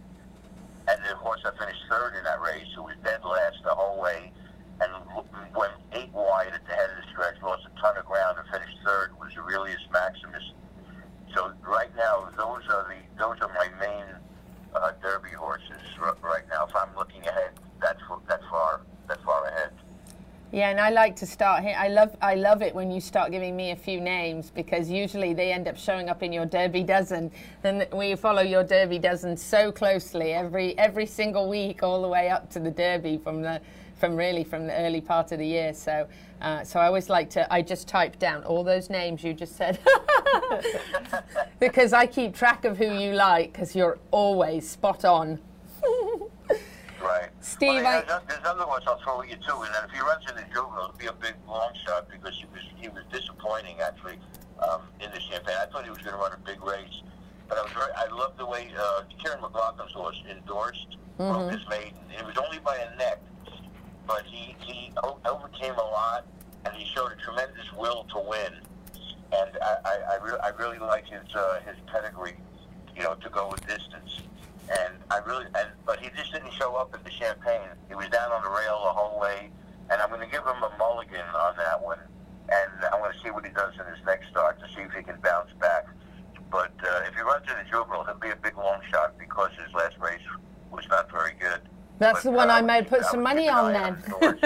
And 0.88 0.98
the 1.08 1.14
horse 1.14 1.40
that 1.44 1.56
finished 1.58 1.80
third 1.88 2.16
in 2.18 2.24
that 2.24 2.40
race, 2.40 2.66
who 2.74 2.82
was 2.82 2.96
dead 3.04 3.22
last 3.24 3.62
the 3.62 3.70
whole 3.70 4.02
way, 4.02 4.32
and 4.80 4.90
went 5.54 5.72
eight 5.92 6.10
wide 6.12 6.50
at 6.52 6.66
the 6.66 6.74
head 6.74 6.90
of 6.90 6.96
the 6.96 7.08
stretch, 7.12 7.36
lost 7.42 7.62
a 7.64 7.80
ton 7.80 7.96
of 7.96 8.04
ground, 8.04 8.38
and 8.38 8.48
finished 8.50 8.76
third, 8.84 9.12
was 9.20 9.30
Aurelius 9.36 9.80
Maximus. 9.92 10.42
So 11.34 11.52
right 11.62 11.94
now, 11.96 12.28
those 12.36 12.66
are 12.68 12.84
the 12.90 12.98
those 13.16 13.38
are 13.40 13.48
my 13.54 13.68
main 13.78 14.04
uh, 14.74 14.92
Derby 15.00 15.30
horses 15.30 15.80
right 16.00 16.42
now. 16.50 16.66
If 16.66 16.74
I'm 16.74 16.94
looking 16.96 17.22
ahead, 17.26 17.52
that's 17.80 18.02
that 18.28 18.40
far 18.50 18.80
that 19.06 19.22
far 19.22 19.46
ahead. 19.46 19.70
Yeah, 20.52 20.68
and 20.68 20.78
I 20.78 20.90
like 20.90 21.16
to 21.16 21.26
start 21.26 21.62
here. 21.62 21.74
I 21.78 21.88
love 21.88 22.14
I 22.20 22.34
love 22.34 22.60
it 22.60 22.74
when 22.74 22.90
you 22.90 23.00
start 23.00 23.30
giving 23.30 23.56
me 23.56 23.70
a 23.70 23.76
few 23.76 24.02
names 24.02 24.50
because 24.50 24.90
usually 24.90 25.32
they 25.32 25.50
end 25.50 25.66
up 25.66 25.78
showing 25.78 26.10
up 26.10 26.22
in 26.22 26.30
your 26.30 26.44
Derby 26.44 26.82
dozen. 26.82 27.30
Then 27.62 27.86
we 27.90 28.14
follow 28.16 28.42
your 28.42 28.62
Derby 28.62 28.98
dozen 28.98 29.34
so 29.34 29.72
closely 29.72 30.34
every 30.34 30.76
every 30.78 31.06
single 31.06 31.48
week, 31.48 31.82
all 31.82 32.02
the 32.02 32.08
way 32.08 32.28
up 32.28 32.50
to 32.50 32.60
the 32.60 32.70
Derby 32.70 33.16
from 33.16 33.40
the 33.40 33.62
from 33.96 34.14
really 34.14 34.44
from 34.44 34.66
the 34.66 34.74
early 34.74 35.00
part 35.00 35.32
of 35.32 35.38
the 35.38 35.46
year. 35.46 35.72
So 35.72 36.06
uh, 36.42 36.62
so 36.64 36.80
I 36.80 36.86
always 36.86 37.08
like 37.08 37.30
to 37.30 37.50
I 37.50 37.62
just 37.62 37.88
type 37.88 38.18
down 38.18 38.44
all 38.44 38.62
those 38.62 38.90
names 38.90 39.24
you 39.24 39.32
just 39.32 39.56
said 39.56 39.78
because 41.60 41.94
I 41.94 42.04
keep 42.04 42.34
track 42.34 42.66
of 42.66 42.76
who 42.76 42.92
you 42.92 43.14
like 43.14 43.54
because 43.54 43.74
you're 43.74 43.98
always 44.10 44.68
spot 44.68 45.06
on. 45.06 45.40
Right. 47.02 47.30
Steve, 47.40 47.82
well, 47.82 47.86
I... 47.86 48.04
there's, 48.06 48.22
there's 48.28 48.44
other 48.44 48.66
ones 48.66 48.84
I'll 48.86 49.00
throw 49.00 49.22
at 49.22 49.28
you 49.28 49.36
too, 49.36 49.58
and 49.62 49.74
then 49.74 49.84
if 49.84 49.90
he 49.90 50.00
runs 50.00 50.24
in 50.28 50.36
the 50.36 50.42
juvenile, 50.52 50.94
it'll 50.94 50.98
be 50.98 51.06
a 51.06 51.12
big 51.12 51.34
long 51.46 51.72
shot 51.84 52.08
because 52.08 52.36
he 52.36 52.46
was 52.52 52.62
he 52.76 52.88
was 52.88 53.02
disappointing 53.10 53.80
actually 53.80 54.18
um, 54.60 54.82
in 55.00 55.10
the 55.10 55.20
Champagne. 55.20 55.56
I 55.60 55.66
thought 55.66 55.84
he 55.84 55.90
was 55.90 55.98
going 55.98 56.14
to 56.14 56.22
run 56.22 56.32
a 56.32 56.38
big 56.46 56.62
race, 56.62 57.02
but 57.48 57.58
I 57.58 57.62
was 57.62 57.72
very 57.72 57.90
I 57.96 58.06
love 58.14 58.36
the 58.38 58.46
way 58.46 58.70
uh, 58.78 59.02
Kiaran 59.18 59.40
McLaughlin's 59.40 59.92
horse 59.92 60.22
endorsed 60.30 60.96
mm-hmm. 61.18 61.32
broke 61.32 61.52
his 61.52 61.68
maiden. 61.68 61.98
It 62.16 62.24
was 62.24 62.36
only 62.38 62.58
by 62.58 62.76
a 62.76 62.96
neck, 62.96 63.20
but 64.06 64.24
he 64.26 64.54
he 64.60 64.92
o- 65.02 65.18
overcame 65.24 65.74
a 65.74 65.84
lot, 65.84 66.26
and 66.64 66.74
he 66.76 66.86
showed 66.94 67.10
a 67.10 67.16
tremendous 67.16 67.72
will 67.76 68.06
to 68.14 68.20
win. 68.20 68.54
And 69.32 69.50
I 69.60 69.76
I, 69.84 69.98
I, 70.14 70.16
re- 70.22 70.40
I 70.42 70.48
really 70.50 70.78
like 70.78 71.06
his 71.06 71.34
uh, 71.34 71.60
his 71.66 71.76
pedigree, 71.90 72.36
you 72.94 73.02
know, 73.02 73.14
to 73.14 73.28
go 73.28 73.50
a 73.50 73.56
distance 73.66 74.20
and 74.70 74.94
I 75.10 75.18
really, 75.18 75.46
and 75.54 75.68
but 75.84 76.00
he 76.00 76.08
just 76.16 76.32
didn't 76.32 76.52
show 76.52 76.74
up 76.76 76.94
at 76.94 77.04
the 77.04 77.10
Champagne. 77.10 77.68
He 77.88 77.94
was 77.94 78.08
down 78.08 78.30
on 78.30 78.42
the 78.42 78.50
rail 78.50 78.80
the 78.84 78.92
whole 78.92 79.20
way, 79.20 79.50
and 79.90 80.00
I'm 80.00 80.08
going 80.08 80.20
to 80.20 80.30
give 80.30 80.42
him 80.42 80.62
a 80.62 80.72
mulligan 80.78 81.26
on 81.34 81.56
that 81.56 81.82
one, 81.82 81.98
and 82.48 82.72
I 82.92 82.98
want 82.98 83.14
to 83.14 83.20
see 83.22 83.30
what 83.30 83.44
he 83.44 83.52
does 83.52 83.74
in 83.74 83.86
his 83.92 84.04
next 84.06 84.28
start 84.28 84.60
to 84.60 84.66
see 84.74 84.82
if 84.82 84.92
he 84.92 85.02
can 85.02 85.18
bounce 85.20 85.50
back. 85.60 85.86
But 86.50 86.72
uh, 86.84 87.08
if 87.08 87.14
he 87.14 87.22
runs 87.22 87.46
in 87.48 87.56
the 87.56 87.64
juvenile, 87.64 88.04
he'll 88.04 88.20
be 88.20 88.30
a 88.30 88.36
big 88.36 88.56
long 88.56 88.80
shot 88.90 89.18
because 89.18 89.50
his 89.64 89.72
last 89.74 89.96
race 89.98 90.24
was 90.70 90.86
not 90.88 91.10
very 91.10 91.32
good. 91.40 91.60
That's 92.22 92.30
the 92.30 92.38
one 92.38 92.50
I 92.50 92.60
might 92.62 92.88
put 92.88 93.04
some 93.06 93.20
money 93.20 93.48
on 93.48 93.72
then. 93.72 93.96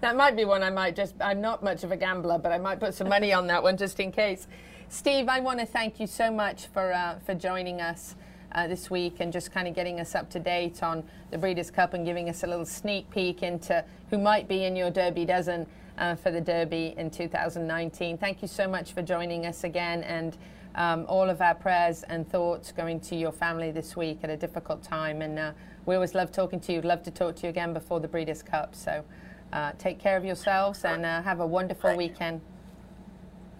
that 0.00 0.16
might 0.16 0.34
be 0.34 0.44
one 0.44 0.64
I 0.64 0.70
might 0.70 0.96
just. 0.96 1.14
I'm 1.20 1.40
not 1.40 1.62
much 1.62 1.84
of 1.84 1.92
a 1.92 1.96
gambler, 1.96 2.36
but 2.36 2.50
I 2.50 2.58
might 2.58 2.80
put 2.80 2.92
some 2.92 3.08
money 3.08 3.32
on 3.32 3.46
that 3.46 3.62
one 3.62 3.76
just 3.76 4.00
in 4.00 4.10
case. 4.10 4.48
Steve, 4.88 5.28
I 5.28 5.38
want 5.38 5.60
to 5.60 5.66
thank 5.66 6.00
you 6.00 6.08
so 6.08 6.28
much 6.28 6.66
for 6.66 6.92
uh, 6.92 7.20
for 7.20 7.36
joining 7.36 7.80
us 7.80 8.16
uh, 8.50 8.66
this 8.66 8.90
week 8.90 9.18
and 9.20 9.32
just 9.32 9.52
kind 9.52 9.68
of 9.68 9.76
getting 9.76 10.00
us 10.00 10.16
up 10.16 10.28
to 10.30 10.40
date 10.40 10.82
on 10.82 11.04
the 11.30 11.38
Breeders' 11.38 11.70
Cup 11.70 11.94
and 11.94 12.04
giving 12.04 12.28
us 12.28 12.42
a 12.42 12.48
little 12.48 12.66
sneak 12.66 13.08
peek 13.10 13.44
into 13.44 13.84
who 14.10 14.18
might 14.18 14.48
be 14.48 14.64
in 14.64 14.74
your 14.74 14.90
Derby 14.90 15.24
dozen 15.24 15.68
uh, 15.98 16.16
for 16.16 16.32
the 16.32 16.40
Derby 16.40 16.94
in 16.96 17.10
2019. 17.10 18.18
Thank 18.18 18.42
you 18.42 18.48
so 18.48 18.66
much 18.66 18.92
for 18.92 19.02
joining 19.02 19.46
us 19.46 19.62
again 19.62 20.02
and. 20.02 20.36
Um, 20.74 21.04
all 21.08 21.28
of 21.28 21.40
our 21.40 21.54
prayers 21.54 22.04
and 22.04 22.28
thoughts 22.28 22.72
going 22.72 23.00
to 23.00 23.16
your 23.16 23.32
family 23.32 23.70
this 23.70 23.96
week 23.96 24.20
at 24.22 24.30
a 24.30 24.36
difficult 24.36 24.82
time. 24.82 25.22
And 25.22 25.38
uh, 25.38 25.52
we 25.86 25.94
always 25.94 26.14
love 26.14 26.30
talking 26.30 26.60
to 26.60 26.72
you. 26.72 26.80
Love 26.82 27.02
to 27.04 27.10
talk 27.10 27.36
to 27.36 27.42
you 27.44 27.48
again 27.48 27.72
before 27.72 28.00
the 28.00 28.08
Breeders' 28.08 28.42
Cup. 28.42 28.74
So 28.74 29.04
uh, 29.52 29.72
take 29.78 29.98
care 29.98 30.16
of 30.16 30.24
yourselves 30.24 30.84
and 30.84 31.04
uh, 31.04 31.22
have 31.22 31.40
a 31.40 31.46
wonderful 31.46 31.96
weekend. 31.96 32.40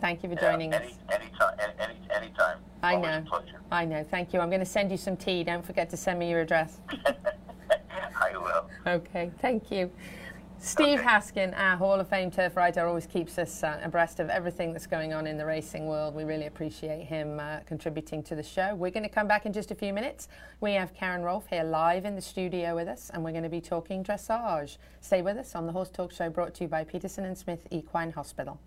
Thank 0.01 0.23
you 0.23 0.31
for 0.31 0.37
joining 0.37 0.71
yeah, 0.71 0.79
us. 0.79 0.93
Any, 1.13 1.25
anytime. 1.25 1.55
Any, 1.79 1.95
anytime. 2.15 2.59
I 2.83 2.95
Always 2.95 3.11
know. 3.11 3.25
Pleasure. 3.29 3.61
I 3.71 3.85
know. 3.85 4.05
Thank 4.11 4.33
you. 4.33 4.41
I'm 4.41 4.49
going 4.49 4.61
to 4.61 4.67
send 4.67 4.91
you 4.91 4.97
some 4.97 5.17
tea. 5.17 5.45
Don't 5.45 5.65
forget 5.65 5.91
to 5.91 5.97
send 5.97 6.19
me 6.19 6.31
your 6.31 6.41
address. 6.41 6.81
I 8.21 8.37
will. 8.37 8.71
Okay. 8.87 9.31
Thank 9.41 9.71
you. 9.71 9.91
Steve 10.63 10.99
Okay. 10.99 11.09
Haskin, 11.09 11.59
our 11.59 11.75
Hall 11.79 11.99
of 11.99 12.09
Fame 12.09 12.31
turf 12.31 12.55
writer, 12.55 12.87
always 12.87 13.07
keeps 13.07 13.39
us 13.39 13.65
uh, 13.65 13.81
abreast 13.83 14.21
of 14.21 14.29
everything 14.29 14.75
that's 14.75 14.87
going 14.87 15.15
on 15.15 15.27
in 15.27 15.39
the 15.39 15.47
racing 15.47 15.87
world. 15.87 16.15
We 16.15 16.25
really 16.25 16.47
appreciate 16.47 17.07
him 17.07 17.41
uh, 17.41 17.61
contributing 17.61 18.23
to 18.25 18.35
the 18.35 18.43
show. 18.43 18.75
We're 18.75 18.91
going 18.91 19.05
to 19.05 19.09
come 19.09 19.27
back 19.27 19.47
in 19.47 19.55
just 19.55 19.71
a 19.71 19.75
few 19.75 19.95
minutes. 19.95 20.29
We 20.61 20.73
have 20.75 20.93
Karen 20.93 21.23
Rohlf 21.23 21.45
here 21.49 21.65
live 21.65 22.05
in 22.05 22.15
the 22.15 22.21
studio 22.21 22.75
with 22.75 22.89
us, 22.89 23.11
and 23.15 23.25
we're 23.25 23.31
going 23.33 23.43
to 23.45 23.49
be 23.49 23.63
talking 23.63 24.05
dressage. 24.05 24.77
Stay 25.01 25.23
with 25.23 25.39
us 25.39 25.55
on 25.55 25.67
the 25.67 25.73
Horse 25.73 25.89
Talk 25.89 26.13
Show, 26.13 26.29
brought 26.29 26.53
to 26.57 26.65
you 26.65 26.69
by 26.69 26.85
Peterson 26.85 27.25
and 27.25 27.39
Smith 27.39 27.67
Equine 27.71 28.13
Hospital. 28.13 28.61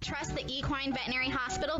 Trust 0.00 0.36
the 0.36 0.44
Equine 0.46 0.92
Veterinary 0.92 1.27
Hospital, 1.27 1.27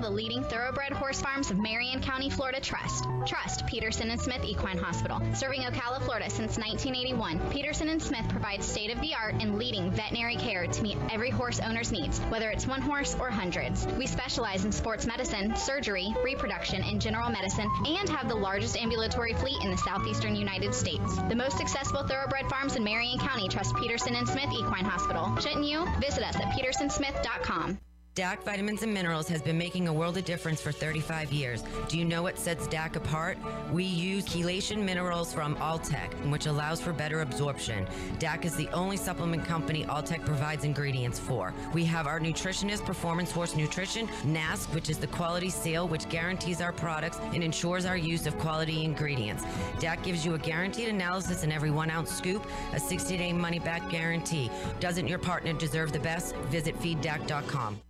the 0.08 0.14
leading 0.14 0.42
thoroughbred 0.42 0.92
horse 0.92 1.20
farms 1.20 1.50
of 1.50 1.58
Marion 1.58 2.00
County, 2.00 2.30
Florida. 2.30 2.60
Trust. 2.60 3.04
Trust 3.26 3.66
Peterson 3.66 4.10
and 4.10 4.18
Smith 4.18 4.42
Equine 4.42 4.78
Hospital. 4.78 5.20
Serving 5.34 5.60
Ocala, 5.60 6.00
Florida 6.00 6.30
since 6.30 6.56
1981, 6.56 7.38
Peterson 7.50 7.90
and 7.90 8.02
Smith 8.02 8.26
provides 8.30 8.64
state 8.64 8.90
of 8.90 8.98
the 9.02 9.14
art 9.14 9.34
and 9.38 9.58
leading 9.58 9.90
veterinary 9.90 10.36
care 10.36 10.66
to 10.66 10.82
meet 10.82 10.96
every 11.10 11.28
horse 11.28 11.60
owner's 11.60 11.92
needs, 11.92 12.20
whether 12.30 12.48
it's 12.48 12.66
one 12.66 12.80
horse 12.80 13.14
or 13.20 13.28
hundreds. 13.28 13.86
We 13.98 14.06
specialize 14.06 14.64
in 14.64 14.72
sports 14.72 15.04
medicine, 15.06 15.54
surgery, 15.56 16.14
reproduction, 16.24 16.82
and 16.82 17.02
general 17.02 17.28
medicine, 17.28 17.68
and 17.86 18.08
have 18.08 18.28
the 18.28 18.34
largest 18.34 18.78
ambulatory 18.78 19.34
fleet 19.34 19.62
in 19.62 19.70
the 19.70 19.76
southeastern 19.76 20.34
United 20.34 20.74
States. 20.74 21.18
The 21.28 21.36
most 21.36 21.58
successful 21.58 22.02
thoroughbred 22.02 22.46
farms 22.48 22.76
in 22.76 22.84
Marion 22.84 23.18
County 23.18 23.48
trust 23.48 23.76
Peterson 23.76 24.14
and 24.14 24.26
Smith 24.26 24.50
Equine 24.54 24.86
Hospital. 24.86 25.36
Shouldn't 25.36 25.66
you? 25.66 25.86
Visit 26.00 26.24
us 26.24 26.36
at 26.36 26.52
petersonsmith.com. 26.52 27.78
DAC 28.18 28.42
Vitamins 28.42 28.82
and 28.82 28.92
Minerals 28.92 29.28
has 29.28 29.40
been 29.40 29.56
making 29.56 29.86
a 29.86 29.92
world 29.92 30.16
of 30.16 30.24
difference 30.24 30.60
for 30.60 30.72
35 30.72 31.32
years. 31.32 31.62
Do 31.86 31.96
you 31.96 32.04
know 32.04 32.20
what 32.20 32.36
sets 32.36 32.66
DAC 32.66 32.96
apart? 32.96 33.38
We 33.70 33.84
use 33.84 34.24
chelation 34.24 34.82
minerals 34.82 35.32
from 35.32 35.54
Alltech, 35.58 36.10
which 36.28 36.46
allows 36.46 36.80
for 36.80 36.92
better 36.92 37.20
absorption. 37.20 37.86
DAC 38.18 38.44
is 38.44 38.56
the 38.56 38.68
only 38.70 38.96
supplement 38.96 39.44
company 39.44 39.84
Alltech 39.84 40.24
provides 40.24 40.64
ingredients 40.64 41.20
for. 41.20 41.54
We 41.72 41.84
have 41.84 42.08
our 42.08 42.18
nutritionist, 42.18 42.84
Performance 42.84 43.30
Horse 43.30 43.54
Nutrition, 43.54 44.08
NASC, 44.24 44.74
which 44.74 44.90
is 44.90 44.98
the 44.98 45.06
quality 45.06 45.48
seal, 45.48 45.86
which 45.86 46.08
guarantees 46.08 46.60
our 46.60 46.72
products 46.72 47.20
and 47.34 47.44
ensures 47.44 47.86
our 47.86 47.96
use 47.96 48.26
of 48.26 48.36
quality 48.40 48.82
ingredients. 48.82 49.44
DAC 49.78 50.02
gives 50.02 50.26
you 50.26 50.34
a 50.34 50.38
guaranteed 50.38 50.88
analysis 50.88 51.44
in 51.44 51.52
every 51.52 51.70
one 51.70 51.88
ounce 51.88 52.10
scoop, 52.10 52.44
a 52.72 52.80
60 52.80 53.16
day 53.16 53.32
money 53.32 53.60
back 53.60 53.88
guarantee. 53.88 54.50
Doesn't 54.80 55.06
your 55.06 55.20
partner 55.20 55.52
deserve 55.52 55.92
the 55.92 56.00
best? 56.00 56.34
Visit 56.50 56.76
feeddac.com. 56.80 57.80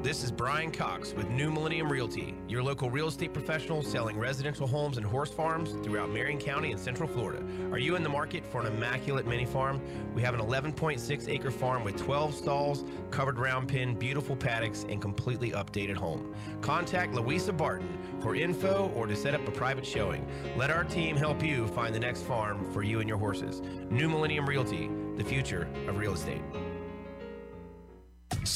This 0.00 0.22
is 0.22 0.30
Brian 0.30 0.70
Cox 0.70 1.12
with 1.12 1.28
New 1.28 1.50
Millennium 1.50 1.90
Realty, 1.90 2.32
your 2.46 2.62
local 2.62 2.88
real 2.88 3.08
estate 3.08 3.32
professional 3.32 3.82
selling 3.82 4.16
residential 4.16 4.68
homes 4.68 4.96
and 4.96 5.04
horse 5.04 5.32
farms 5.32 5.72
throughout 5.82 6.10
Marion 6.10 6.38
County 6.38 6.70
and 6.70 6.80
Central 6.80 7.08
Florida. 7.08 7.44
Are 7.72 7.80
you 7.80 7.96
in 7.96 8.04
the 8.04 8.08
market 8.08 8.46
for 8.46 8.60
an 8.60 8.68
immaculate 8.68 9.26
mini 9.26 9.44
farm? 9.44 9.80
We 10.14 10.22
have 10.22 10.34
an 10.34 10.40
11.6 10.40 11.28
acre 11.28 11.50
farm 11.50 11.82
with 11.82 11.96
12 11.96 12.32
stalls, 12.32 12.84
covered 13.10 13.40
round 13.40 13.66
pen, 13.68 13.96
beautiful 13.96 14.36
paddocks, 14.36 14.86
and 14.88 15.02
completely 15.02 15.50
updated 15.50 15.96
home. 15.96 16.32
Contact 16.60 17.12
Louisa 17.12 17.52
Barton 17.52 17.98
for 18.20 18.36
info 18.36 18.92
or 18.94 19.08
to 19.08 19.16
set 19.16 19.34
up 19.34 19.46
a 19.48 19.50
private 19.50 19.84
showing. 19.84 20.24
Let 20.56 20.70
our 20.70 20.84
team 20.84 21.16
help 21.16 21.42
you 21.42 21.66
find 21.66 21.92
the 21.92 22.00
next 22.00 22.22
farm 22.22 22.70
for 22.72 22.84
you 22.84 23.00
and 23.00 23.08
your 23.08 23.18
horses. 23.18 23.62
New 23.90 24.08
Millennium 24.08 24.48
Realty, 24.48 24.88
the 25.16 25.24
future 25.24 25.66
of 25.88 25.98
real 25.98 26.12
estate. 26.12 26.42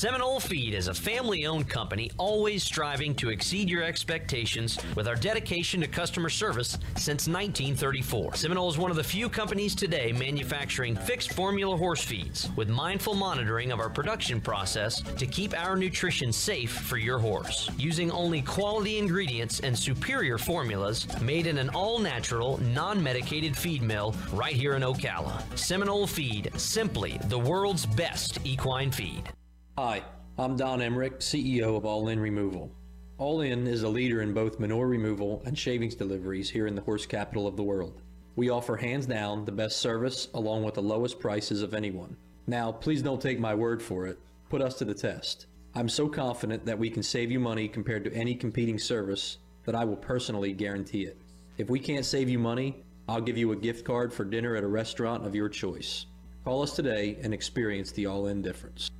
Seminole 0.02 0.40
Feed 0.40 0.74
is 0.74 0.88
a 0.88 0.94
family 0.94 1.46
owned 1.46 1.68
company 1.68 2.10
always 2.16 2.64
striving 2.64 3.14
to 3.14 3.28
exceed 3.28 3.70
your 3.70 3.82
expectations 3.82 4.78
with 4.96 5.06
our 5.06 5.14
dedication 5.14 5.80
to 5.80 5.86
customer 5.86 6.28
service 6.28 6.78
since 6.96 7.28
1934. 7.28 8.34
Seminole 8.34 8.70
is 8.70 8.78
one 8.78 8.90
of 8.90 8.96
the 8.96 9.04
few 9.04 9.28
companies 9.28 9.74
today 9.74 10.10
manufacturing 10.10 10.96
fixed 10.96 11.32
formula 11.34 11.76
horse 11.76 12.02
feeds 12.02 12.50
with 12.56 12.68
mindful 12.68 13.14
monitoring 13.14 13.70
of 13.70 13.80
our 13.80 13.90
production 13.90 14.40
process 14.40 15.02
to 15.02 15.26
keep 15.26 15.56
our 15.56 15.76
nutrition 15.76 16.32
safe 16.32 16.72
for 16.72 16.96
your 16.96 17.18
horse. 17.18 17.70
Using 17.78 18.10
only 18.10 18.42
quality 18.42 18.98
ingredients 18.98 19.60
and 19.60 19.78
superior 19.78 20.38
formulas 20.38 21.06
made 21.20 21.46
in 21.46 21.58
an 21.58 21.68
all 21.68 21.98
natural, 21.98 22.58
non 22.62 23.00
medicated 23.02 23.56
feed 23.56 23.82
mill 23.82 24.16
right 24.32 24.56
here 24.56 24.74
in 24.74 24.82
Ocala. 24.82 25.42
Seminole 25.56 26.06
Feed, 26.06 26.50
simply 26.56 27.20
the 27.28 27.38
world's 27.38 27.86
best 27.86 28.40
equine 28.44 28.90
feed. 28.90 29.32
Hi, 29.78 30.04
I'm 30.36 30.54
Don 30.54 30.82
Emmerich, 30.82 31.20
CEO 31.20 31.78
of 31.78 31.86
All 31.86 32.08
In 32.08 32.20
Removal. 32.20 32.70
All 33.16 33.40
In 33.40 33.66
is 33.66 33.84
a 33.84 33.88
leader 33.88 34.20
in 34.20 34.34
both 34.34 34.60
manure 34.60 34.86
removal 34.86 35.40
and 35.46 35.58
shavings 35.58 35.94
deliveries 35.94 36.50
here 36.50 36.66
in 36.66 36.74
the 36.74 36.82
horse 36.82 37.06
capital 37.06 37.46
of 37.46 37.56
the 37.56 37.62
world. 37.62 38.02
We 38.36 38.50
offer 38.50 38.76
hands 38.76 39.06
down 39.06 39.46
the 39.46 39.50
best 39.50 39.78
service 39.78 40.28
along 40.34 40.64
with 40.64 40.74
the 40.74 40.82
lowest 40.82 41.18
prices 41.18 41.62
of 41.62 41.72
anyone. 41.72 42.18
Now, 42.46 42.70
please 42.70 43.00
don't 43.00 43.20
take 43.20 43.40
my 43.40 43.54
word 43.54 43.80
for 43.80 44.06
it. 44.06 44.18
Put 44.50 44.60
us 44.60 44.74
to 44.74 44.84
the 44.84 44.92
test. 44.92 45.46
I'm 45.74 45.88
so 45.88 46.06
confident 46.06 46.66
that 46.66 46.78
we 46.78 46.90
can 46.90 47.02
save 47.02 47.30
you 47.30 47.40
money 47.40 47.66
compared 47.66 48.04
to 48.04 48.12
any 48.12 48.34
competing 48.34 48.78
service 48.78 49.38
that 49.64 49.74
I 49.74 49.86
will 49.86 49.96
personally 49.96 50.52
guarantee 50.52 51.04
it. 51.04 51.16
If 51.56 51.70
we 51.70 51.80
can't 51.80 52.04
save 52.04 52.28
you 52.28 52.38
money, 52.38 52.76
I'll 53.08 53.22
give 53.22 53.38
you 53.38 53.52
a 53.52 53.56
gift 53.56 53.86
card 53.86 54.12
for 54.12 54.26
dinner 54.26 54.54
at 54.54 54.64
a 54.64 54.68
restaurant 54.68 55.26
of 55.26 55.34
your 55.34 55.48
choice. 55.48 56.04
Call 56.44 56.60
us 56.60 56.76
today 56.76 57.16
and 57.22 57.32
experience 57.32 57.90
the 57.90 58.04
all 58.04 58.26
in 58.26 58.42
difference. 58.42 58.90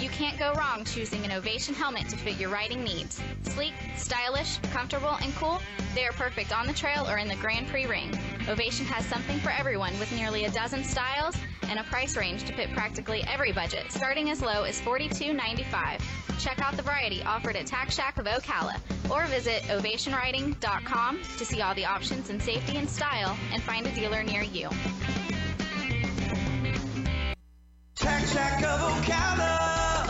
You 0.00 0.10
can't 0.10 0.38
go 0.38 0.52
wrong 0.52 0.84
choosing 0.84 1.24
an 1.24 1.32
Ovation 1.32 1.74
helmet 1.74 2.08
to 2.10 2.16
fit 2.16 2.38
your 2.38 2.50
riding 2.50 2.84
needs. 2.84 3.20
Sleek, 3.42 3.72
stylish, 3.96 4.58
comfortable, 4.72 5.16
and 5.22 5.34
cool, 5.36 5.62
they 5.94 6.04
are 6.04 6.12
perfect 6.12 6.52
on 6.56 6.66
the 6.66 6.72
trail 6.72 7.08
or 7.08 7.16
in 7.18 7.26
the 7.26 7.36
Grand 7.36 7.68
Prix 7.68 7.86
ring. 7.86 8.12
Ovation 8.48 8.84
has 8.86 9.06
something 9.06 9.38
for 9.38 9.50
everyone 9.50 9.98
with 9.98 10.12
nearly 10.12 10.44
a 10.44 10.50
dozen 10.50 10.84
styles 10.84 11.36
and 11.68 11.78
a 11.78 11.84
price 11.84 12.16
range 12.16 12.44
to 12.44 12.52
fit 12.52 12.70
practically 12.72 13.24
every 13.26 13.52
budget, 13.52 13.90
starting 13.90 14.30
as 14.30 14.42
low 14.42 14.64
as 14.64 14.80
$42.95. 14.80 16.00
Check 16.38 16.60
out 16.60 16.76
the 16.76 16.82
variety 16.82 17.22
offered 17.22 17.56
at 17.56 17.66
Tack 17.66 17.90
Shack 17.90 18.18
of 18.18 18.26
Ocala 18.26 18.76
or 19.10 19.24
visit 19.26 19.62
ovationriding.com 19.64 21.22
to 21.38 21.44
see 21.44 21.62
all 21.62 21.74
the 21.74 21.86
options 21.86 22.28
in 22.28 22.38
safety 22.40 22.76
and 22.76 22.88
style 22.88 23.36
and 23.52 23.62
find 23.62 23.86
a 23.86 23.94
dealer 23.94 24.22
near 24.22 24.42
you. 24.42 24.68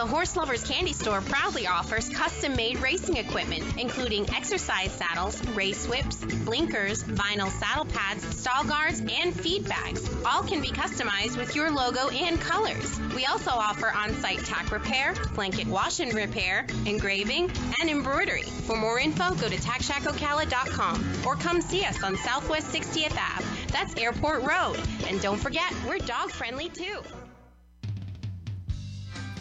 The 0.04 0.10
Horse 0.10 0.34
Lovers 0.36 0.64
Candy 0.64 0.92
Store 0.92 1.20
proudly 1.20 1.68
offers 1.68 2.08
custom 2.08 2.56
made 2.56 2.78
racing 2.78 3.18
equipment, 3.18 3.62
including 3.78 4.28
exercise 4.34 4.90
saddles, 4.90 5.40
race 5.50 5.86
whips, 5.86 6.16
blinkers, 6.44 7.04
vinyl 7.04 7.50
saddle 7.52 7.84
pads, 7.84 8.24
stall 8.36 8.64
guards, 8.64 9.00
and 9.00 9.32
feed 9.32 9.68
bags. 9.68 10.10
All 10.26 10.42
can 10.42 10.60
be 10.60 10.70
customized 10.70 11.36
with 11.36 11.54
your 11.54 11.70
logo 11.70 12.08
and 12.08 12.40
colors. 12.40 12.98
We 13.14 13.26
also 13.26 13.52
offer 13.52 13.92
on 13.92 14.12
site 14.14 14.44
tack 14.44 14.72
repair, 14.72 15.14
blanket 15.36 15.68
wash 15.68 16.00
and 16.00 16.12
repair, 16.12 16.66
engraving, 16.86 17.52
and 17.80 17.88
embroidery. 17.88 18.42
For 18.42 18.76
more 18.76 18.98
info, 18.98 19.34
go 19.36 19.48
to 19.48 19.56
tackshackocala.com 19.56 21.22
or 21.24 21.36
come 21.36 21.60
see 21.60 21.84
us 21.84 22.02
on 22.02 22.16
Southwest 22.16 22.72
60th 22.72 23.16
Ave. 23.16 23.46
That's 23.68 23.94
Airport 23.96 24.42
Road. 24.42 24.80
And 25.06 25.20
don't 25.22 25.38
forget, 25.38 25.72
we're 25.86 25.98
dog 25.98 26.32
friendly 26.32 26.68
too. 26.68 27.00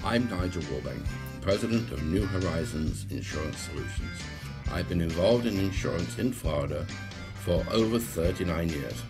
I'm 0.05 0.29
Nigel 0.29 0.61
Warbank, 0.63 1.01
President 1.39 1.89
of 1.93 2.03
New 2.03 2.25
Horizons 2.25 3.05
Insurance 3.09 3.57
Solutions. 3.57 4.21
I've 4.69 4.89
been 4.89 4.99
involved 4.99 5.45
in 5.45 5.57
insurance 5.57 6.19
in 6.19 6.33
Florida 6.33 6.85
for 7.35 7.65
over 7.71 7.97
39 7.99 8.67
years. 8.67 9.01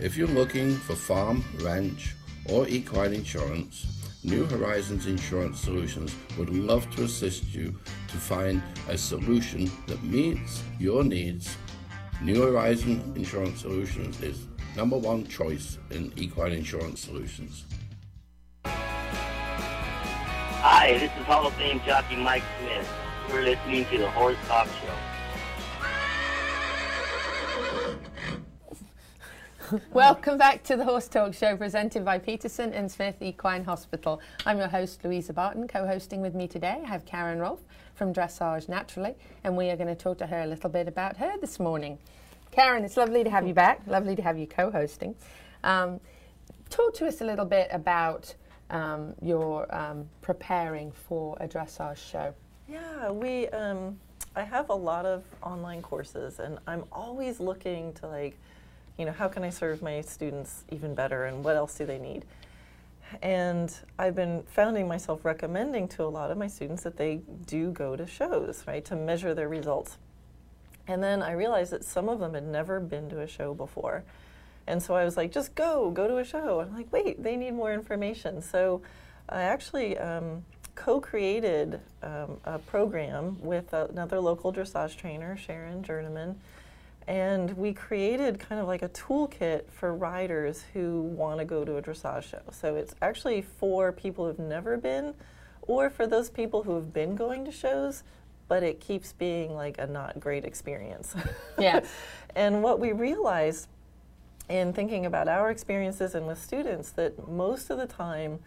If 0.00 0.16
you're 0.16 0.26
looking 0.26 0.74
for 0.74 0.96
farm, 0.96 1.44
ranch, 1.60 2.16
or 2.50 2.66
equine 2.66 3.12
insurance, 3.12 3.86
New 4.24 4.46
Horizons 4.46 5.06
Insurance 5.06 5.60
Solutions 5.60 6.16
would 6.36 6.50
love 6.50 6.90
to 6.96 7.04
assist 7.04 7.54
you 7.54 7.78
to 8.08 8.16
find 8.16 8.60
a 8.88 8.98
solution 8.98 9.70
that 9.86 10.02
meets 10.02 10.64
your 10.80 11.04
needs. 11.04 11.56
New 12.20 12.42
Horizon 12.42 13.12
Insurance 13.14 13.60
Solutions 13.60 14.20
is 14.22 14.48
number 14.74 14.98
one 14.98 15.24
choice 15.28 15.78
in 15.92 16.12
equine 16.16 16.50
insurance 16.50 17.00
solutions. 17.00 17.64
Hi, 20.60 20.98
this 20.98 21.10
is 21.18 21.24
Hall 21.26 21.46
of 21.46 21.52
Fame 21.54 21.80
jockey 21.84 22.16
Mike 22.16 22.42
Smith. 22.58 22.88
You're 23.28 23.42
listening 23.42 23.84
to 23.86 23.98
the 23.98 24.10
Horse 24.10 24.38
Talk 24.48 24.66
Show. 24.66 24.94
Welcome 29.92 30.38
back 30.38 30.62
to 30.64 30.76
the 30.76 30.84
Horse 30.84 31.08
Talk 31.08 31.34
Show 31.34 31.56
presented 31.56 32.04
by 32.04 32.18
Peterson 32.18 32.72
and 32.72 32.90
Smith 32.90 33.16
Equine 33.20 33.64
Hospital. 33.64 34.20
I'm 34.46 34.58
your 34.58 34.68
host, 34.68 35.04
Louisa 35.04 35.34
Barton. 35.34 35.68
Co 35.68 35.86
hosting 35.86 36.22
with 36.22 36.34
me 36.34 36.48
today, 36.48 36.80
I 36.82 36.88
have 36.88 37.04
Karen 37.04 37.38
Rohlf 37.38 37.58
from 37.94 38.14
Dressage 38.14 38.68
Naturally, 38.68 39.14
and 39.44 39.56
we 39.56 39.68
are 39.68 39.76
going 39.76 39.88
to 39.88 39.94
talk 39.94 40.18
to 40.18 40.26
her 40.26 40.40
a 40.40 40.46
little 40.46 40.70
bit 40.70 40.88
about 40.88 41.18
her 41.18 41.38
this 41.38 41.60
morning. 41.60 41.98
Karen, 42.50 42.82
it's 42.82 42.96
lovely 42.96 43.22
to 43.22 43.30
have 43.30 43.46
you 43.46 43.54
back. 43.54 43.82
Lovely 43.86 44.16
to 44.16 44.22
have 44.22 44.38
you 44.38 44.46
co 44.46 44.70
hosting. 44.70 45.14
Um, 45.62 46.00
talk 46.70 46.94
to 46.94 47.06
us 47.06 47.20
a 47.20 47.24
little 47.24 47.44
bit 47.44 47.68
about 47.70 48.34
um, 48.70 49.14
your 49.22 49.72
um, 49.74 50.08
preparing 50.22 50.92
for 50.92 51.36
a 51.40 51.48
dressage 51.48 51.98
show. 51.98 52.34
Yeah, 52.68 53.10
we. 53.10 53.48
Um, 53.48 53.98
I 54.34 54.42
have 54.42 54.68
a 54.68 54.74
lot 54.74 55.06
of 55.06 55.24
online 55.42 55.80
courses, 55.80 56.40
and 56.40 56.58
I'm 56.66 56.84
always 56.92 57.40
looking 57.40 57.94
to 57.94 58.06
like, 58.06 58.36
you 58.98 59.06
know, 59.06 59.12
how 59.12 59.28
can 59.28 59.42
I 59.42 59.50
serve 59.50 59.80
my 59.80 60.02
students 60.02 60.64
even 60.70 60.94
better, 60.94 61.24
and 61.24 61.42
what 61.42 61.56
else 61.56 61.76
do 61.78 61.86
they 61.86 61.98
need? 61.98 62.26
And 63.22 63.72
I've 63.98 64.14
been 64.14 64.42
finding 64.48 64.88
myself 64.88 65.24
recommending 65.24 65.88
to 65.88 66.02
a 66.02 66.10
lot 66.10 66.30
of 66.30 66.36
my 66.36 66.48
students 66.48 66.82
that 66.82 66.96
they 66.96 67.20
do 67.46 67.70
go 67.70 67.96
to 67.96 68.06
shows, 68.06 68.64
right, 68.66 68.84
to 68.86 68.96
measure 68.96 69.32
their 69.32 69.48
results. 69.48 69.96
And 70.88 71.02
then 71.02 71.22
I 71.22 71.32
realized 71.32 71.72
that 71.72 71.84
some 71.84 72.08
of 72.08 72.20
them 72.20 72.34
had 72.34 72.46
never 72.46 72.80
been 72.80 73.08
to 73.10 73.20
a 73.20 73.26
show 73.26 73.54
before. 73.54 74.04
And 74.66 74.82
so 74.82 74.94
I 74.94 75.04
was 75.04 75.16
like, 75.16 75.32
just 75.32 75.54
go, 75.54 75.90
go 75.90 76.08
to 76.08 76.18
a 76.18 76.24
show. 76.24 76.60
I'm 76.60 76.74
like, 76.74 76.92
wait, 76.92 77.22
they 77.22 77.36
need 77.36 77.52
more 77.52 77.72
information. 77.72 78.42
So 78.42 78.82
I 79.28 79.42
actually 79.42 79.96
um, 79.98 80.44
co 80.74 81.00
created 81.00 81.80
um, 82.02 82.38
a 82.44 82.58
program 82.58 83.40
with 83.40 83.72
another 83.72 84.20
local 84.20 84.52
dressage 84.52 84.96
trainer, 84.96 85.36
Sharon 85.36 85.82
Journeman. 85.82 86.36
And 87.08 87.56
we 87.56 87.72
created 87.72 88.40
kind 88.40 88.60
of 88.60 88.66
like 88.66 88.82
a 88.82 88.88
toolkit 88.88 89.70
for 89.70 89.94
riders 89.94 90.64
who 90.72 91.02
want 91.02 91.38
to 91.38 91.44
go 91.44 91.64
to 91.64 91.76
a 91.76 91.82
dressage 91.82 92.24
show. 92.24 92.42
So 92.50 92.74
it's 92.74 92.94
actually 93.00 93.42
for 93.42 93.92
people 93.92 94.26
who've 94.26 94.38
never 94.40 94.76
been, 94.76 95.14
or 95.62 95.88
for 95.88 96.08
those 96.08 96.30
people 96.30 96.64
who 96.64 96.74
have 96.74 96.92
been 96.92 97.14
going 97.14 97.44
to 97.44 97.52
shows, 97.52 98.02
but 98.48 98.64
it 98.64 98.80
keeps 98.80 99.12
being 99.12 99.54
like 99.54 99.78
a 99.78 99.86
not 99.86 100.18
great 100.18 100.44
experience. 100.44 101.14
Yeah. 101.58 101.84
and 102.36 102.62
what 102.62 102.80
we 102.80 102.92
realized 102.92 103.68
in 104.48 104.72
thinking 104.72 105.06
about 105.06 105.28
our 105.28 105.50
experiences 105.50 106.14
and 106.14 106.26
with 106.26 106.40
students 106.40 106.90
that 106.90 107.28
most 107.28 107.70
of 107.70 107.78
the 107.78 107.86
time 107.86 108.38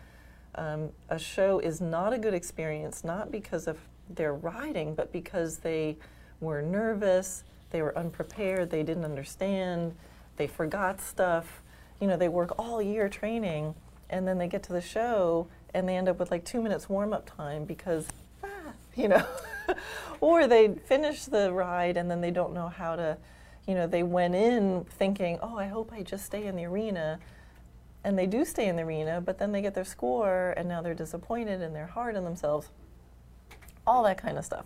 um, 0.55 0.89
a 1.09 1.19
show 1.19 1.59
is 1.59 1.81
not 1.81 2.13
a 2.13 2.17
good 2.17 2.33
experience, 2.33 3.03
not 3.03 3.31
because 3.31 3.67
of 3.67 3.77
their 4.09 4.33
riding, 4.33 4.95
but 4.95 5.11
because 5.11 5.57
they 5.57 5.97
were 6.41 6.61
nervous, 6.61 7.43
they 7.71 7.81
were 7.81 7.95
unprepared, 7.97 8.69
they 8.69 8.83
didn't 8.83 9.05
understand, 9.05 9.95
they 10.37 10.47
forgot 10.47 11.01
stuff. 11.01 11.61
You 11.99 12.07
know, 12.07 12.17
they 12.17 12.29
work 12.29 12.57
all 12.57 12.81
year 12.81 13.09
training, 13.09 13.75
and 14.09 14.27
then 14.27 14.37
they 14.37 14.47
get 14.47 14.63
to 14.63 14.73
the 14.73 14.81
show 14.81 15.47
and 15.73 15.87
they 15.87 15.95
end 15.95 16.09
up 16.09 16.19
with 16.19 16.31
like 16.31 16.43
two 16.43 16.61
minutes 16.61 16.89
warm 16.89 17.13
up 17.13 17.29
time 17.37 17.65
because, 17.65 18.07
ah, 18.43 18.73
you 18.95 19.07
know, 19.07 19.25
or 20.21 20.47
they 20.47 20.69
finish 20.69 21.25
the 21.25 21.51
ride 21.53 21.95
and 21.95 22.09
then 22.09 22.21
they 22.21 22.31
don't 22.31 22.53
know 22.53 22.67
how 22.67 22.95
to, 22.95 23.17
you 23.69 23.75
know, 23.75 23.85
they 23.85 24.01
went 24.01 24.33
in 24.33 24.83
thinking, 24.89 25.37
oh, 25.43 25.55
I 25.55 25.67
hope 25.67 25.91
I 25.93 26.01
just 26.01 26.25
stay 26.25 26.47
in 26.47 26.55
the 26.55 26.65
arena. 26.65 27.19
And 28.03 28.17
they 28.17 28.25
do 28.25 28.43
stay 28.43 28.67
in 28.67 28.77
the 28.77 28.81
arena, 28.81 29.21
but 29.21 29.37
then 29.37 29.51
they 29.51 29.61
get 29.61 29.75
their 29.75 29.85
score 29.85 30.55
and 30.57 30.67
now 30.67 30.81
they're 30.81 30.95
disappointed 30.95 31.61
and 31.61 31.75
they're 31.75 31.85
hard 31.85 32.15
on 32.15 32.23
themselves. 32.23 32.69
All 33.85 34.01
that 34.05 34.17
kind 34.17 34.39
of 34.39 34.43
stuff. 34.43 34.65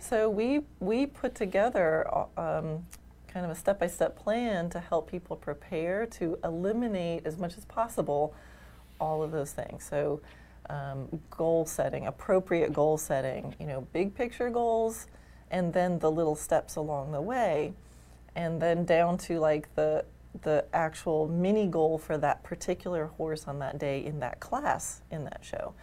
So 0.00 0.28
we, 0.28 0.62
we 0.80 1.06
put 1.06 1.36
together 1.36 2.04
um, 2.36 2.84
kind 3.28 3.46
of 3.46 3.50
a 3.52 3.54
step 3.54 3.78
by 3.78 3.86
step 3.86 4.18
plan 4.18 4.68
to 4.70 4.80
help 4.80 5.08
people 5.08 5.36
prepare 5.36 6.04
to 6.06 6.36
eliminate 6.42 7.24
as 7.24 7.38
much 7.38 7.56
as 7.56 7.64
possible 7.66 8.34
all 9.00 9.22
of 9.22 9.30
those 9.30 9.52
things. 9.52 9.84
So, 9.84 10.20
um, 10.68 11.20
goal 11.30 11.64
setting, 11.64 12.08
appropriate 12.08 12.72
goal 12.72 12.98
setting, 12.98 13.54
you 13.60 13.66
know, 13.66 13.82
big 13.92 14.16
picture 14.16 14.50
goals, 14.50 15.06
and 15.48 15.72
then 15.72 16.00
the 16.00 16.10
little 16.10 16.36
steps 16.36 16.74
along 16.74 17.12
the 17.12 17.20
way, 17.20 17.74
and 18.36 18.60
then 18.60 18.84
down 18.84 19.18
to 19.18 19.38
like 19.38 19.74
the 19.74 20.04
the 20.42 20.64
actual 20.72 21.28
mini 21.28 21.66
goal 21.66 21.98
for 21.98 22.16
that 22.16 22.42
particular 22.42 23.06
horse 23.18 23.46
on 23.46 23.58
that 23.58 23.78
day 23.78 24.02
in 24.02 24.20
that 24.20 24.40
class 24.40 25.02
in 25.10 25.24
that 25.24 25.40
show. 25.42 25.74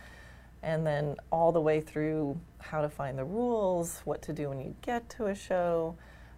And 0.64 0.86
then 0.86 1.16
all 1.32 1.52
the 1.52 1.62
way 1.62 1.80
through 1.80 2.40
how 2.58 2.82
to 2.82 2.90
find 2.90 3.18
the 3.18 3.24
rules, 3.24 4.02
what 4.06 4.22
to 4.24 4.34
do 4.34 4.50
when 4.50 4.60
you 4.60 4.76
get 4.82 5.08
to 5.12 5.28
a 5.28 5.36
show, 5.36 5.96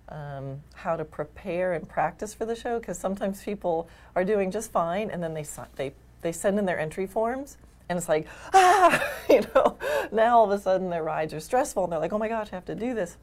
um, 0.09 0.61
how 0.75 0.97
to 0.97 1.05
prepare 1.05 1.73
and 1.73 1.87
practice 1.87 2.33
for 2.33 2.45
the 2.45 2.55
show, 2.55 2.79
because 2.79 2.99
sometimes 2.99 3.41
people 3.41 3.87
are 4.13 4.25
doing 4.25 4.51
just 4.51 4.71
fine 4.71 5.09
and 5.09 5.23
then 5.23 5.33
they, 5.33 5.45
they 5.75 5.93
they 6.21 6.31
send 6.31 6.59
in 6.59 6.65
their 6.65 6.79
entry 6.79 7.07
forms 7.07 7.57
and 7.89 7.97
it's 7.97 8.07
like 8.07 8.27
ah 8.53 9.03
you 9.29 9.41
know 9.53 9.77
now 10.11 10.37
all 10.37 10.45
of 10.45 10.51
a 10.51 10.61
sudden 10.61 10.89
their 10.89 11.03
rides 11.03 11.33
are 11.33 11.39
stressful 11.39 11.83
and 11.83 11.91
they're 11.91 11.99
like 11.99 12.13
oh 12.13 12.17
my 12.17 12.27
gosh 12.27 12.49
i 12.51 12.55
have 12.55 12.65
to 12.65 12.75
do 12.75 12.93
this 12.93 13.17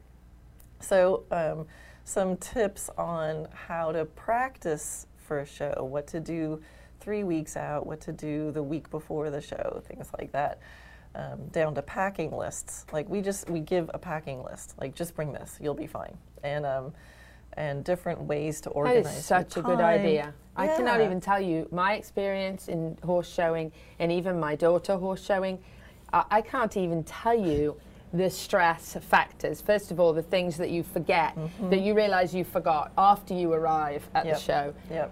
so 0.79 1.23
um, 1.31 1.65
some 2.09 2.35
tips 2.37 2.89
on 2.97 3.47
how 3.53 3.91
to 3.91 4.03
practice 4.03 5.05
for 5.15 5.39
a 5.39 5.45
show 5.45 5.87
what 5.87 6.07
to 6.07 6.19
do 6.19 6.59
three 6.99 7.23
weeks 7.23 7.55
out 7.55 7.85
what 7.85 8.01
to 8.01 8.11
do 8.11 8.51
the 8.51 8.63
week 8.63 8.89
before 8.89 9.29
the 9.29 9.39
show 9.39 9.81
things 9.87 10.09
like 10.17 10.31
that 10.31 10.59
um, 11.13 11.39
down 11.51 11.75
to 11.75 11.83
packing 11.83 12.31
lists 12.35 12.87
like 12.91 13.07
we 13.07 13.21
just 13.21 13.47
we 13.47 13.59
give 13.59 13.91
a 13.93 13.99
packing 13.99 14.43
list 14.43 14.73
like 14.81 14.95
just 14.95 15.15
bring 15.15 15.31
this 15.31 15.59
you'll 15.61 15.75
be 15.75 15.85
fine 15.85 16.17
and 16.43 16.65
um, 16.65 16.91
and 17.53 17.83
different 17.83 18.21
ways 18.21 18.61
to 18.61 18.69
organize. 18.69 19.03
That 19.03 19.17
is 19.17 19.25
such 19.25 19.57
a 19.57 19.61
good 19.61 19.81
idea. 19.81 20.13
Yeah. 20.13 20.31
I 20.55 20.67
cannot 20.67 21.01
even 21.01 21.19
tell 21.19 21.41
you 21.41 21.67
my 21.71 21.93
experience 21.93 22.67
in 22.67 22.97
horse 23.03 23.31
showing, 23.31 23.71
and 23.97 24.11
even 24.11 24.39
my 24.39 24.55
daughter 24.55 24.97
horse 24.97 25.23
showing. 25.23 25.59
Uh, 26.13 26.23
I 26.29 26.41
can't 26.41 26.75
even 26.77 27.03
tell 27.03 27.37
you 27.37 27.75
the 28.13 28.29
stress 28.29 28.97
factors. 29.01 29.61
First 29.61 29.91
of 29.91 29.99
all, 29.99 30.13
the 30.13 30.23
things 30.23 30.57
that 30.57 30.69
you 30.69 30.83
forget, 30.83 31.35
mm-hmm. 31.35 31.69
that 31.69 31.81
you 31.81 31.93
realize 31.93 32.33
you 32.33 32.43
forgot 32.43 32.91
after 32.97 33.33
you 33.33 33.53
arrive 33.53 34.07
at 34.15 34.25
yep. 34.25 34.35
the 34.35 34.41
show. 34.41 34.73
Yep. 34.89 35.11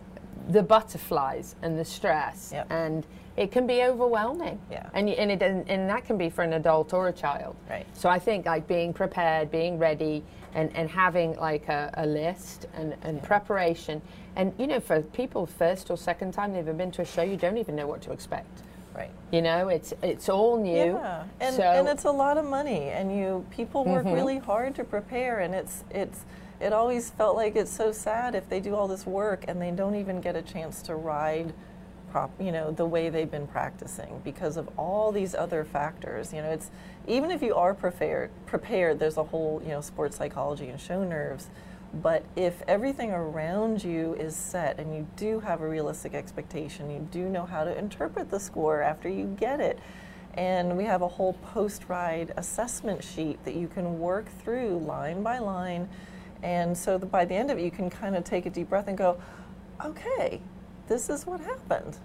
The 0.50 0.64
butterflies 0.64 1.56
and 1.62 1.78
the 1.78 1.84
stress, 1.84 2.52
yep. 2.54 2.68
and 2.70 3.06
it 3.36 3.52
can 3.52 3.68
be 3.68 3.84
overwhelming. 3.84 4.60
Yeah. 4.72 4.89
And, 4.93 5.10
and, 5.10 5.32
it, 5.32 5.41
and 5.41 5.89
that 5.89 6.06
can 6.06 6.18
be 6.18 6.30
for 6.30 6.43
an 6.43 6.54
adult 6.54 6.93
or 6.93 7.10
a 7.10 7.14
child. 7.14 7.56
Right. 7.70 7.86
So 7.93 8.10
I 8.10 8.18
think 8.18 8.45
like 8.45 8.66
being 8.68 8.93
prepared, 8.93 9.52
being 9.52 9.78
ready, 9.78 10.24
and, 10.54 10.76
and 10.76 10.89
having 10.89 11.36
like 11.36 11.68
a, 11.68 11.91
a 11.95 12.06
list 12.06 12.66
and, 12.74 12.95
and 13.04 13.22
preparation. 13.22 14.02
And 14.36 14.54
you 14.58 14.68
know, 14.68 14.80
for 14.80 15.02
people 15.02 15.45
first 15.45 15.91
or 15.91 15.98
second 15.98 16.32
time 16.32 16.54
they've 16.54 16.68
ever 16.68 16.78
been 16.78 16.91
to 16.91 17.04
a 17.04 17.06
show, 17.06 17.22
you 17.22 17.38
don't 17.38 17.58
even 17.58 17.76
know 17.76 17.88
what 17.88 18.02
to 18.04 18.12
expect. 18.12 18.64
Right. 18.98 19.12
You 19.32 19.41
know, 19.43 19.70
it's 19.70 19.93
it's 20.02 20.28
all 20.28 20.58
new. 20.58 20.93
Yeah. 20.95 21.24
And, 21.39 21.56
so, 21.56 21.62
and 21.62 21.88
it's 21.88 22.06
a 22.06 22.12
lot 22.12 22.38
of 22.38 22.45
money, 22.45 22.89
and 22.89 23.16
you 23.16 23.45
people 23.52 23.86
work 23.86 24.06
Mhm. 24.06 24.14
really 24.16 24.38
hard 24.39 24.74
to 24.76 24.84
prepare, 24.84 25.39
and 25.39 25.54
it's 25.54 25.84
it's 25.91 26.26
it 26.60 26.74
always 26.74 27.12
felt 27.12 27.36
like 27.36 27.56
it's 27.56 27.72
so 27.72 27.91
sad 27.91 28.34
if 28.34 28.50
they 28.50 28.60
do 28.60 28.74
all 28.76 28.88
this 28.88 29.06
work 29.06 29.45
and 29.48 29.62
they 29.62 29.70
don't 29.70 29.93
even 29.93 30.20
get 30.20 30.36
a 30.36 30.41
chance 30.41 30.82
to 30.82 30.95
ride 30.95 31.54
prop 32.12 32.32
you 32.39 32.52
know 32.52 32.72
the 32.72 32.86
way 32.86 33.10
they've 33.10 33.30
been 33.30 33.45
practicing 33.45 34.20
because 34.24 34.58
of 34.58 34.68
all 34.76 35.12
these 35.12 35.36
other 35.36 35.64
factors 35.64 36.34
you 36.34 36.41
know 36.41 36.50
it's 36.50 36.72
even 37.06 37.30
if 37.30 37.43
you 37.43 37.54
are 37.54 37.76
prepared 37.76 38.32
prepared 38.48 38.98
there's 38.98 39.18
a 39.18 39.24
whole 39.26 39.62
you 39.64 39.70
know 39.70 39.82
sports 39.82 40.18
psychology 40.18 40.70
and 40.70 40.80
show 40.80 41.04
nerves 41.04 41.48
but 41.94 42.24
if 42.36 42.62
everything 42.68 43.12
around 43.12 43.84
you 43.84 44.14
is 44.16 44.36
set 44.36 44.80
and 44.80 44.94
you 44.94 45.08
do 45.16 45.40
have 45.40 45.62
a 45.62 45.68
realistic 45.68 46.14
expectation 46.14 46.90
you 46.90 47.08
do 47.12 47.30
know 47.30 47.46
how 47.46 47.64
to 47.64 47.78
interpret 47.78 48.30
the 48.30 48.40
score 48.40 48.82
after 48.82 49.10
you 49.10 49.26
get 49.40 49.60
it 49.60 49.80
and 50.34 50.78
we 50.78 50.84
have 50.84 51.02
a 51.02 51.08
whole 51.08 51.34
post 51.34 51.86
ride 51.88 52.34
assessment 52.38 53.04
sheet 53.04 53.44
that 53.46 53.56
you 53.56 53.68
can 53.68 54.00
work 54.00 54.28
through 54.44 54.78
line 54.80 55.24
by 55.24 55.40
line 55.40 55.88
and 56.44 56.78
so 56.78 57.00
by 57.00 57.26
the 57.26 57.34
end 57.34 57.50
of 57.50 57.58
it 57.58 57.64
you 57.64 57.72
can 57.72 57.90
kind 57.90 58.16
of 58.16 58.24
take 58.24 58.46
a 58.46 58.50
deep 58.50 58.70
breath 58.70 58.88
and 58.88 58.98
go 58.98 59.18
okay 59.84 60.42
this 60.88 61.10
is 61.10 61.26
what 61.26 61.42
happened. 61.42 61.98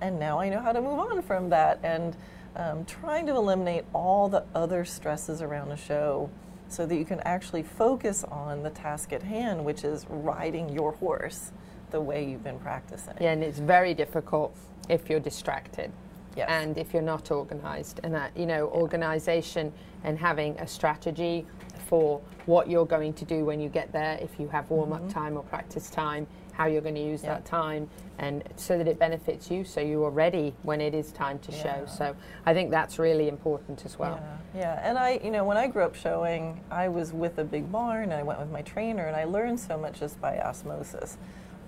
And 0.00 0.18
now 0.18 0.38
I 0.38 0.48
know 0.48 0.60
how 0.60 0.72
to 0.72 0.80
move 0.80 0.98
on 0.98 1.22
from 1.22 1.48
that. 1.50 1.80
And 1.82 2.16
um, 2.54 2.84
trying 2.84 3.26
to 3.26 3.34
eliminate 3.34 3.84
all 3.92 4.28
the 4.28 4.44
other 4.54 4.84
stresses 4.84 5.42
around 5.42 5.72
a 5.72 5.76
show 5.76 6.30
so 6.68 6.86
that 6.86 6.96
you 6.96 7.04
can 7.04 7.20
actually 7.20 7.62
focus 7.62 8.24
on 8.24 8.62
the 8.62 8.70
task 8.70 9.12
at 9.12 9.22
hand, 9.22 9.64
which 9.64 9.84
is 9.84 10.06
riding 10.08 10.68
your 10.68 10.92
horse 10.92 11.52
the 11.90 12.00
way 12.00 12.24
you've 12.24 12.44
been 12.44 12.58
practicing. 12.58 13.14
Yeah, 13.20 13.32
and 13.32 13.42
it's 13.42 13.58
very 13.58 13.94
difficult 13.94 14.54
if 14.88 15.08
you're 15.08 15.20
distracted. 15.20 15.92
Yes. 16.36 16.48
And 16.50 16.76
if 16.76 16.92
you're 16.92 17.02
not 17.02 17.30
organized, 17.30 18.00
and 18.02 18.12
that, 18.14 18.36
you 18.36 18.44
know, 18.44 18.66
organization 18.68 19.72
and 20.04 20.18
having 20.18 20.58
a 20.58 20.66
strategy 20.66 21.46
for 21.86 22.20
what 22.44 22.68
you're 22.68 22.84
going 22.84 23.14
to 23.14 23.24
do 23.24 23.44
when 23.44 23.58
you 23.60 23.68
get 23.68 23.90
there, 23.92 24.18
if 24.20 24.38
you 24.38 24.48
have 24.48 24.68
warm 24.70 24.92
up 24.92 25.02
Mhm. 25.02 25.12
time 25.12 25.36
or 25.36 25.42
practice 25.44 25.88
time, 25.88 26.26
how 26.56 26.66
you're 26.66 26.80
going 26.80 26.94
to 26.94 27.00
use 27.02 27.22
Yeah. 27.22 27.34
that 27.34 27.44
time, 27.44 27.88
and 28.18 28.42
so 28.56 28.78
that 28.78 28.88
it 28.88 28.98
benefits 28.98 29.50
you, 29.50 29.64
so 29.64 29.80
you 29.80 30.02
are 30.04 30.10
ready 30.10 30.54
when 30.62 30.80
it 30.80 30.94
is 30.94 31.12
time 31.12 31.38
to 31.40 31.52
Yeah. 31.52 31.62
show. 31.62 31.86
So 31.86 32.16
I 32.46 32.54
think 32.54 32.70
that's 32.70 32.98
really 32.98 33.28
important 33.28 33.84
as 33.84 33.98
well. 33.98 34.18
Yeah, 34.54 34.60
yeah. 34.60 34.80
And 34.88 34.98
I, 34.98 35.20
you 35.22 35.30
know, 35.30 35.44
when 35.44 35.58
I 35.58 35.66
grew 35.66 35.82
up 35.84 35.94
showing, 35.94 36.60
I 36.70 36.88
was 36.88 37.12
with 37.12 37.38
a 37.38 37.44
big 37.44 37.70
barn 37.70 38.04
and 38.04 38.14
I 38.14 38.22
went 38.22 38.40
with 38.40 38.50
my 38.50 38.62
trainer 38.62 39.04
and 39.06 39.14
I 39.14 39.24
learned 39.24 39.60
so 39.60 39.76
much 39.76 40.00
just 40.00 40.18
by 40.20 40.38
osmosis. 40.38 41.18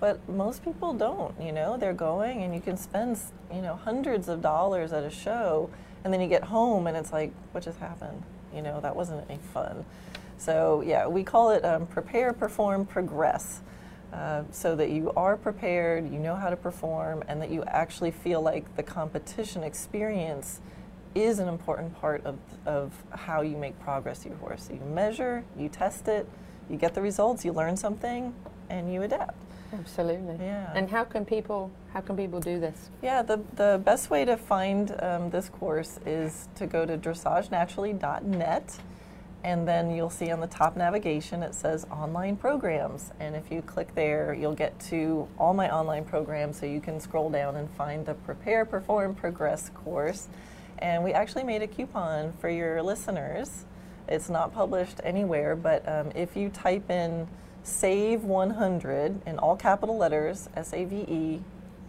But 0.01 0.27
most 0.29 0.65
people 0.65 0.95
don't, 0.95 1.35
you 1.41 1.53
know, 1.53 1.77
they're 1.77 1.93
going 1.93 2.43
and 2.45 2.55
you 2.55 2.61
can 2.61 2.77
spend, 2.77 3.19
you 3.53 3.61
know, 3.61 3.75
hundreds 3.75 4.29
of 4.29 4.41
dollars 4.41 4.93
at 4.93 5.03
a 5.05 5.11
show 5.11 5.69
and 6.05 6.13
then 6.15 6.21
you 6.21 6.29
get 6.29 6.45
home 6.45 6.87
and 6.87 6.97
it's 6.97 7.13
like, 7.13 7.33
what 7.53 7.65
just 7.65 7.79
happened? 7.81 8.23
You 8.55 8.63
know, 8.63 8.81
that 8.81 8.95
wasn't 8.97 9.29
any 9.29 9.41
fun. 9.53 9.85
So, 10.39 10.83
yeah, 10.87 11.07
we 11.09 11.25
call 11.25 11.51
it 11.51 11.65
um, 11.65 11.87
prepare, 11.87 12.33
perform, 12.33 12.87
progress. 12.87 13.61
Uh, 14.13 14.43
so 14.51 14.75
that 14.75 14.91
you 14.91 15.13
are 15.17 15.37
prepared, 15.37 16.11
you 16.11 16.19
know 16.19 16.35
how 16.35 16.49
to 16.49 16.57
perform, 16.57 17.23
and 17.29 17.43
that 17.43 17.51
you 17.51 17.63
actually 17.65 18.11
feel 18.11 18.41
like 18.41 18.75
the 18.77 18.83
competition 18.83 19.63
experience 19.63 20.61
is 21.15 21.39
an 21.39 21.49
important 21.49 21.95
part 22.01 22.25
of, 22.25 22.39
of 22.65 22.93
how 23.11 23.43
you 23.43 23.57
make 23.57 23.79
progress 23.81 24.25
your 24.25 24.35
horse. 24.37 24.65
So 24.65 24.75
you 24.75 24.81
measure, 24.81 25.45
you 25.59 25.69
test 25.69 26.09
it, 26.09 26.27
you 26.71 26.77
get 26.77 26.95
the 26.95 27.03
results, 27.03 27.45
you 27.45 27.53
learn 27.53 27.77
something, 27.77 28.35
and 28.71 28.93
you 28.93 29.03
adapt. 29.03 29.37
Absolutely. 29.73 30.37
Yeah. 30.41 30.73
And 30.75 30.89
how 30.89 31.05
can 31.05 31.25
people 31.25 31.71
how 31.93 32.01
can 32.01 32.17
people 32.17 32.41
do 32.41 32.61
this? 32.61 32.91
Yeah, 33.03 33.23
the, 33.23 33.41
the 33.57 33.81
best 33.85 34.11
way 34.11 34.25
to 34.25 34.37
find 34.37 34.95
um, 35.03 35.31
this 35.31 35.49
course 35.49 35.99
is 36.07 36.49
to 36.57 36.67
go 36.67 36.85
to 36.85 36.99
dressagenaturally.net 36.99 38.79
and 39.49 39.67
then 39.67 39.91
you'll 39.91 40.11
see 40.11 40.31
on 40.31 40.41
the 40.41 40.47
top 40.47 40.77
navigation 40.77 41.43
it 41.43 41.55
says 41.55 41.87
online 41.91 42.37
programs. 42.37 43.13
And 43.19 43.35
if 43.35 43.51
you 43.51 43.63
click 43.63 43.95
there, 43.95 44.35
you'll 44.35 44.55
get 44.55 44.79
to 44.91 45.27
all 45.39 45.55
my 45.55 45.75
online 45.75 46.05
programs 46.05 46.61
so 46.61 46.67
you 46.67 46.83
can 46.83 47.01
scroll 47.01 47.31
down 47.31 47.57
and 47.57 47.71
find 47.71 48.05
the 48.05 48.13
Prepare, 48.13 48.67
Perform, 48.67 49.15
Progress 49.15 49.71
course. 49.71 50.29
And 50.81 51.03
we 51.03 51.15
actually 51.15 51.45
made 51.45 51.63
a 51.63 51.67
coupon 51.67 52.35
for 52.35 52.51
your 52.51 52.83
listeners. 52.83 53.65
It's 54.07 54.29
not 54.29 54.53
published 54.53 55.01
anywhere, 55.03 55.57
but 55.57 55.89
um, 55.89 56.13
if 56.15 56.37
you 56.37 56.51
type 56.51 56.91
in 56.91 57.27
SAVE 57.63 58.25
100 58.25 59.27
in 59.27 59.39
all 59.39 59.57
capital 59.57 59.97
letters, 59.97 60.51
S 60.57 60.75
A 60.75 60.85
V 60.85 60.97
E, 61.09 61.43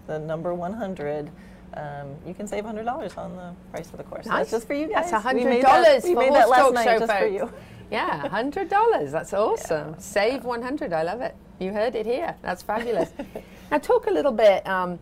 the 0.07 0.17
number 0.17 0.53
100, 0.53 1.29
um, 1.75 2.15
you 2.25 2.33
can 2.33 2.47
save 2.47 2.63
$100 2.65 3.17
on 3.17 3.35
the 3.35 3.53
price 3.71 3.87
of 3.91 3.97
the 3.97 4.03
course. 4.03 4.25
Nice. 4.25 4.37
That's 4.37 4.51
just 4.51 4.67
for 4.67 4.73
you 4.73 4.87
guys. 4.87 5.11
That's 5.11 5.23
We 5.23 5.29
hundred 5.41 5.49
made 5.49 5.63
that- 5.63 6.03
We 6.03 6.13
for 6.13 6.19
made 6.19 6.33
that 6.33 6.49
last 6.49 6.73
night 6.73 6.83
Show 6.85 6.99
just 6.99 7.11
for 7.19 7.27
you. 7.27 7.51
Yeah, 7.91 8.27
hundred 8.29 8.69
dollars. 8.69 9.11
That's 9.11 9.33
awesome. 9.33 9.95
Save 9.99 10.43
one 10.45 10.61
hundred. 10.61 10.93
I 10.93 11.03
love 11.03 11.21
it. 11.21 11.35
You 11.59 11.73
heard 11.73 11.95
it 11.95 12.05
here. 12.05 12.35
That's 12.41 12.61
fabulous. 12.61 13.11
now 13.71 13.77
talk 13.79 14.07
a 14.07 14.11
little 14.11 14.31
bit. 14.31 14.67
Um, 14.67 14.99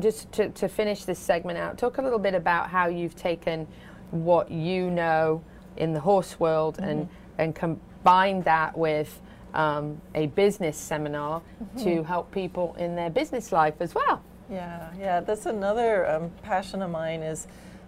just 0.00 0.30
to, 0.32 0.50
to 0.50 0.68
finish 0.68 1.04
this 1.04 1.18
segment 1.18 1.58
out, 1.58 1.78
talk 1.78 1.98
a 1.98 2.02
little 2.02 2.18
bit 2.18 2.34
about 2.34 2.68
how 2.68 2.88
you've 2.88 3.14
taken 3.16 3.66
what 4.10 4.50
you 4.50 4.90
know 4.90 5.42
in 5.76 5.92
the 5.94 6.00
horse 6.00 6.38
world 6.40 6.76
Mm-hmm. 6.76 6.88
and 6.90 7.08
and 7.38 7.54
combined 7.54 8.44
that 8.44 8.76
with 8.76 9.20
um, 9.54 10.00
a 10.14 10.26
business 10.26 10.76
seminar 10.76 11.40
to 11.78 11.84
Mhm. 11.84 12.04
help 12.04 12.30
people 12.32 12.74
in 12.78 12.96
their 12.96 13.10
business 13.10 13.52
life 13.52 13.74
as 13.80 13.94
well. 13.94 14.20
Yeah, 14.50 14.90
yeah, 14.98 15.20
that's 15.20 15.44
another 15.44 16.08
um, 16.08 16.30
passion 16.42 16.80
of 16.80 16.90
mine 16.90 17.22
is 17.22 17.46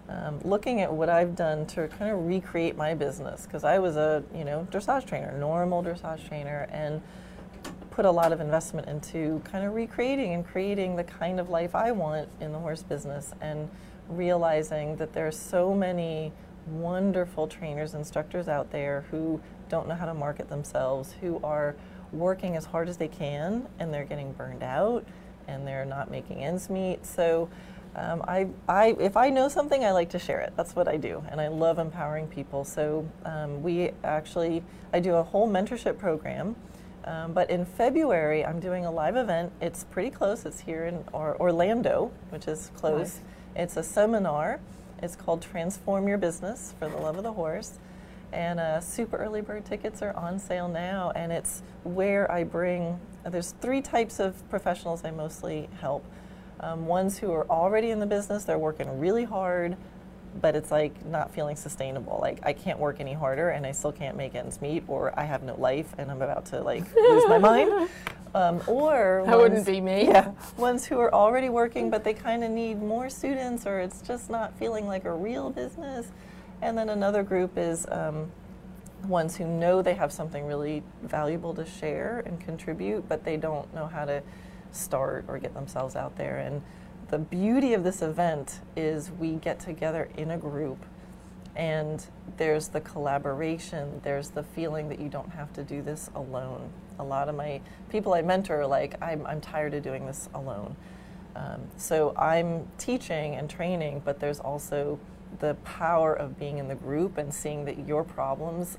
um, 0.09 0.39
looking 0.43 0.81
at 0.81 0.93
what 0.93 1.09
I've 1.09 1.35
done 1.35 1.65
to 1.67 1.87
kind 1.87 2.11
of 2.11 2.25
recreate 2.27 2.75
my 2.75 2.93
business 2.93 3.45
because 3.45 3.63
I 3.63 3.79
was 3.79 3.95
a 3.95 4.23
you 4.35 4.43
know 4.43 4.67
dressage 4.71 5.07
trainer, 5.07 5.35
normal 5.37 5.83
dressage 5.83 6.27
trainer, 6.27 6.67
and 6.71 7.01
put 7.89 8.05
a 8.05 8.11
lot 8.11 8.31
of 8.31 8.41
investment 8.41 8.87
into 8.87 9.41
kind 9.43 9.65
of 9.65 9.73
recreating 9.73 10.33
and 10.33 10.45
creating 10.45 10.95
the 10.95 11.03
kind 11.03 11.39
of 11.39 11.49
life 11.49 11.73
I 11.73 11.91
want 11.91 12.29
in 12.39 12.51
the 12.51 12.59
horse 12.59 12.83
business 12.83 13.33
and 13.41 13.69
realizing 14.07 14.95
that 14.97 15.13
there 15.13 15.27
are 15.27 15.31
so 15.31 15.73
many 15.73 16.31
wonderful 16.67 17.47
trainers, 17.47 17.93
instructors 17.95 18.47
out 18.47 18.71
there 18.71 19.05
who 19.09 19.41
don't 19.67 19.87
know 19.87 19.95
how 19.95 20.05
to 20.05 20.13
market 20.13 20.47
themselves, 20.47 21.15
who 21.21 21.39
are 21.43 21.75
working 22.13 22.55
as 22.55 22.65
hard 22.65 22.87
as 22.87 22.97
they 22.97 23.07
can 23.07 23.67
and 23.79 23.93
they're 23.93 24.05
getting 24.05 24.31
burned 24.33 24.63
out 24.63 25.05
and 25.51 25.67
they're 25.67 25.85
not 25.85 26.09
making 26.09 26.43
ends 26.43 26.69
meet. 26.69 27.05
So 27.05 27.49
um, 27.95 28.23
I, 28.27 28.47
I, 28.67 28.95
if 28.99 29.15
I 29.17 29.29
know 29.29 29.49
something, 29.49 29.83
I 29.83 29.91
like 29.91 30.09
to 30.11 30.19
share 30.19 30.39
it. 30.39 30.53
That's 30.55 30.75
what 30.75 30.87
I 30.87 30.97
do, 30.97 31.23
and 31.29 31.41
I 31.41 31.49
love 31.49 31.77
empowering 31.77 32.27
people. 32.27 32.63
So 32.63 33.05
um, 33.25 33.61
we 33.61 33.91
actually, 34.03 34.63
I 34.93 34.99
do 34.99 35.15
a 35.15 35.23
whole 35.23 35.49
mentorship 35.49 35.97
program. 35.97 36.55
Um, 37.03 37.33
but 37.33 37.49
in 37.49 37.65
February, 37.65 38.45
I'm 38.45 38.59
doing 38.59 38.85
a 38.85 38.91
live 38.91 39.17
event. 39.17 39.51
It's 39.59 39.85
pretty 39.85 40.11
close. 40.11 40.45
It's 40.45 40.59
here 40.59 40.85
in 40.85 41.03
or- 41.11 41.35
Orlando, 41.39 42.11
which 42.29 42.47
is 42.47 42.71
close. 42.75 43.15
Nice. 43.15 43.21
It's 43.55 43.77
a 43.77 43.83
seminar. 43.83 44.59
It's 45.01 45.15
called 45.15 45.41
Transform 45.41 46.07
Your 46.07 46.19
Business 46.19 46.75
for 46.77 46.87
the 46.87 46.97
Love 46.97 47.17
of 47.17 47.23
the 47.23 47.33
Horse. 47.33 47.79
And 48.31 48.59
uh, 48.59 48.79
super 48.81 49.17
early 49.17 49.41
bird 49.41 49.65
tickets 49.65 50.03
are 50.03 50.15
on 50.15 50.37
sale 50.37 50.67
now. 50.67 51.11
And 51.15 51.31
it's 51.31 51.63
where 51.83 52.31
I 52.31 52.43
bring, 52.43 52.99
there's 53.25 53.51
three 53.61 53.81
types 53.81 54.19
of 54.19 54.47
professionals 54.49 55.03
I 55.05 55.11
mostly 55.11 55.69
help. 55.79 56.03
Um, 56.59 56.85
ones 56.85 57.17
who 57.17 57.31
are 57.31 57.45
already 57.49 57.89
in 57.91 57.99
the 57.99 58.05
business, 58.05 58.43
they're 58.45 58.57
working 58.59 58.99
really 58.99 59.23
hard, 59.23 59.75
but 60.39 60.55
it's 60.55 60.71
like 60.71 61.05
not 61.05 61.33
feeling 61.33 61.55
sustainable. 61.55 62.19
Like 62.21 62.39
I 62.43 62.53
can't 62.53 62.79
work 62.79 62.99
any 62.99 63.13
harder 63.13 63.49
and 63.49 63.65
I 63.65 63.71
still 63.71 63.91
can't 63.91 64.15
make 64.15 64.35
ends 64.35 64.61
meet, 64.61 64.83
or 64.87 65.17
I 65.19 65.23
have 65.25 65.43
no 65.43 65.55
life 65.59 65.93
and 65.97 66.09
I'm 66.11 66.21
about 66.21 66.45
to 66.47 66.61
like 66.61 66.83
lose 66.95 67.23
my 67.27 67.37
mind. 67.37 67.89
Um, 68.33 68.61
or 68.65 69.23
That 69.25 69.35
wouldn't 69.37 69.55
ones- 69.55 69.65
be 69.67 69.81
me. 69.81 70.03
Yeah, 70.07 70.31
ones 70.55 70.85
who 70.85 70.97
are 71.01 71.13
already 71.13 71.49
working, 71.49 71.89
but 71.89 72.05
they 72.05 72.13
kind 72.13 72.45
of 72.45 72.49
need 72.51 72.81
more 72.81 73.09
students, 73.09 73.67
or 73.67 73.81
it's 73.81 74.01
just 74.03 74.29
not 74.29 74.57
feeling 74.57 74.87
like 74.87 75.03
a 75.03 75.11
real 75.11 75.49
business. 75.49 76.07
And 76.61 76.77
then 76.77 76.87
another 76.87 77.23
group 77.23 77.57
is 77.57 77.85
um, 77.91 78.31
ones 79.03 79.37
who 79.37 79.45
know 79.45 79.81
they 79.81 79.93
have 79.95 80.11
something 80.11 80.45
really 80.45 80.83
valuable 81.03 81.53
to 81.55 81.65
share 81.65 82.23
and 82.25 82.39
contribute, 82.39 83.07
but 83.07 83.23
they 83.23 83.37
don't 83.37 83.73
know 83.73 83.87
how 83.87 84.05
to 84.05 84.21
start 84.71 85.25
or 85.27 85.37
get 85.37 85.53
themselves 85.53 85.95
out 85.95 86.17
there. 86.17 86.37
And 86.37 86.61
the 87.09 87.19
beauty 87.19 87.73
of 87.73 87.83
this 87.83 88.01
event 88.01 88.61
is 88.75 89.11
we 89.11 89.33
get 89.33 89.59
together 89.59 90.09
in 90.17 90.31
a 90.31 90.37
group 90.37 90.85
and 91.55 92.05
there's 92.37 92.69
the 92.69 92.79
collaboration, 92.79 93.99
there's 94.03 94.29
the 94.29 94.43
feeling 94.43 94.87
that 94.89 94.99
you 94.99 95.09
don't 95.09 95.31
have 95.31 95.51
to 95.53 95.63
do 95.63 95.81
this 95.81 96.09
alone. 96.15 96.69
A 96.99 97.03
lot 97.03 97.27
of 97.27 97.35
my 97.35 97.59
people 97.89 98.13
I 98.13 98.21
mentor 98.21 98.61
are 98.61 98.67
like, 98.67 99.01
I'm, 99.01 99.25
I'm 99.25 99.41
tired 99.41 99.73
of 99.73 99.83
doing 99.83 100.05
this 100.05 100.29
alone. 100.33 100.75
Um, 101.35 101.61
so 101.77 102.15
I'm 102.17 102.67
teaching 102.77 103.35
and 103.35 103.49
training, 103.49 104.01
but 104.05 104.19
there's 104.19 104.39
also 104.39 104.99
the 105.39 105.55
power 105.63 106.13
of 106.13 106.37
being 106.39 106.57
in 106.57 106.67
the 106.67 106.75
group 106.75 107.17
and 107.17 107.33
seeing 107.33 107.65
that 107.65 107.85
your 107.87 108.03
problems 108.03 108.77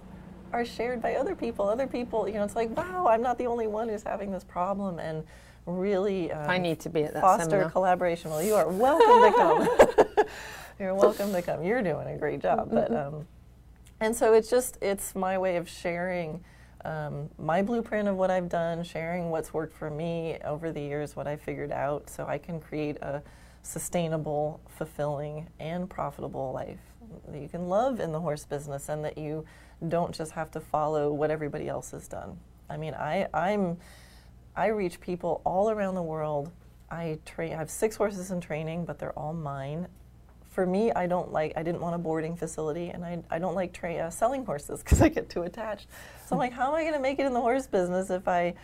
are 0.52 0.64
shared 0.64 1.00
by 1.02 1.14
other 1.16 1.34
people. 1.34 1.68
Other 1.68 1.86
people, 1.86 2.28
you 2.28 2.34
know, 2.34 2.44
it's 2.44 2.56
like, 2.56 2.76
wow, 2.76 3.06
I'm 3.08 3.22
not 3.22 3.38
the 3.38 3.46
only 3.46 3.66
one 3.66 3.88
who's 3.88 4.02
having 4.02 4.30
this 4.30 4.44
problem, 4.44 4.98
and 4.98 5.24
really 5.66 6.30
um, 6.32 6.48
I 6.50 6.58
need 6.58 6.80
to 6.80 6.90
be 6.90 7.04
at 7.04 7.14
that 7.14 7.20
foster 7.22 7.44
seminar. 7.50 7.70
collaboration. 7.70 8.30
Well, 8.30 8.42
you 8.42 8.54
are 8.54 8.68
welcome 8.68 9.32
to 9.32 10.06
come. 10.16 10.26
You're 10.78 10.94
welcome 10.94 11.32
to 11.32 11.42
come. 11.42 11.62
You're 11.62 11.82
doing 11.82 12.08
a 12.08 12.18
great 12.18 12.40
job, 12.40 12.70
but 12.70 12.90
Mm-hmm. 12.90 13.14
um, 13.16 13.26
and 14.00 14.16
so 14.16 14.34
it's 14.34 14.50
just 14.50 14.78
it's 14.82 15.14
my 15.14 15.38
way 15.38 15.56
of 15.56 15.68
sharing 15.68 16.42
um, 16.84 17.30
my 17.38 17.62
blueprint 17.62 18.08
of 18.08 18.16
what 18.16 18.32
I've 18.32 18.48
done, 18.48 18.82
sharing 18.82 19.30
what's 19.30 19.54
worked 19.54 19.76
for 19.76 19.88
me 19.90 20.38
over 20.44 20.72
the 20.72 20.80
years, 20.80 21.14
what 21.14 21.28
I 21.28 21.36
figured 21.36 21.70
out, 21.70 22.10
so 22.10 22.26
I 22.26 22.38
can 22.38 22.58
create 22.58 22.96
a 23.00 23.22
sustainable, 23.62 24.60
fulfilling, 24.68 25.48
and 25.60 25.88
profitable 25.88 26.50
life 26.52 26.80
that 27.28 27.40
you 27.40 27.48
can 27.48 27.68
love 27.68 28.00
in 28.00 28.10
the 28.10 28.18
horse 28.18 28.44
business, 28.44 28.88
and 28.88 29.04
that 29.04 29.16
you 29.16 29.44
don't 29.88 30.14
just 30.14 30.32
have 30.32 30.50
to 30.52 30.60
follow 30.60 31.12
what 31.12 31.30
everybody 31.30 31.68
else 31.68 31.90
has 31.90 32.08
done. 32.08 32.38
I 32.68 32.76
mean, 32.76 32.94
I 32.94 33.28
I'm 33.34 33.78
I 34.56 34.66
reach 34.66 35.00
people 35.00 35.40
all 35.44 35.70
around 35.70 35.94
the 35.94 36.02
world. 36.02 36.50
I 36.90 37.18
train. 37.24 37.54
I 37.54 37.56
have 37.56 37.70
six 37.70 37.96
horses 37.96 38.30
in 38.30 38.40
training, 38.40 38.84
but 38.84 38.98
they're 38.98 39.18
all 39.18 39.32
mine. 39.32 39.88
For 40.50 40.66
me, 40.66 40.92
I 40.92 41.06
don't 41.06 41.32
like. 41.32 41.54
I 41.56 41.62
didn't 41.62 41.80
want 41.80 41.94
a 41.94 41.98
boarding 41.98 42.36
facility, 42.36 42.90
and 42.90 43.04
I, 43.04 43.22
I 43.30 43.38
don't 43.38 43.54
like 43.54 43.72
tra- 43.72 43.94
uh, 43.94 44.10
selling 44.10 44.44
horses 44.44 44.82
because 44.84 45.00
I 45.00 45.08
get 45.08 45.30
too 45.30 45.42
attached. 45.42 45.88
So 46.26 46.34
I'm 46.34 46.38
like, 46.38 46.52
how 46.52 46.68
am 46.68 46.74
I 46.74 46.82
going 46.82 46.92
to 46.92 47.00
make 47.00 47.18
it 47.18 47.24
in 47.24 47.32
the 47.32 47.40
horse 47.40 47.66
business 47.66 48.10
if 48.10 48.28
I, 48.28 48.54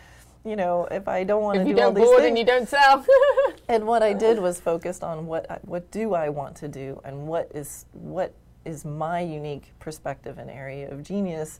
you 0.45 0.55
know, 0.55 0.87
if 0.91 1.07
I 1.07 1.23
don't 1.23 1.41
want 1.41 1.57
to 1.57 1.63
do 1.63 1.71
all 1.71 1.89
If 1.89 1.95
do 1.95 2.01
you 2.01 2.05
don't 2.05 2.11
board 2.11 2.23
and 2.23 2.37
you 2.37 2.45
don't 2.45 2.69
sell. 2.69 3.03
and 3.67 3.87
what 3.87 4.03
I 4.03 4.13
did 4.13 4.37
was 4.37 4.59
focused 4.59 5.03
on 5.03 5.25
what 5.25 5.49
I, 5.49 5.57
what 5.63 5.89
do 5.89 6.13
I 6.13 6.29
want 6.29 6.55
to 6.57 6.67
do 6.67 7.01
and 7.03 7.27
what 7.27 7.51
is 7.55 7.85
what 7.93 8.33
is 8.65 8.85
my 8.85 9.21
unique 9.21 9.73
perspective 9.79 10.37
and 10.37 10.49
area 10.49 10.89
of 10.91 11.03
genius 11.03 11.59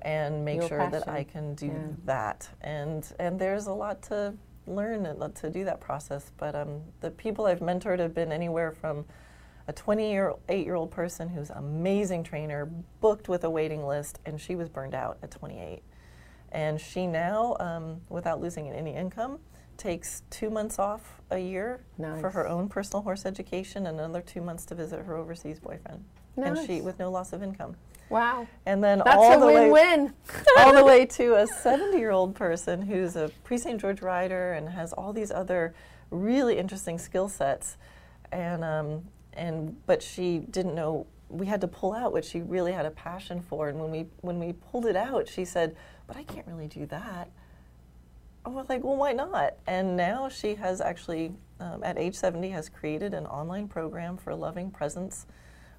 and 0.00 0.44
make 0.44 0.60
Your 0.60 0.68
sure 0.68 0.90
that 0.90 1.08
I 1.08 1.24
can 1.24 1.54
do 1.54 1.66
Yeah. 1.66 1.88
that 2.04 2.48
and 2.60 3.06
and 3.18 3.38
there's 3.38 3.66
a 3.66 3.72
lot 3.72 4.02
to 4.02 4.34
learn 4.66 5.06
and 5.06 5.34
to 5.36 5.50
do 5.50 5.64
that 5.64 5.80
process 5.80 6.32
but 6.36 6.54
um, 6.54 6.82
the 7.00 7.10
people 7.10 7.46
I've 7.46 7.60
mentored 7.60 7.98
have 7.98 8.14
been 8.14 8.32
anywhere 8.32 8.72
from 8.72 9.04
a 9.68 9.72
20 9.72 10.10
year 10.10 10.34
eight 10.48 10.64
year 10.66 10.74
old 10.74 10.90
person 10.90 11.28
who's 11.28 11.50
an 11.50 11.58
amazing 11.58 12.22
trainer 12.24 12.66
booked 13.00 13.28
with 13.28 13.44
a 13.44 13.50
waiting 13.50 13.86
list 13.86 14.20
and 14.26 14.40
she 14.40 14.54
was 14.54 14.68
burned 14.68 14.94
out 14.94 15.18
at 15.22 15.30
28 15.30 15.82
and 16.52 16.80
she 16.80 17.06
now, 17.06 17.56
um, 17.60 18.00
without 18.08 18.40
losing 18.40 18.70
any 18.70 18.94
income, 18.94 19.40
takes 19.76 20.22
two 20.30 20.48
months 20.48 20.78
off 20.78 21.20
a 21.30 21.38
year 21.38 21.80
for 22.20 22.30
her 22.30 22.46
own 22.48 22.68
personal 22.68 23.02
horse 23.02 23.26
education 23.26 23.86
and 23.86 23.98
another 23.98 24.22
two 24.22 24.40
months 24.40 24.64
to 24.66 24.74
visit 24.74 25.04
her 25.04 25.16
overseas 25.16 25.58
boyfriend. 25.58 26.02
And 26.36 26.66
she 26.66 26.80
with 26.80 26.98
no 26.98 27.10
loss 27.10 27.32
of 27.32 27.42
income. 27.42 27.76
Wow. 28.08 28.46
And 28.66 28.82
then 28.82 29.02
That's 29.04 29.16
all 29.16 29.40
the 29.40 29.46
way 29.46 29.70
win-win. 29.70 30.14
all 30.58 30.74
the 30.74 30.84
way 30.84 31.06
to 31.06 31.36
a 31.36 31.46
70 31.46 31.98
year 31.98 32.10
old 32.10 32.34
person 32.34 32.82
who's 32.82 33.16
a 33.16 33.30
Prix 33.44 33.58
St. 33.58 33.80
George 33.80 34.02
rider 34.02 34.52
and 34.52 34.68
has 34.68 34.92
all 34.92 35.12
these 35.12 35.30
other 35.30 35.74
really 36.10 36.58
interesting 36.58 36.98
skill 36.98 37.28
sets. 37.28 37.76
And, 38.32 38.64
um, 38.64 39.04
and, 39.32 39.76
but 39.86 40.02
she 40.02 40.38
didn't 40.38 40.74
know, 40.74 41.06
we 41.28 41.46
had 41.46 41.60
to 41.62 41.68
pull 41.68 41.92
out 41.92 42.12
what 42.12 42.24
she 42.24 42.40
really 42.40 42.72
had 42.72 42.86
a 42.86 42.90
passion 42.90 43.40
for. 43.40 43.68
And 43.68 43.80
when 43.80 43.90
we, 43.90 44.06
when 44.20 44.38
we 44.38 44.52
pulled 44.52 44.86
it 44.86 44.96
out, 44.96 45.28
she 45.28 45.44
said, 45.44 45.76
But 46.06 46.16
I 46.16 46.22
can't 46.22 46.46
really 46.46 46.68
do 46.68 46.86
that. 46.86 47.28
I 48.46 48.48
was 48.48 48.68
like, 48.68 48.84
well, 48.84 48.94
why 48.94 49.12
not? 49.12 49.54
And 49.66 49.96
now 49.96 50.28
she 50.28 50.54
has 50.54 50.80
actually, 50.80 51.32
um, 51.58 51.82
at 51.82 51.98
age 51.98 52.14
70, 52.14 52.50
has 52.50 52.68
created 52.68 53.12
an 53.12 53.26
online 53.26 53.66
program 53.66 54.16
for 54.16 54.36
loving 54.36 54.70
presence 54.70 55.26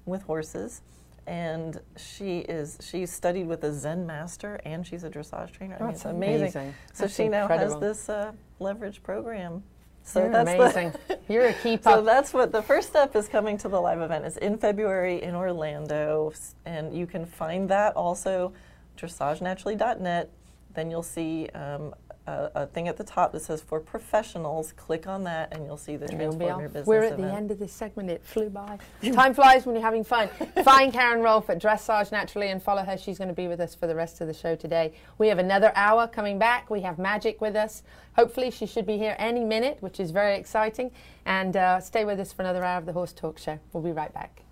with 0.08 0.22
horses. 0.22 0.82
And 1.26 1.78
she 1.96 2.38
is, 2.38 2.78
she 2.80 3.04
studied 3.04 3.46
with 3.46 3.62
a 3.64 3.72
Zen 3.72 4.06
master 4.06 4.60
and 4.64 4.86
she's 4.86 5.04
a 5.04 5.10
dressage 5.10 5.52
trainer. 5.52 5.76
I 5.78 5.82
mean, 5.82 5.88
That's 5.88 6.00
it's 6.00 6.04
amazing. 6.10 6.40
amazing. 6.40 6.74
So 6.94 7.04
That's 7.04 7.14
she 7.14 7.28
now 7.28 7.42
incredible. 7.42 7.80
has 7.80 7.98
this 7.98 8.08
uh, 8.08 8.32
leverage 8.60 9.02
program. 9.02 9.62
So 10.04 10.20
You're 10.22 10.32
that's 10.32 10.50
amazing. 10.50 10.92
The 11.06 11.18
You're 11.28 11.48
a 11.48 11.52
keeper. 11.52 11.82
So 11.90 12.02
that's 12.02 12.32
what 12.32 12.50
the 12.50 12.62
first 12.62 12.88
step 12.88 13.14
is 13.14 13.28
coming 13.28 13.58
to 13.58 13.68
the 13.68 13.78
live 13.78 14.00
event 14.00 14.24
is 14.24 14.38
in 14.38 14.56
February 14.56 15.22
in 15.22 15.34
Orlando, 15.34 16.32
and 16.64 16.96
you 16.96 17.06
can 17.06 17.26
find 17.26 17.68
that 17.68 17.94
also 17.94 18.54
dressagenaturally.net. 18.96 20.30
Then 20.74 20.90
you'll 20.90 21.02
see 21.02 21.48
um, 21.54 21.94
a, 22.28 22.62
a 22.62 22.66
thing 22.66 22.88
at 22.88 22.96
the 22.96 23.04
top 23.04 23.32
that 23.32 23.40
says 23.40 23.60
for 23.60 23.80
professionals. 23.80 24.72
Click 24.72 25.06
on 25.06 25.24
that, 25.24 25.52
and 25.52 25.64
you'll 25.64 25.76
see 25.76 25.96
the 25.96 26.06
And 26.06 26.18
Transform. 26.18 26.60
Your 26.60 26.68
Business 26.68 26.86
We're 26.86 27.04
at 27.04 27.16
the 27.16 27.32
end 27.32 27.50
of 27.50 27.58
this 27.58 27.72
segment. 27.72 28.10
It 28.10 28.22
flew 28.24 28.50
by. 28.50 28.78
Time 29.12 29.34
flies 29.34 29.64
when 29.64 29.74
you're 29.74 29.84
having 29.84 30.04
fun. 30.04 30.28
Find 30.64 30.92
Karen 30.92 31.20
Rohlf 31.20 31.48
at 31.48 31.60
Dressage 31.60 32.12
Naturally 32.12 32.48
and 32.48 32.62
follow 32.62 32.82
her. 32.82 32.96
She's 32.96 33.18
going 33.18 33.28
to 33.28 33.34
be 33.34 33.48
with 33.48 33.60
us 33.60 33.74
for 33.74 33.86
the 33.86 33.94
rest 33.94 34.20
of 34.20 34.26
the 34.26 34.34
show 34.34 34.54
today. 34.54 34.92
We 35.18 35.28
have 35.28 35.38
another 35.38 35.72
hour 35.74 36.06
coming 36.06 36.38
back. 36.38 36.70
We 36.70 36.82
have 36.82 36.98
Magic 36.98 37.40
with 37.40 37.56
us. 37.56 37.82
Hopefully, 38.16 38.50
she 38.50 38.66
should 38.66 38.86
be 38.86 38.98
here 38.98 39.16
any 39.18 39.44
minute, 39.44 39.78
which 39.80 40.00
is 40.00 40.10
very 40.10 40.36
exciting. 40.36 40.90
And 41.24 41.56
uh, 41.56 41.80
stay 41.80 42.04
with 42.04 42.20
us 42.20 42.32
for 42.32 42.42
another 42.42 42.64
hour 42.64 42.78
of 42.78 42.86
the 42.86 42.92
Horse 42.92 43.12
Talk 43.12 43.38
Show. 43.38 43.58
We'll 43.72 43.82
be 43.82 43.92
right 43.92 44.12
back. 44.12 44.42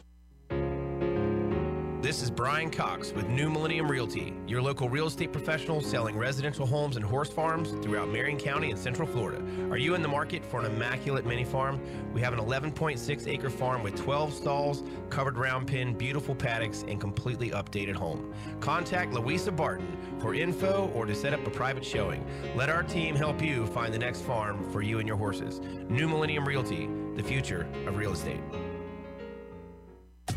This 2.00 2.22
is 2.22 2.30
Brian 2.30 2.70
Cox 2.70 3.12
with 3.12 3.28
New 3.28 3.50
Millennium 3.50 3.90
Realty, 3.90 4.32
your 4.46 4.62
local 4.62 4.88
real 4.88 5.08
estate 5.08 5.32
professional 5.32 5.82
selling 5.82 6.16
residential 6.16 6.68
homes 6.68 6.96
and 6.96 7.04
horse 7.04 7.32
farms 7.32 7.72
throughout 7.84 8.10
Marion 8.10 8.38
County 8.38 8.70
and 8.70 8.80
Central 8.80 9.08
Florida. 9.08 9.44
Are 9.72 9.78
you 9.78 9.96
in 9.96 10.04
the 10.04 10.08
market 10.08 10.46
for 10.46 10.60
an 10.60 10.68
immaculate 10.68 11.26
mini 11.26 11.44
farm? 11.44 11.82
We 12.14 12.22
have 12.22 12.34
an 12.34 12.40
11.6 12.40 13.28
acre 13.28 13.50
farm 13.50 13.82
with 13.82 13.96
12 13.96 14.32
stalls, 14.32 14.84
covered 15.10 15.40
round 15.40 15.68
pen, 15.68 15.96
beautiful 15.96 16.36
paddocks, 16.36 16.84
and 16.88 17.02
completely 17.02 17.50
updated 17.50 17.96
home. 17.96 18.32
Contact 18.60 19.12
Louisa 19.12 19.52
Barton 19.52 19.98
for 20.20 20.36
info 20.36 20.92
or 20.94 21.08
to 21.08 21.16
set 21.16 21.34
up 21.34 21.48
a 21.48 21.50
private 21.50 21.84
showing. 21.84 22.24
Let 22.56 22.70
our 22.70 22.84
team 22.84 23.16
help 23.16 23.42
you 23.42 23.66
find 23.66 23.92
the 23.92 24.00
next 24.00 24.22
farm 24.22 24.72
for 24.72 24.84
you 24.84 25.00
and 25.00 25.08
your 25.08 25.18
horses. 25.18 25.62
New 25.90 26.08
Millennium 26.08 26.48
Realty, 26.48 26.88
the 27.16 27.24
future 27.24 27.68
of 27.88 27.98
real 27.98 28.14
estate. 28.14 28.42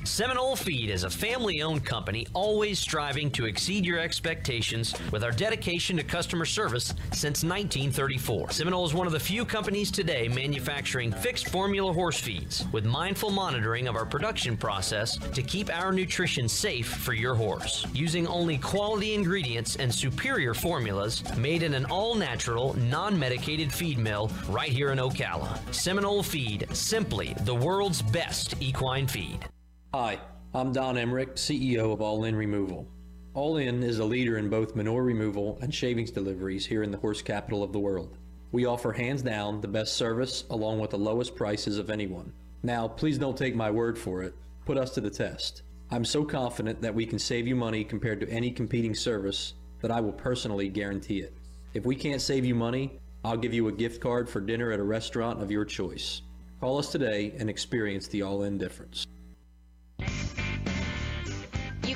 Seminole 0.05 0.57
Feed 0.57 0.88
is 0.88 1.05
a 1.05 1.11
family 1.11 1.61
owned 1.61 1.84
company 1.84 2.26
always 2.32 2.78
striving 2.78 3.30
to 3.32 3.44
exceed 3.44 3.84
your 3.84 3.98
expectations 3.98 4.94
with 5.12 5.22
our 5.22 5.30
dedication 5.30 5.98
to 5.98 6.03
customer 6.03 6.46
service 6.46 6.94
since 7.12 7.44
1934. 7.44 8.51
Seminole 8.51 8.86
is 8.86 8.94
one 8.94 9.07
of 9.07 9.12
the 9.12 9.20
few 9.20 9.44
companies 9.44 9.90
today 9.90 10.26
manufacturing 10.26 11.12
fixed 11.12 11.51
formula 11.51 11.92
horse 11.92 12.18
feeds 12.18 12.64
with 12.72 12.86
mindful 12.86 13.30
monitoring 13.30 13.88
of 13.88 13.94
our 13.94 14.07
production 14.07 14.57
process 14.57 15.18
to 15.18 15.42
keep 15.42 15.68
our 15.70 15.92
nutrition 15.92 16.48
safe 16.48 16.88
for 16.88 17.12
your 17.12 17.34
horse. 17.34 17.86
Using 17.92 18.26
only 18.26 18.57
quality 18.57 19.12
ingredients 19.12 19.76
and 19.76 19.94
superior 19.94 20.55
formulas 20.55 21.22
made 21.36 21.62
in 21.62 21.74
an 21.74 21.84
all 21.86 22.14
natural, 22.14 22.74
non 22.78 23.18
medicated 23.18 23.70
feed 23.70 23.98
mill 23.98 24.30
right 24.48 24.70
here 24.70 24.92
in 24.92 24.98
Ocala. 24.98 25.59
Seminole 25.74 26.22
Feed, 26.22 26.66
simply 26.72 27.34
the 27.40 27.55
world's 27.55 28.01
best 28.01 28.55
equine 28.61 29.07
feed. 29.07 29.46
Hi, 29.93 30.20
I'm 30.55 30.72
Don 30.72 30.97
Emmerich, 30.97 31.34
CEO 31.34 31.93
of 31.93 32.01
All 32.01 32.22
In 32.22 32.36
Removal. 32.36 32.86
All 33.34 33.57
In 33.57 33.82
is 33.82 33.99
a 33.99 34.05
leader 34.05 34.38
in 34.38 34.49
both 34.49 34.76
manure 34.76 35.03
removal 35.03 35.59
and 35.62 35.74
shavings 35.74 36.12
deliveries 36.12 36.64
here 36.64 36.84
in 36.84 36.93
the 36.93 36.99
horse 36.99 37.22
capital 37.22 37.64
of 37.64 37.72
the 37.72 37.80
world. 37.80 38.16
We 38.53 38.66
offer 38.66 38.93
hands 38.93 39.20
down 39.20 39.61
the 39.61 39.66
best 39.66 39.95
service 39.95 40.45
along 40.49 40.78
with 40.78 40.91
the 40.91 40.99
lowest 40.99 41.34
prices 41.34 41.76
of 41.76 41.91
anyone. 41.91 42.32
Now, 42.62 42.86
please 42.86 43.18
don't 43.18 43.36
take 43.36 43.57
my 43.57 43.68
word 43.68 43.99
for 43.99 44.22
it. 44.22 44.32
Put 44.64 44.78
us 44.78 44.93
to 44.95 45.01
the 45.01 45.11
test. 45.11 45.62
I'm 45.91 46.05
so 46.05 46.24
confident 46.24 46.80
that 46.82 46.95
we 46.95 47.05
can 47.05 47.18
save 47.18 47.49
you 47.49 47.57
money 47.57 47.82
compared 47.82 48.20
to 48.20 48.30
any 48.30 48.53
competing 48.53 48.95
service 48.95 49.55
that 49.80 49.91
I 49.91 50.01
will 50.01 50.12
personally 50.12 50.68
guarantee 50.68 51.18
it. 51.22 51.34
If 51.74 51.84
we 51.84 51.97
can't 51.97 52.22
save 52.22 52.45
you 52.45 52.55
money, 52.55 53.01
I'll 53.24 53.36
give 53.36 53.53
you 53.53 53.66
a 53.66 53.72
gift 53.72 54.01
card 54.01 54.30
for 54.30 54.41
dinner 54.41 54.70
at 54.70 54.78
a 54.78 54.84
restaurant 54.84 55.43
of 55.43 55.51
your 55.51 55.64
choice. 55.64 56.22
Call 56.61 56.78
us 56.78 56.93
today 56.93 57.34
and 57.38 57.51
experience 57.51 58.07
the 58.07 58.22
all 58.22 58.45
in 58.45 58.57
difference. 58.57 59.05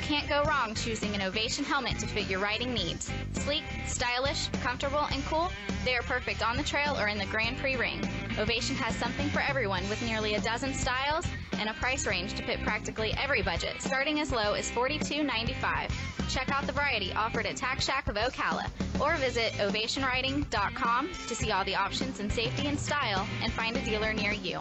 Can't 0.05 0.29
go 0.29 0.43
wrong 0.43 0.75
choosing 0.75 1.15
an 1.15 1.23
Ovation 1.23 1.65
helmet 1.65 1.99
to 1.99 2.07
fit 2.07 2.29
your 2.29 2.39
riding 2.39 2.75
needs. 2.75 3.11
Sleek, 3.33 3.65
stylish, 3.87 4.49
comfortable, 4.63 5.07
and 5.11 5.25
cool, 5.25 5.51
they 5.83 5.97
are 5.97 6.03
perfect 6.03 6.47
on 6.47 6.59
the 6.59 6.63
trail 6.63 6.95
or 6.99 7.09
in 7.09 7.17
the 7.17 7.25
Grand 7.27 7.57
Prix 7.57 7.77
ring. 7.77 8.07
Ovation 8.39 8.77
has 8.77 8.95
something 8.97 9.31
for 9.31 9.41
everyone 9.41 9.89
with 9.89 10.03
nearly 10.03 10.35
a 10.35 10.41
dozen 10.43 10.75
styles 10.75 11.25
and 11.59 11.71
a 11.71 11.75
price 11.75 12.07
range 12.07 12.35
to 12.35 12.43
fit 12.43 12.61
practically 12.61 13.15
every 13.17 13.41
budget, 13.41 13.81
starting 13.81 14.21
as 14.21 14.31
low 14.31 14.53
as 14.53 14.71
$42.95. 14.73 15.91
Check 16.29 16.51
out 16.51 16.67
the 16.67 16.73
variety 16.73 17.11
offered 17.15 17.47
at 17.47 17.57
Tack 17.57 17.81
Shack 17.81 18.07
of 18.07 18.17
Ocala 18.17 18.67
or 19.01 19.17
visit 19.17 19.55
ovationriding.com 19.55 21.11
to 21.29 21.35
see 21.35 21.51
all 21.51 21.65
the 21.65 21.77
options 21.77 22.21
in 22.21 22.29
safety 22.29 22.67
and 22.67 22.79
style 22.79 23.27
and 23.43 23.51
find 23.51 23.75
a 23.75 23.85
dealer 23.87 24.13
near 24.13 24.33
you. 24.33 24.59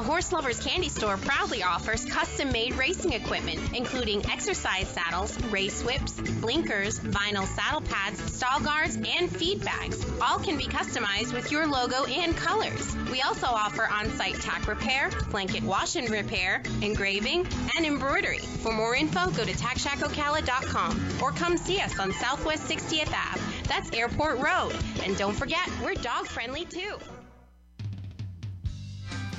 The 0.00 0.06
Horse 0.06 0.30
Lovers 0.32 0.60
Candy 0.60 0.88
Store 0.88 1.16
proudly 1.16 1.64
offers 1.64 2.04
custom 2.04 2.52
made 2.52 2.74
racing 2.74 3.14
equipment, 3.14 3.58
including 3.74 4.24
exercise 4.30 4.86
saddles, 4.86 5.36
race 5.46 5.82
whips, 5.82 6.12
blinkers, 6.40 7.00
vinyl 7.00 7.48
saddle 7.48 7.80
pads, 7.80 8.22
stall 8.32 8.60
guards, 8.60 8.94
and 8.94 9.28
feed 9.28 9.64
bags. 9.64 10.06
All 10.22 10.38
can 10.38 10.56
be 10.56 10.66
customized 10.66 11.32
with 11.32 11.50
your 11.50 11.66
logo 11.66 12.04
and 12.04 12.36
colors. 12.36 12.94
We 13.10 13.22
also 13.22 13.48
offer 13.48 13.88
on 13.88 14.08
site 14.10 14.40
tack 14.40 14.68
repair, 14.68 15.10
blanket 15.32 15.64
wash 15.64 15.96
and 15.96 16.08
repair, 16.08 16.62
engraving, 16.82 17.48
and 17.76 17.84
embroidery. 17.84 18.38
For 18.38 18.72
more 18.72 18.94
info, 18.94 19.30
go 19.30 19.44
to 19.44 19.52
tackshackocala.com 19.52 21.18
or 21.20 21.32
come 21.32 21.56
see 21.56 21.80
us 21.80 21.98
on 21.98 22.12
Southwest 22.12 22.68
60th 22.68 23.12
Ave. 23.12 23.42
That's 23.66 23.90
Airport 23.92 24.38
Road. 24.38 24.76
And 25.02 25.16
don't 25.18 25.34
forget, 25.34 25.68
we're 25.82 25.94
dog 25.94 26.28
friendly 26.28 26.64
too. 26.64 26.96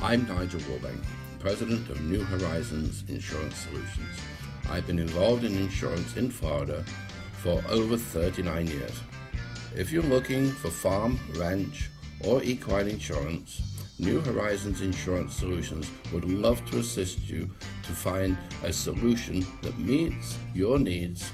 I'm 0.04 0.28
Nigel 0.28 0.60
Warbank, 0.62 0.99
President 1.38 1.88
of 1.91 2.02
New 2.02 2.24
Horizons 2.24 3.04
Insurance 3.08 3.56
Solutions. 3.56 4.20
I've 4.68 4.88
been 4.88 4.97
involved 4.97 5.43
in 5.43 5.56
insurance 5.56 6.18
in 6.18 6.32
Florida 6.32 6.84
for 7.34 7.64
over 7.70 7.97
39 7.97 8.66
years. 8.66 8.99
If 9.76 9.91
you're 9.91 10.02
looking 10.02 10.49
for 10.49 10.72
farm, 10.72 11.20
ranch, 11.36 11.91
or 12.26 12.41
equine 12.41 12.88
insurance, 12.88 13.62
New 13.99 14.22
Horizons 14.22 14.82
Insurance 14.82 15.36
Solutions 15.36 15.91
would 16.12 16.26
love 16.26 16.66
to 16.72 16.80
assist 16.80 17.30
you 17.30 17.47
to 17.84 17.91
find 17.91 18.36
a 18.64 18.74
solution 18.74 19.45
that 19.62 19.78
meets 19.78 20.39
your 20.56 20.80
needs. 20.80 21.32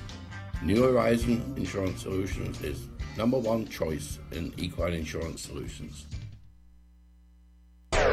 New 0.62 0.84
Horizon 0.84 1.54
Insurance 1.56 2.04
Solutions 2.04 2.62
is 2.62 2.90
number 3.16 3.38
one 3.38 3.66
choice 3.66 4.20
in 4.34 4.54
equine 4.58 4.92
insurance 4.92 5.42
solutions. 5.42 6.06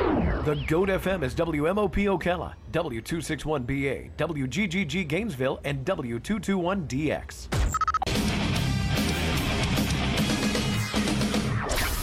The 0.05 0.63
GOAT 0.67 0.91
FM 0.91 1.23
is 1.23 1.35
WMOP 1.35 2.05
Ocala, 2.05 2.53
W261BA, 2.73 4.11
WGGG 4.19 5.09
Gainesville, 5.09 5.59
and 5.65 5.83
W221DX. 5.87 7.49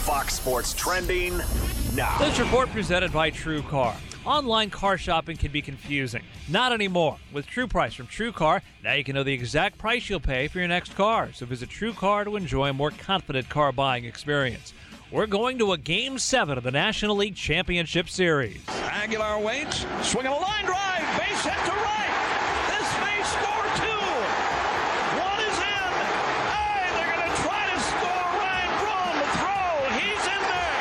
Fox 0.02 0.34
Sports 0.34 0.74
Trending 0.74 1.40
now. 1.94 2.18
This 2.18 2.40
report 2.40 2.68
presented 2.70 3.12
by 3.12 3.30
True 3.30 3.62
Car. 3.62 3.94
Online 4.24 4.70
car 4.70 4.98
shopping 4.98 5.36
can 5.36 5.52
be 5.52 5.62
confusing. 5.62 6.22
Not 6.48 6.72
anymore. 6.72 7.18
With 7.32 7.46
True 7.46 7.68
Price 7.68 7.94
from 7.94 8.08
True 8.08 8.32
Car, 8.32 8.62
now 8.82 8.94
you 8.94 9.04
can 9.04 9.14
know 9.14 9.22
the 9.22 9.32
exact 9.32 9.78
price 9.78 10.10
you'll 10.10 10.18
pay 10.18 10.48
for 10.48 10.58
your 10.58 10.66
next 10.66 10.96
car. 10.96 11.30
So 11.32 11.46
visit 11.46 11.70
True 11.70 11.92
Car 11.92 12.24
to 12.24 12.34
enjoy 12.34 12.70
a 12.70 12.72
more 12.72 12.90
confident 12.90 13.48
car 13.48 13.70
buying 13.70 14.04
experience. 14.04 14.74
We're 15.12 15.26
going 15.26 15.58
to 15.58 15.72
a 15.72 15.76
Game 15.76 16.18
7 16.18 16.56
of 16.56 16.64
the 16.64 16.70
National 16.70 17.16
League 17.16 17.36
Championship 17.36 18.08
Series. 18.08 18.62
Aguilar 18.68 19.40
waits, 19.40 19.84
swinging 20.00 20.32
a 20.32 20.36
line 20.36 20.64
drive, 20.64 21.18
base 21.18 21.44
hit 21.44 21.52
to 21.52 21.70
right. 21.70 22.08
This 22.72 22.88
may 22.96 23.20
score 23.28 23.68
two. 23.76 24.08
One 25.20 25.38
is 25.44 25.58
in. 25.58 25.92
Hey, 26.48 26.88
they're 26.96 27.12
going 27.14 27.28
to 27.28 27.42
try 27.42 27.68
to 27.74 27.80
score. 27.80 28.24
Ryan 28.40 28.72
Braun 28.80 29.12
to 29.20 29.28
throw. 29.36 30.00
He's 30.00 30.24
in 30.32 30.42
there. 30.48 30.80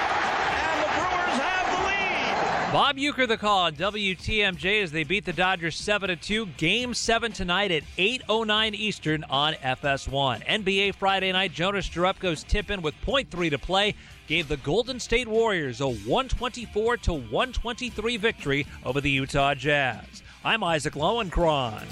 And 0.63 0.79
the 0.79 0.91
Brewers 0.95 1.37
have 1.43 1.67
the 1.67 1.79
lead. 1.89 2.71
Bob 2.71 2.95
Uecker 2.95 3.27
the 3.27 3.35
call 3.35 3.63
on 3.63 3.75
WTMJ 3.75 4.81
as 4.81 4.93
they 4.93 5.03
beat 5.03 5.25
the 5.25 5.33
Dodgers 5.33 5.75
7 5.75 6.17
2. 6.17 6.45
Game 6.55 6.93
7 6.93 7.33
tonight 7.33 7.71
at 7.71 7.83
8.09 7.97 8.75
Eastern 8.75 9.25
on 9.25 9.55
FS1. 9.55 10.47
NBA 10.47 10.95
Friday 10.95 11.33
night, 11.33 11.51
Jonas 11.51 11.89
Jerebko's 11.89 12.43
tip 12.43 12.71
in 12.71 12.81
with 12.81 12.95
.3 13.05 13.49
to 13.49 13.59
play 13.59 13.93
gave 14.31 14.47
the 14.47 14.55
Golden 14.55 14.97
State 14.97 15.27
Warriors 15.27 15.81
a 15.81 15.87
124 15.87 16.95
to 16.95 17.11
123 17.11 18.15
victory 18.15 18.65
over 18.85 19.01
the 19.01 19.09
Utah 19.09 19.53
Jazz. 19.53 20.23
I'm 20.45 20.63
Isaac 20.63 20.93
Lowenkron. 20.93 21.83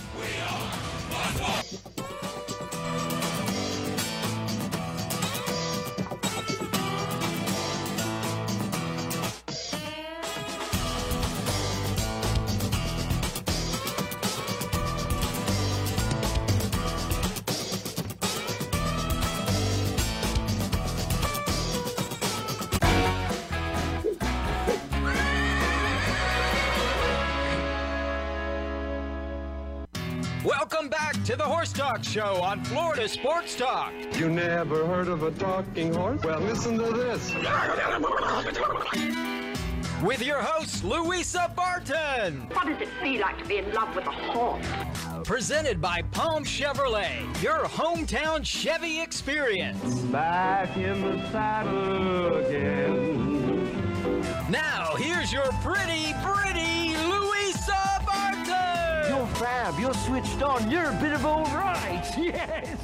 Talk 32.00 32.06
Show 32.06 32.42
on 32.42 32.64
Florida 32.64 33.10
Sports 33.10 33.56
Talk. 33.56 33.92
You 34.16 34.30
never 34.30 34.86
heard 34.86 35.10
of 35.10 35.24
a 35.24 35.32
talking 35.32 35.94
horse? 35.94 36.22
Well, 36.24 36.40
listen 36.40 36.78
to 36.78 36.92
this. 36.94 37.34
With 40.02 40.26
your 40.26 40.42
host, 40.42 40.86
Louisa 40.86 41.52
Barton. 41.56 42.48
What 42.54 42.68
does 42.68 42.82
it 42.82 42.88
feel 43.02 43.20
like 43.20 43.38
to 43.40 43.46
be 43.46 43.58
in 43.58 43.72
love 43.74 43.94
with 43.96 44.06
a 44.06 44.12
horse? 44.12 44.66
Presented 45.26 45.82
by 45.82 46.02
Palm 46.12 46.46
Chevrolet, 46.46 47.22
your 47.44 47.66
hometown 47.66 48.46
Chevy 48.46 49.02
experience. 49.02 50.00
Back 50.04 50.78
in 50.78 51.02
the 51.02 51.30
saddle 51.32 52.38
again. 52.38 53.20
Now, 54.50 54.96
here's 54.96 55.34
your 55.34 55.52
pretty, 55.62 56.14
pretty 56.22 56.96
Louisa 56.96 57.10
Barton. 57.10 57.10
You're 57.10 57.19
fab. 59.40 59.80
You're 59.80 59.94
switched 59.94 60.42
on. 60.42 60.70
You're 60.70 60.90
a 60.90 61.00
bit 61.00 61.14
of 61.14 61.26
all 61.26 61.46
right. 61.46 62.06
Yes. 62.18 62.78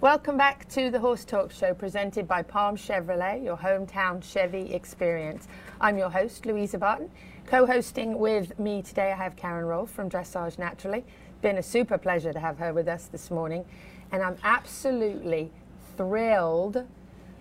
Welcome 0.00 0.36
back 0.36 0.68
to 0.68 0.92
the 0.92 1.00
Horse 1.00 1.24
Talk 1.24 1.50
Show 1.50 1.74
presented 1.74 2.28
by 2.28 2.42
Palm 2.42 2.76
Chevrolet, 2.76 3.42
your 3.42 3.56
hometown 3.56 4.22
Chevy 4.22 4.72
experience. 4.72 5.48
I'm 5.80 5.98
your 5.98 6.08
host, 6.08 6.46
Louisa 6.46 6.78
Barton. 6.78 7.10
Co 7.46 7.66
hosting 7.66 8.16
with 8.16 8.56
me 8.60 8.80
today, 8.80 9.10
I 9.10 9.16
have 9.16 9.34
Karen 9.34 9.66
Rohlf 9.66 9.88
from 9.88 10.08
Dressage 10.08 10.56
Naturally. 10.56 11.04
Been 11.42 11.58
a 11.58 11.62
super 11.62 11.98
pleasure 11.98 12.32
to 12.32 12.38
have 12.38 12.58
her 12.58 12.72
with 12.72 12.86
us 12.86 13.06
this 13.06 13.28
morning. 13.28 13.64
And 14.12 14.22
I'm 14.22 14.36
absolutely 14.44 15.50
thrilled 15.96 16.86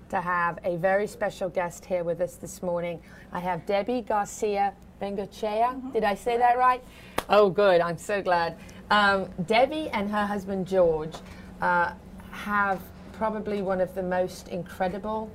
to 0.10 0.20
have 0.20 0.58
a 0.64 0.78
very 0.78 1.06
special 1.06 1.48
guest 1.48 1.86
here 1.86 2.04
with 2.04 2.20
us 2.20 2.38
this 2.38 2.64
morning. 2.64 3.00
I 3.32 3.40
have 3.40 3.68
Debbie 3.68 4.02
Garcia 4.02 4.74
Bengochea. 5.00 5.94
Did 5.94 6.04
I 6.04 6.16
say 6.16 6.38
that 6.38 6.58
right? 6.58 6.84
Oh, 7.30 7.50
good. 7.50 7.82
I'm 7.82 7.98
so 7.98 8.22
glad. 8.22 8.58
Um, 8.92 9.30
Debbie 9.46 9.90
and 9.90 10.10
her 10.10 10.26
husband 10.26 10.68
George 10.68 11.16
uh, 11.62 11.94
have 12.32 12.82
probably 13.14 13.62
one 13.62 13.82
of 13.82 13.94
the 13.96 14.04
most 14.04 14.48
incredible 14.48 15.30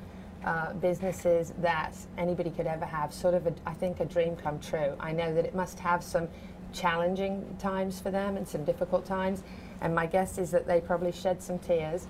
uh, 0.44 0.72
businesses 0.74 1.52
that 1.58 1.94
anybody 2.18 2.50
could 2.50 2.66
ever 2.66 2.84
have. 2.84 3.12
Sort 3.12 3.34
of, 3.34 3.46
a, 3.46 3.54
I 3.66 3.72
think, 3.74 4.00
a 4.00 4.04
dream 4.04 4.36
come 4.36 4.58
true. 4.58 4.94
I 5.00 5.12
know 5.12 5.34
that 5.34 5.44
it 5.44 5.54
must 5.54 5.78
have 5.78 6.02
some 6.02 6.28
challenging 6.72 7.56
times 7.58 8.00
for 8.00 8.10
them 8.10 8.36
and 8.36 8.46
some 8.46 8.64
difficult 8.64 9.06
times, 9.06 9.42
and 9.80 9.94
my 9.94 10.06
guess 10.06 10.38
is 10.38 10.50
that 10.50 10.66
they 10.66 10.80
probably 10.80 11.12
shed 11.12 11.42
some 11.42 11.58
tears. 11.58 12.08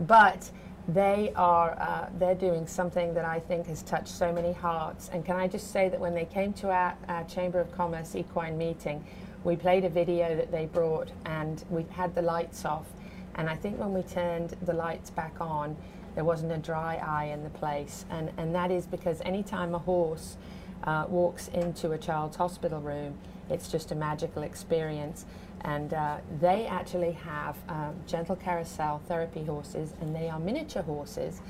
But 0.00 0.50
they 0.88 1.32
are 1.36 1.72
uh, 1.78 2.08
they're 2.18 2.34
doing 2.34 2.66
something 2.66 3.14
that 3.14 3.24
I 3.24 3.38
think 3.40 3.66
has 3.66 3.82
touched 3.82 4.08
so 4.08 4.32
many 4.32 4.52
hearts. 4.52 5.10
And 5.12 5.24
can 5.24 5.36
I 5.36 5.46
just 5.46 5.70
say 5.70 5.88
that 5.88 6.00
when 6.00 6.14
they 6.14 6.24
came 6.24 6.52
to 6.54 6.70
our, 6.70 6.96
our 7.08 7.24
Chamber 7.24 7.60
of 7.60 7.70
Commerce 7.72 8.16
equine 8.16 8.58
meeting, 8.58 9.04
we 9.44 9.56
played 9.56 9.84
a 9.84 9.88
video 9.88 10.36
that 10.36 10.50
they 10.50 10.66
brought, 10.66 11.10
and 11.24 11.64
we 11.70 11.84
had 11.90 12.14
the 12.14 12.22
lights 12.22 12.64
off. 12.64 12.86
And 13.34 13.48
I 13.48 13.56
think 13.56 13.78
when 13.78 13.92
we 13.92 14.02
turned 14.02 14.56
the 14.62 14.72
lights 14.72 15.10
back 15.10 15.40
on, 15.40 15.76
there 16.14 16.24
wasn't 16.24 16.52
a 16.52 16.58
dry 16.58 16.96
eye 16.96 17.26
in 17.26 17.42
the 17.42 17.50
place. 17.50 18.04
And, 18.10 18.30
and 18.36 18.54
that 18.54 18.70
is 18.70 18.86
because 18.86 19.20
anytime 19.22 19.74
a 19.74 19.78
horse 19.78 20.36
uh, 20.84 21.06
walks 21.08 21.48
into 21.48 21.92
a 21.92 21.98
child's 21.98 22.36
hospital 22.36 22.80
room, 22.80 23.18
it's 23.48 23.68
just 23.68 23.92
a 23.92 23.94
magical 23.94 24.42
experience. 24.42 25.24
And 25.64 25.94
uh, 25.94 26.18
they 26.40 26.66
actually 26.66 27.12
have 27.12 27.56
um, 27.68 27.94
gentle 28.06 28.36
carousel 28.36 29.00
therapy 29.06 29.44
horses, 29.44 29.94
and 30.00 30.14
they 30.14 30.28
are 30.28 30.38
miniature 30.38 30.82
horses. 30.82 31.40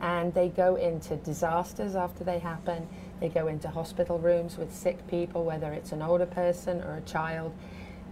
And 0.00 0.34
they 0.34 0.48
go 0.48 0.74
into 0.74 1.16
disasters 1.16 1.94
after 1.94 2.24
they 2.24 2.40
happen. 2.40 2.88
They 3.20 3.28
go 3.28 3.46
into 3.46 3.68
hospital 3.68 4.18
rooms 4.18 4.58
with 4.58 4.74
sick 4.74 5.06
people, 5.06 5.44
whether 5.44 5.72
it's 5.72 5.92
an 5.92 6.02
older 6.02 6.26
person 6.26 6.82
or 6.82 6.96
a 6.96 7.00
child. 7.02 7.54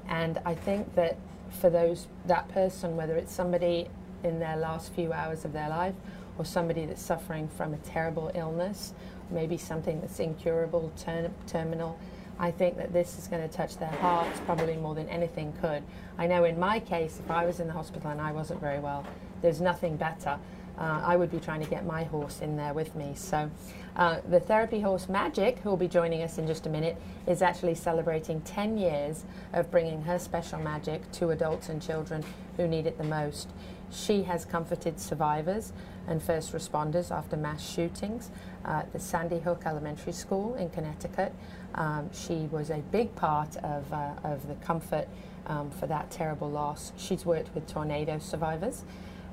And 0.09 0.39
I 0.45 0.55
think 0.55 0.95
that 0.95 1.17
for 1.51 1.69
those 1.69 2.07
that 2.27 2.49
person, 2.49 2.97
whether 2.97 3.17
it's 3.17 3.33
somebody 3.33 3.89
in 4.23 4.39
their 4.39 4.57
last 4.57 4.93
few 4.93 5.13
hours 5.13 5.45
of 5.45 5.53
their 5.53 5.69
life 5.69 5.95
or 6.39 6.45
somebody 6.45 6.87
that's 6.87 7.03
suffering 7.03 7.49
from 7.49 7.75
a 7.75 7.79
terrible 7.79 8.31
illness, 8.35 8.93
maybe 9.31 9.57
something 9.57 10.01
that's 10.01 10.21
incurable, 10.21 10.93
ter- 10.97 11.31
terminal, 11.47 11.99
I 12.41 12.51
think 12.51 12.79
that 12.79 12.91
this 12.91 13.19
is 13.19 13.29
going 13.29 13.47
to 13.47 13.55
touch 13.55 13.77
their 13.77 13.91
hearts 13.91 14.41
probably 14.47 14.77
more 14.77 14.95
than 14.95 15.07
anything 15.11 15.53
could. 15.61 15.83
I 16.17 16.27
know 16.27 16.45
in 16.45 16.59
my 16.59 16.81
case, 16.81 17.21
if 17.23 17.31
I 17.31 17.45
was 17.45 17.61
in 17.61 17.67
the 17.67 17.75
hospital 17.75 18.11
and 18.11 18.19
I 18.19 18.33
wasn't 18.33 18.63
very 18.63 18.81
well, 18.81 19.05
there's 19.43 19.61
nothing 19.61 19.97
better. 19.97 20.39
Uh, 20.79 21.03
I 21.05 21.17
would 21.17 21.31
be 21.31 21.39
trying 21.39 21.63
to 21.63 21.69
get 21.69 21.85
my 21.85 22.05
horse 22.05 22.41
in 22.41 22.57
there 22.57 22.73
with 22.73 22.95
me. 22.95 23.13
So, 23.15 23.51
uh, 23.95 24.21
the 24.27 24.41
therapy 24.41 24.81
horse 24.81 25.07
Magic, 25.11 25.59
who 25.59 25.69
will 25.69 25.77
be 25.77 25.89
joining 25.89 26.23
us 26.23 26.39
in 26.39 26.47
just 26.47 26.65
a 26.65 26.71
minute, 26.71 26.97
is 27.27 27.43
actually 27.43 27.75
celebrating 27.75 28.41
10 28.41 28.79
years 28.79 29.25
of 29.53 29.71
bringing 29.71 30.01
her 30.03 30.19
special 30.19 30.59
magic 30.61 31.13
to 31.13 31.31
adults 31.31 31.69
and 31.69 31.83
children 31.83 32.25
who 32.57 32.67
need 32.67 32.87
it 32.87 32.97
the 32.97 33.05
most. 33.05 33.51
She 33.91 34.23
has 34.23 34.47
comforted 34.47 34.99
survivors 34.99 35.75
and 36.07 36.23
first 36.23 36.53
responders 36.53 37.11
after 37.11 37.37
mass 37.37 37.69
shootings 37.69 38.31
at 38.65 38.91
the 38.93 39.01
Sandy 39.01 39.41
Hook 39.41 39.63
Elementary 39.67 40.13
School 40.13 40.55
in 40.55 40.71
Connecticut. 40.71 41.35
Um, 41.75 42.11
she 42.13 42.49
was 42.51 42.71
a 42.71 42.79
big 42.91 43.15
part 43.17 43.57
of, 43.57 43.93
uh, 43.93 44.13
of 44.25 44.47
the 44.49 44.55
comfort 44.57 45.09
um, 45.47 45.71
for 45.71 45.87
that 45.87 46.11
terrible 46.11 46.51
loss. 46.51 46.93
She's 46.97 47.25
worked 47.25 47.55
with 47.55 47.67
tornado 47.67 48.19
survivors. 48.19 48.85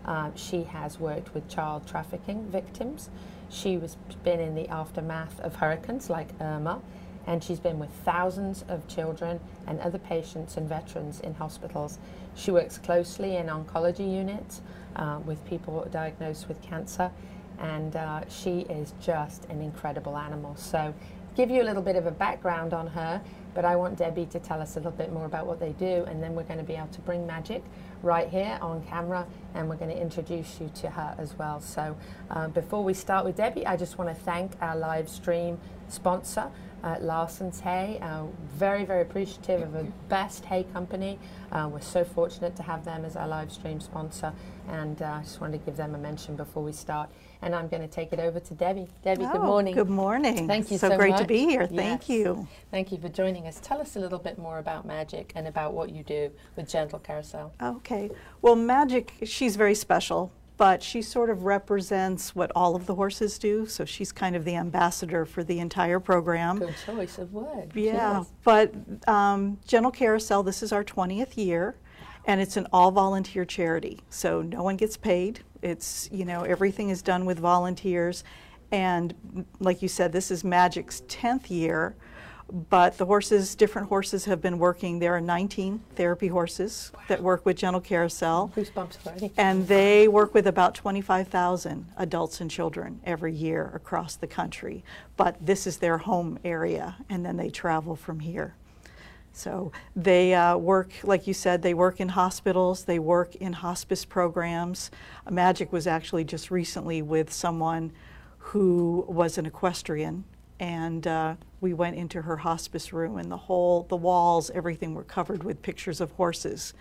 Um, 0.06 0.34
she 0.36 0.64
has 0.64 1.00
worked 1.00 1.34
with 1.34 1.48
child 1.50 1.88
trafficking 1.88 2.46
victims. 2.50 3.10
She 3.50 3.78
was 3.78 3.98
been 4.24 4.40
in 4.40 4.56
the 4.56 4.68
aftermath 4.70 5.40
of 5.42 5.56
hurricanes 5.56 6.10
like 6.10 6.30
Irma, 6.40 6.82
and 7.26 7.44
she's 7.44 7.60
been 7.60 7.78
with 7.78 7.90
thousands 8.06 8.64
of 8.70 8.88
children 8.88 9.40
and 9.68 9.80
other 9.82 9.98
patients 9.98 10.58
and 10.58 10.68
veterans 10.68 11.20
in 11.20 11.34
hospitals. 11.34 12.00
She 12.36 12.52
works 12.52 12.78
closely 12.78 13.36
in 13.36 13.48
oncology 13.48 14.12
units 14.12 14.62
uh, 14.96 15.20
with 15.26 15.44
people 15.46 15.86
diagnosed 15.92 16.48
with 16.48 16.62
cancer, 16.62 17.12
and 17.60 17.96
uh, 17.96 18.22
she 18.30 18.62
is 18.62 18.94
just 19.02 19.46
an 19.46 19.62
incredible 19.62 20.18
animal. 20.18 20.56
So, 20.56 20.94
give 21.38 21.52
you 21.52 21.62
a 21.62 21.64
little 21.64 21.84
bit 21.84 21.96
of 21.96 22.08
a 22.08 22.12
background 22.12 22.74
on 22.74 22.88
her, 22.88 23.22
but 23.54 23.64
I 23.64 23.76
want 23.76 23.96
Debbie 23.96 24.26
to 24.26 24.40
tell 24.40 24.60
us 24.60 24.76
a 24.76 24.80
little 24.80 24.92
bit 24.92 25.14
more 25.14 25.26
about 25.26 25.46
what 25.46 25.60
they 25.60 25.72
do, 25.74 26.04
and 26.08 26.22
then 26.22 26.34
we're 26.34 26.42
going 26.42 26.58
to 26.58 26.66
be 26.66 26.74
able 26.74 26.88
to 26.88 27.02
bring 27.02 27.28
magic 27.28 27.64
right 28.02 28.28
here 28.28 28.58
on 28.60 28.84
camera, 28.86 29.28
and 29.54 29.70
we're 29.70 29.76
going 29.76 29.92
to 29.92 30.02
introduce 30.02 30.60
you 30.60 30.72
to 30.82 30.90
her 30.90 31.14
as 31.20 31.38
well. 31.38 31.62
So, 31.62 31.96
uh, 32.32 32.48
before 32.48 32.84
we 32.84 32.96
start 32.96 33.24
with 33.24 33.36
Debbie, 33.36 33.68
I 33.68 33.78
just 33.78 34.00
want 34.00 34.10
to 34.10 34.16
thank 34.16 34.52
our 34.62 34.76
live 34.76 35.08
stream 35.08 35.60
sponsor. 35.90 36.50
Uh, 36.84 36.98
Larson's 37.02 37.60
Hay, 37.60 38.00
uh, 38.02 38.24
very, 38.56 38.84
very 38.84 39.04
appreciative 39.04 39.62
of 39.62 39.74
the 39.74 39.84
best 40.10 40.46
hay 40.46 40.64
company. 40.74 41.20
Uh, 41.52 41.70
we're 41.72 41.82
so 41.82 42.04
fortunate 42.04 42.56
to 42.56 42.64
have 42.64 42.84
them 42.84 43.06
as 43.06 43.16
our 43.16 43.28
live 43.28 43.52
stream 43.52 43.80
sponsor, 43.80 44.34
and 44.68 45.04
uh, 45.04 45.20
I 45.20 45.22
just 45.22 45.40
wanted 45.40 45.60
to 45.60 45.66
give 45.66 45.78
them 45.78 45.94
a 45.94 46.00
mention 46.00 46.36
before 46.36 46.64
we 46.64 46.72
start. 46.72 47.10
And 47.42 47.54
I'm 47.54 47.68
going 47.68 47.82
to 47.84 47.88
take 47.88 48.12
it 48.14 48.20
over 48.20 48.40
to 48.40 48.54
Debbie. 48.54 48.88
Debbie, 49.04 49.26
good 49.26 49.36
Oh, 49.36 49.46
morning. 49.46 49.76
Good 49.76 49.90
morning. 49.90 50.48
Thank 50.48 50.72
you 50.72 50.78
so, 50.78 50.90
so 50.90 50.98
great 50.98 51.12
much. 51.12 51.22
to 51.22 51.28
be 51.28 51.40
here. 51.46 51.68
Thank 51.68 52.08
Yes. 52.08 52.10
you. 52.10 52.48
Thank 52.72 52.92
you 52.92 52.98
for 52.98 53.10
joining 53.10 53.46
us. 53.48 53.60
Tell 53.62 53.80
us 53.80 53.96
a 53.96 54.00
little 54.00 54.20
bit 54.20 54.38
more 54.40 54.58
about 54.60 54.86
Magic 54.86 55.32
and 55.36 55.48
about 55.48 55.74
what 55.74 55.90
you 55.92 56.04
do 56.04 56.32
with 56.56 56.68
Gentle 56.70 57.00
Carousel. 57.00 57.52
Okay. 57.62 58.10
Well, 58.42 58.56
Magic, 58.56 59.14
she's 59.24 59.56
very 59.56 59.76
special, 59.76 60.32
but 60.58 60.82
she 60.82 61.04
sort 61.04 61.30
of 61.30 61.44
represents 61.44 62.36
what 62.36 62.52
all 62.56 62.76
of 62.76 62.88
the 62.88 62.96
horses 62.96 63.38
do. 63.38 63.68
So 63.68 63.86
she's 63.86 64.12
kind 64.12 64.36
of 64.36 64.44
the 64.44 64.56
ambassador 64.56 65.24
for 65.26 65.44
the 65.44 65.60
entire 65.60 66.00
program. 66.00 66.58
Good 66.58 66.74
choice 66.86 67.20
of 67.20 67.32
word. 67.34 67.72
Yeah, 67.76 68.20
Yes. 68.20 68.32
but 68.44 68.74
um, 69.08 69.60
Gentle 69.68 69.92
Carousel, 69.92 70.42
this 70.42 70.64
is 70.64 70.72
our 70.74 70.84
20th 70.84 71.38
year, 71.38 71.76
and 72.26 72.42
it's 72.42 72.58
an 72.58 72.68
all 72.74 72.90
volunteer 72.92 73.46
charity. 73.46 74.00
So 74.10 74.42
no 74.42 74.64
one 74.64 74.76
gets 74.76 74.98
paid. 74.98 75.42
It's, 75.62 76.10
you 76.12 76.26
know, 76.26 76.44
everything 76.44 76.90
is 76.90 77.02
done 77.02 77.26
with 77.26 77.40
volunteers. 77.40 78.24
And 78.72 79.46
like 79.60 79.82
you 79.82 79.88
said, 79.88 80.12
this 80.12 80.32
is 80.32 80.44
Magic's 80.44 81.02
10th 81.08 81.50
year. 81.50 81.96
But 82.70 82.98
the 82.98 83.06
horses, 83.06 83.56
different 83.56 83.90
horses 83.90 84.24
have 84.24 84.42
been 84.42 84.58
working. 84.58 85.00
There 85.00 85.14
are 85.14 85.20
19 85.20 85.82
therapy 85.96 86.28
horses 86.28 86.94
that 87.10 87.22
work 87.22 87.46
with 87.46 87.58
Gentle 87.58 87.82
Carousel. 87.82 88.54
Goosebumps 88.56 89.06
already. 89.06 89.34
And 89.36 89.68
they 89.68 90.08
work 90.08 90.34
with 90.34 90.48
about 90.48 90.74
25,000 90.74 91.88
adults 91.98 92.40
and 92.40 92.50
children 92.50 93.02
every 93.04 93.34
year 93.34 93.72
across 93.74 94.16
the 94.16 94.28
country. 94.28 94.86
But 95.18 95.46
this 95.46 95.68
is 95.68 95.78
their 95.78 95.98
home 95.98 96.40
area, 96.46 96.96
and 97.10 97.26
then 97.26 97.36
they 97.36 97.50
travel 97.50 97.98
from 97.98 98.22
here. 98.22 98.56
So 99.38 99.72
they 99.96 100.34
uh, 100.34 100.58
work, 100.58 100.92
like 101.04 101.28
you 101.28 101.34
said, 101.36 101.62
they 101.62 101.76
work 101.76 102.00
in 102.00 102.10
hospitals, 102.10 102.86
they 102.86 102.98
work 102.98 103.36
in 103.36 103.54
hospice 103.54 104.04
programs. 104.04 104.90
Magic 105.30 105.72
was 105.72 105.86
actually 105.86 106.24
just 106.24 106.50
recently 106.50 107.04
with 107.04 107.32
someone 107.32 107.92
who 108.40 109.06
was 109.08 109.38
an 109.38 109.46
equestrian, 109.46 110.24
and 110.60 111.06
uh, 111.06 111.36
we 111.62 111.76
went 111.76 111.98
into 111.98 112.24
her 112.24 112.38
hospice 112.38 112.92
room, 112.92 113.20
and 113.20 113.32
the 113.32 113.38
whole, 113.38 113.84
the 113.90 113.96
walls, 113.96 114.50
everything 114.56 114.96
were 114.96 115.04
covered 115.04 115.44
with 115.44 115.62
pictures 115.62 116.02
of 116.02 116.10
horses. 116.14 116.74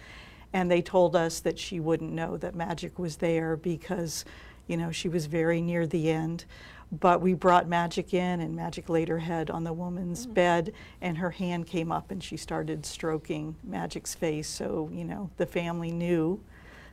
And 0.55 0.71
they 0.71 0.81
told 0.81 1.15
us 1.15 1.41
that 1.41 1.59
she 1.59 1.79
wouldn't 1.79 2.13
know 2.13 2.39
that 2.39 2.55
Magic 2.55 2.99
was 2.99 3.17
there 3.17 3.57
because, 3.57 4.25
you 4.67 4.79
know, 4.79 4.91
she 4.91 5.11
was 5.11 5.27
very 5.27 5.61
near 5.61 5.87
the 5.87 6.11
end. 6.11 6.47
But 6.93 7.21
we 7.21 7.35
brought 7.35 7.69
Magic 7.69 8.15
in, 8.15 8.41
and 8.41 8.55
Magic 8.55 8.89
laid 8.89 9.09
her 9.09 9.19
head 9.19 9.51
on 9.51 9.65
the 9.65 9.73
woman's 9.73 10.25
bed, 10.25 10.73
and 11.01 11.19
her 11.19 11.31
hand 11.31 11.67
came 11.67 11.91
up 11.91 12.11
and 12.13 12.23
she 12.23 12.37
started 12.37 12.87
stroking 12.87 13.57
Magic's 13.65 14.15
face. 14.15 14.49
So, 14.49 14.89
you 14.93 15.05
know, 15.05 15.31
the 15.37 15.47
family 15.47 15.91
knew 15.91 16.41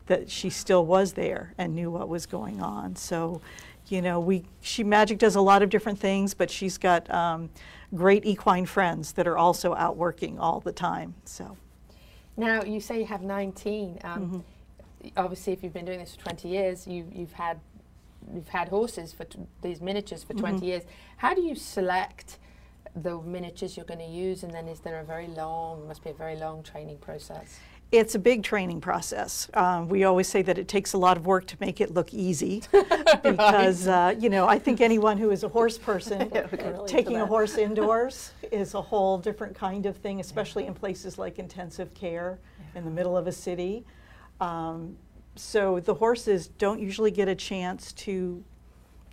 that 0.08 0.30
she 0.30 0.50
still 0.50 0.86
was 0.86 1.14
there 1.14 1.54
and 1.58 1.76
knew 1.76 1.92
what 1.92 2.10
was 2.10 2.26
going 2.26 2.60
on. 2.62 2.96
So, 2.96 3.40
you 3.88 4.02
know, 4.02 4.20
we 4.20 4.46
she 4.62 4.84
Magic 4.84 5.20
does 5.20 5.36
a 5.36 5.42
lot 5.42 5.62
of 5.62 5.70
different 5.70 6.00
things, 6.00 6.34
but 6.34 6.50
she's 6.50 6.78
got 6.78 7.10
um, 7.14 7.50
great 7.94 8.26
equine 8.26 8.66
friends 8.66 9.12
that 9.14 9.28
are 9.28 9.38
also 9.38 9.76
out 9.76 9.96
working 9.96 10.40
all 10.40 10.60
the 10.60 10.72
time. 10.72 11.14
So, 11.26 11.56
Now, 12.36 12.64
you 12.64 12.80
say 12.80 13.00
you 13.00 13.06
have 13.06 13.22
19. 13.22 14.00
Um, 14.04 14.44
Obviously, 15.18 15.52
if 15.52 15.62
you've 15.62 15.74
been 15.74 15.84
doing 15.84 16.00
this 16.00 16.16
for 16.16 16.22
20 16.22 16.48
years, 16.48 16.88
you, 16.88 17.06
you've 17.14 17.34
had 17.34 17.60
you've 18.34 18.50
had 18.50 18.70
horses 18.70 19.14
for 19.14 19.26
t- 19.26 19.40
these 19.62 19.82
miniatures 19.82 20.24
for 20.24 20.34
20 20.34 20.60
Mhm. 20.60 20.64
years. 20.64 20.84
How 21.18 21.34
do 21.34 21.42
you 21.42 21.56
select 21.56 22.40
the 22.96 23.20
miniatures 23.22 23.76
you're 23.76 23.86
going 23.86 24.00
to 24.00 24.06
use, 24.06 24.44
and 24.44 24.54
then 24.54 24.68
is 24.68 24.80
there 24.82 25.00
a 25.00 25.04
very 25.04 25.28
long, 25.28 25.88
must 25.88 26.04
be 26.04 26.12
a 26.12 26.14
very 26.14 26.36
long 26.36 26.62
training 26.62 26.98
process? 27.00 27.60
It's 27.92 28.16
a 28.16 28.20
big 28.20 28.42
training 28.44 28.82
process. 28.82 29.50
Um, 29.54 29.88
we 29.88 30.04
always 30.04 30.28
say 30.28 30.42
that 30.44 30.58
it 30.58 30.68
takes 30.68 30.94
a 30.94 30.98
lot 30.98 31.16
of 31.16 31.28
work 31.28 31.46
to 31.48 31.58
make 31.60 31.80
it 31.80 31.94
look 31.94 32.12
easy 32.14 32.64
because, 33.24 33.88
uh, 33.88 34.16
you 34.18 34.30
know, 34.30 34.48
I 34.48 34.58
think 34.58 34.82
anyone 34.82 35.18
who 35.18 35.30
is 35.30 35.44
a 35.44 35.48
horse 35.50 35.78
person, 35.78 36.32
taking 36.88 37.18
a 37.18 37.26
horse 37.26 37.58
indoors 37.58 38.32
is 38.52 38.74
a 38.74 38.82
whole 38.82 39.18
different 39.20 39.56
kind 39.56 39.86
of 39.86 39.98
thing, 39.98 40.20
especially 40.20 40.66
in 40.66 40.74
places 40.74 41.18
like 41.20 41.38
intensive 41.38 41.94
care 41.94 42.40
in 42.76 42.84
the 42.84 42.92
middle 42.92 43.16
of 43.16 43.28
a 43.28 43.32
city. 43.32 43.86
Um, 44.42 44.98
so 45.36 45.80
the 45.80 45.96
horses 45.96 46.48
don't 46.48 46.80
usually 46.80 47.12
get 47.12 47.28
a 47.28 47.36
chance 47.36 47.92
to 47.94 48.44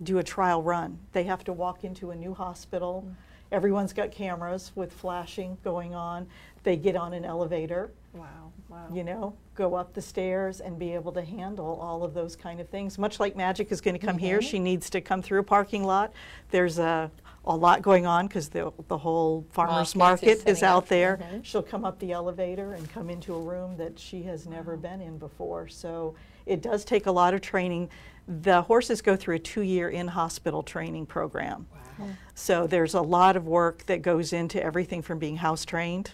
do 0.03 0.19
a 0.19 0.23
trial 0.23 0.63
run. 0.63 0.99
They 1.13 1.25
have 1.25 1.45
to 1.45 1.53
walk 1.53 1.85
into 1.85 2.11
a 2.11 2.17
new 2.17 2.35
hospital. 2.35 3.07
Everyone's 3.53 3.93
got 3.93 4.11
cameras 4.13 4.73
with 4.75 4.93
flashing 4.93 5.59
going 5.65 5.95
on. 5.95 6.27
They 6.63 6.77
get 6.77 6.95
on 6.97 7.13
an 7.15 7.25
elevator 7.25 7.91
Wow, 8.13 8.53
wow. 8.69 8.87
you 8.93 9.03
know, 9.05 9.35
go 9.55 9.75
up 9.75 9.95
the 9.95 10.03
stairs 10.03 10.61
and 10.61 10.79
be 10.79 10.93
able 10.95 11.13
to 11.13 11.23
handle 11.23 11.79
all 11.81 12.03
of 12.05 12.13
those 12.15 12.35
kind 12.37 12.61
of 12.61 12.69
things. 12.69 12.99
Much 12.99 13.19
like 13.21 13.37
Magic 13.37 13.71
is 13.73 13.81
going 13.81 13.99
to 13.99 14.05
come 14.05 14.19
here, 14.19 14.39
Mhm. 14.41 14.43
she 14.51 14.59
needs 14.59 14.91
to 14.91 15.01
come 15.01 15.23
through 15.23 15.41
a 15.41 15.45
parking 15.45 15.85
lot. 15.85 16.13
There's 16.51 16.79
a, 16.79 17.11
a 17.47 17.57
lot 17.57 17.83
going 17.83 18.07
on 18.07 18.27
because 18.27 18.49
the, 18.51 18.73
the 18.89 18.99
whole 18.99 19.47
farmer's 19.51 19.97
Market 19.97 20.29
is 20.29 20.39
market 20.39 20.51
is 20.51 20.63
out 20.63 20.89
there. 20.89 21.17
Mhm. 21.17 21.45
She'll 21.45 21.63
come 21.63 21.85
up 21.85 21.99
the 21.99 22.13
elevator 22.13 22.75
and 22.75 22.89
come 22.91 23.09
into 23.09 23.35
a 23.35 23.41
room 23.41 23.77
that 23.79 23.99
she 23.99 24.23
has 24.25 24.47
never 24.47 24.77
been 24.77 25.01
in 25.01 25.19
before. 25.19 25.67
So 25.69 26.15
it 26.45 26.61
does 26.61 26.85
take 26.85 27.07
a 27.07 27.13
lot 27.13 27.33
of 27.33 27.41
training. 27.41 27.89
The 28.29 28.63
horses 28.63 29.01
go 29.01 29.17
through 29.17 29.37
a 29.37 29.39
two-year 29.39 29.89
in-hospital 29.89 30.63
training 30.63 31.07
program. 31.07 31.67
Wow. 31.99 32.07
So 32.35 32.67
there's 32.67 32.95
a 32.95 33.01
lot 33.01 33.37
of 33.37 33.47
work 33.47 33.87
that 33.87 34.03
goes 34.03 34.33
into 34.33 34.63
everything 34.63 35.03
from 35.03 35.19
being 35.19 35.37
house 35.37 35.65
trained 35.65 36.13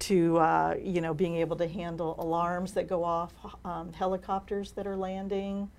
to 0.00 0.36
uh, 0.38 0.74
you 0.82 1.00
know 1.00 1.14
being 1.14 1.36
able 1.36 1.56
to 1.56 1.68
handle 1.68 2.16
alarms 2.18 2.72
that 2.72 2.88
go 2.88 3.04
off, 3.04 3.32
um, 3.64 3.92
helicopters 3.92 4.72
that 4.72 4.86
are 4.86 4.96
landing 4.96 5.70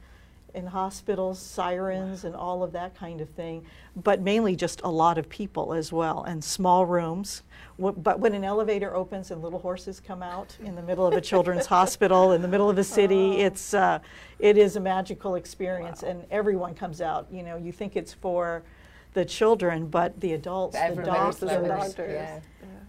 in 0.54 0.68
hospitals, 0.68 1.40
sirens, 1.40 2.24
and 2.26 2.36
all 2.36 2.62
of 2.64 2.72
that 2.74 2.96
kind 2.96 3.22
of 3.22 3.30
thing. 3.30 3.66
But 3.96 4.22
mainly 4.22 4.56
just 4.56 4.82
a 4.84 4.90
lot 4.90 5.18
of 5.18 5.28
people 5.28 5.74
as 5.74 5.92
well, 5.92 6.24
and 6.24 6.44
small 6.44 6.86
rooms. 6.86 7.42
Wh- 7.82 7.92
But 7.98 8.20
when 8.20 8.34
an 8.36 8.44
elevator 8.44 8.96
opens 8.96 9.32
and 9.32 9.42
little 9.42 9.60
horses 9.60 10.00
come 10.00 10.22
out 10.22 10.56
in 10.64 10.76
the 10.76 10.82
middle 10.84 11.08
of 11.08 11.14
a 11.16 11.22
children's 11.22 11.66
hospital 11.78 12.32
in 12.34 12.42
the 12.42 12.48
middle 12.48 12.70
of 12.70 12.78
a 12.78 12.84
city, 12.84 13.38
it's 13.42 13.74
uh, 13.74 14.00
it 14.40 14.58
is 14.58 14.76
a 14.76 14.80
magical 14.80 15.36
experience, 15.36 16.04
and 16.04 16.24
everyone 16.30 16.76
comes 16.76 17.02
out. 17.02 17.28
You 17.32 17.44
know, 17.44 17.58
you 17.58 17.72
think 17.72 17.96
it's 17.96 18.14
for 18.14 18.64
the 19.14 19.26
children, 19.26 19.88
but 19.88 20.20
the 20.22 20.34
adults, 20.34 20.76
the 20.76 20.84
Everybody's 20.84 21.40
doctors, 21.40 21.42
loving 21.44 21.66
it, 21.66 21.68
doctors. 21.70 22.12
yeah. 22.14 22.40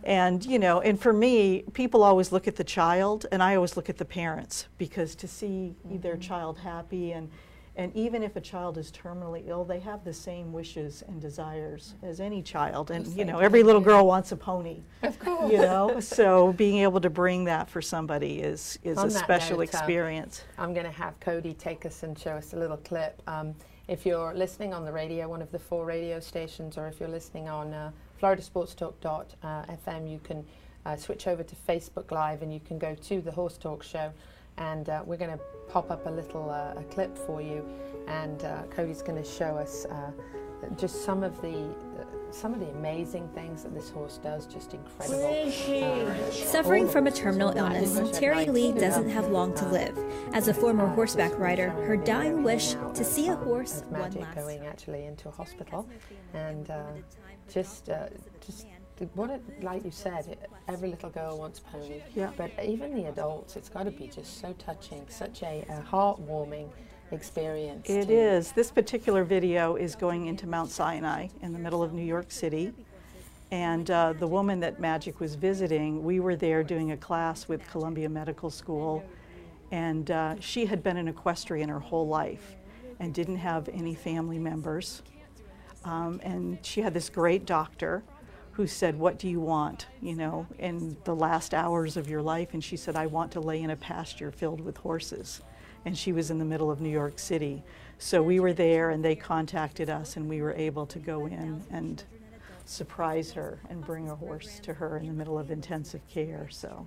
and 0.05 0.45
you 0.45 0.59
know, 0.59 0.81
and 0.81 0.99
for 1.01 1.13
me, 1.13 1.65
people 1.75 2.03
always 2.03 2.31
look 2.33 2.47
at 2.49 2.57
the 2.57 2.65
child, 2.65 3.25
and 3.33 3.43
I 3.43 3.55
always 3.57 3.77
look 3.77 3.89
at 3.91 3.97
the 3.99 4.05
parents 4.07 4.67
because 4.79 5.15
to 5.17 5.29
see 5.29 5.75
their 5.85 6.17
child 6.17 6.59
happy 6.59 7.13
and 7.13 7.31
and 7.77 7.95
even 7.97 8.23
if 8.23 8.37
a 8.37 8.41
child 8.41 8.79
is 8.79 8.93
terminally 8.93 9.49
ill, 9.49 9.65
they 9.65 9.81
have 9.81 10.05
the 10.05 10.13
same 10.13 10.53
wishes 10.53 11.03
and 11.09 11.21
desires 11.21 11.95
as 12.03 12.21
any 12.21 12.41
child. 12.41 12.93
And 12.93 13.07
you 13.09 13.25
know, 13.25 13.41
every 13.41 13.65
little 13.65 13.81
girl 13.81 14.07
wants 14.07 14.31
a 14.31 14.37
pony. 14.37 14.83
Of 15.03 15.19
course. 15.19 15.51
You 15.51 15.59
know, 15.59 15.99
so 15.99 16.53
being 16.53 16.79
able 16.79 17.01
to 17.01 17.11
bring 17.11 17.45
that 17.45 17.69
for 17.69 17.83
somebody 17.83 18.41
is 18.41 18.79
is 18.85 18.99
On 18.99 19.09
a 19.09 19.11
special 19.11 19.57
note, 19.57 19.61
uh, 19.61 19.79
experience. 19.79 20.45
I'm 20.57 20.73
going 20.73 20.87
to 20.87 20.93
have 20.93 21.19
Cody 21.19 21.55
take 21.55 21.85
us 21.85 22.05
and 22.05 22.17
show 22.17 22.33
us 22.33 22.53
a 22.53 22.57
little 22.57 22.77
clip. 22.77 23.21
Um, 23.27 23.55
if 23.89 24.07
you're 24.07 24.33
listening 24.35 24.73
on 24.73 24.85
the 24.85 24.93
radio, 24.93 25.29
one 25.29 25.43
of 25.43 25.51
the 25.51 25.59
four 25.59 25.85
radio 25.85 26.21
stations, 26.21 26.79
or 26.79 26.87
if 26.87 27.01
you're 27.01 27.09
listening 27.09 27.49
on 27.49 27.75
uh, 27.75 27.91
FloridaSportsTalk.fm, 28.23 30.11
you 30.11 30.21
can 30.23 30.47
uh, 30.87 30.97
switch 30.97 31.27
over 31.27 31.43
to 31.43 31.57
Facebook 31.69 32.11
Live 32.11 32.43
and 32.43 32.53
you 32.53 32.61
can 32.61 32.79
go 32.79 32.95
to 32.95 33.21
the 33.21 33.33
Horse 33.33 33.59
Talk 33.59 33.83
Show. 33.83 34.13
And 34.57 34.89
uh, 34.89 35.03
we're 35.05 35.17
going 35.17 35.37
to 35.37 35.41
pop 35.69 35.91
up 35.91 36.07
a 36.07 36.11
little 36.11 36.51
uh, 36.51 36.81
a 36.81 36.85
clip 36.91 37.17
for 37.17 37.43
you, 37.43 37.65
and 38.07 38.45
uh, 38.45 38.63
Cody's 38.71 39.03
going 39.03 39.21
to 39.23 39.29
show 39.29 39.57
us 39.57 39.85
uh, 39.87 40.11
just 40.77 41.05
some 41.05 41.23
of 41.23 41.41
the 41.43 41.71
uh, 41.99 42.05
some 42.31 42.53
of 42.53 42.61
the 42.61 42.69
amazing 42.71 43.29
things 43.29 43.63
that 43.63 43.73
this 43.75 43.91
horse 43.91 44.19
does. 44.23 44.47
Just 44.47 44.75
incredible. 44.75 45.25
Uh, 45.25 46.31
Suffering 46.31 46.89
from 46.89 47.07
a 47.07 47.11
terminal 47.11 47.57
illness, 47.57 48.19
Terry 48.19 48.47
Lee 48.47 48.73
doesn't 48.73 49.05
um, 49.05 49.11
have 49.11 49.29
long 49.29 49.55
to 49.55 49.67
uh, 49.67 49.71
live. 49.71 49.99
As 50.33 50.49
a 50.49 50.55
former 50.55 50.87
horseback 50.87 51.39
rider, 51.39 51.71
her 51.71 51.97
dying 51.97 52.43
wish 52.43 52.75
to 52.95 53.05
see 53.05 53.29
a 53.29 53.37
horse 53.37 53.83
one 53.89 54.03
magic 54.03 54.23
last 54.23 54.35
going 54.37 54.67
actually 54.67 55.05
into 55.07 55.29
a 55.29 55.33
hospital, 55.33 55.89
and 56.35 56.71
uh, 56.71 56.83
just 57.53 57.89
uh, 57.89 58.09
just 58.45 58.63
th- 58.63 58.74
what 59.15 59.31
it, 59.31 59.43
like 59.63 59.85
you 59.85 59.91
said, 59.91 60.27
it, 60.27 60.51
every 60.69 60.89
little 60.89 61.11
girl 61.11 61.39
wants 61.39 61.61
pony. 61.61 62.01
Yeah. 62.15 62.31
But 62.37 62.53
even 62.63 62.95
the 62.95 63.09
adults, 63.09 63.57
it's 63.57 63.69
got 63.69 63.85
to 63.85 63.91
be 63.91 64.07
just 64.07 64.41
so 64.41 64.53
touching, 64.55 65.05
such 65.09 65.43
a, 65.43 65.65
a 65.69 65.83
heartwarming 65.91 66.69
experience. 67.11 67.89
It 67.89 68.07
to- 68.07 68.13
is. 68.13 68.53
This 68.53 68.71
particular 68.71 69.25
video 69.25 69.77
is 69.77 69.95
going 69.97 70.27
into 70.27 70.47
Mount 70.47 70.71
Sinai 70.71 71.29
in 71.43 71.53
the 71.53 71.59
middle 71.59 71.83
of 71.83 71.93
New 71.93 72.05
York 72.05 72.31
City. 72.31 72.73
And 73.51 73.91
uh, 73.91 74.15
the 74.15 74.27
woman 74.27 74.59
that 74.61 74.81
Magic 74.81 75.21
was 75.21 75.35
visiting, 75.35 76.03
we 76.03 76.19
were 76.19 76.35
there 76.35 76.63
doing 76.63 76.93
a 76.93 76.97
class 76.97 77.47
with 77.47 77.69
Columbia 77.71 78.09
Medical 78.09 78.51
School. 78.51 79.05
And 79.71 80.11
uh, 80.11 80.37
she 80.41 80.67
had 80.67 80.83
been 80.83 80.97
an 80.97 81.09
equestrian 81.09 81.69
her 81.69 81.81
whole 81.81 82.07
life 82.07 82.55
and 83.01 83.13
didn't 83.13 83.37
have 83.37 83.69
any 83.69 83.95
family 83.95 84.39
members. 84.39 85.03
Um, 85.85 86.21
and 86.23 86.59
she 86.63 86.81
had 86.81 86.95
this 86.95 87.11
great 87.11 87.45
doctor 87.45 88.03
who 88.55 88.67
said, 88.67 88.99
What 88.99 89.19
do 89.19 89.29
you 89.29 89.41
want, 89.41 89.87
you 90.01 90.15
know, 90.15 90.47
in 90.59 90.97
the 91.05 91.15
last 91.15 91.55
hours 91.55 91.97
of 91.97 92.09
your 92.09 92.23
life? 92.23 92.55
And 92.55 92.63
she 92.63 92.77
said, 92.77 92.97
I 92.97 93.07
want 93.07 93.33
to 93.33 93.41
lay 93.41 93.61
in 93.61 93.71
a 93.71 93.77
pasture 93.77 94.31
filled 94.31 94.61
with 94.61 94.77
horses. 94.77 95.41
And 95.85 95.99
she 95.99 96.13
was 96.13 96.31
in 96.31 96.39
the 96.39 96.45
middle 96.45 96.71
of 96.71 96.81
New 96.81 96.89
York 96.89 97.19
City. 97.19 97.63
So 97.99 98.23
we 98.23 98.41
were 98.41 98.53
there 98.53 98.91
and 98.91 99.05
they 99.05 99.17
contacted 99.17 99.91
us 99.91 100.17
and 100.17 100.29
we 100.29 100.41
were 100.41 100.55
able 100.55 100.87
to 100.87 100.99
go 100.99 101.27
in 101.27 101.63
and 101.71 102.03
surprise 102.65 103.33
her 103.33 103.59
and 103.69 103.85
bring 103.85 104.09
a 104.09 104.15
horse 104.15 104.61
to 104.61 104.73
her 104.73 104.97
in 104.99 105.07
the 105.07 105.13
middle 105.13 105.39
of 105.39 105.51
intensive 105.51 106.01
care. 106.09 106.49
So 106.51 106.87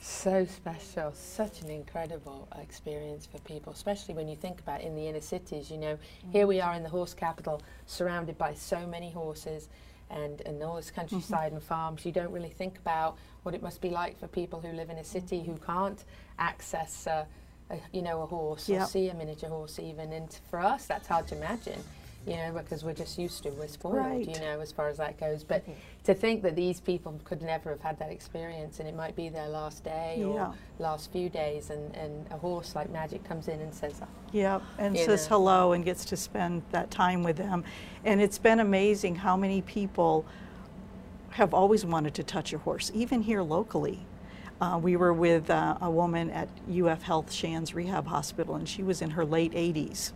So 0.00 0.46
special, 0.46 1.12
such 1.12 1.60
an 1.62 1.70
incredible 1.70 2.48
experience 2.60 3.26
for 3.26 3.38
people, 3.40 3.72
especially 3.72 4.14
when 4.14 4.28
you 4.28 4.36
think 4.36 4.60
about 4.60 4.80
in 4.80 4.94
the 4.94 5.06
inner 5.06 5.20
cities. 5.20 5.70
You 5.70 5.76
know, 5.76 5.98
here 6.32 6.46
we 6.46 6.56
mm. 6.56 6.66
are 6.66 6.74
in 6.74 6.82
the 6.82 6.88
horse 6.88 7.14
capital, 7.14 7.60
surrounded 7.86 8.38
by 8.38 8.54
so 8.54 8.86
many 8.86 9.10
horses 9.10 9.68
and, 10.10 10.40
and 10.42 10.62
all 10.62 10.76
this 10.76 10.90
countryside 10.90 11.52
and 11.52 11.62
farms. 11.62 12.04
You 12.04 12.12
don't 12.12 12.32
really 12.32 12.48
think 12.48 12.78
about 12.78 13.16
what 13.42 13.54
it 13.54 13.62
must 13.62 13.80
be 13.80 13.90
like 13.90 14.18
for 14.18 14.26
people 14.28 14.60
who 14.60 14.72
live 14.72 14.90
in 14.90 14.98
a 14.98 15.04
city 15.04 15.42
who 15.42 15.56
can't 15.66 16.02
access, 16.38 17.06
uh, 17.06 17.24
a, 17.70 17.76
you 17.92 18.02
know, 18.02 18.22
a 18.22 18.26
horse 18.26 18.68
Yeah. 18.68 18.84
or 18.84 18.86
see 18.86 19.08
a 19.08 19.14
miniature 19.14 19.48
horse 19.50 19.78
even. 19.78 20.12
And 20.12 20.32
for 20.50 20.60
us, 20.60 20.86
that's 20.86 21.08
hard 21.08 21.28
to 21.28 21.36
imagine. 21.36 21.82
You 22.28 22.36
know, 22.36 22.52
because 22.52 22.84
we're 22.84 22.92
just 22.92 23.18
used 23.18 23.42
to, 23.44 23.50
we're 23.50 23.66
spoiled, 23.66 23.96
Right. 23.96 24.28
you 24.28 24.38
know, 24.40 24.60
as 24.60 24.70
far 24.70 24.88
as 24.88 24.98
that 24.98 25.18
goes. 25.18 25.44
But 25.44 25.64
to 26.04 26.12
think 26.14 26.42
that 26.42 26.54
these 26.54 26.78
people 26.80 27.18
could 27.24 27.40
never 27.40 27.70
have 27.70 27.80
had 27.80 27.98
that 28.00 28.10
experience 28.10 28.80
and 28.80 28.88
it 28.88 28.94
might 28.94 29.16
be 29.16 29.30
their 29.30 29.48
last 29.48 29.82
day 29.82 30.16
Yeah. 30.18 30.26
or 30.26 30.54
last 30.78 31.10
few 31.10 31.30
days, 31.30 31.70
and, 31.70 31.94
and 31.96 32.26
a 32.30 32.36
horse 32.36 32.74
like 32.74 32.90
Magic 32.90 33.24
comes 33.24 33.48
in 33.48 33.60
and 33.60 33.72
says, 33.74 33.94
oh, 34.02 34.06
Yep, 34.32 34.62
and 34.78 34.96
says 34.96 35.24
know. 35.24 35.36
hello 35.38 35.72
and 35.72 35.84
gets 35.84 36.04
to 36.06 36.16
spend 36.16 36.62
that 36.70 36.90
time 36.90 37.22
with 37.22 37.36
them. 37.38 37.64
And 38.04 38.20
it's 38.20 38.38
been 38.38 38.60
amazing 38.60 39.16
how 39.16 39.36
many 39.36 39.62
people 39.62 40.26
have 41.30 41.54
always 41.54 41.84
wanted 41.84 42.14
to 42.14 42.22
touch 42.22 42.52
a 42.52 42.58
horse, 42.58 42.90
even 42.94 43.22
here 43.22 43.42
locally. 43.42 44.00
Uh, 44.60 44.78
we 44.82 44.96
were 44.96 45.12
with 45.14 45.48
uh, 45.50 45.78
a 45.80 45.90
woman 45.90 46.30
at 46.30 46.48
UF 46.68 47.00
Health 47.02 47.32
Shands 47.32 47.74
Rehab 47.74 48.06
Hospital, 48.08 48.56
and 48.56 48.68
she 48.68 48.82
was 48.82 49.00
in 49.00 49.10
her 49.10 49.24
late 49.24 49.52
80s. 49.52 50.12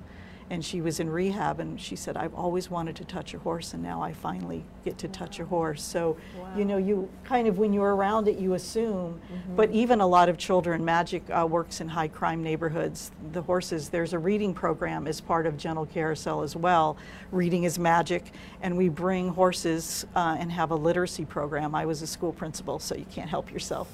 And 0.52 0.62
she 0.62 0.82
was 0.82 1.00
in 1.00 1.08
rehab, 1.08 1.60
and 1.60 1.80
she 1.80 1.96
said, 1.96 2.14
I've 2.14 2.34
always 2.34 2.70
wanted 2.70 2.94
to 2.96 3.06
touch 3.06 3.32
a 3.32 3.38
horse, 3.38 3.72
and 3.72 3.82
now 3.82 4.02
I 4.02 4.12
finally 4.12 4.62
get 4.84 4.98
to 4.98 5.08
touch 5.08 5.40
a 5.40 5.46
horse. 5.46 5.82
So, 5.82 6.18
you 6.58 6.66
know, 6.66 6.76
you 6.76 7.08
kind 7.24 7.48
of, 7.48 7.56
when 7.56 7.72
you're 7.72 7.96
around 7.96 8.28
it, 8.28 8.36
you 8.36 8.52
assume. 8.52 9.18
But 9.56 9.70
even 9.70 10.02
a 10.02 10.06
lot 10.06 10.28
of 10.28 10.36
children, 10.36 10.84
Magic 10.84 11.22
uh, 11.30 11.46
works 11.46 11.80
in 11.80 11.88
high 11.88 12.08
crime 12.08 12.42
neighborhoods. 12.42 13.12
The 13.32 13.40
horses, 13.40 13.88
there's 13.88 14.12
a 14.12 14.18
reading 14.18 14.52
program 14.52 15.06
as 15.06 15.22
part 15.22 15.46
of 15.46 15.56
Gentle 15.56 15.86
Carousel 15.86 16.42
as 16.42 16.54
well. 16.54 16.98
Reading 17.30 17.64
is 17.64 17.78
magic, 17.78 18.32
and 18.60 18.76
we 18.76 18.90
bring 18.90 19.30
horses 19.30 20.04
uh, 20.14 20.36
and 20.38 20.52
have 20.52 20.70
a 20.70 20.76
literacy 20.76 21.24
program. 21.24 21.74
I 21.74 21.86
was 21.86 22.02
a 22.02 22.06
school 22.06 22.34
principal, 22.34 22.78
so 22.78 22.94
you 22.94 23.06
can't 23.10 23.30
help 23.30 23.50
yourself. 23.50 23.88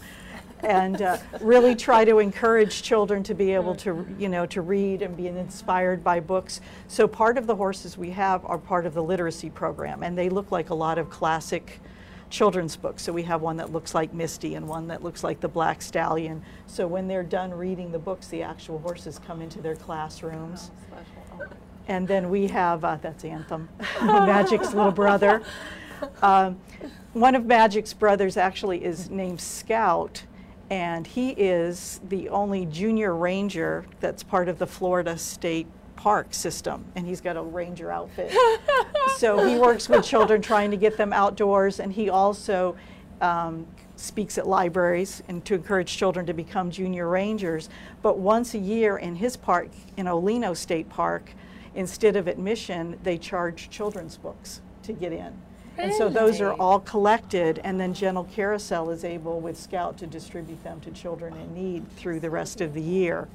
And 0.60 1.02
uh, 1.02 1.18
really 1.40 1.74
try 1.74 2.05
to 2.05 2.18
encourage 2.18 2.82
children 2.82 3.22
to 3.24 3.35
be 3.35 3.52
able 3.52 3.74
to, 3.76 4.06
you 4.18 4.28
know, 4.28 4.47
to 4.47 4.60
read 4.60 5.02
and 5.02 5.16
be 5.16 5.28
inspired 5.28 6.02
by 6.02 6.20
books. 6.20 6.60
So 6.89 7.06
part 7.06 7.39
of 7.39 7.47
the 7.47 7.56
horses 7.56 7.97
we 7.97 8.10
have 8.10 8.44
are 8.44 8.59
part 8.59 8.86
of 8.86 8.94
the 8.94 9.02
literacy 9.02 9.51
program, 9.51 10.02
and 10.02 10.16
they 10.16 10.28
look 10.28 10.51
like 10.51 10.70
a 10.70 10.74
lot 10.74 10.98
of 10.98 11.10
classic 11.10 11.80
children's 12.30 12.76
books. 12.76 13.02
So 13.02 13.12
we 13.12 13.22
have 13.24 13.40
one 13.40 13.56
that 13.56 13.72
looks 13.72 13.94
like 13.94 14.12
Misty 14.12 14.55
and 14.55 14.68
one 14.68 14.89
that 14.89 15.02
looks 15.02 15.24
like 15.24 15.40
the 15.40 15.48
Black 15.48 15.80
Stallion. 15.82 16.43
So 16.66 16.86
when 16.86 17.09
they're 17.09 17.22
done 17.22 17.52
reading 17.52 17.93
the 17.93 17.98
books, 17.98 18.28
the 18.28 18.43
actual 18.43 18.78
horses 18.78 19.18
come 19.18 19.40
into 19.40 19.60
their 19.60 19.76
classrooms. 19.76 20.70
And 21.86 22.06
then 22.06 22.28
we 22.28 22.48
have, 22.48 22.85
uh, 22.85 22.98
that's 23.01 23.24
Anthem, 23.24 23.68
Magic's 24.02 24.74
little 24.74 24.93
brother. 24.93 25.43
Um, 26.22 26.60
one 27.12 27.35
of 27.35 27.44
Magic's 27.44 27.93
brothers 27.93 28.36
actually 28.36 28.85
is 28.85 29.10
named 29.10 29.40
Scout, 29.40 30.22
and 30.70 31.07
he 31.07 31.31
is 31.31 32.01
the 32.09 32.28
only 32.28 32.66
junior 32.66 33.15
ranger 33.15 33.85
that's 34.01 34.23
part 34.23 34.49
of 34.49 34.59
the 34.59 34.66
Florida 34.66 35.16
State 35.16 35.66
Park 35.97 36.32
system, 36.32 36.85
and 36.95 37.07
he's 37.07 37.20
got 37.20 37.36
a 37.36 37.43
ranger 37.43 37.90
outfit. 37.90 38.32
so 39.16 39.47
he 39.47 39.59
works 39.59 39.89
with 39.89 40.05
children 40.05 40.40
trying 40.40 40.70
to 40.70 40.77
get 40.77 40.97
them 40.97 41.12
outdoors, 41.12 41.81
and 41.81 41.93
he 41.93 42.09
also 42.09 42.77
um, 43.20 43.66
speaks 43.97 44.39
at 44.39 44.47
libraries 44.47 45.23
and 45.28 45.45
to 45.45 45.55
encourage 45.55 45.97
children 45.97 46.24
to 46.27 46.32
become 46.32 46.70
junior 46.70 47.09
rangers. 47.09 47.69
But 48.01 48.19
once 48.19 48.55
a 48.55 48.59
year 48.59 48.97
in 48.97 49.16
his 49.16 49.36
park, 49.36 49.70
in 49.97 50.07
O'Leno 50.07 50.55
State 50.55 50.89
Park, 50.89 51.32
instead 51.74 52.15
of 52.15 52.28
admission, 52.28 52.99
they 53.03 53.19
charge 53.19 53.70
children's 53.70 54.16
books 54.16 54.61
to 54.85 54.93
get 54.93 55.12
in. 55.12 55.35
And 55.79 55.95
so 55.95 56.09
those 56.09 56.41
are 56.41 56.55
all 56.55 56.81
collected, 56.81 57.61
and 57.63 57.79
then 57.79 57.95
Gentle 57.95 58.25
Carousel 58.25 58.91
is 58.91 59.05
able 59.05 59.41
with 59.41 59.57
Scout 59.57 59.97
to 59.99 60.07
distribute 60.07 60.63
them 60.65 60.81
to 60.81 60.91
children 60.91 61.35
in 61.35 61.55
need 61.55 61.89
through 61.97 62.19
the 62.21 62.31
rest 62.31 62.61
of 62.61 62.75
the 62.75 62.83
year. 62.83 63.29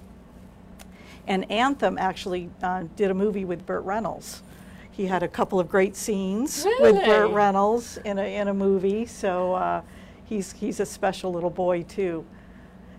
And 1.26 1.50
Anthem 1.50 1.98
actually 1.98 2.50
uh, 2.62 2.84
did 2.98 3.10
a 3.10 3.14
movie 3.14 3.46
with 3.46 3.66
Burt 3.66 3.84
Reynolds. 3.86 4.44
He 4.92 5.06
had 5.06 5.24
a 5.24 5.28
couple 5.28 5.60
of 5.60 5.70
great 5.70 5.96
scenes 5.96 6.66
with 6.80 7.04
Burt 7.06 7.32
Reynolds 7.32 7.98
in 8.04 8.20
a, 8.20 8.36
in 8.36 8.50
a 8.50 8.54
movie, 8.54 9.06
so 9.06 9.54
uh, 9.54 9.82
he's, 10.26 10.52
he's 10.52 10.82
a 10.82 10.86
special 10.86 11.32
little 11.32 11.50
boy 11.50 11.84
too. 11.84 12.26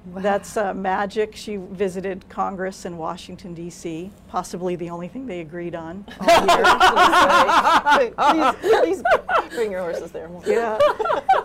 That's 0.06 0.56
uh, 0.56 0.74
Magic. 0.74 1.34
She 1.34 1.56
visited 1.56 2.28
Congress 2.28 2.84
in 2.84 2.98
Washington, 2.98 3.54
D.C., 3.54 4.10
possibly 4.28 4.76
the 4.76 4.90
only 4.90 5.08
thing 5.08 5.26
they 5.26 5.40
agreed 5.40 5.74
on 5.74 6.04
all 6.20 6.46
year. 6.46 8.12
please, 8.60 9.02
please 9.40 9.54
bring 9.54 9.70
your 9.70 9.80
horses 9.80 10.12
there 10.12 10.28
more. 10.28 10.42
Yeah. 10.46 10.78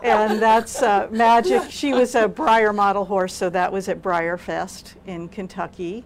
And 0.03 0.41
that's 0.41 0.81
uh, 0.81 1.07
Magic. 1.09 1.63
She 1.69 1.93
was 1.93 2.15
a 2.15 2.27
Breyer 2.27 2.75
model 2.75 3.05
horse, 3.05 3.33
so 3.33 3.49
that 3.49 3.71
was 3.71 3.87
at 3.87 4.01
Breyer 4.01 4.37
Fest 4.37 4.95
in 5.05 5.29
Kentucky. 5.29 6.03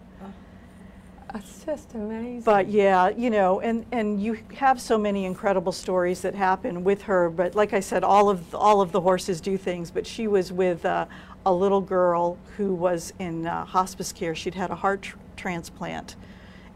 That's 1.34 1.66
just 1.66 1.96
amazing. 1.96 2.42
But 2.42 2.70
yeah, 2.70 3.10
you 3.10 3.32
know, 3.32 3.60
and, 3.60 3.88
and 3.92 4.22
you 4.22 4.38
have 4.54 4.80
so 4.80 5.00
many 5.00 5.26
incredible 5.26 5.72
stories 5.72 6.22
that 6.22 6.36
happen 6.36 6.84
with 6.84 7.02
her. 7.04 7.32
But 7.32 7.56
like 7.56 7.74
I 7.74 7.80
said, 7.80 8.04
all 8.04 8.30
of 8.30 8.54
all 8.54 8.82
of 8.82 8.92
the 8.92 9.02
horses 9.02 9.42
do 9.42 9.58
things. 9.58 9.90
But 9.90 10.06
she 10.06 10.28
was 10.28 10.52
with 10.52 10.86
uh, 10.86 11.08
a 11.46 11.54
little 11.54 11.82
girl 11.82 12.38
who 12.58 12.74
was 12.74 13.14
in 13.20 13.46
uh, 13.46 13.66
hospice 13.66 14.12
care. 14.14 14.36
She'd 14.36 14.56
had 14.56 14.72
a 14.72 14.76
heart 14.76 15.02
tr- 15.04 15.18
transplant, 15.36 16.16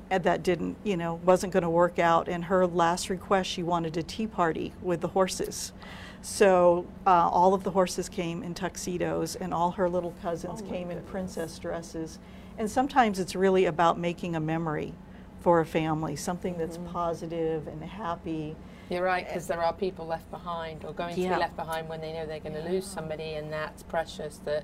and 0.10 0.24
that 0.24 0.44
didn't, 0.44 0.78
you 0.84 0.98
know, 0.98 1.16
wasn't 1.26 1.54
going 1.54 1.64
to 1.64 1.70
work 1.70 2.00
out. 2.00 2.28
And 2.28 2.46
her 2.46 2.68
last 2.68 3.10
request, 3.10 3.50
she 3.50 3.64
wanted 3.64 3.98
a 3.98 4.04
tea 4.04 4.28
party 4.28 4.74
with 4.82 5.02
the 5.02 5.10
horses. 5.10 5.74
So 6.22 6.86
uh, 7.06 7.30
all 7.30 7.54
of 7.54 7.64
the 7.64 7.72
horses 7.72 8.10
came 8.10 8.44
in 8.44 8.54
tuxedos, 8.54 9.36
and 9.36 9.54
all 9.54 9.72
her 9.72 9.90
little 9.90 10.14
cousins 10.22 10.62
came 10.62 10.92
in 10.92 11.02
princess 11.04 11.58
dresses. 11.60 12.20
And 12.58 12.70
sometimes 12.70 13.20
it's 13.20 13.36
really 13.36 13.66
about 13.66 14.00
making 14.00 14.36
a 14.36 14.40
memory 14.40 14.94
for 15.40 15.60
a 15.62 15.66
family, 15.66 16.16
something 16.16 16.58
that's 16.58 16.80
positive 16.92 17.68
and 17.68 17.82
happy. 17.84 18.56
You're 18.90 19.04
right, 19.04 19.26
eh, 19.26 19.28
because 19.28 19.48
there 19.48 19.62
are 19.62 19.74
people 19.74 20.08
left 20.08 20.30
behind 20.32 20.86
or 20.86 20.94
going 20.94 21.16
to 21.16 21.22
be 21.22 21.30
left 21.30 21.56
behind 21.56 21.90
when 21.90 22.02
they 22.02 22.14
know 22.14 22.26
they're 22.26 22.40
going 22.40 22.56
to 22.56 22.70
lose 22.70 22.86
somebody, 22.86 23.34
and 23.34 23.52
that's 23.52 23.84
precious 23.84 24.40
that 24.46 24.64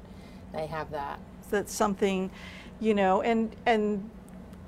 they 0.53 0.67
have 0.67 0.91
that. 0.91 1.19
So 1.41 1.57
That's 1.57 1.73
something, 1.73 2.31
you 2.79 2.93
know, 2.93 3.21
and 3.21 3.55
and 3.65 4.09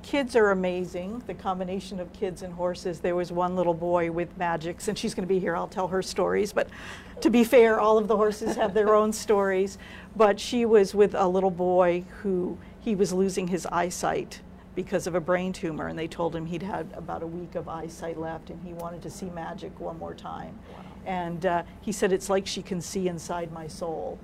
kids 0.04 0.36
are 0.36 0.52
amazing. 0.52 1.24
The 1.26 1.34
combination 1.34 2.00
of 2.00 2.12
kids 2.14 2.44
and 2.44 2.54
horses. 2.54 3.00
There 3.00 3.16
was 3.16 3.32
one 3.32 3.56
little 3.56 3.74
boy 3.74 4.12
with 4.12 4.38
magics, 4.38 4.88
and 4.88 4.98
she's 4.98 5.16
going 5.16 5.28
to 5.28 5.34
be 5.34 5.40
here. 5.40 5.56
I'll 5.56 5.68
tell 5.68 5.88
her 5.88 6.02
stories. 6.02 6.54
But 6.54 6.70
to 7.22 7.30
be 7.30 7.44
fair, 7.44 7.80
all 7.80 7.98
of 7.98 8.08
the 8.08 8.16
horses 8.16 8.56
have 8.56 8.74
their 8.74 8.94
own 8.94 9.14
stories. 9.26 9.78
But 10.16 10.40
she 10.40 10.66
was 10.66 10.94
with 10.94 11.16
a 11.16 11.28
little 11.28 11.52
boy 11.52 12.04
who 12.22 12.58
he 12.82 12.94
was 12.94 13.14
losing 13.14 13.48
his 13.48 13.66
eyesight 13.66 14.42
because 14.76 15.08
of 15.08 15.16
a 15.16 15.20
brain 15.20 15.54
tumor, 15.54 15.88
and 15.88 15.98
they 15.98 16.08
told 16.08 16.36
him 16.36 16.46
he'd 16.46 16.62
had 16.64 16.88
about 16.94 17.24
a 17.24 17.28
week 17.28 17.56
of 17.56 17.68
eyesight 17.68 18.18
left, 18.20 18.50
and 18.50 18.62
he 18.64 18.74
wanted 18.74 19.02
to 19.02 19.10
see 19.10 19.30
magic 19.30 19.80
one 19.80 19.98
more 19.98 20.14
time. 20.14 20.60
And 21.06 21.46
uh, 21.46 21.64
he 21.82 21.92
said, 21.92 22.12
"It's 22.12 22.30
like 22.30 22.46
she 22.46 22.62
can 22.62 22.82
see 22.82 23.08
inside 23.08 23.52
my 23.52 23.68
soul." 23.68 24.20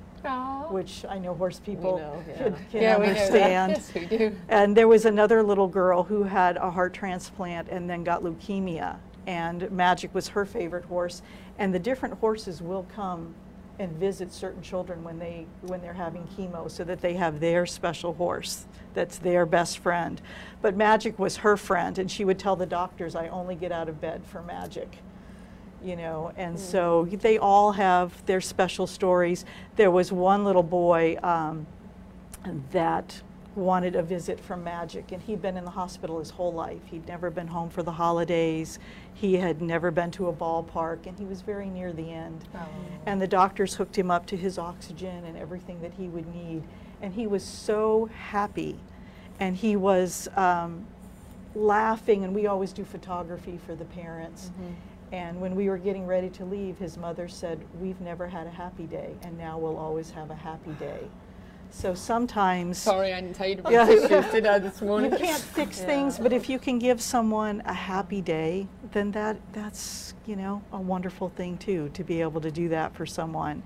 which 0.70 1.04
I 1.10 1.18
know 1.18 1.34
horse 1.34 1.60
people 1.60 1.98
know, 1.98 2.24
yeah. 2.28 2.38
can, 2.38 2.56
can 2.72 2.82
Yeah, 2.84 3.00
we 3.00 3.08
know 3.08 3.14
that. 3.14 3.32
understand. 3.32 3.72
Yes, 3.72 3.94
we 3.96 4.06
do. 4.06 4.36
And 4.50 4.78
there 4.78 4.88
was 4.88 5.06
another 5.06 5.42
little 5.42 5.68
girl 5.68 6.04
who 6.04 6.22
had 6.22 6.58
a 6.58 6.70
heart 6.70 6.94
transplant 6.94 7.70
and 7.70 7.90
then 7.90 8.04
got 8.04 8.22
leukemia, 8.22 8.98
and 9.26 9.72
Magic 9.72 10.14
was 10.14 10.28
her 10.28 10.46
favorite 10.46 10.86
horse. 10.86 11.24
And 11.58 11.74
the 11.74 11.80
different 11.80 12.20
horses 12.20 12.62
will 12.62 12.86
come 12.94 13.34
and 13.82 13.98
visit 13.98 14.32
certain 14.32 14.62
children 14.62 15.04
when 15.04 15.20
they 15.20 15.46
when 15.62 15.82
they're 15.82 15.94
having 15.94 16.28
chemo, 16.38 16.70
so 16.70 16.84
that 16.84 17.02
they 17.02 17.14
have 17.14 17.40
their 17.40 17.66
special 17.66 18.14
horse 18.14 18.66
that's 18.94 19.18
their 19.18 19.46
best 19.46 19.80
friend. 19.80 20.22
But 20.62 20.78
Magic 20.78 21.18
was 21.18 21.38
her 21.38 21.58
friend, 21.58 21.98
and 21.98 22.10
she 22.10 22.24
would 22.24 22.40
tell 22.40 22.56
the 22.56 22.66
doctors, 22.66 23.16
"I 23.16 23.28
only 23.28 23.56
get 23.56 23.72
out 23.72 23.90
of 23.90 24.00
bed 24.00 24.24
for 24.26 24.42
Magic." 24.42 24.98
you 25.84 25.96
know, 25.96 26.32
and 26.38 26.60
so 26.60 27.08
they 27.12 27.38
all 27.38 27.72
have 27.72 28.26
their 28.28 28.40
special 28.40 28.86
stories. 28.86 29.46
There 29.78 29.90
was 29.90 30.12
one 30.12 30.46
little 30.46 30.64
boy 30.64 31.18
um, 31.24 31.66
that 32.72 33.22
wanted 33.56 33.96
a 33.96 34.04
visit 34.04 34.40
from 34.40 34.64
Magic, 34.64 35.12
and 35.12 35.22
he'd 35.22 35.42
been 35.42 35.58
in 35.58 35.66
the 35.66 35.72
hospital 35.72 36.20
his 36.20 36.30
whole 36.30 36.54
life. 36.54 36.80
He'd 36.86 37.08
never 37.08 37.30
been 37.30 37.48
home 37.48 37.70
for 37.70 37.84
the 37.84 37.92
holidays. 37.92 38.80
He 39.14 39.36
had 39.36 39.62
never 39.62 39.92
been 39.92 40.10
to 40.12 40.28
a 40.30 40.34
ballpark, 40.34 41.06
and 41.06 41.18
he 41.20 41.26
was 41.26 41.42
very 41.42 41.70
near 41.70 41.94
the 41.94 42.12
end. 42.12 42.46
And 43.06 43.22
the 43.22 43.28
doctors 43.28 43.76
hooked 43.76 43.98
him 43.98 44.10
up 44.10 44.26
to 44.28 44.38
his 44.38 44.58
oxygen 44.58 45.26
and 45.26 45.38
everything 45.38 45.82
that 45.82 45.94
he 45.94 46.08
would 46.08 46.34
need. 46.34 46.64
And 47.02 47.14
he 47.14 47.28
was 47.28 47.44
so 47.44 48.10
happy. 48.16 48.80
And 49.40 49.56
he 49.56 49.76
was 49.76 50.28
um, 50.36 50.86
laughing, 51.56 52.24
and 52.24 52.34
we 52.34 52.48
always 52.48 52.74
do 52.74 52.84
photography 52.84 53.60
for 53.66 53.76
the 53.76 53.86
parents. 53.86 54.52
And 55.12 55.42
when 55.42 55.56
we 55.56 55.68
were 55.70 55.78
getting 55.78 56.08
ready 56.08 56.30
to 56.32 56.46
leave, 56.46 56.78
his 56.78 56.98
mother 56.98 57.28
said, 57.28 57.60
We've 57.80 58.00
never 58.02 58.28
had 58.28 58.48
a 58.48 58.52
happy 58.52 58.86
day, 58.86 59.16
and 59.24 59.38
now 59.38 59.58
we'll 59.58 59.78
always 59.78 60.12
have 60.12 60.32
a 60.32 60.36
happy 60.36 60.72
day. 60.80 61.10
So 61.72 61.94
sometimes. 61.94 62.78
Sorry, 62.78 63.14
I 63.14 63.22
didn't 63.22 63.36
tell 63.36 63.48
you 63.48 63.56
to 63.56 63.64
bring 63.64 63.74
Yeah. 63.74 63.86
tissues, 63.86 64.32
did 64.32 64.46
I, 64.46 64.60
this 64.60 64.82
morning? 64.82 65.12
You 65.12 65.18
can't 65.18 65.42
fix 65.42 65.80
Yeah. 65.80 65.86
things, 65.86 66.20
but 66.20 66.34
if 66.34 66.50
you 66.50 66.60
can 66.60 66.78
give 66.78 67.02
someone 67.02 67.62
a 67.66 67.74
happy 67.74 68.22
day, 68.22 68.68
then 68.92 69.12
that 69.12 69.38
that's 69.54 70.14
you 70.26 70.36
know 70.36 70.62
a 70.72 70.80
wonderful 70.80 71.30
thing 71.30 71.58
too 71.58 71.90
to 71.94 72.04
be 72.04 72.22
able 72.22 72.42
to 72.42 72.52
do 72.52 72.68
that 72.70 72.94
for 72.94 73.06
someone. 73.06 73.64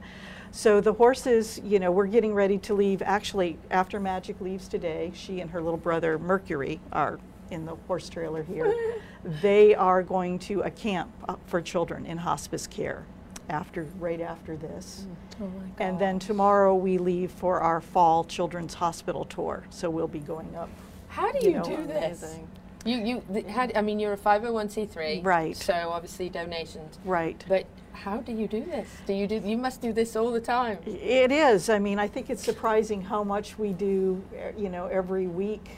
So 0.51 0.79
the 0.79 0.93
horses, 0.93 1.59
you 1.65 1.79
know, 1.79 1.91
we're 1.91 2.05
getting 2.05 2.33
ready 2.33 2.57
to 2.59 2.73
leave. 2.73 3.01
Actually, 3.01 3.57
after 3.71 3.99
Magic 3.99 4.39
leaves 4.39 4.67
today, 4.67 5.11
she 5.13 5.41
and 5.41 5.51
her 5.51 5.61
little 5.61 5.77
brother 5.77 6.17
Mercury 6.17 6.79
are 6.93 7.19
in 7.51 7.65
the 7.65 7.75
horse 7.87 8.07
trailer 8.07 8.43
here. 8.43 8.73
they 9.41 9.75
are 9.75 10.03
going 10.03 10.39
to 10.39 10.61
a 10.61 10.69
camp 10.69 11.11
for 11.47 11.59
children 11.59 12.05
in 12.05 12.19
hospice 12.19 12.67
care 12.67 13.05
after 13.49 13.87
right 13.99 14.21
after 14.21 14.55
this. 14.55 15.05
Oh 15.41 15.47
my 15.47 15.83
And 15.85 15.99
then 15.99 16.19
tomorrow 16.19 16.75
we 16.75 16.97
leave 16.97 17.31
for 17.31 17.59
our 17.59 17.81
fall 17.81 18.23
children's 18.23 18.73
hospital 18.73 19.25
tour. 19.25 19.65
So 19.69 19.89
we'll 19.89 20.07
be 20.07 20.19
going 20.19 20.55
up. 20.55 20.69
How 21.07 21.31
do 21.31 21.47
you, 21.47 21.55
know, 21.55 21.63
do 21.63 21.87
this? 21.87 22.39
You, 22.85 22.97
you, 22.97 23.23
th- 23.31 23.47
how, 23.47 23.69
I 23.75 23.81
mean, 23.81 23.99
you're 23.99 24.13
a 24.13 24.17
501c3. 24.17 25.25
Right. 25.25 25.55
So 25.55 25.73
obviously 25.73 26.29
donations. 26.29 26.99
Right. 27.05 27.43
But 27.47 27.65
how 27.93 28.17
do 28.17 28.31
you 28.31 28.47
do 28.47 28.63
this? 28.63 28.87
Do 29.07 29.13
you 29.13 29.27
do, 29.27 29.41
you 29.43 29.57
must 29.57 29.81
do 29.81 29.93
this 29.93 30.15
all 30.15 30.31
the 30.31 30.41
time. 30.41 30.77
It 30.85 31.31
is. 31.31 31.69
I 31.69 31.79
mean, 31.79 31.99
I 31.99 32.07
think 32.07 32.29
it's 32.29 32.43
surprising 32.43 33.01
how 33.01 33.23
much 33.23 33.57
we 33.57 33.73
do, 33.73 34.23
eh, 34.35 34.51
you 34.57 34.69
know, 34.69 34.87
every 34.87 35.27
week. 35.27 35.69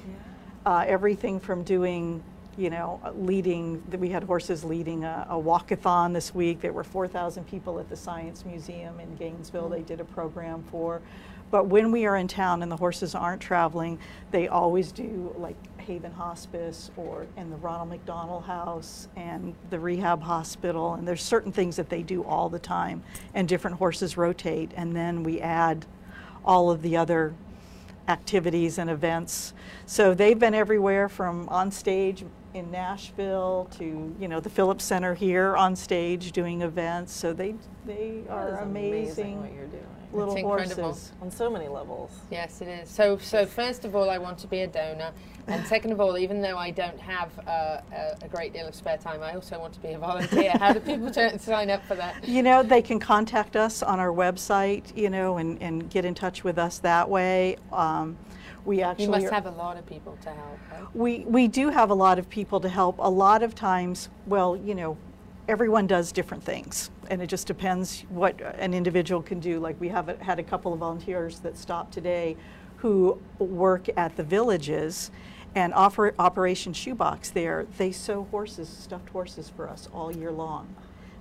Uh, 0.65 0.83
everything 0.85 1.39
from 1.39 1.63
doing, 1.63 2.21
you 2.57 2.71
know, 2.71 2.99
leading, 3.15 3.83
we 3.99 4.09
had 4.09 4.23
horses 4.23 4.63
leading 4.63 5.03
a, 5.03 5.27
a 5.29 5.35
walkathon 5.35 6.13
this 6.13 6.33
week. 6.33 6.59
There 6.59 6.73
were 6.73 6.83
4,000 6.83 7.45
people 7.45 7.79
at 7.79 7.87
the 7.87 7.95
Science 7.95 8.43
Museum 8.45 8.99
in 8.99 9.15
Gainesville 9.15 9.69
they 9.69 9.77
mm-hmm. 9.77 9.85
did 9.85 10.01
a 10.01 10.05
program 10.05 10.63
for. 10.71 11.01
But 11.49 11.67
when 11.67 11.91
we 11.91 12.05
are 12.05 12.17
in 12.17 12.27
town 12.27 12.61
and 12.61 12.71
the 12.71 12.75
horses 12.75 13.15
aren't 13.15 13.41
traveling, 13.41 13.99
they 14.31 14.47
always 14.47 14.91
do 14.91 15.33
like 15.37 15.55
Haven 15.77 16.11
Hospice 16.11 16.91
or 16.97 17.25
in 17.37 17.49
the 17.49 17.55
Ronald 17.57 17.89
McDonald 17.89 18.43
House 18.43 19.07
and 19.15 19.55
the 19.69 19.79
rehab 19.79 20.21
hospital. 20.21 20.95
And 20.95 21.07
there's 21.07 21.23
certain 21.23 21.51
things 21.51 21.77
that 21.77 21.89
they 21.89 22.01
do 22.01 22.23
all 22.23 22.49
the 22.49 22.59
time, 22.59 23.01
and 23.33 23.47
different 23.47 23.77
horses 23.77 24.17
rotate. 24.17 24.71
And 24.75 24.93
then 24.93 25.23
we 25.23 25.39
add 25.39 25.85
all 26.43 26.69
of 26.69 26.81
the 26.81 26.97
other 26.97 27.33
activities 28.07 28.77
and 28.77 28.89
events. 28.89 29.53
So 29.85 30.13
they've 30.13 30.39
been 30.39 30.53
everywhere 30.53 31.09
from 31.09 31.47
on 31.49 31.71
stage 31.71 32.25
in 32.53 32.71
Nashville 32.71 33.67
to 33.77 34.15
you 34.19 34.27
know 34.27 34.39
the 34.39 34.49
Phillips 34.49 34.83
Center 34.83 35.13
here 35.13 35.55
on 35.55 35.75
stage 35.75 36.31
doing 36.31 36.61
events. 36.61 37.13
So 37.13 37.33
they 37.33 37.55
they 37.85 38.23
That 38.27 38.33
are 38.33 38.49
is 38.55 38.61
amazing, 38.63 39.41
what 39.41 39.53
you're 39.53 39.67
doing. 39.67 39.83
little 40.13 40.33
It's 40.33 40.41
incredible. 40.41 40.83
horses. 40.83 41.11
On 41.21 41.31
so 41.31 41.49
many 41.49 41.67
levels. 41.67 42.11
Yes, 42.31 42.61
it 42.61 42.67
is. 42.67 42.89
So, 42.89 43.17
so 43.17 43.45
first 43.45 43.85
of 43.85 43.95
all, 43.95 44.09
I 44.09 44.17
want 44.17 44.37
to 44.39 44.47
be 44.47 44.61
a 44.61 44.67
donor, 44.67 45.11
and 45.47 45.65
second 45.67 45.91
of 45.91 46.01
all, 46.01 46.17
even 46.17 46.41
though 46.41 46.57
I 46.57 46.71
don't 46.71 46.99
have 46.99 47.31
uh, 47.47 47.81
a, 47.93 48.17
a 48.23 48.27
great 48.27 48.53
deal 48.53 48.67
of 48.67 48.75
spare 48.75 48.97
time, 48.97 49.21
I 49.23 49.33
also 49.35 49.59
want 49.59 49.73
to 49.75 49.79
be 49.79 49.89
a 49.89 49.97
volunteer. 49.99 50.51
How 50.59 50.73
do 50.73 50.79
people 50.81 51.11
turn, 51.11 51.37
sign 51.53 51.69
up 51.69 51.83
for 51.85 51.95
that? 51.95 52.27
You 52.27 52.43
know, 52.43 52.63
they 52.63 52.81
can 52.81 52.99
contact 52.99 53.55
us 53.55 53.81
on 53.83 53.99
our 53.99 54.11
website, 54.11 54.95
you 54.97 55.09
know, 55.09 55.37
and, 55.37 55.61
and 55.61 55.89
get 55.89 56.03
in 56.05 56.13
touch 56.13 56.43
with 56.43 56.57
us 56.57 56.79
that 56.79 57.09
way. 57.09 57.57
Um, 57.71 58.17
we 58.67 58.81
actually 58.81 59.05
You 59.05 59.11
must 59.11 59.29
have 59.29 59.45
a 59.45 59.51
lot 59.51 59.77
of 59.77 59.85
people 59.85 60.17
to 60.21 60.29
help. 60.29 60.59
Right? 60.69 60.95
We, 60.95 61.19
we 61.19 61.47
do 61.47 61.69
have 61.69 61.89
a 61.89 61.93
lot 61.93 62.19
of 62.19 62.29
people 62.29 62.59
to 62.59 62.69
help. 62.69 62.97
A 62.99 63.09
lot 63.09 63.41
of 63.41 63.55
times, 63.55 64.09
well, 64.27 64.57
you 64.57 64.75
know, 64.75 64.97
everyone 65.47 65.87
does 65.87 66.11
different 66.11 66.43
things, 66.43 66.91
and 67.09 67.21
it 67.21 67.27
just 67.27 67.47
depends 67.47 68.01
what 68.09 68.39
an 68.59 68.73
individual 68.73 69.21
can 69.21 69.39
do. 69.39 69.59
Like 69.59 69.79
we 69.79 69.87
have 69.87 70.09
a, 70.09 70.21
had 70.21 70.37
a 70.37 70.43
couple 70.43 70.73
of 70.73 70.79
volunteers 70.79 71.39
that 71.39 71.57
stopped 71.57 71.93
today 71.93 72.35
who 72.77 73.19
work 73.39 73.87
at 73.95 74.17
the 74.17 74.23
villages 74.23 75.11
and 75.55 75.73
offer 75.73 76.13
Operation 76.19 76.73
Shoebox 76.73 77.29
there. 77.29 77.65
They 77.77 77.93
sew 77.93 78.27
horses, 78.29 78.67
stuffed 78.67 79.09
horses 79.09 79.49
for 79.49 79.69
us 79.69 79.87
all 79.93 80.11
year 80.11 80.31
long. 80.31 80.75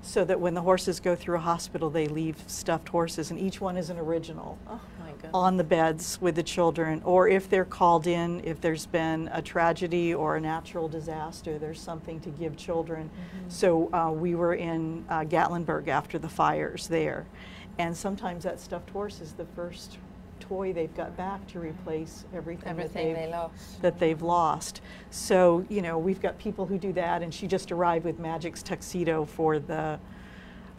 So 0.06 0.24
that 0.24 0.40
when 0.40 0.54
the 0.54 0.62
horses 0.62 1.00
go 1.00 1.16
through 1.16 1.36
a 1.36 1.40
hospital, 1.40 1.90
they 1.90 2.06
leave 2.06 2.36
stuffed 2.46 2.88
horses, 2.88 3.30
and 3.32 3.40
each 3.40 3.60
one 3.60 3.76
is 3.76 3.90
an 3.90 3.98
original 3.98 4.56
Oh 4.68 4.80
my 5.00 5.12
on 5.34 5.56
the 5.56 5.64
beds 5.64 6.18
with 6.20 6.36
the 6.36 6.42
children, 6.42 7.02
or 7.04 7.28
if 7.28 7.50
they're 7.50 7.64
called 7.64 8.06
in, 8.06 8.40
if 8.44 8.60
there's 8.60 8.86
been 8.86 9.28
a 9.32 9.42
tragedy 9.42 10.14
or 10.14 10.36
a 10.36 10.40
natural 10.40 10.88
disaster, 10.88 11.58
there's 11.58 11.80
something 11.80 12.20
to 12.20 12.30
give 12.30 12.56
children. 12.56 13.10
So 13.48 13.92
uh, 13.92 14.12
we 14.12 14.36
were 14.36 14.54
in 14.54 15.04
uh, 15.08 15.24
Gatlinburg 15.24 15.88
after 15.88 16.18
the 16.18 16.28
fires 16.28 16.86
there, 16.86 17.26
and 17.78 17.94
sometimes 17.94 18.44
that 18.44 18.60
stuffed 18.60 18.90
horse 18.90 19.20
is 19.20 19.32
the 19.32 19.46
first 19.56 19.98
toy 20.40 20.72
they've 20.72 20.94
got 20.96 21.16
back 21.16 21.46
to 21.48 21.58
replace 21.60 22.24
everything, 22.34 22.68
Everything 22.68 23.08
that 23.08 23.14
they 23.14 23.22
they've, 23.22 23.30
lost. 23.30 23.82
that 23.82 23.98
they've 23.98 24.22
lost. 24.22 24.80
So 25.10 25.64
you 25.68 25.82
know 25.82 25.98
we've 25.98 26.20
got 26.20 26.38
people 26.38 26.66
who 26.66 26.78
do 26.78 26.92
that, 26.94 27.22
and 27.22 27.32
she 27.32 27.46
just 27.46 27.72
arrived 27.72 28.04
with 28.04 28.18
Magic's 28.18 28.62
tuxedo 28.62 29.24
for 29.24 29.58
the 29.58 29.98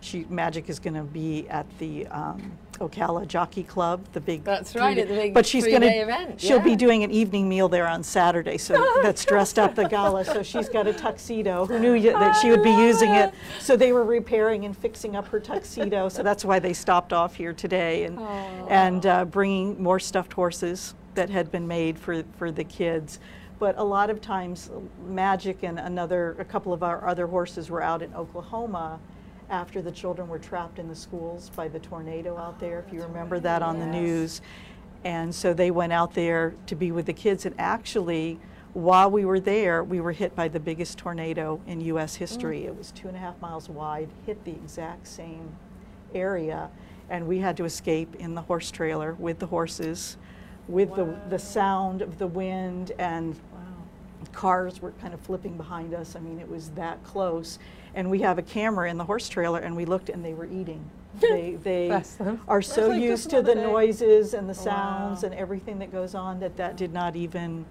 she 0.01 0.25
Magic 0.29 0.69
is 0.69 0.79
going 0.79 0.93
to 0.93 1.03
be 1.03 1.47
at 1.49 1.65
the 1.79 2.07
um, 2.07 2.51
Ocala 2.79 3.27
Jockey 3.27 3.63
Club, 3.63 4.05
the 4.13 4.21
big. 4.21 4.43
That's 4.43 4.75
right, 4.75 4.95
three-day- 4.95 5.01
at 5.01 5.07
the 5.07 5.13
big 5.15 5.33
But 5.33 5.45
she's 5.45 5.65
going 5.65 5.81
to. 5.81 6.33
She'll 6.37 6.59
be 6.59 6.75
doing 6.75 7.03
an 7.03 7.11
evening 7.11 7.49
meal 7.49 7.67
there 7.69 7.87
on 7.87 8.03
Saturday, 8.03 8.57
so 8.57 8.99
that's 9.03 9.25
dressed 9.25 9.57
up 9.57 9.75
the 9.75 9.87
gala. 9.87 10.23
So 10.25 10.43
she's 10.43 10.69
got 10.69 10.87
a 10.87 10.93
tuxedo. 10.93 11.65
Who 11.65 11.79
knew 11.79 11.93
y- 11.93 12.11
that 12.19 12.33
she 12.33 12.49
would 12.49 12.63
be 12.63 12.71
using 12.71 13.11
it? 13.11 13.33
So 13.59 13.75
they 13.75 13.91
were 13.93 14.03
repairing 14.03 14.65
and 14.65 14.77
fixing 14.77 15.15
up 15.15 15.27
her 15.29 15.39
tuxedo. 15.39 16.09
So 16.09 16.23
that's 16.23 16.45
why 16.45 16.59
they 16.59 16.73
stopped 16.73 17.13
off 17.13 17.35
here 17.35 17.53
today 17.53 18.03
and 18.03 18.19
and 18.69 19.05
uh, 19.05 19.25
bringing 19.25 19.81
more 19.81 19.99
stuffed 19.99 20.33
horses 20.33 20.93
that 21.15 21.29
had 21.29 21.51
been 21.51 21.67
made 21.67 21.97
for 21.97 22.23
for 22.37 22.51
the 22.51 22.63
kids. 22.63 23.19
But 23.59 23.75
a 23.79 23.83
lot 23.83 24.11
of 24.11 24.21
times, 24.21 24.69
Magic 25.07 25.63
and 25.63 25.79
another, 25.79 26.35
a 26.37 26.45
couple 26.45 26.73
of 26.73 26.83
our 26.83 27.07
other 27.07 27.25
horses 27.25 27.71
were 27.71 27.81
out 27.81 28.03
in 28.03 28.13
Oklahoma 28.13 28.99
after 29.49 29.81
the 29.81 29.91
children 29.91 30.27
were 30.27 30.39
trapped 30.39 30.79
in 30.79 30.87
the 30.87 30.95
schools 30.95 31.51
by 31.55 31.67
the 31.67 31.79
tornado 31.79 32.37
out 32.37 32.55
ah, 32.57 32.59
there, 32.59 32.83
if 32.85 32.93
you 32.93 33.01
remember 33.01 33.39
that 33.39 33.61
on 33.61 33.79
the 33.79 33.85
news. 33.85 34.41
And 35.03 35.33
so 35.33 35.53
they 35.53 35.71
went 35.71 35.93
out 35.93 36.13
there 36.13 36.55
to 36.65 36.75
be 36.75 36.91
with 36.91 37.05
the 37.05 37.13
kids. 37.13 37.45
And 37.45 37.55
actually, 37.57 38.39
while 38.73 39.09
we 39.09 39.25
were 39.25 39.39
there, 39.39 39.83
we 39.83 40.01
were 40.01 40.11
hit 40.11 40.35
by 40.35 40.47
the 40.47 40.59
biggest 40.59 40.97
tornado 40.97 41.61
in 41.65 41.79
U.S. 41.81 42.15
history. 42.15 42.61
Mm. 42.61 42.67
It 42.67 42.77
was 42.77 42.91
two 42.91 43.07
and 43.07 43.15
a 43.15 43.19
half 43.19 43.39
miles 43.39 43.69
wide, 43.69 44.09
hit 44.25 44.43
the 44.43 44.51
exact 44.51 45.07
same 45.07 45.49
area, 46.13 46.69
and 47.09 47.27
we 47.27 47.39
had 47.39 47.55
to 47.57 47.65
escape 47.65 48.15
in 48.15 48.35
the 48.35 48.41
horse 48.41 48.69
trailer 48.69 49.13
with 49.13 49.39
the 49.39 49.47
horses, 49.47 50.17
with 50.67 50.93
the, 50.95 51.17
the 51.29 51.39
sound 51.39 52.01
of 52.01 52.17
the 52.17 52.27
wind 52.27 52.91
and 52.99 53.39
cars 54.33 54.81
were 54.81 54.91
kind 54.93 55.13
of 55.13 55.19
flipping 55.19 55.57
behind 55.57 55.93
us. 55.93 56.15
I 56.15 56.19
mean, 56.19 56.39
it 56.39 56.49
was 56.49 56.69
that 56.71 57.03
close. 57.03 57.59
And 57.97 58.11
we 58.11 58.19
have 58.21 58.37
a 58.37 58.43
camera 58.43 58.91
in 58.91 58.97
the 58.99 59.03
horse 59.05 59.27
trailer, 59.27 59.59
and 59.59 59.75
we 59.75 59.83
looked, 59.83 60.09
and 60.09 60.23
they 60.23 60.33
were 60.35 60.45
eating. 60.45 60.89
They, 61.19 61.57
they 61.63 61.89
are 62.47 62.61
so 62.61 62.89
like 62.89 63.01
used 63.01 63.31
to 63.31 63.41
the 63.41 63.55
day. 63.55 63.63
noises 63.63 64.35
and 64.35 64.47
the 64.47 64.53
sounds 64.53 65.23
Wow. 65.23 65.29
and 65.31 65.33
everything 65.39 65.79
that 65.79 65.91
goes 65.91 66.13
on 66.13 66.39
that 66.41 66.57
that 66.57 66.77
did 66.77 66.93
not 66.93 67.15
even. 67.15 67.65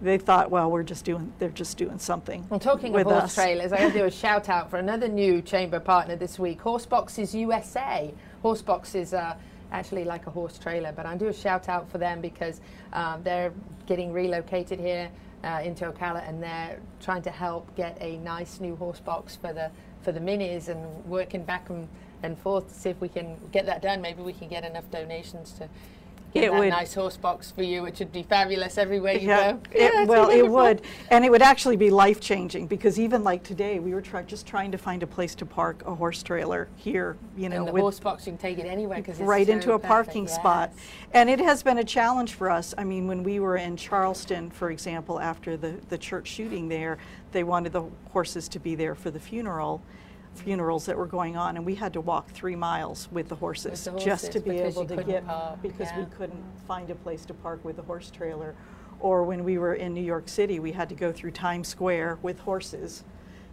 They 0.00 0.16
thought, 0.16 0.48
well, 0.52 0.70
we're 0.70 0.84
just 0.84 1.04
doing. 1.04 1.32
They're 1.40 1.48
just 1.48 1.76
doing 1.76 1.98
something. 1.98 2.46
Well, 2.48 2.60
talking 2.60 2.92
with 2.92 3.08
of 3.08 3.12
horse 3.14 3.24
us. 3.24 3.34
trailers, 3.34 3.72
I 3.72 3.78
have 3.78 3.92
to 3.94 3.98
do 3.98 4.04
a 4.04 4.10
shout 4.24 4.48
out 4.48 4.70
for 4.70 4.76
another 4.76 5.08
new 5.08 5.42
chamber 5.42 5.80
partner 5.80 6.14
this 6.14 6.38
week, 6.38 6.60
Horseboxes 6.62 7.34
USA. 7.34 8.14
Horsebox 8.44 8.94
is 8.94 9.12
uh, 9.12 9.34
actually 9.72 10.04
like 10.04 10.26
a 10.26 10.30
horse 10.30 10.58
trailer, 10.58 10.92
but 10.92 11.06
I 11.06 11.16
do 11.16 11.28
a 11.28 11.32
shout 11.32 11.68
out 11.68 11.90
for 11.90 11.98
them 11.98 12.20
because 12.20 12.60
um, 12.92 13.22
they're 13.22 13.52
getting 13.86 14.12
relocated 14.12 14.80
here 14.80 15.10
uh, 15.44 15.60
into 15.62 15.90
Ocala 15.90 16.28
and 16.28 16.42
they're 16.42 16.80
trying 17.00 17.22
to 17.22 17.30
help 17.30 17.74
get 17.76 17.96
a 18.00 18.18
nice 18.18 18.60
new 18.60 18.76
horse 18.76 19.00
box 19.00 19.36
for 19.36 19.52
the 19.52 19.70
for 20.02 20.12
the 20.12 20.20
minis 20.20 20.68
and 20.68 21.04
working 21.04 21.42
back 21.42 21.70
and, 21.70 21.88
and 22.22 22.38
forth 22.38 22.68
to 22.68 22.74
see 22.74 22.88
if 22.88 23.00
we 23.00 23.08
can 23.08 23.36
get 23.52 23.66
that 23.66 23.82
done. 23.82 24.00
Maybe 24.00 24.22
we 24.22 24.32
can 24.32 24.48
get 24.48 24.64
enough 24.64 24.88
donations 24.90 25.52
to. 25.54 25.68
Get 26.34 26.44
It 26.44 26.50
that 26.52 26.58
would- 26.58 26.68
nice 26.68 26.92
horse 26.94 27.16
box 27.16 27.50
for 27.50 27.62
you, 27.62 27.82
which 27.82 28.00
would 28.00 28.12
be 28.12 28.22
fabulous 28.22 28.76
everywhere 28.76 29.14
you 29.14 29.28
Yeah, 29.28 29.52
go. 29.52 29.58
it- 29.72 29.92
Yeah, 29.94 30.04
well, 30.04 30.28
it 30.28 30.46
would, 30.46 30.82
and 31.10 31.24
it 31.24 31.30
would 31.30 31.40
actually 31.40 31.76
be 31.76 31.90
life 31.90 32.20
changing 32.20 32.66
because 32.66 32.98
even 33.00 33.24
like 33.24 33.42
today, 33.42 33.78
we 33.78 33.94
were 33.94 34.02
try, 34.02 34.22
just 34.22 34.46
trying 34.46 34.70
to 34.72 34.78
find 34.78 35.02
a 35.02 35.06
place 35.06 35.34
to 35.36 35.46
park 35.46 35.82
a 35.86 35.94
horse 35.94 36.22
trailer 36.22 36.68
here. 36.76 37.16
You 37.36 37.48
know, 37.48 37.56
and 37.56 37.68
the 37.68 37.72
with- 37.72 37.80
horse 37.80 37.98
box, 38.00 38.26
you 38.26 38.32
can 38.32 38.38
take 38.38 38.58
it 38.58 38.66
anywhere 38.66 38.98
because 38.98 39.18
right 39.20 39.48
into 39.48 39.72
a 39.72 39.78
perfect, 39.78 39.88
parking 39.88 40.28
spot. 40.28 40.72
And 41.14 41.30
it 41.30 41.40
has 41.40 41.62
been 41.62 41.78
a 41.78 41.84
challenge 41.84 42.34
for 42.34 42.50
us. 42.50 42.74
I 42.76 42.84
mean, 42.84 43.06
when 43.06 43.22
we 43.22 43.40
were 43.40 43.56
in 43.56 43.76
Charleston, 43.76 44.50
for 44.50 44.70
example, 44.70 45.18
after 45.20 45.56
the, 45.56 45.76
the 45.88 45.96
church 45.96 46.28
shooting 46.28 46.68
there, 46.68 46.98
they 47.32 47.42
wanted 47.42 47.72
the 47.72 47.84
horses 48.12 48.48
to 48.48 48.58
be 48.58 48.74
there 48.74 48.94
for 48.94 49.10
the 49.10 49.20
funeral 49.20 49.82
funerals 50.42 50.86
that 50.86 50.96
were 50.96 51.06
going 51.06 51.36
on 51.36 51.56
and 51.56 51.64
we 51.66 51.74
had 51.74 51.92
to 51.92 52.00
walk 52.00 52.30
three 52.30 52.56
miles 52.56 53.08
with 53.12 53.28
the 53.28 53.34
horses, 53.34 53.84
the 53.84 53.92
just 53.98 54.32
to 54.32 54.40
be 54.40 54.58
able 54.58 54.84
to 54.86 55.02
get 55.02 55.26
park, 55.26 55.60
because 55.62 55.88
we 55.96 56.04
couldn't 56.16 56.42
find 56.66 56.90
a 56.90 56.94
place 56.94 57.24
to 57.26 57.34
park 57.34 57.64
with 57.64 57.76
the 57.76 57.82
horse 57.82 58.10
trailer 58.10 58.54
or 59.00 59.22
when 59.24 59.44
we 59.44 59.58
were 59.58 59.74
in 59.74 59.94
New 59.94 60.02
York 60.02 60.28
City 60.28 60.58
we 60.60 60.72
had 60.72 60.88
to 60.88 60.94
go 60.94 61.12
through 61.12 61.30
Times 61.30 61.68
Square 61.68 62.18
with 62.22 62.38
horses 62.40 63.04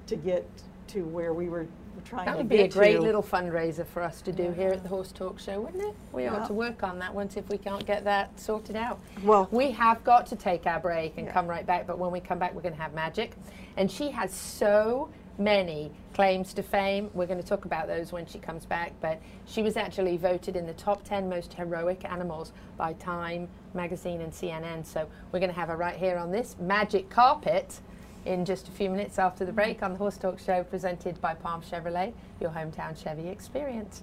to 0.07 0.16
get 0.16 0.48
to 0.88 1.03
where 1.03 1.34
we 1.34 1.49
were 1.49 1.68
trying 2.03 2.26
That 2.26 2.34
to 2.34 2.38
would 2.40 2.49
be 2.49 2.62
a 2.62 2.68
great 2.68 2.95
to. 2.95 3.02
little 3.02 3.24
fundraiser 3.24 3.86
for 3.86 4.02
us 4.03 4.22
to 4.24 4.32
do 4.32 4.52
here 4.52 4.70
at 4.70 4.84
the 4.84 4.90
Horse 4.90 5.12
Talk 5.12 5.40
Show, 5.40 5.62
wouldn't 5.62 5.82
it? 5.84 5.95
We 6.12 6.28
ought 6.28 6.41
Yeah. 6.41 6.48
to 6.48 6.53
work 6.53 6.84
on 6.84 6.99
that 6.99 7.16
once 7.16 7.38
if 7.38 7.48
we 7.49 7.57
can't 7.57 7.86
get 7.86 8.03
that 8.03 8.40
sorted 8.40 8.76
out. 8.76 8.99
Well- 9.24 9.48
we 9.52 9.72
have 9.72 10.03
got 10.03 10.28
to 10.28 10.36
take 10.36 10.68
our 10.68 10.80
break 10.80 11.18
and 11.18 11.26
Yeah. 11.28 11.34
come 11.34 11.48
right 11.48 11.66
back, 11.66 11.88
but 11.88 11.98
when 11.98 12.12
we 12.12 12.20
come 12.20 12.38
back, 12.38 12.53
we're 12.53 12.62
going 12.62 12.76
to 12.76 12.82
have 12.82 12.94
Magic. 12.94 13.32
And 13.78 13.90
she 13.90 14.12
has 14.12 14.32
so 14.32 15.10
many 15.40 15.91
claims 16.16 16.54
to 16.54 16.64
fame. 16.64 17.10
We're 17.14 17.26
going 17.26 17.42
to 17.42 17.48
talk 17.48 17.66
about 17.66 17.88
those 17.88 18.14
when 18.14 18.26
she 18.26 18.40
comes 18.40 18.66
back, 18.66 18.94
but 19.02 19.22
she 19.46 19.62
was 19.62 19.76
actually 19.76 20.16
voted 20.16 20.56
in 20.56 20.66
the 20.66 20.74
top 20.74 21.04
10 21.04 21.28
most 21.28 21.54
heroic 21.54 22.06
animals 22.06 22.54
by 22.78 22.94
Time 22.94 23.50
magazine 23.74 24.22
and 24.22 24.32
CNN. 24.32 24.86
So 24.86 25.10
we're 25.34 25.40
going 25.40 25.52
to 25.52 25.60
have 25.60 25.68
her 25.68 25.76
right 25.76 25.98
here 25.98 26.18
on 26.18 26.32
this 26.32 26.56
magic 26.58 27.10
carpet 27.10 27.82
in 28.24 28.46
just 28.46 28.70
a 28.70 28.72
few 28.72 28.90
minutes 28.90 29.20
after 29.20 29.44
the 29.44 29.52
break 29.52 29.84
on 29.84 29.92
the 29.92 29.98
Horse 29.98 30.18
Talk 30.18 30.40
Show 30.40 30.64
presented 30.64 31.20
by 31.20 31.34
Palm 31.34 31.62
Chevrolet, 31.62 32.14
your 32.40 32.52
hometown 32.52 32.98
Chevy 32.98 33.28
experience. 33.28 34.02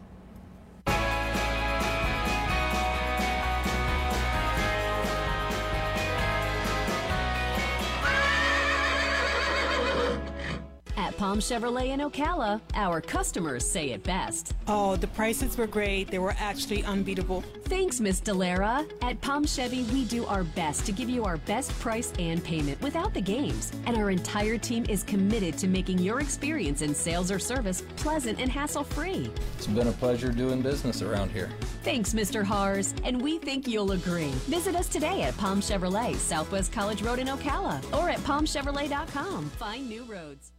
At 11.02 11.16
Palm 11.16 11.40
Chevrolet 11.40 11.88
in 11.88 11.98
Ocala, 11.98 12.60
our 12.74 13.00
customers 13.00 13.68
say 13.68 13.90
it 13.90 14.04
best. 14.04 14.54
Oh, 14.68 14.94
the 14.94 15.08
prices 15.08 15.58
were 15.58 15.66
great. 15.66 16.08
They 16.08 16.20
were 16.20 16.36
actually 16.38 16.84
unbeatable. 16.84 17.42
Thanks, 17.64 17.98
Miss 17.98 18.20
Delara. 18.20 18.88
At 19.02 19.20
Palm 19.20 19.44
Chevy, 19.44 19.82
we 19.92 20.04
do 20.04 20.24
our 20.26 20.44
best 20.44 20.86
to 20.86 20.92
give 20.92 21.10
you 21.10 21.24
our 21.24 21.38
best 21.38 21.72
price 21.80 22.12
and 22.20 22.42
payment 22.44 22.80
without 22.80 23.14
the 23.14 23.20
games. 23.20 23.72
And 23.86 23.96
our 23.96 24.10
entire 24.10 24.56
team 24.56 24.86
is 24.88 25.02
committed 25.02 25.58
to 25.58 25.66
making 25.66 25.98
your 25.98 26.20
experience 26.20 26.82
in 26.82 26.94
sales 26.94 27.32
or 27.32 27.40
service 27.40 27.82
pleasant 27.96 28.40
and 28.40 28.48
hassle 28.48 28.84
free. 28.84 29.28
It's 29.56 29.66
been 29.66 29.88
a 29.88 29.92
pleasure 29.92 30.30
doing 30.30 30.62
business 30.62 31.02
around 31.02 31.32
here. 31.32 31.50
Thanks, 31.82 32.14
Mr. 32.14 32.44
Hars, 32.44 32.94
and 33.02 33.20
we 33.20 33.38
think 33.38 33.66
you'll 33.66 33.90
agree. 33.90 34.30
Visit 34.46 34.76
us 34.76 34.86
today 34.86 35.22
at 35.22 35.36
Palm 35.36 35.60
Chevrolet, 35.60 36.14
Southwest 36.14 36.72
College 36.72 37.02
Road 37.02 37.18
in 37.18 37.26
Ocala, 37.26 37.82
or 37.92 38.08
at 38.08 38.20
palmchevrolet.com. 38.20 39.50
Find 39.50 39.88
new 39.88 40.04
roads. 40.04 40.52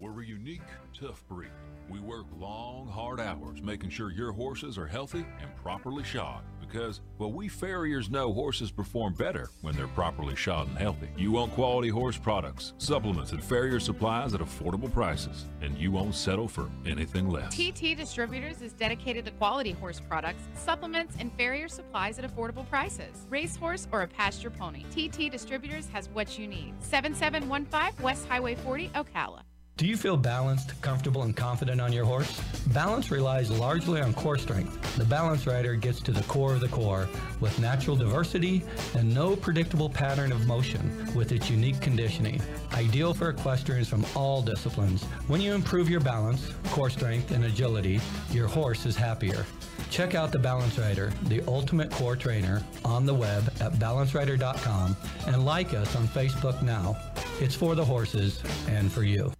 We're 0.00 0.22
a 0.22 0.24
unique, 0.24 0.62
tough 0.98 1.26
breed. 1.26 1.50
We 1.90 1.98
work 1.98 2.26
long, 2.38 2.86
hard 2.86 3.18
hours 3.18 3.60
making 3.60 3.90
sure 3.90 4.12
your 4.12 4.30
horses 4.30 4.78
are 4.78 4.86
healthy 4.86 5.26
and 5.40 5.56
properly 5.56 6.04
shod. 6.04 6.42
Because, 6.60 7.00
well, 7.18 7.32
we 7.32 7.48
farriers 7.48 8.08
know 8.08 8.32
horses 8.32 8.70
perform 8.70 9.14
better 9.14 9.48
when 9.62 9.74
they're 9.74 9.88
properly 9.88 10.36
shod 10.36 10.68
and 10.68 10.78
healthy. 10.78 11.08
You 11.16 11.32
want 11.32 11.52
quality 11.54 11.88
horse 11.88 12.16
products, 12.16 12.74
supplements, 12.78 13.32
and 13.32 13.42
farrier 13.42 13.80
supplies 13.80 14.34
at 14.34 14.40
affordable 14.40 14.92
prices, 14.92 15.46
and 15.62 15.76
you 15.76 15.90
won't 15.90 16.14
settle 16.14 16.46
for 16.46 16.70
anything 16.86 17.28
less. 17.28 17.56
TT 17.56 17.96
Distributors 17.96 18.62
is 18.62 18.74
dedicated 18.74 19.24
to 19.24 19.32
quality 19.32 19.72
horse 19.72 20.00
products, 20.08 20.42
supplements, 20.54 21.16
and 21.18 21.32
farrier 21.32 21.68
supplies 21.68 22.20
at 22.20 22.24
affordable 22.24 22.68
prices. 22.68 23.26
Racehorse 23.30 23.88
or 23.90 24.02
a 24.02 24.06
pasture 24.06 24.50
pony, 24.50 24.84
TT 24.90 25.28
Distributors 25.28 25.88
has 25.88 26.08
what 26.10 26.38
you 26.38 26.46
need. 26.46 26.74
7715 26.80 28.04
West 28.04 28.28
Highway 28.28 28.54
40, 28.54 28.90
Ocala. 28.90 29.47
Do 29.78 29.86
you 29.86 29.96
feel 29.96 30.16
balanced, 30.16 30.72
comfortable, 30.82 31.22
and 31.22 31.36
confident 31.36 31.80
on 31.80 31.92
your 31.92 32.04
horse? 32.04 32.40
Balance 32.74 33.12
relies 33.12 33.48
largely 33.48 34.00
on 34.00 34.12
core 34.12 34.36
strength. 34.36 34.96
The 34.96 35.04
Balance 35.04 35.46
Rider 35.46 35.76
gets 35.76 36.00
to 36.00 36.10
the 36.10 36.24
core 36.24 36.52
of 36.52 36.58
the 36.58 36.66
core 36.66 37.08
with 37.38 37.60
natural 37.60 37.94
diversity 37.94 38.64
and 38.96 39.14
no 39.14 39.36
predictable 39.36 39.88
pattern 39.88 40.32
of 40.32 40.48
motion 40.48 41.08
with 41.14 41.30
its 41.30 41.48
unique 41.48 41.80
conditioning. 41.80 42.42
Ideal 42.72 43.14
for 43.14 43.28
equestrians 43.28 43.86
from 43.86 44.04
all 44.16 44.42
disciplines. 44.42 45.04
When 45.28 45.40
you 45.40 45.54
improve 45.54 45.88
your 45.88 46.00
balance, 46.00 46.52
core 46.70 46.90
strength, 46.90 47.30
and 47.30 47.44
agility, 47.44 48.00
your 48.32 48.48
horse 48.48 48.84
is 48.84 48.96
happier. 48.96 49.46
Check 49.90 50.16
out 50.16 50.32
the 50.32 50.40
Balance 50.40 50.76
Rider, 50.76 51.12
the 51.28 51.40
ultimate 51.46 51.92
core 51.92 52.16
trainer, 52.16 52.64
on 52.84 53.06
the 53.06 53.14
web 53.14 53.44
at 53.60 53.74
balancerider.com 53.74 54.96
and 55.28 55.44
like 55.44 55.72
us 55.72 55.94
on 55.94 56.08
Facebook 56.08 56.62
now. 56.62 56.96
It's 57.38 57.54
for 57.54 57.76
the 57.76 57.84
horses 57.84 58.42
and 58.66 58.90
for 58.90 59.04
you. 59.04 59.32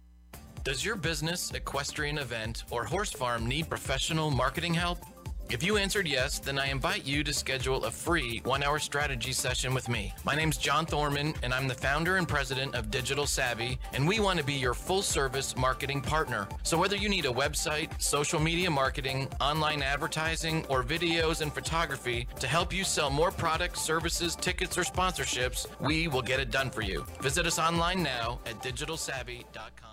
Does 0.63 0.83
your 0.83 0.97
business, 0.97 1.51
equestrian 1.51 2.17
event, 2.17 2.65
or 2.69 2.83
horse 2.83 3.11
farm 3.11 3.47
need 3.47 3.69
professional 3.69 4.29
marketing 4.29 4.73
help? 4.73 4.99
If 5.49 5.63
you 5.63 5.77
answered 5.77 6.07
yes, 6.07 6.37
then 6.37 6.59
I 6.59 6.67
invite 6.67 7.07
you 7.07 7.23
to 7.23 7.33
schedule 7.33 7.85
a 7.85 7.91
free 7.91 8.41
one 8.43 8.61
hour 8.61 8.77
strategy 8.77 9.31
session 9.31 9.73
with 9.73 9.87
me. 9.87 10.13
My 10.25 10.35
name's 10.35 10.57
John 10.57 10.85
Thorman, 10.85 11.33
and 11.41 11.53
I'm 11.53 11.67
the 11.67 11.73
founder 11.73 12.17
and 12.17 12.27
president 12.27 12.75
of 12.75 12.91
Digital 12.91 13.25
Savvy, 13.25 13.79
and 13.93 14.07
we 14.07 14.19
want 14.19 14.37
to 14.37 14.45
be 14.45 14.53
your 14.53 14.73
full 14.73 15.01
service 15.01 15.55
marketing 15.55 16.01
partner. 16.01 16.47
So, 16.63 16.77
whether 16.77 16.97
you 16.97 17.09
need 17.09 17.25
a 17.25 17.31
website, 17.31 17.99
social 17.99 18.39
media 18.39 18.69
marketing, 18.69 19.29
online 19.41 19.81
advertising, 19.81 20.65
or 20.67 20.83
videos 20.83 21.41
and 21.41 21.51
photography 21.51 22.27
to 22.39 22.47
help 22.47 22.73
you 22.73 22.83
sell 22.83 23.09
more 23.09 23.31
products, 23.31 23.81
services, 23.81 24.35
tickets, 24.35 24.77
or 24.77 24.83
sponsorships, 24.83 25.65
we 25.79 26.09
will 26.09 26.21
get 26.21 26.39
it 26.39 26.51
done 26.51 26.69
for 26.69 26.81
you. 26.81 27.05
Visit 27.21 27.47
us 27.47 27.57
online 27.57 28.03
now 28.03 28.39
at 28.45 28.61
digitalsavvy.com. 28.61 29.88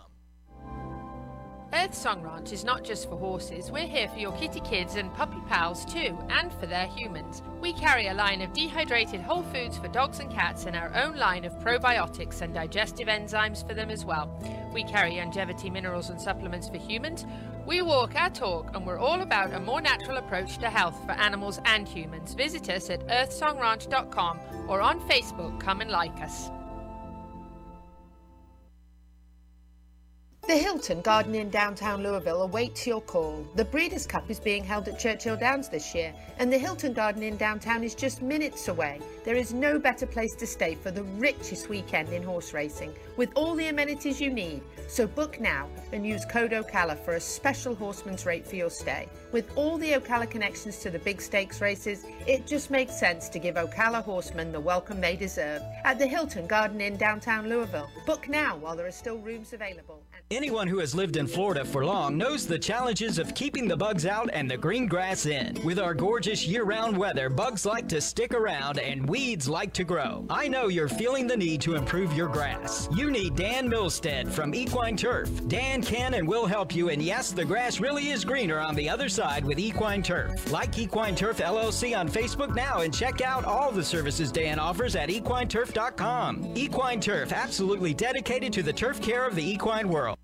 Earth 1.77 1.94
Song 1.94 2.23
Ranch 2.23 2.53
is 2.53 2.65
not 2.65 2.85
just 2.85 3.07
for 3.07 3.19
horses, 3.19 3.70
we're 3.70 3.86
here 3.86 4.09
for 4.09 4.19
your 4.19 4.32
kitty 4.32 4.61
kids 4.61 4.97
and 4.97 5.12
puppy 5.12 5.36
pals 5.47 5.85
too, 5.85 6.16
and 6.31 6.51
for 6.55 6.65
their 6.65 6.86
humans. 6.86 7.43
We 7.61 7.74
carry 7.74 8.07
a 8.07 8.15
line 8.15 8.40
of 8.40 8.55
dehydrated 8.55 9.20
whole 9.20 9.43
foods 9.43 9.77
for 9.77 9.89
dogs 9.89 10.20
and 10.20 10.32
cats 10.32 10.65
and 10.65 10.74
our 10.74 10.90
own 10.97 11.16
line 11.16 11.44
of 11.44 11.53
probiotics 11.59 12.40
and 12.40 12.55
digestive 12.55 13.09
enzymes 13.09 13.66
for 13.66 13.74
them 13.74 13.90
as 13.90 14.07
well. 14.07 14.40
We 14.73 14.85
carry 14.85 15.16
longevity 15.16 15.69
minerals 15.69 16.09
and 16.09 16.19
supplements 16.19 16.70
for 16.70 16.78
humans. 16.78 17.27
We 17.66 17.82
walk 17.82 18.15
our 18.15 18.31
talk 18.31 18.74
and 18.74 18.86
we're 18.86 18.98
all 18.98 19.20
about 19.20 19.53
a 19.53 19.61
more 19.61 19.82
natural 19.82 20.16
approach 20.16 20.57
to 20.59 20.70
health 20.70 20.98
for 21.05 21.12
animals 21.12 21.61
and 21.66 21.86
humans. 21.86 22.32
Visit 22.32 22.70
us 22.70 22.89
at 22.89 23.07
earthsongranch.com 23.07 24.40
or 24.69 24.81
on 24.81 24.98
Facebook. 25.01 25.61
Come 25.61 25.82
and 25.82 25.90
like 25.90 26.23
us. 26.23 26.51
The 30.47 30.56
Hilton 30.56 31.01
Garden 31.01 31.35
Inn 31.35 31.51
downtown 31.51 32.05
Louisville 32.05 32.43
awaits 32.43 32.86
your 32.86 33.01
call. 33.01 33.44
The 33.56 33.64
Breeders' 33.64 34.06
Cup 34.06 34.31
is 34.31 34.39
being 34.39 34.62
held 34.62 34.86
at 34.86 34.97
Churchill 34.97 35.36
Downs 35.36 35.68
this 35.68 35.93
year, 35.93 36.14
and 36.39 36.52
the 36.52 36.56
Hilton 36.56 36.93
Garden 36.93 37.24
Inn 37.24 37.36
downtown 37.36 37.82
is 37.82 37.97
just 37.97 38.23
minutes 38.23 38.68
away. 38.68 39.01
There 39.24 39.35
is 39.35 39.52
no 39.52 39.77
better 39.77 40.06
place 40.06 40.36
to 40.36 40.47
stay 40.47 40.77
for 40.77 40.93
the 40.93 41.02
richest 41.02 41.68
weekend 41.68 42.10
in 42.10 42.23
horse 42.23 42.55
racing, 42.55 42.94
with 43.16 43.31
all 43.35 43.56
the 43.56 43.66
amenities 43.66 44.20
you 44.20 44.31
need. 44.31 44.62
So 44.86 45.09
book 45.09 45.40
now 45.40 45.68
and 45.93 46.06
use 46.06 46.24
code 46.24 46.52
Ocala 46.52 46.97
for 46.97 47.14
a 47.14 47.20
special 47.20 47.74
horseman's 47.74 48.24
rate 48.24 48.47
for 48.47 48.55
your 48.55 48.70
stay. 48.70 49.09
With 49.32 49.51
all 49.56 49.78
the 49.78 49.94
Ocala 49.94 50.31
connections 50.31 50.78
to 50.78 50.90
the 50.90 51.01
big 51.01 51.20
stakes 51.20 51.60
races, 51.60 52.05
it 52.24 52.47
just 52.47 52.70
makes 52.70 52.97
sense 52.97 53.28
to 53.31 53.40
give 53.40 53.56
Ocala 53.56 54.05
horsemen 54.05 54.52
the 54.52 54.60
welcome 54.60 55.01
they 55.01 55.16
deserve 55.16 55.60
at 55.85 55.98
the 55.98 56.06
Hilton 56.06 56.47
Garden 56.47 56.81
Inn 56.81 56.97
downtown 56.97 57.48
Louisville. 57.48 57.90
Book 58.06 58.28
now 58.28 58.56
while 58.56 58.77
there 58.77 58.86
are 58.86 58.93
still 58.93 59.18
rooms 59.18 59.52
available. 59.52 60.05
Anyone 60.32 60.66
who 60.66 60.81
has 60.81 60.93
lived 60.93 61.16
in 61.16 61.28
Florida 61.28 61.65
for 61.65 61.85
long 61.85 62.19
knows 62.19 62.48
the 62.48 62.59
challenges 62.59 63.20
of 63.20 63.32
keeping 63.36 63.69
the 63.69 63.77
bugs 63.77 64.05
out 64.05 64.28
and 64.32 64.51
the 64.51 64.57
green 64.57 64.89
grass 64.89 65.24
in. 65.24 65.57
With 65.65 65.78
our 65.78 65.94
gorgeous 65.94 66.44
year-round 66.44 66.97
weather, 66.97 67.28
bugs 67.28 67.65
like 67.65 67.89
to 67.90 68.01
stick 68.01 68.35
around 68.35 68.81
and 68.81 69.09
weeds 69.09 69.48
like 69.48 69.73
to 69.74 69.85
grow. 69.85 70.27
I 70.28 70.48
know 70.48 70.66
you're 70.66 70.89
feeling 70.89 71.28
the 71.28 71.36
need 71.36 71.61
to 71.61 71.77
improve 71.77 72.12
your 72.12 72.27
grass. 72.27 72.89
You 72.93 73.09
need 73.09 73.36
Dan 73.36 73.70
Milstead 73.70 74.28
from 74.28 74.53
Equine 74.53 74.97
Turf. 74.97 75.31
Dan 75.47 75.81
can 75.81 76.15
and 76.15 76.27
will 76.27 76.47
help 76.47 76.74
you, 76.74 76.89
and 76.89 77.01
yes, 77.01 77.31
the 77.31 77.44
grass 77.44 77.78
really 77.78 78.09
is 78.09 78.24
greener 78.24 78.59
on 78.59 78.74
the 78.74 78.89
other 78.89 79.09
side 79.09 79.44
with 79.44 79.61
Equine 79.61 80.03
Turf. 80.03 80.51
Like 80.51 80.77
Equine 80.77 81.15
Turf 81.15 81.39
LLC 81.39 81.97
on 81.97 82.09
Facebook 82.09 82.53
now 82.53 82.81
and 82.81 82.93
check 82.93 83.20
out 83.20 83.44
all 83.44 83.70
the 83.70 83.85
services 83.85 84.32
Dan 84.32 84.59
offers 84.59 84.97
at 84.97 85.09
equineturf.com. 85.09 86.53
Equine 86.57 87.01
Turf, 87.01 87.32
absolutely 87.32 87.94
dedicated 87.94 88.53
to 88.55 88.65
the 88.65 88.73
turf 88.73 89.01
care 89.01 89.24
of 89.24 89.36
the 89.36 89.48
equine 89.48 89.89
world. 89.89 90.15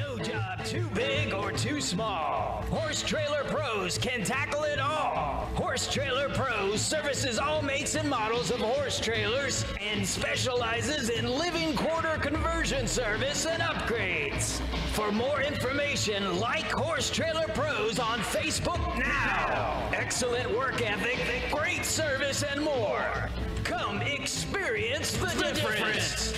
No 0.00 0.16
job 0.16 0.64
too 0.64 0.88
big 0.94 1.34
or 1.34 1.52
too 1.52 1.80
small. 1.80 2.64
Horse 2.70 3.02
Trailer 3.02 3.44
Pros 3.44 3.98
can 3.98 4.24
tackle 4.24 4.64
it 4.64 4.78
all. 4.78 5.48
Horse 5.54 5.92
Trailer 5.92 6.30
Pros 6.30 6.80
services 6.80 7.38
all 7.38 7.60
makes 7.60 7.94
and 7.96 8.08
models 8.08 8.50
of 8.50 8.60
horse 8.60 8.98
trailers 8.98 9.64
and 9.80 10.06
specializes 10.06 11.10
in 11.10 11.26
living 11.26 11.76
quarter 11.76 12.16
conversion 12.18 12.86
service 12.86 13.44
and 13.44 13.62
upgrades. 13.62 14.60
For 14.92 15.12
more 15.12 15.42
information, 15.42 16.40
like 16.40 16.70
Horse 16.70 17.10
Trailer 17.10 17.48
Pros 17.48 17.98
on 17.98 18.20
Facebook 18.20 18.98
now. 18.98 19.90
Excellent 19.92 20.50
work 20.56 20.80
ethic, 20.80 21.18
great 21.52 21.84
service, 21.84 22.42
and 22.42 22.62
more. 22.62 23.28
Come 23.64 24.00
experience 24.00 25.12
the, 25.16 25.26
difference. 25.26 26.34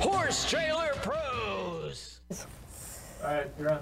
Horse 0.00 0.48
Trailer 0.50 0.92
Pros. 0.96 1.37
All 3.24 3.34
right, 3.34 3.50
you're 3.58 3.72
on. 3.72 3.80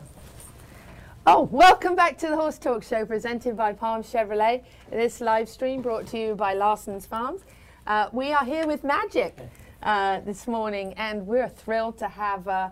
Oh, 1.27 1.43
welcome 1.53 1.95
back 1.95 2.17
to 2.19 2.29
the 2.29 2.37
Horse 2.37 2.59
Talk 2.59 2.83
Show 2.83 3.05
presented 3.05 3.55
by 3.55 3.75
Palm 3.75 4.03
Chevrolet. 4.03 4.65
This 4.91 5.21
live 5.21 5.47
stream 5.47 5.83
brought 5.83 6.07
to 6.07 6.19
you 6.19 6.35
by 6.35 6.55
Larson's 6.55 7.05
Farms. 7.05 7.43
Uh, 7.87 8.09
we 8.13 8.33
are 8.33 8.47
here 8.47 8.67
with 8.67 8.83
Magic 8.83 9.39
uh, 9.83 10.21
this 10.21 10.47
morning, 10.47 10.95
and 10.95 11.27
we're 11.27 11.51
thrilled 11.51 11.99
to 11.99 12.09
have 12.09 12.49
uh, 12.49 12.71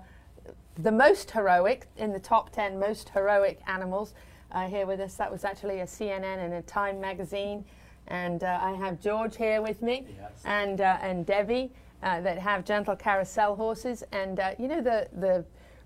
the 0.78 0.90
most 0.90 1.32
heroic 1.32 1.86
in 1.98 2.14
the 2.14 2.18
top 2.18 2.48
10 2.50 2.78
most 2.78 3.10
heroic 3.10 3.60
animals 3.66 4.14
uh, 4.50 4.66
here 4.66 4.86
with 4.86 5.00
us. 5.00 5.16
That 5.16 5.30
was 5.30 5.44
actually 5.44 5.80
a 5.80 5.86
CNN 5.86 6.42
and 6.42 6.54
a 6.54 6.62
Time 6.62 6.98
magazine. 6.98 7.62
And 8.08 8.42
uh, 8.42 8.58
I 8.62 8.72
have 8.72 9.00
George 9.02 9.36
here 9.36 9.60
with 9.60 9.82
me 9.82 10.06
and, 10.46 10.80
uh, 10.80 10.96
and 11.02 11.26
Debbie 11.26 11.72
that 12.00 12.38
have 12.38 12.64
gentle 12.64 12.96
carousel 12.96 13.54
horses. 13.54 14.02
And 14.12 14.40
you 14.58 14.68
know, 14.68 14.80
the, 14.80 15.08
the 15.12 15.44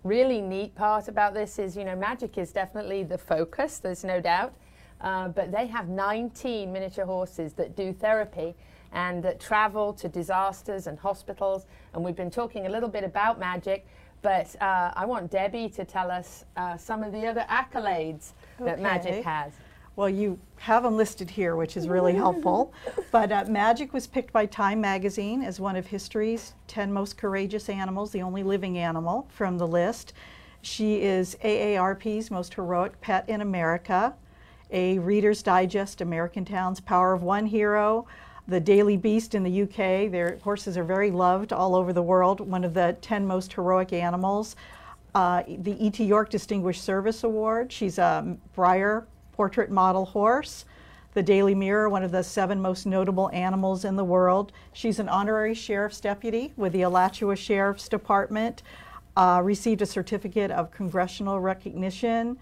really 0.09 0.41
neat 0.41 0.75
part 0.75 1.07
about 1.09 1.35
this 1.35 1.59
is, 1.59 1.77
you 1.77 1.85
know, 1.85 1.95
magic 1.95 2.39
is 2.39 2.51
definitely 2.51 3.05
the 3.05 3.19
focus, 3.19 3.79
there's 3.79 4.05
no 4.05 4.21
doubt. 4.21 4.55
Uh, 5.01 5.29
but 5.29 5.53
they 5.53 5.67
have 5.67 5.89
19 5.89 6.73
miniature 6.73 7.05
horses 7.05 7.53
that 7.53 7.77
do 7.77 7.93
therapy 7.93 8.57
and 8.93 9.23
that 9.23 9.39
travel 9.39 9.93
to 9.93 10.09
disasters 10.09 10.87
and 10.87 10.99
hospitals. 10.99 11.67
And 11.95 12.03
we've 12.03 12.17
been 12.17 12.31
talking 12.31 12.67
a 12.67 12.71
little 12.71 12.89
bit 12.89 13.05
about 13.05 13.39
magic, 13.39 13.87
but 14.23 14.57
uh, 14.61 14.91
I 14.97 15.05
want 15.05 15.31
Debbie 15.31 15.69
to 15.71 15.85
tell 15.85 16.11
us 16.11 16.45
uh, 16.57 16.77
some 16.77 17.05
of 17.05 17.13
the 17.13 17.27
other 17.27 17.45
accolades 17.49 18.33
that 18.59 18.81
magic 18.81 19.23
has. 19.25 19.53
Well, 19.99 20.09
you 20.09 20.39
have 20.59 20.85
them 20.85 20.97
listed 20.97 21.29
here, 21.29 21.57
which 21.57 21.77
is 21.77 21.89
really 21.89 22.15
helpful. 22.15 22.73
But 23.11 23.33
uh, 23.33 23.47
Magic 23.49 23.93
was 23.93 24.07
picked 24.07 24.33
by 24.33 24.47
Time 24.47 24.81
Magazine 24.81 25.43
as 25.43 25.59
one 25.59 25.75
of 25.75 25.89
history's 25.89 26.55
10 26.69 26.93
most 26.93 27.19
courageous 27.19 27.69
animals, 27.69 28.13
the 28.13 28.23
only 28.23 28.45
living 28.45 28.79
animal 28.79 29.27
from 29.29 29.59
the 29.59 29.67
list. 29.67 30.13
She 30.63 31.03
is 31.03 31.37
AARP's 31.43 32.31
most 32.31 32.55
heroic 32.55 33.01
pet 33.01 33.29
in 33.29 33.41
America, 33.41 34.15
a 34.71 35.01
Reader's 35.01 35.43
Digest 35.43 36.01
American 36.01 36.45
Town's 36.45 36.79
Power 36.79 37.13
of 37.13 37.25
One 37.25 37.47
hero, 37.47 38.07
the 38.47 38.61
Daily 38.61 38.97
Beast 38.97 39.35
in 39.35 39.43
the 39.43 39.63
UK. 39.63 40.13
Their 40.13 40.39
horses 40.45 40.79
are 40.79 40.85
very 40.85 41.11
loved 41.11 41.53
all 41.53 41.75
over 41.75 41.93
the 41.93 42.03
world, 42.03 42.39
one 42.39 42.63
of 42.63 42.73
the 42.73 42.97
10 43.01 43.27
most 43.27 43.53
heroic 43.53 43.93
animals. 43.93 44.55
Uh, 45.13 45.43
the 45.49 45.75
E.T. 45.85 46.05
York 46.05 46.31
Distinguished 46.31 46.85
Service 46.85 47.25
Award. 47.25 47.73
She's 47.73 47.99
a 47.99 48.37
Breyer 48.57 49.07
portrait 49.39 49.71
model 49.71 50.05
horse. 50.05 50.65
The 51.15 51.23
Daily 51.23 51.55
Mirror, 51.55 51.91
one 51.91 52.03
of 52.03 52.11
the 52.11 52.25
seven 52.25 52.61
most 52.61 52.87
notable 52.87 53.31
animals 53.33 53.85
in 53.85 53.95
the 53.95 54.03
world. 54.03 54.51
She's 54.73 54.99
an 54.99 55.09
honorary 55.09 55.55
sheriff's 55.55 56.01
deputy 56.01 56.53
with 56.57 56.73
the 56.73 56.83
Alachua 56.83 57.37
Sheriff's 57.37 57.89
Department. 57.89 58.65
Uh, 59.17 59.41
received 59.45 59.81
a 59.81 59.87
certificate 59.87 60.51
of 60.51 60.73
congressional 60.73 61.39
recognition. 61.39 62.37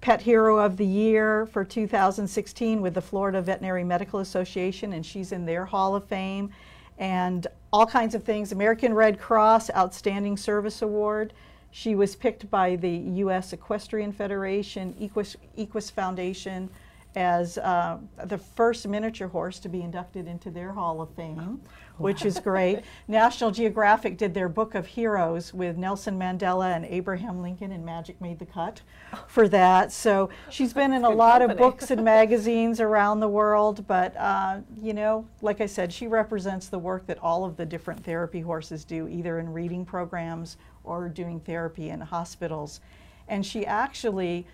Pet 0.00 0.22
Hero 0.22 0.56
of 0.60 0.76
the 0.76 0.86
Year 0.86 1.46
for 1.46 1.64
2016 1.64 2.80
with 2.80 2.94
the 2.94 3.02
Florida 3.02 3.42
Veterinary 3.42 3.82
Medical 3.82 4.20
Association, 4.20 4.92
and 4.92 5.04
she's 5.04 5.32
in 5.32 5.46
their 5.46 5.64
Hall 5.64 5.96
of 5.96 6.04
Fame. 6.04 6.50
And 6.96 7.44
all 7.72 7.86
kinds 7.86 8.14
of 8.14 8.22
things. 8.22 8.52
American 8.52 8.94
Red 8.94 9.18
Cross 9.18 9.68
Outstanding 9.74 10.36
Service 10.36 10.80
Award. 10.80 11.32
She 11.70 11.94
was 11.94 12.16
picked 12.16 12.50
by 12.50 12.76
the 12.76 12.90
U.S. 12.90 13.52
Equestrian 13.52 14.12
Federation, 14.12 14.94
Equus, 14.98 15.36
Equus 15.56 15.90
Foundation, 15.90 16.70
as 17.16 17.58
uh, 17.58 17.98
the 18.26 18.38
first 18.38 18.86
miniature 18.86 19.28
horse 19.28 19.58
to 19.58 19.68
be 19.68 19.82
inducted 19.82 20.28
into 20.28 20.50
their 20.50 20.72
Hall 20.72 21.00
of 21.00 21.10
Fame, 21.14 21.60
which 21.96 22.24
is 22.24 22.38
great. 22.44 22.82
National 23.08 23.50
Geographic 23.50 24.16
did 24.16 24.34
their 24.34 24.48
Book 24.48 24.74
of 24.74 24.86
Heroes 24.86 25.52
with 25.52 25.76
Nelson 25.76 26.18
Mandela 26.18 26.76
and 26.76 26.84
Abraham 26.84 27.42
Lincoln, 27.42 27.72
and 27.72 27.84
Magic 27.84 28.20
made 28.20 28.38
the 28.38 28.46
cut 28.46 28.82
for 29.26 29.48
that. 29.48 29.90
So 29.90 30.30
she's 30.50 30.72
been 30.72 30.92
in 30.92 31.04
a 31.04 31.10
lot 31.10 31.42
of 31.42 31.56
books 31.56 31.90
and 31.90 32.04
magazines 32.18 32.80
around 32.80 33.20
the 33.20 33.28
world, 33.28 33.86
but 33.88 34.16
uh, 34.16 34.60
you 34.80 34.94
know, 34.94 35.26
like 35.42 35.60
I 35.60 35.66
said, 35.66 35.92
she 35.92 36.06
represents 36.06 36.68
the 36.68 36.78
work 36.78 37.06
that 37.06 37.18
all 37.18 37.44
of 37.44 37.56
the 37.56 37.66
different 37.66 38.04
therapy 38.04 38.40
horses 38.40 38.84
do, 38.84 39.08
either 39.08 39.38
in 39.38 39.52
reading 39.52 39.84
programs 39.84 40.56
or 40.88 41.08
doing 41.08 41.40
therapy 41.40 41.90
in 41.90 42.00
hospitals. 42.00 42.80
And 43.28 43.44
she 43.44 43.66
actually 43.66 44.46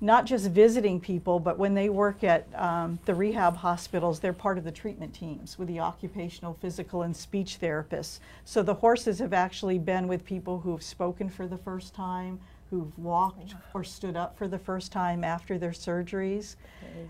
not 0.00 0.24
just 0.26 0.50
visiting 0.50 1.00
people, 1.00 1.40
but 1.40 1.58
when 1.58 1.74
they 1.74 1.88
work 1.88 2.22
at 2.22 2.46
um, 2.54 2.98
the 3.04 3.14
rehab 3.14 3.56
hospitals, 3.56 4.20
they're 4.20 4.32
part 4.32 4.56
of 4.56 4.62
the 4.62 4.70
treatment 4.70 5.12
teams 5.12 5.58
with 5.58 5.66
the 5.66 5.80
occupational, 5.80 6.56
physical, 6.60 7.02
and 7.02 7.16
speech 7.16 7.58
therapists. 7.60 8.20
So 8.44 8.62
the 8.62 8.74
horses 8.74 9.18
have 9.18 9.32
actually 9.32 9.78
been 9.78 10.06
with 10.06 10.24
people 10.24 10.60
who've 10.60 10.82
spoken 10.82 11.28
for 11.28 11.48
the 11.48 11.58
first 11.58 11.94
time, 11.94 12.38
who've 12.70 12.96
walked 12.96 13.56
or 13.74 13.82
stood 13.82 14.16
up 14.16 14.38
for 14.38 14.46
the 14.46 14.58
first 14.58 14.92
time 14.92 15.24
after 15.24 15.58
their 15.58 15.72
surgeries. 15.72 16.54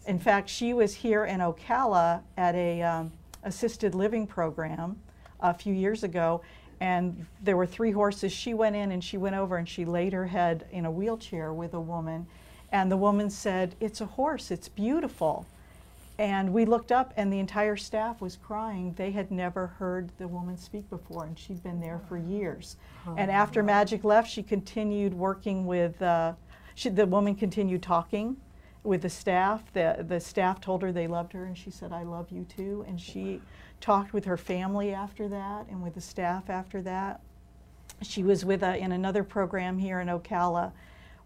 In 0.07 0.19
fact, 0.19 0.49
she 0.49 0.73
was 0.73 0.95
here 0.95 1.27
in 1.27 1.41
Ocala 1.41 2.23
at 2.39 2.55
a 2.55 2.81
um, 2.83 3.13
assisted 3.43 3.95
living 3.95 4.27
program 4.27 4.99
a 5.41 5.53
few 5.53 5.75
years 5.75 6.05
ago, 6.05 6.41
and 6.81 7.27
there 7.43 7.57
were 7.57 7.67
three 7.67 7.93
horses. 7.93 8.33
She 8.33 8.55
went 8.55 8.77
in 8.77 8.93
and 8.93 9.03
she 9.03 9.17
went 9.17 9.37
over 9.37 9.57
and 9.57 9.69
she 9.69 9.85
laid 9.85 10.13
her 10.13 10.27
head 10.27 10.67
in 10.71 10.85
a 10.85 10.91
wheelchair 10.91 11.53
with 11.53 11.75
a 11.75 11.81
woman, 11.81 12.27
and 12.73 12.91
the 12.91 12.97
woman 12.97 13.31
said, 13.31 13.75
"It's 13.81 14.01
a 14.01 14.07
horse. 14.07 14.51
It's 14.51 14.69
beautiful." 14.69 15.47
And 16.21 16.53
we 16.53 16.65
looked 16.65 16.91
up, 16.91 17.13
and 17.17 17.33
the 17.33 17.39
entire 17.39 17.77
staff 17.77 18.21
was 18.21 18.37
crying. 18.37 18.93
They 18.97 19.13
had 19.13 19.31
never 19.31 19.69
heard 19.69 20.11
the 20.19 20.27
woman 20.27 20.57
speak 20.57 20.91
before, 20.91 21.25
and 21.25 21.39
she'd 21.39 21.63
been 21.63 21.81
there 21.81 22.01
for 22.09 22.19
years. 22.19 22.77
And 23.17 23.31
after 23.31 23.63
Magic 23.63 24.03
left, 24.03 24.29
she 24.29 24.43
continued 24.43 25.15
working 25.15 25.65
with. 25.65 26.03
Uh, 26.03 26.33
she, 26.75 26.89
the 26.89 27.07
woman 27.07 27.37
continued 27.37 27.83
talking 27.83 28.37
with 28.83 29.03
the 29.03 29.11
staff. 29.11 29.73
The 29.73 30.05
the 30.09 30.19
staff 30.19 30.61
told 30.61 30.83
her 30.83 30.91
they 30.91 31.07
loved 31.07 31.33
her, 31.35 31.45
and 31.45 31.57
she 31.57 31.71
said, 31.71 31.93
"I 31.93 32.03
love 32.03 32.31
you 32.33 32.45
too." 32.45 32.85
And 32.89 33.01
she 33.01 33.41
talked 33.81 34.13
with 34.13 34.25
her 34.25 34.37
family 34.37 34.93
after 34.93 35.29
that, 35.29 35.67
and 35.69 35.83
with 35.83 35.95
the 35.95 36.01
staff 36.01 36.51
after 36.51 36.83
that. 36.83 37.21
She 38.03 38.23
was 38.23 38.45
with 38.45 38.63
a, 38.63 38.77
in 38.77 38.93
another 38.93 39.25
program 39.25 39.79
here 39.79 40.01
in 40.01 40.09
Ocala 40.09 40.73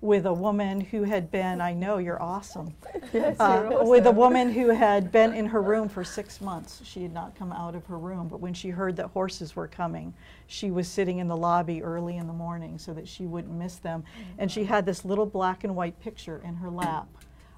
with 0.00 0.26
a 0.26 0.32
woman 0.32 0.80
who 0.80 1.04
had 1.04 1.30
been, 1.30 1.60
I 1.60 1.74
know 1.74 1.98
you're 1.98 2.20
awesome, 2.20 2.74
Yes, 3.12 3.36
Uh, 3.38 3.68
you're 3.70 3.84
with 3.84 4.06
a 4.06 4.10
woman 4.10 4.50
who 4.50 4.70
had 4.70 5.12
been 5.12 5.32
in 5.32 5.46
her 5.46 5.62
room 5.62 5.88
for 5.88 6.02
six 6.02 6.40
months. 6.40 6.80
She 6.84 7.04
had 7.04 7.12
not 7.12 7.36
come 7.36 7.52
out 7.52 7.76
of 7.76 7.86
her 7.86 7.96
room, 7.98 8.26
but 8.26 8.40
when 8.40 8.52
she 8.52 8.70
heard 8.70 8.96
that 8.96 9.06
horses 9.06 9.54
were 9.54 9.68
coming, 9.68 10.12
she 10.48 10.72
was 10.72 10.88
sitting 10.88 11.18
in 11.18 11.28
the 11.28 11.36
lobby 11.36 11.84
early 11.84 12.16
in 12.16 12.26
the 12.26 12.32
morning 12.32 12.78
so 12.78 12.92
that 12.94 13.06
she 13.06 13.26
wouldn't 13.26 13.54
miss 13.54 13.76
them. 13.76 14.02
And 14.38 14.50
she 14.50 14.64
had 14.64 14.86
this 14.86 15.04
little 15.04 15.26
black 15.26 15.62
and 15.62 15.76
white 15.76 15.98
picture 16.00 16.42
in 16.44 16.56
her 16.56 16.68
lap 16.68 17.06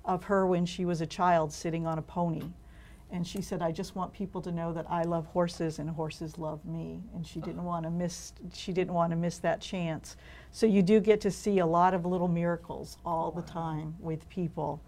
of 0.04 0.24
her 0.24 0.46
when 0.46 0.66
she 0.66 0.84
was 0.84 1.00
a 1.00 1.06
child 1.06 1.50
sitting 1.50 1.86
on 1.86 1.96
a 1.96 2.02
pony. 2.02 2.42
And 3.10 3.26
she 3.26 3.42
said, 3.42 3.62
I 3.62 3.70
just 3.70 3.94
want 3.94 4.12
people 4.12 4.42
to 4.42 4.50
know 4.50 4.72
that 4.72 4.86
I 4.88 5.02
love 5.02 5.26
horses 5.26 5.78
and 5.78 5.88
horses 5.88 6.38
love 6.38 6.64
me. 6.64 7.00
And 7.14 7.26
she 7.26 7.40
didn't 7.40 7.62
want 7.62 7.84
to 7.84 7.90
miss 7.90 8.32
she 8.52 8.72
didn't 8.72 8.94
want 8.94 9.10
to 9.10 9.16
miss 9.16 9.38
that 9.38 9.60
chance. 9.60 10.16
So 10.50 10.66
you 10.66 10.82
do 10.82 11.00
get 11.00 11.20
to 11.20 11.30
see 11.30 11.58
a 11.58 11.66
lot 11.66 11.94
of 11.94 12.04
little 12.06 12.28
miracles 12.28 12.96
all 13.04 13.30
the 13.30 13.42
time 13.42 13.94
with 14.00 14.28
people. 14.28 14.82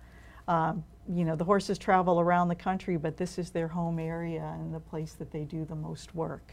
Um, 0.49 0.85
you 1.09 1.25
know, 1.25 1.37
the 1.37 1.45
horses 1.45 1.79
travel 1.79 2.21
around 2.21 2.49
the 2.49 2.57
country, 2.57 2.97
but 2.97 3.17
this 3.17 3.39
is 3.39 3.51
their 3.51 3.69
home 3.69 3.99
area 3.99 4.55
and 4.59 4.75
the 4.75 4.81
place 4.81 5.13
that 5.15 5.31
they 5.31 5.45
do 5.45 5.65
the 5.65 5.75
most 5.75 6.15
work. 6.15 6.53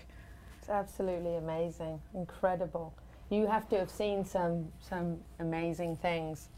It's 0.60 0.70
absolutely 0.70 1.36
amazing, 1.36 2.00
incredible. 2.14 2.94
You 3.30 3.48
have 3.48 3.68
to 3.70 3.80
have 3.80 3.90
seen 3.90 4.24
some 4.24 4.68
some 4.80 5.18
amazing 5.40 5.96
things 5.98 6.50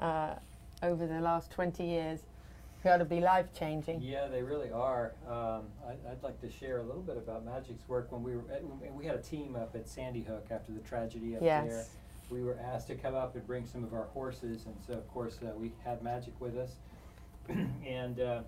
uh, 0.00 0.34
over 0.82 1.06
the 1.06 1.20
last 1.20 1.50
20 1.50 1.84
years. 1.84 2.20
Got 2.86 2.98
to 2.98 3.04
be 3.04 3.18
life 3.18 3.52
changing. 3.52 4.00
Yeah, 4.00 4.28
they 4.28 4.44
really 4.44 4.70
are. 4.70 5.12
Um, 5.26 5.64
I, 5.84 5.94
I'd 6.08 6.22
like 6.22 6.40
to 6.40 6.48
share 6.48 6.78
a 6.78 6.84
little 6.84 7.02
bit 7.02 7.16
about 7.16 7.44
Magic's 7.44 7.88
work. 7.88 8.12
When 8.12 8.22
we 8.22 8.36
were, 8.36 8.44
at, 8.48 8.62
we 8.94 9.04
had 9.04 9.16
a 9.16 9.22
team 9.22 9.56
up 9.56 9.74
at 9.74 9.88
Sandy 9.88 10.22
Hook 10.22 10.46
after 10.52 10.70
the 10.70 10.78
tragedy 10.78 11.34
up 11.34 11.42
Yes. 11.42 11.66
there. 11.68 11.84
We 12.30 12.44
were 12.44 12.56
asked 12.62 12.86
to 12.86 12.94
come 12.94 13.16
up 13.16 13.34
and 13.34 13.44
bring 13.44 13.66
some 13.66 13.82
of 13.82 13.92
our 13.92 14.04
horses, 14.04 14.66
and 14.66 14.76
so 14.86 14.92
of 14.92 15.08
course 15.08 15.40
uh, 15.42 15.50
we 15.58 15.72
had 15.84 16.00
Magic 16.00 16.40
with 16.40 16.56
us. 16.56 16.76
and 17.84 18.20
uh, 18.20 18.42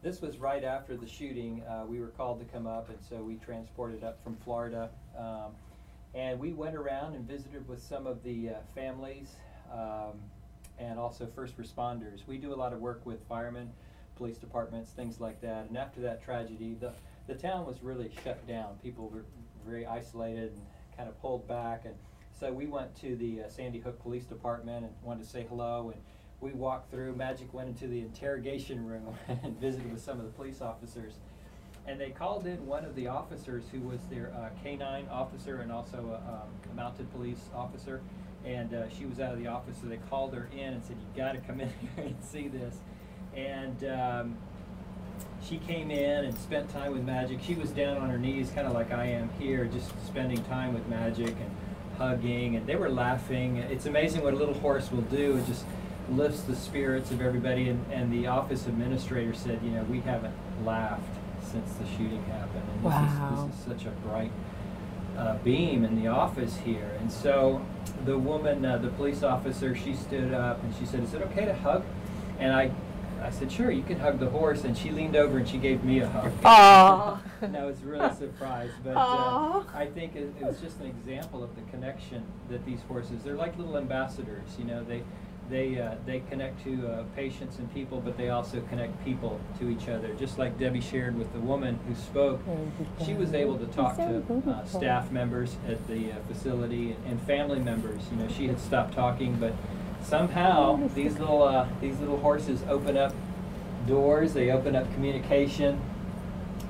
this 0.00 0.20
was 0.20 0.38
right 0.38 0.62
after 0.62 0.96
the 0.96 1.08
shooting. 1.08 1.64
Uh, 1.68 1.86
we 1.88 1.98
were 1.98 2.10
called 2.16 2.38
to 2.38 2.44
come 2.44 2.68
up, 2.68 2.88
and 2.88 2.98
so 3.02 3.16
we 3.16 3.34
transported 3.34 4.04
up 4.04 4.22
from 4.22 4.36
Florida. 4.44 4.90
Um, 5.18 5.56
and 6.14 6.38
we 6.38 6.52
went 6.52 6.76
around 6.76 7.16
and 7.16 7.26
visited 7.26 7.66
with 7.66 7.82
some 7.82 8.06
of 8.06 8.22
the 8.22 8.50
uh, 8.50 8.52
families 8.76 9.34
um, 9.72 10.20
and 10.78 10.98
also 10.98 11.26
first 11.34 11.56
responders. 11.56 12.26
We 12.26 12.38
do 12.38 12.52
a 12.52 12.56
lot 12.56 12.72
of 12.72 12.80
work 12.80 13.04
with 13.04 13.26
firemen, 13.28 13.70
police 14.16 14.38
departments, 14.38 14.90
things 14.90 15.20
like 15.20 15.40
that. 15.40 15.66
And 15.68 15.76
after 15.76 16.00
that 16.02 16.22
tragedy, 16.22 16.76
the, 16.80 16.92
the 17.26 17.34
town 17.34 17.66
was 17.66 17.82
really 17.82 18.10
shut 18.22 18.46
down. 18.46 18.76
People 18.82 19.08
were 19.08 19.24
very 19.66 19.86
isolated 19.86 20.52
and 20.52 20.62
kind 20.96 21.08
of 21.08 21.20
pulled 21.20 21.46
back. 21.48 21.84
And 21.84 21.94
so 22.38 22.52
we 22.52 22.66
went 22.66 22.94
to 23.00 23.16
the 23.16 23.42
uh, 23.42 23.48
Sandy 23.48 23.78
Hook 23.78 24.00
Police 24.02 24.24
Department 24.24 24.84
and 24.84 24.94
wanted 25.02 25.24
to 25.24 25.28
say 25.28 25.46
hello. 25.48 25.90
And 25.94 26.02
we 26.40 26.52
walked 26.52 26.90
through. 26.90 27.14
Magic 27.14 27.52
went 27.54 27.68
into 27.68 27.86
the 27.86 28.00
interrogation 28.00 28.84
room 28.84 29.14
and 29.28 29.58
visited 29.60 29.90
with 29.92 30.02
some 30.02 30.18
of 30.18 30.24
the 30.24 30.32
police 30.32 30.60
officers. 30.60 31.14
And 31.86 32.00
they 32.00 32.10
called 32.10 32.46
in 32.46 32.64
one 32.66 32.84
of 32.84 32.94
the 32.94 33.08
officers 33.08 33.64
who 33.70 33.80
was 33.80 34.00
their 34.10 34.32
uh, 34.34 34.48
canine 34.62 35.06
officer 35.10 35.60
and 35.60 35.70
also 35.70 35.98
a, 35.98 36.32
um, 36.32 36.48
a 36.72 36.74
mounted 36.74 37.12
police 37.12 37.50
officer. 37.54 38.00
And 38.44 38.74
uh, 38.74 38.88
she 38.90 39.06
was 39.06 39.20
out 39.20 39.32
of 39.32 39.38
the 39.38 39.46
office, 39.46 39.76
so 39.82 39.88
they 39.88 39.96
called 40.10 40.34
her 40.34 40.48
in 40.52 40.74
and 40.74 40.84
said, 40.84 40.96
"You 40.98 41.22
got 41.22 41.32
to 41.32 41.38
come 41.38 41.60
in 41.60 41.68
here 41.96 42.04
and 42.04 42.16
see 42.22 42.48
this." 42.48 42.76
And 43.34 43.84
um, 43.84 44.36
she 45.42 45.58
came 45.58 45.90
in 45.90 46.24
and 46.26 46.38
spent 46.38 46.68
time 46.70 46.92
with 46.92 47.02
Magic. 47.04 47.38
She 47.42 47.54
was 47.54 47.70
down 47.70 47.96
on 47.96 48.10
her 48.10 48.18
knees, 48.18 48.50
kind 48.54 48.66
of 48.66 48.74
like 48.74 48.92
I 48.92 49.06
am 49.06 49.30
here, 49.38 49.64
just 49.64 49.90
spending 50.06 50.42
time 50.44 50.74
with 50.74 50.86
Magic 50.88 51.28
and 51.28 51.50
hugging. 51.98 52.56
And 52.56 52.66
they 52.66 52.76
were 52.76 52.90
laughing. 52.90 53.56
It's 53.56 53.86
amazing 53.86 54.22
what 54.22 54.34
a 54.34 54.36
little 54.36 54.54
horse 54.54 54.90
will 54.92 55.02
do. 55.02 55.36
It 55.38 55.46
just 55.46 55.64
lifts 56.10 56.42
the 56.42 56.54
spirits 56.54 57.10
of 57.10 57.20
everybody. 57.22 57.68
And, 57.70 57.84
and 57.90 58.12
the 58.12 58.26
office 58.26 58.66
administrator 58.66 59.32
said, 59.34 59.60
"You 59.64 59.70
know, 59.70 59.84
we 59.84 60.00
haven't 60.00 60.34
laughed 60.64 61.02
since 61.42 61.72
the 61.74 61.86
shooting 61.96 62.22
happened. 62.24 62.62
And 62.74 62.82
Wow. 62.82 63.30
this, 63.30 63.38
is, 63.40 63.46
this 63.46 63.58
is 63.76 63.84
such 63.84 63.86
a 63.92 63.96
bright, 64.06 64.32
uh, 65.16 65.36
beam 65.38 65.84
in 65.84 66.00
the 66.00 66.08
office 66.08 66.56
here. 66.56 66.96
And 67.00 67.10
so 67.10 67.64
the 68.04 68.18
woman, 68.18 68.64
uh, 68.64 68.78
the 68.78 68.88
police 68.88 69.22
officer, 69.22 69.74
she 69.74 69.94
stood 69.94 70.32
up 70.32 70.62
and 70.62 70.74
she 70.76 70.84
said, 70.86 71.02
"Is 71.02 71.14
it 71.14 71.22
okay 71.22 71.44
to 71.44 71.54
hug?" 71.54 71.84
And 72.38 72.52
I, 72.52 72.70
I 73.22 73.30
said, 73.30 73.50
"Sure, 73.50 73.70
you 73.70 73.82
can 73.82 73.98
hug 73.98 74.18
the 74.18 74.28
horse." 74.28 74.64
And 74.64 74.76
she 74.76 74.90
leaned 74.90 75.16
over 75.16 75.38
and 75.38 75.48
she 75.48 75.58
gave 75.58 75.84
me 75.84 76.00
a 76.00 76.08
hug. 76.08 76.32
Aw. 76.44 77.22
and 77.42 77.56
I 77.56 77.64
was 77.64 77.82
really 77.82 78.12
surprised. 78.14 78.74
But 78.82 78.96
uh, 78.96 79.62
I 79.74 79.86
think 79.86 80.16
it, 80.16 80.32
it 80.40 80.44
was 80.44 80.60
just 80.60 80.80
an 80.80 80.86
example 80.86 81.42
of 81.42 81.54
the 81.54 81.62
connection 81.70 82.24
that 82.50 82.64
these 82.64 82.80
horses. 82.88 83.22
They're 83.22 83.36
like 83.36 83.56
little 83.58 83.76
ambassadors. 83.76 84.48
You 84.58 84.64
know, 84.64 84.84
they. 84.84 85.02
They, 85.50 85.78
uh, 85.78 85.96
they 86.06 86.20
connect 86.30 86.64
to 86.64 86.88
uh, 86.88 87.02
patients 87.14 87.58
and 87.58 87.72
people, 87.74 88.00
but 88.00 88.16
they 88.16 88.30
also 88.30 88.62
connect 88.62 89.04
people 89.04 89.38
to 89.58 89.68
each 89.68 89.88
other. 89.88 90.14
Just 90.14 90.38
like 90.38 90.58
Debbie 90.58 90.80
shared 90.80 91.18
with 91.18 91.32
the 91.34 91.40
woman 91.40 91.78
who 91.86 91.94
spoke, 91.94 92.40
she 93.04 93.12
was 93.12 93.34
able 93.34 93.58
to 93.58 93.66
talk 93.66 93.96
to 93.96 94.22
uh, 94.50 94.64
staff 94.64 95.10
members 95.12 95.56
at 95.68 95.86
the 95.86 96.12
uh, 96.12 96.14
facility 96.28 96.92
and, 96.92 97.06
and 97.06 97.20
family 97.22 97.60
members. 97.60 98.02
You 98.10 98.16
know, 98.18 98.28
she 98.28 98.46
had 98.48 98.58
stopped 98.58 98.94
talking, 98.94 99.36
but 99.36 99.52
somehow 100.02 100.88
these 100.94 101.18
little 101.18 101.42
uh, 101.42 101.68
these 101.80 101.98
little 102.00 102.18
horses 102.18 102.62
open 102.68 102.96
up 102.96 103.14
doors. 103.86 104.32
They 104.32 104.50
open 104.50 104.74
up 104.74 104.92
communication, 104.94 105.78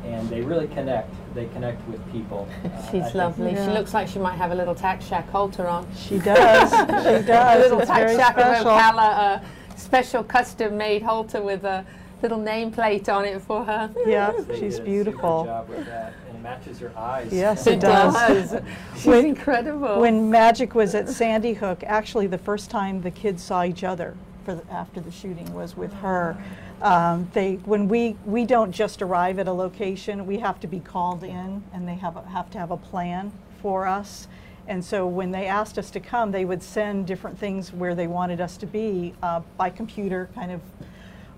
and 0.04 0.28
they 0.28 0.40
really 0.40 0.66
connect. 0.68 1.14
They 1.34 1.46
connect 1.46 1.86
with 1.88 2.00
people. 2.12 2.48
Uh, 2.64 2.82
She's 2.90 3.02
think- 3.02 3.14
lovely. 3.14 3.54
She 3.54 3.60
looks 3.70 3.92
like 3.94 4.08
she 4.08 4.18
might 4.18 4.36
have 4.36 4.52
a 4.52 4.54
little 4.54 4.74
Tack 4.74 5.02
Shack 5.02 5.28
halter 5.30 5.66
on. 5.66 5.86
She 5.96 6.18
does. 6.18 6.70
She 6.70 7.26
does. 7.26 7.56
a 7.56 7.58
little 7.60 7.80
It's 7.80 7.88
Tack 7.90 8.08
Shack 8.10 8.32
special. 8.38 8.68
of 8.68 8.78
Ocala, 8.94 9.18
uh, 9.42 9.76
special 9.76 10.22
custom 10.24 10.76
made 10.76 11.02
halter 11.02 11.42
with 11.42 11.64
a 11.64 11.84
little 12.22 12.38
nameplate 12.38 13.08
on 13.08 13.24
it 13.24 13.40
for 13.42 13.64
her. 13.64 13.90
Yeah, 14.06 14.32
They 14.46 14.58
she's 14.60 14.76
did 14.76 14.82
a 14.82 14.84
beautiful. 14.84 15.44
Job 15.44 15.68
with 15.68 15.84
that, 15.86 16.14
and 16.28 16.36
it 16.38 16.42
matches 16.42 16.78
her 16.80 16.92
eyes. 16.96 17.32
Yes, 17.32 17.66
it 17.66 17.80
does. 17.80 18.54
She's 18.96 19.06
When- 19.06 19.26
incredible. 19.26 20.00
When 20.00 20.30
Magic 20.30 20.74
was 20.74 20.94
at 20.94 21.08
Sandy 21.08 21.54
Hook, 21.54 21.82
actually 21.86 22.26
the 22.28 22.38
first 22.38 22.70
time 22.70 23.02
the 23.02 23.10
kids 23.10 23.42
saw 23.42 23.64
each 23.64 23.84
other 23.84 24.14
for 24.44 24.54
the, 24.54 24.72
after 24.72 25.00
the 25.00 25.10
shooting 25.12 25.52
was 25.52 25.76
with 25.76 25.92
her. 25.94 26.36
Um, 26.82 27.30
they 27.32 27.54
when 27.64 27.88
we 27.88 28.16
we 28.24 28.44
don't 28.44 28.72
just 28.72 29.00
arrive 29.00 29.38
at 29.38 29.48
a 29.48 29.52
location, 29.52 30.26
we 30.26 30.38
have 30.38 30.60
to 30.60 30.66
be 30.66 30.80
called 30.80 31.22
in, 31.22 31.62
and 31.72 31.88
they 31.88 31.94
have 31.94 32.16
a, 32.16 32.22
have 32.28 32.50
to 32.50 32.58
have 32.58 32.70
a 32.70 32.76
plan 32.76 33.32
for 33.62 33.86
us. 33.86 34.28
And 34.66 34.84
so 34.84 35.06
when 35.06 35.30
they 35.30 35.46
asked 35.46 35.78
us 35.78 35.90
to 35.90 36.00
come, 36.00 36.30
they 36.30 36.44
would 36.44 36.62
send 36.62 37.06
different 37.06 37.38
things 37.38 37.72
where 37.72 37.94
they 37.94 38.06
wanted 38.06 38.40
us 38.40 38.56
to 38.58 38.66
be 38.66 39.14
uh, 39.22 39.40
by 39.58 39.70
computer, 39.70 40.28
kind 40.34 40.50
of 40.50 40.60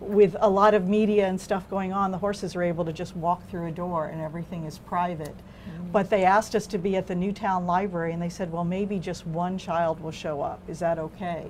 with 0.01 0.37
a 0.41 0.49
lot 0.49 0.75
of 0.75 0.89
media 0.89 1.27
and 1.27 1.41
stuff 1.41 1.69
going 1.69 1.93
on, 1.93 2.11
the 2.11 2.19
horses 2.19 2.55
are 2.55 2.63
able 2.63 2.85
to 2.85 2.93
just 2.93 3.17
walk 3.17 3.49
through 3.49 3.67
a 3.67 3.71
door 3.71 4.07
and 4.07 4.21
everything 4.21 4.65
is 4.65 4.79
private. 4.79 5.35
But 5.91 6.11
they 6.11 6.25
asked 6.25 6.55
us 6.55 6.67
to 6.69 6.79
be 6.79 6.97
at 6.97 7.07
the 7.07 7.15
Newtown 7.15 7.67
Library 7.67 8.13
and 8.13 8.21
they 8.21 8.29
said, 8.29 8.53
well, 8.53 8.65
maybe 8.65 8.99
just 8.99 9.27
one 9.27 9.57
child 9.59 10.01
will 10.01 10.11
show 10.13 10.43
up. 10.43 10.61
Is 10.69 10.79
that 10.81 10.99
okay? 10.99 11.47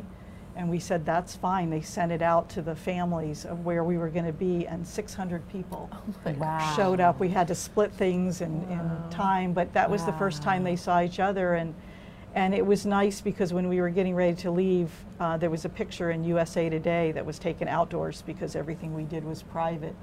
And 0.56 0.70
we 0.70 0.78
said, 0.80 1.04
that's 1.04 1.36
fine. 1.36 1.68
They 1.68 1.82
sent 1.82 2.10
it 2.10 2.22
out 2.22 2.48
to 2.50 2.62
the 2.62 2.74
families 2.74 3.44
of 3.44 3.66
where 3.66 3.84
we 3.84 3.98
were 3.98 4.08
going 4.08 4.24
to 4.24 4.32
be, 4.32 4.66
and 4.66 4.86
600 4.86 5.46
people 5.50 5.90
Wow. 6.24 6.72
showed 6.74 6.98
up. 6.98 7.20
We 7.20 7.28
had 7.28 7.46
to 7.48 7.54
split 7.54 7.92
things 7.92 8.40
in, 8.40 8.62
in 8.70 8.90
time, 9.10 9.52
but 9.52 9.72
that 9.74 9.90
was 9.90 10.04
the 10.06 10.14
first 10.14 10.42
time 10.42 10.64
they 10.64 10.76
saw 10.76 11.02
each 11.02 11.20
other. 11.20 11.54
And, 11.54 11.74
and 12.34 12.54
it 12.54 12.64
was 12.64 12.86
nice 12.86 13.20
because 13.20 13.52
when 13.52 13.68
we 13.68 13.82
were 13.82 13.90
getting 13.90 14.14
ready 14.14 14.34
to 14.36 14.50
leave, 14.50 14.90
uh, 15.20 15.36
there 15.36 15.50
was 15.50 15.66
a 15.66 15.68
picture 15.68 16.10
in 16.10 16.24
USA 16.24 16.70
Today 16.70 17.12
that 17.12 17.26
was 17.26 17.38
taken 17.38 17.68
outdoors 17.68 18.22
because 18.22 18.56
everything 18.56 18.94
we 18.94 19.04
did 19.04 19.24
was 19.24 19.42
private. 19.42 19.94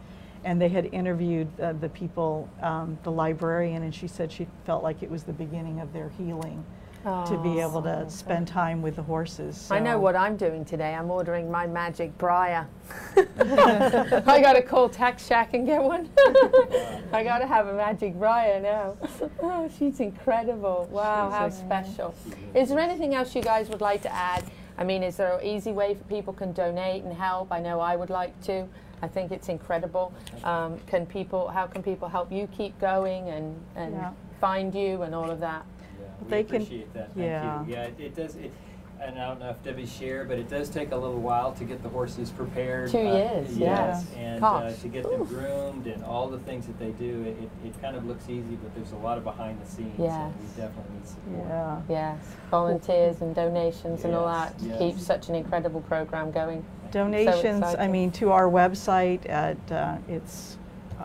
And 0.43 0.61
they 0.61 0.69
had 0.69 0.85
interviewed 0.93 1.47
uh, 1.59 1.73
the 1.73 1.89
people, 1.89 2.47
um, 2.61 2.99
the 3.03 3.11
librarian, 3.11 3.81
and 3.81 3.95
she 3.95 4.07
said 4.07 4.31
she 4.31 4.45
felt 4.65 4.83
like 4.83 5.01
it 5.01 5.09
was 5.09 5.23
the 5.23 5.33
beginning 5.33 5.79
of 5.79 5.93
their 5.93 6.09
healing 6.09 6.63
to 7.03 7.39
be 7.43 7.59
able 7.59 7.81
to 7.81 8.09
spend 8.09 8.47
time 8.47 8.81
with 8.81 8.95
the 8.95 9.03
horses. 9.03 9.67
I 9.69 9.79
know 9.79 9.99
what 9.99 10.15
I'm 10.15 10.37
doing 10.37 10.63
today. 10.63 10.93
I'm 10.95 11.11
ordering 11.11 11.51
my 11.51 11.67
magic 11.67 12.17
Breyer. 12.17 12.65
I 13.17 14.39
got 14.41 14.53
to 14.53 14.61
call 14.61 14.87
Tack 14.87 15.19
Shack 15.19 15.53
and 15.53 15.65
get 15.65 15.83
one. 15.83 16.09
I 17.11 17.21
got 17.23 17.39
to 17.39 17.47
have 17.47 17.67
a 17.67 17.73
magic 17.73 18.15
Breyer 18.15 18.61
now. 18.61 18.95
Oh, 19.41 19.69
she's 19.77 19.99
incredible. 19.99 20.87
Wow, 20.91 21.29
how 21.29 21.49
special. 21.49 22.15
Is 22.55 22.69
there 22.69 22.79
anything 22.79 23.15
else 23.15 23.35
you 23.35 23.41
guys 23.41 23.67
would 23.69 23.81
like 23.81 24.01
to 24.03 24.13
add? 24.13 24.43
I 24.77 24.83
mean, 24.85 25.03
is 25.03 25.17
there 25.17 25.37
an 25.37 25.45
easy 25.45 25.71
way 25.73 25.95
for 25.95 26.03
people 26.05 26.33
can 26.33 26.53
donate 26.53 27.03
and 27.03 27.13
help? 27.13 27.51
I 27.51 27.59
know 27.59 27.79
I 27.79 27.95
would 27.95 28.09
like 28.09 28.39
to. 28.43 28.65
I 29.01 29.07
think 29.09 29.31
it's 29.33 29.49
incredible. 29.49 30.13
Um, 30.45 30.79
can 30.87 31.05
people? 31.05 31.49
How 31.49 31.67
can 31.67 31.83
people 31.83 32.07
help 32.07 32.31
you 32.31 32.47
keep 32.47 32.79
going 32.79 33.27
and 33.29 33.59
and 33.75 33.93
Yeah. 33.93 34.11
find 34.39 34.73
you 34.73 35.01
and 35.01 35.13
all 35.13 35.29
of 35.29 35.41
that? 35.41 35.65
We 36.23 36.29
They 36.29 36.43
can- 36.43 36.55
appreciate 36.57 36.93
that. 36.93 37.13
Thank 37.13 37.17
yeah. 37.27 37.65
you. 37.65 37.73
Yeah, 37.73 37.81
it, 37.83 37.95
it 37.99 38.15
does. 38.15 38.35
It, 38.35 38.51
and 39.01 39.19
I 39.19 39.27
don't 39.27 39.39
know 39.41 39.49
if 39.49 39.61
Debbie 39.63 39.85
shared, 39.85 40.29
but 40.29 40.39
it 40.39 40.49
does 40.49 40.69
take 40.69 40.93
a 40.93 40.95
little 40.95 41.19
while 41.19 41.51
to 41.53 41.65
get 41.65 41.83
the 41.83 41.89
horses 41.89 42.29
prepared. 42.29 42.89
Two 42.89 42.99
Uh, 42.99 43.15
years, 43.17 43.57
yes, 43.57 44.05
yeah. 44.15 44.19
and 44.21 44.43
uh, 44.43 44.71
to 44.71 44.87
get 44.87 45.03
them 45.03 45.25
groomed 45.25 45.87
and 45.87 46.05
all 46.05 46.29
the 46.29 46.37
things 46.39 46.67
that 46.67 46.79
they 46.79 46.91
do. 46.91 47.21
It, 47.23 47.35
it, 47.43 47.67
it 47.67 47.81
kind 47.81 47.97
of 47.97 48.05
looks 48.05 48.29
easy, 48.29 48.55
but 48.63 48.73
there's 48.75 48.93
a 48.93 48.97
lot 48.97 49.17
of 49.17 49.25
behind 49.25 49.59
the 49.61 49.69
scenes. 49.69 49.93
Yes. 49.99 50.13
And 50.13 50.33
we 50.39 50.47
definitely 50.61 50.95
need 50.95 51.07
support. 51.07 51.47
Yeah. 51.49 51.81
Yes, 51.89 52.17
volunteers 52.49 53.21
and 53.21 53.35
donations 53.35 54.05
and 54.05 54.15
all 54.15 54.25
Yes, 54.31 54.53
that 54.53 54.67
yes. 54.69 54.79
keeps 54.79 55.03
such 55.05 55.27
an 55.27 55.35
incredible 55.35 55.81
program 55.81 56.31
going. 56.31 56.63
Donations, 56.91 57.65
I 57.77 57.87
mean, 57.87 58.09
to 58.11 58.31
our 58.31 58.45
website 58.47 59.27
at, 59.27 59.57
uh, 59.69 59.97
it's 60.07 60.57
uh, 60.97 61.03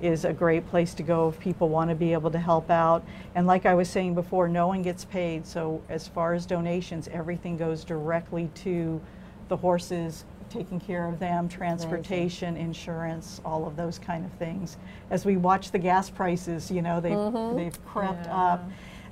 gentle 0.00 0.02
carousel 0.02 0.02
therapy 0.02 0.02
horses.com 0.02 0.02
is 0.02 0.24
a 0.24 0.32
great 0.32 0.66
place 0.68 0.94
to 0.94 1.02
go 1.02 1.28
if 1.28 1.38
people 1.40 1.68
want 1.68 1.90
to 1.90 1.94
be 1.96 2.12
able 2.12 2.30
to 2.30 2.38
help 2.38 2.70
out. 2.70 3.04
And 3.34 3.46
like 3.46 3.66
I 3.66 3.74
was 3.74 3.88
saying 3.88 4.14
before, 4.14 4.48
no 4.48 4.66
one 4.68 4.82
gets 4.82 5.04
paid. 5.04 5.46
So 5.46 5.80
as 5.88 6.08
far 6.08 6.34
as 6.34 6.46
donations, 6.46 7.08
everything 7.12 7.56
goes 7.56 7.84
directly 7.84 8.50
to 8.64 9.00
the 9.48 9.56
horses, 9.56 10.24
taking 10.50 10.80
care 10.80 11.06
of 11.08 11.18
them, 11.18 11.48
transportation, 11.48 12.56
insurance, 12.56 13.40
all 13.44 13.66
of 13.66 13.76
those 13.76 13.98
kind 13.98 14.24
of 14.24 14.32
things. 14.32 14.76
As 15.10 15.24
we 15.24 15.36
watch 15.36 15.70
the 15.70 15.78
gas 15.78 16.08
prices, 16.10 16.70
you 16.70 16.80
know, 16.82 17.00
they've, 17.00 17.12
Mhm. 17.16 17.56
they've 17.56 17.84
crept 17.86 18.26
up. 18.28 18.62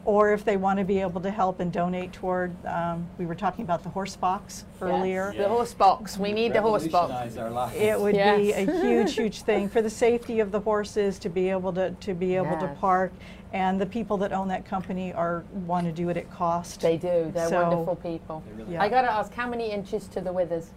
Or 0.04 0.32
if 0.32 0.44
they 0.44 0.56
want 0.56 0.80
to 0.80 0.84
be 0.84 1.00
able 1.00 1.20
to 1.20 1.30
help 1.30 1.60
and 1.60 1.72
donate 1.72 2.12
toward, 2.12 2.52
um, 2.66 3.06
we 3.18 3.26
were 3.26 3.36
talking 3.36 3.64
about 3.64 3.84
the 3.84 3.88
horse 3.88 4.16
box 4.16 4.64
earlier. 4.80 5.32
The 5.36 5.48
horse 5.48 5.74
box. 5.74 6.18
We 6.18 6.32
need 6.32 6.52
the 6.52 6.60
horse 6.60 6.88
box. 6.88 7.10
Revolutionize 7.10 7.36
our 7.38 7.50
lives. 7.50 7.76
It 7.76 8.00
would 8.00 8.14
be 8.14 8.52
a 8.52 8.66
huge, 8.82 9.14
huge 9.14 9.42
thing 9.42 9.68
for 9.68 9.80
the 9.80 9.90
safety 9.90 10.40
of 10.40 10.50
the 10.50 10.58
horses 10.60 11.20
to 11.20 11.28
be 11.28 11.50
able 11.50 11.72
to, 11.74 11.92
to 11.92 12.14
be 12.14 12.34
able 12.34 12.58
to 12.58 12.66
park. 12.80 13.12
And 13.52 13.80
the 13.80 13.86
people 13.86 14.16
that 14.18 14.32
own 14.32 14.48
that 14.48 14.64
company 14.64 15.12
are, 15.12 15.44
want 15.66 15.86
to 15.86 15.92
do 15.92 16.08
it 16.08 16.16
at 16.16 16.30
cost. 16.30 16.80
They 16.80 16.96
do. 16.96 17.30
They're 17.34 17.48
So, 17.50 17.62
wonderful 17.62 17.96
people. 17.96 18.42
really 18.56 18.78
I 18.78 18.88
got 18.88 19.02
to 19.02 19.12
ask, 19.12 19.32
how 19.34 19.46
many 19.46 19.70
inches 19.70 20.08
to 20.08 20.22
the 20.22 20.32
withers? 20.32 20.70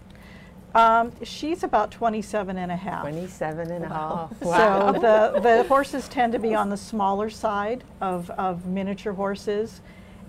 Um, 0.76 1.14
she's 1.24 1.64
about 1.64 1.90
27 1.90 2.58
and 2.58 2.70
a 2.72 2.76
half. 2.76 3.02
27 3.04 3.72
and 3.72 3.86
a 3.86 3.88
half. 3.88 4.32
So 4.44 4.92
the, 4.94 5.40
the 5.40 5.64
horses 5.70 6.08
tend 6.10 6.34
to 6.34 6.40
be 6.40 6.54
on 6.54 6.70
the 6.70 6.76
smaller 6.78 7.30
side 7.30 7.84
of, 8.02 8.30
of 8.32 8.66
miniature 8.66 9.14
horses. 9.14 9.82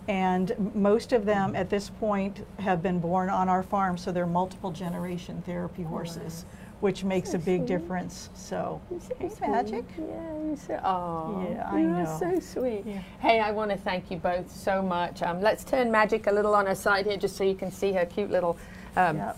And 0.09 0.52
most 0.73 1.12
of 1.12 1.24
them 1.24 1.56
at 1.56 1.68
this 1.68 1.90
point 1.90 2.47
have 2.60 2.81
been 2.81 3.01
born 3.01 3.28
on 3.28 3.48
our 3.48 3.64
farm, 3.64 3.98
so 3.98 4.12
they're 4.12 4.24
multiple 4.24 4.70
generation 4.70 5.43
therapy 5.44 5.82
horses, 5.82 6.44
which 6.78 7.02
makes 7.02 7.35
a 7.35 7.39
big 7.39 7.66
difference. 7.66 8.31
So, 8.32 8.81
hey, 9.18 9.28
Magic. 9.48 9.85
Yeah, 9.98 10.05
you 10.05 10.56
so, 10.64 10.81
oh, 10.85 11.44
Yeah, 11.51 11.68
I 11.68 11.81
you're 11.81 11.90
know. 11.90 12.16
so 12.20 12.39
sweet. 12.39 12.86
Hey, 13.18 13.40
I 13.40 13.51
want 13.51 13.73
to 13.73 13.77
thank 13.77 14.09
you 14.12 14.16
both 14.18 14.48
so 14.48 14.81
much. 14.81 15.23
Um, 15.23 15.40
let's 15.40 15.64
turn 15.64 15.90
Magic 15.90 16.28
a 16.28 16.32
little 16.32 16.55
on 16.55 16.66
her 16.66 16.77
side 16.77 17.06
here, 17.06 17.16
just 17.16 17.35
so 17.36 17.43
you 17.43 17.56
can 17.56 17.73
see 17.73 17.90
her 17.94 18.06
cute 18.06 18.31
little 18.31 18.56
um, 18.97 19.16
Yep. 19.16 19.36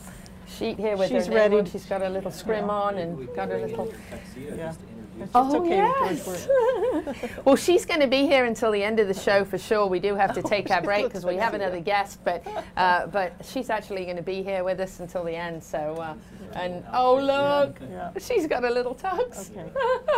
Sheet 0.49 0.79
here 0.79 0.97
with 0.97 1.09
She's 1.09 1.27
her 1.27 1.31
name 1.31 1.39
ready 1.39 1.59
on. 1.59 1.65
to- 1.65 1.71
She's 1.71 1.87
got 1.87 2.03
a 2.03 2.09
little 2.09 2.31
scrim 2.31 2.71
on 2.71 2.97
and 2.99 3.35
got 3.35 3.51
a 3.51 3.59
little. 3.59 3.93
Yeah. 4.37 4.73
It's 5.21 5.31
Oh, 5.35 5.63
okay 5.63 5.77
yes. 5.77 6.49
Well, 7.45 7.57
she's 7.57 7.85
going 7.87 8.01
to 8.01 8.07
be 8.07 8.27
here 8.27 8.45
until 8.45 8.71
the 8.71 8.83
end 8.83 9.01
of 9.01 9.09
the 9.09 9.15
show 9.15 9.45
for 9.45 9.59
sure. 9.59 9.87
We 9.87 9.99
do 9.99 10.15
have 10.15 10.35
to 10.35 10.43
take 10.55 10.71
our 10.71 10.83
break 10.83 11.05
because 11.07 11.25
we 11.25 11.37
have 11.45 11.55
another 11.55 11.81
guest, 11.81 12.21
but 12.25 12.47
uh, 12.77 13.07
but 13.07 13.33
she's 13.45 13.71
actually 13.71 14.05
going 14.05 14.17
to 14.17 14.23
be 14.23 14.43
here 14.43 14.65
with 14.65 14.81
us 14.81 15.01
until 15.01 15.25
the 15.25 15.35
end. 15.35 15.63
So, 15.63 15.79
uh, 15.79 16.15
and 16.55 16.85
oh 16.93 17.17
look, 17.17 17.79
Yeah. 17.91 18.11
she's 18.19 18.47
got 18.47 18.65
a 18.65 18.71
little 18.71 18.95
tux. 18.95 19.51
Okay. 19.51 19.71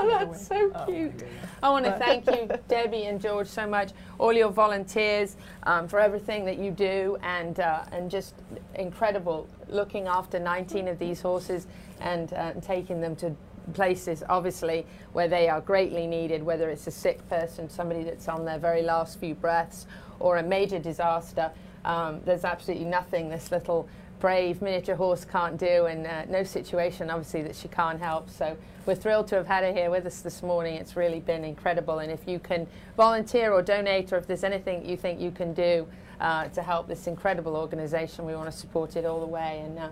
That's 0.09 0.47
so 0.47 0.70
cute. 0.86 1.22
I 1.62 1.70
want 1.70 1.85
to 1.85 1.93
thank 1.93 2.27
you, 2.27 2.48
Debbie 2.68 3.05
and 3.05 3.20
George, 3.20 3.47
so 3.48 3.66
much. 3.66 3.93
All 4.18 4.32
your 4.32 4.51
volunteers 4.51 5.36
um, 5.64 5.89
for 5.89 6.01
everything 6.01 6.44
that 6.47 6.59
you 6.59 6.70
do, 6.70 7.16
and 7.22 7.60
uh, 7.60 7.85
and 7.93 8.10
just 8.10 8.35
incredible 8.74 9.48
looking 9.68 10.06
after 10.09 10.39
19 10.40 10.89
of 10.89 10.98
these 10.98 11.20
horses 11.20 11.66
and, 12.01 12.32
uh, 12.32 12.51
and 12.55 12.62
taking 12.62 13.01
them 13.01 13.14
to 13.14 13.35
places, 13.70 14.22
obviously, 14.28 14.86
where 15.12 15.28
they 15.28 15.48
are 15.48 15.60
greatly 15.60 16.06
needed, 16.06 16.42
whether 16.42 16.70
it's 16.70 16.86
a 16.86 16.90
sick 16.90 17.26
person, 17.28 17.68
somebody 17.68 18.02
that's 18.02 18.28
on 18.28 18.44
their 18.44 18.59
very 18.59 18.82
last 18.82 19.18
few 19.18 19.34
breaths, 19.34 19.86
or 20.18 20.38
a 20.38 20.42
major 20.42 20.78
disaster. 20.78 21.51
Um, 21.84 22.20
there's 22.24 22.44
absolutely 22.44 22.86
nothing 22.86 23.28
this 23.28 23.51
little 23.51 23.88
brave 24.20 24.60
miniature 24.60 24.94
horse 24.94 25.24
can't 25.24 25.56
do, 25.56 25.86
and 25.86 26.06
uh, 26.06 26.24
no 26.26 26.42
situation, 26.44 27.10
obviously, 27.10 27.42
that 27.42 27.56
she 27.56 27.68
can't 27.68 27.98
help. 27.98 28.28
So 28.28 28.56
we're 28.86 28.94
thrilled 28.94 29.28
to 29.28 29.36
have 29.36 29.47
had 29.47 29.64
her 29.64 29.72
here 29.72 29.90
with 29.90 30.05
us 30.06 30.20
this 30.20 30.42
morning. 30.42 30.74
It's 30.74 30.94
really 30.94 31.20
been 31.20 31.44
incredible. 31.44 32.01
And 32.01 32.12
if 32.12 32.28
you 32.28 32.38
can 32.38 32.66
volunteer 32.97 33.52
or 33.52 33.62
donate, 33.62 34.12
or 34.12 34.16
if 34.18 34.26
there's 34.26 34.44
anything 34.44 34.86
you 34.86 34.97
think 34.97 35.20
you 35.20 35.30
can 35.30 35.55
do 35.55 35.86
uh, 36.20 36.48
to 36.48 36.62
help 36.62 36.86
this 36.86 37.06
incredible 37.06 37.56
organization, 37.56 38.26
we 38.26 38.34
want 38.34 38.51
to 38.51 38.56
support 38.56 38.97
it 38.97 39.06
all 39.06 39.20
the 39.20 39.26
way. 39.26 39.62
And 39.64 39.78
uh, 39.78 39.88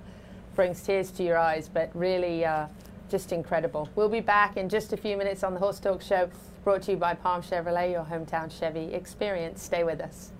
brings 0.58 0.82
tears 0.82 1.12
to 1.12 1.22
your 1.22 1.38
eyes, 1.38 1.70
but 1.72 1.88
really 1.94 2.44
uh, 2.44 2.66
just 3.08 3.32
incredible. 3.32 3.88
We'll 3.96 4.08
be 4.08 4.20
back 4.20 4.56
in 4.56 4.68
just 4.68 4.92
a 4.92 4.96
few 4.96 5.16
minutes 5.16 5.42
on 5.42 5.54
the 5.54 5.60
Horse 5.60 5.80
Talk 5.80 6.02
Show, 6.02 6.30
brought 6.64 6.82
to 6.82 6.92
you 6.92 6.96
by 6.96 7.14
Palm 7.14 7.42
Chevrolet, 7.42 7.92
your 7.92 8.04
hometown 8.04 8.50
Chevy 8.50 8.92
experience. 8.94 9.62
Stay 9.62 9.84
with 9.84 10.00
us. 10.00 10.32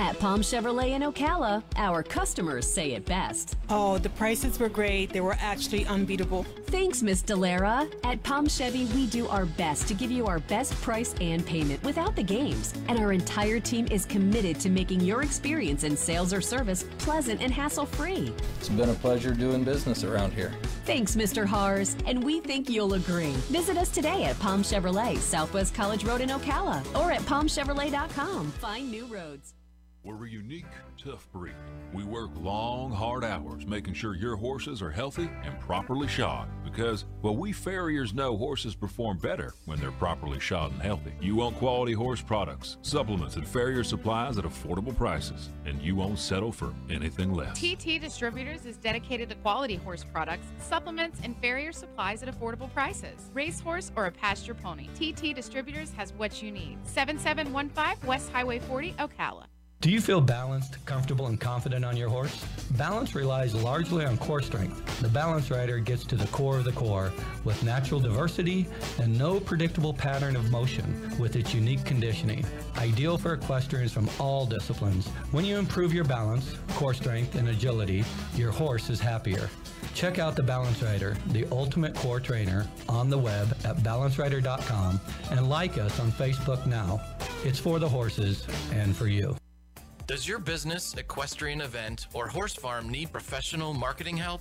At 0.00 0.18
Palm 0.18 0.40
Chevrolet 0.40 0.92
in 0.92 1.02
Ocala, 1.02 1.62
our 1.76 2.02
customers 2.02 2.66
say 2.66 2.92
it 2.92 3.04
best. 3.04 3.58
Oh, 3.68 3.98
the 3.98 4.08
prices 4.08 4.58
were 4.58 4.70
great. 4.70 5.12
They 5.12 5.20
were 5.20 5.36
actually 5.38 5.84
unbeatable. 5.84 6.44
Thanks, 6.68 7.02
Miss 7.02 7.22
Delara. 7.22 7.86
At 8.02 8.22
Palm 8.22 8.48
Chevy, 8.48 8.86
we 8.94 9.08
do 9.08 9.28
our 9.28 9.44
best 9.44 9.88
to 9.88 9.94
give 9.94 10.10
you 10.10 10.26
our 10.26 10.38
best 10.38 10.72
price 10.80 11.14
and 11.20 11.44
payment 11.44 11.82
without 11.82 12.16
the 12.16 12.22
games. 12.22 12.72
And 12.88 12.98
our 12.98 13.12
entire 13.12 13.60
team 13.60 13.88
is 13.90 14.06
committed 14.06 14.58
to 14.60 14.70
making 14.70 15.02
your 15.02 15.20
experience 15.20 15.84
in 15.84 15.98
sales 15.98 16.32
or 16.32 16.40
service 16.40 16.86
pleasant 16.96 17.42
and 17.42 17.52
hassle 17.52 17.84
free. 17.84 18.32
It's 18.58 18.70
been 18.70 18.88
a 18.88 18.94
pleasure 18.94 19.34
doing 19.34 19.64
business 19.64 20.02
around 20.02 20.32
here. 20.32 20.54
Thanks, 20.86 21.14
Mr. 21.14 21.44
Hars, 21.44 21.94
and 22.06 22.24
we 22.24 22.40
think 22.40 22.70
you'll 22.70 22.94
agree. 22.94 23.32
Visit 23.52 23.76
us 23.76 23.90
today 23.90 24.24
at 24.24 24.38
Palm 24.38 24.62
Chevrolet, 24.62 25.18
Southwest 25.18 25.74
College 25.74 26.04
Road 26.04 26.22
in 26.22 26.30
Ocala, 26.30 26.82
or 26.96 27.12
at 27.12 27.20
palmchevrolet.com. 27.22 28.50
Find 28.52 28.90
new 28.90 29.04
roads. 29.04 29.52
We're 30.02 30.24
a 30.24 30.30
unique, 30.30 30.64
tough 30.96 31.30
breed. 31.30 31.52
We 31.92 32.04
work 32.04 32.30
long, 32.40 32.90
hard 32.90 33.22
hours 33.22 33.66
making 33.66 33.92
sure 33.92 34.14
your 34.14 34.34
horses 34.34 34.80
are 34.80 34.90
healthy 34.90 35.30
and 35.44 35.60
properly 35.60 36.08
shod 36.08 36.48
because, 36.64 37.04
well, 37.20 37.36
we 37.36 37.52
farriers 37.52 38.14
know 38.14 38.34
horses 38.34 38.74
perform 38.74 39.18
better 39.18 39.52
when 39.66 39.78
they're 39.78 39.92
properly 39.92 40.40
shod 40.40 40.72
and 40.72 40.80
healthy. 40.80 41.12
You 41.20 41.36
want 41.36 41.58
quality 41.58 41.92
horse 41.92 42.22
products, 42.22 42.78
supplements, 42.80 43.36
and 43.36 43.46
farrier 43.46 43.84
supplies 43.84 44.38
at 44.38 44.44
affordable 44.44 44.96
prices, 44.96 45.50
and 45.66 45.82
you 45.82 45.96
won't 45.96 46.18
settle 46.18 46.50
for 46.50 46.72
anything 46.88 47.34
less. 47.34 47.60
TT 47.60 48.00
Distributors 48.00 48.64
is 48.64 48.78
dedicated 48.78 49.28
to 49.28 49.34
quality 49.34 49.76
horse 49.76 50.04
products, 50.10 50.46
supplements, 50.60 51.20
and 51.22 51.36
farrier 51.42 51.72
supplies 51.72 52.22
at 52.22 52.34
affordable 52.34 52.72
prices. 52.72 53.30
Racehorse 53.34 53.92
or 53.96 54.06
a 54.06 54.10
pasture 54.10 54.54
pony, 54.54 54.88
TT 54.94 55.34
Distributors 55.34 55.92
has 55.92 56.14
what 56.14 56.42
you 56.42 56.50
need. 56.50 56.78
7715 56.84 58.08
West 58.08 58.32
Highway 58.32 58.60
40, 58.60 58.92
Ocala. 58.92 59.49
Do 59.80 59.90
you 59.90 60.02
feel 60.02 60.20
balanced, 60.20 60.84
comfortable, 60.84 61.28
and 61.28 61.40
confident 61.40 61.86
on 61.86 61.96
your 61.96 62.10
horse? 62.10 62.44
Balance 62.72 63.14
relies 63.14 63.54
largely 63.54 64.04
on 64.04 64.18
core 64.18 64.42
strength. 64.42 65.00
The 65.00 65.08
Balance 65.08 65.50
Rider 65.50 65.78
gets 65.78 66.04
to 66.04 66.16
the 66.16 66.26
core 66.26 66.58
of 66.58 66.64
the 66.64 66.72
core 66.72 67.10
with 67.44 67.64
natural 67.64 67.98
diversity 67.98 68.66
and 68.98 69.18
no 69.18 69.40
predictable 69.40 69.94
pattern 69.94 70.36
of 70.36 70.50
motion 70.50 71.10
with 71.18 71.34
its 71.34 71.54
unique 71.54 71.82
conditioning. 71.86 72.44
Ideal 72.76 73.16
for 73.16 73.32
equestrians 73.32 73.90
from 73.90 74.10
all 74.18 74.44
disciplines. 74.44 75.08
When 75.32 75.46
you 75.46 75.56
improve 75.56 75.94
your 75.94 76.04
balance, 76.04 76.58
core 76.74 76.92
strength, 76.92 77.34
and 77.34 77.48
agility, 77.48 78.04
your 78.36 78.50
horse 78.50 78.90
is 78.90 79.00
happier. 79.00 79.48
Check 79.94 80.18
out 80.18 80.36
the 80.36 80.42
Balance 80.42 80.82
Rider, 80.82 81.16
the 81.28 81.46
ultimate 81.50 81.94
core 81.94 82.20
trainer, 82.20 82.66
on 82.86 83.08
the 83.08 83.16
web 83.16 83.56
at 83.64 83.78
balancerider.com 83.78 85.00
and 85.30 85.48
like 85.48 85.78
us 85.78 85.98
on 85.98 86.12
Facebook 86.12 86.66
now. 86.66 87.00
It's 87.44 87.58
for 87.58 87.78
the 87.78 87.88
horses 87.88 88.46
and 88.72 88.94
for 88.94 89.06
you. 89.06 89.34
Does 90.10 90.26
your 90.26 90.40
business, 90.40 90.92
equestrian 90.96 91.60
event, 91.60 92.08
or 92.14 92.26
horse 92.26 92.56
farm 92.56 92.88
need 92.88 93.12
professional 93.12 93.72
marketing 93.72 94.16
help? 94.16 94.40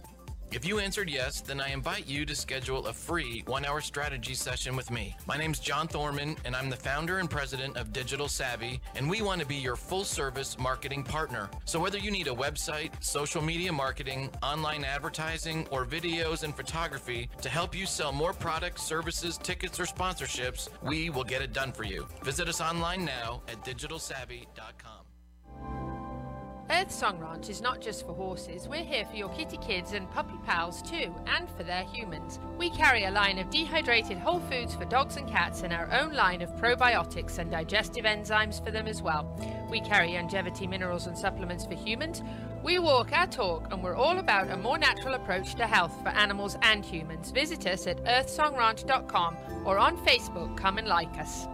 If 0.51 0.65
you 0.65 0.79
answered 0.79 1.11
yes, 1.11 1.41
then 1.41 1.61
I 1.61 1.69
invite 1.69 2.07
you 2.07 2.25
to 2.25 2.33
schedule 2.33 2.87
a 2.87 2.93
free 2.93 3.43
one 3.45 3.65
hour 3.65 3.79
strategy 3.79 4.33
session 4.33 4.75
with 4.75 4.89
me. 4.89 5.15
My 5.27 5.37
name's 5.37 5.59
John 5.59 5.87
Thorman, 5.87 6.37
and 6.43 6.55
I'm 6.55 6.71
the 6.71 6.75
founder 6.75 7.19
and 7.19 7.29
president 7.29 7.77
of 7.77 7.93
Digital 7.93 8.27
Savvy, 8.27 8.81
and 8.95 9.07
we 9.07 9.21
want 9.21 9.41
to 9.41 9.47
be 9.47 9.57
your 9.57 9.75
full 9.75 10.03
service 10.03 10.57
marketing 10.57 11.03
partner. 11.03 11.51
So, 11.65 11.79
whether 11.79 11.99
you 11.99 12.09
need 12.09 12.29
a 12.29 12.33
website, 12.33 12.91
social 13.03 13.43
media 13.43 13.71
marketing, 13.71 14.31
online 14.41 14.83
advertising, 14.83 15.67
or 15.69 15.85
videos 15.85 16.41
and 16.41 16.55
photography 16.55 17.29
to 17.43 17.47
help 17.47 17.75
you 17.75 17.85
sell 17.85 18.11
more 18.11 18.33
products, 18.33 18.81
services, 18.81 19.37
tickets, 19.37 19.79
or 19.79 19.85
sponsorships, 19.85 20.69
we 20.81 21.11
will 21.11 21.23
get 21.23 21.43
it 21.43 21.53
done 21.53 21.71
for 21.71 21.83
you. 21.83 22.07
Visit 22.23 22.49
us 22.49 22.59
online 22.59 23.05
now 23.05 23.43
at 23.47 23.63
digitalsavvy.com. 23.63 25.05
Earth 26.71 26.91
Song 26.91 27.17
Ranch 27.19 27.49
is 27.49 27.61
not 27.61 27.81
just 27.81 28.05
for 28.05 28.13
horses, 28.13 28.67
we're 28.67 28.83
here 28.83 29.03
for 29.03 29.15
your 29.15 29.29
kitty 29.29 29.57
kids 29.57 29.93
and 29.93 30.09
puppy 30.11 30.35
pals 30.45 30.83
too, 30.83 31.15
and 31.25 31.49
for 31.57 31.63
their 31.63 31.83
humans. 31.83 32.37
We 32.59 32.69
carry 32.69 33.05
a 33.05 33.11
line 33.11 33.39
of 33.39 33.49
dehydrated 33.49 34.19
whole 34.19 34.39
foods 34.39 34.75
for 34.75 34.85
dogs 34.85 35.17
and 35.17 35.27
cats 35.27 35.63
and 35.63 35.73
our 35.73 35.91
own 35.91 36.13
line 36.13 36.43
of 36.43 36.55
probiotics 36.57 37.39
and 37.39 37.49
digestive 37.49 38.05
enzymes 38.05 38.63
for 38.63 38.69
them 38.69 38.85
as 38.85 39.01
well. 39.01 39.35
We 39.71 39.81
carry 39.81 40.13
longevity 40.13 40.67
minerals 40.67 41.07
and 41.07 41.17
supplements 41.17 41.65
for 41.65 41.73
humans. 41.73 42.21
We 42.63 42.77
walk 42.77 43.13
our 43.13 43.25
talk 43.25 43.73
and 43.73 43.81
we're 43.81 43.95
all 43.95 44.19
about 44.19 44.51
a 44.51 44.57
more 44.57 44.77
natural 44.77 45.15
approach 45.15 45.55
to 45.55 45.65
health 45.65 45.95
for 46.03 46.09
animals 46.09 46.55
and 46.61 46.85
humans. 46.85 47.31
Visit 47.31 47.65
us 47.65 47.87
at 47.87 48.03
earthsongranch.com 48.03 49.37
or 49.65 49.79
on 49.79 49.97
Facebook, 50.05 50.55
come 50.55 50.77
and 50.77 50.87
like 50.87 51.17
us. 51.17 51.47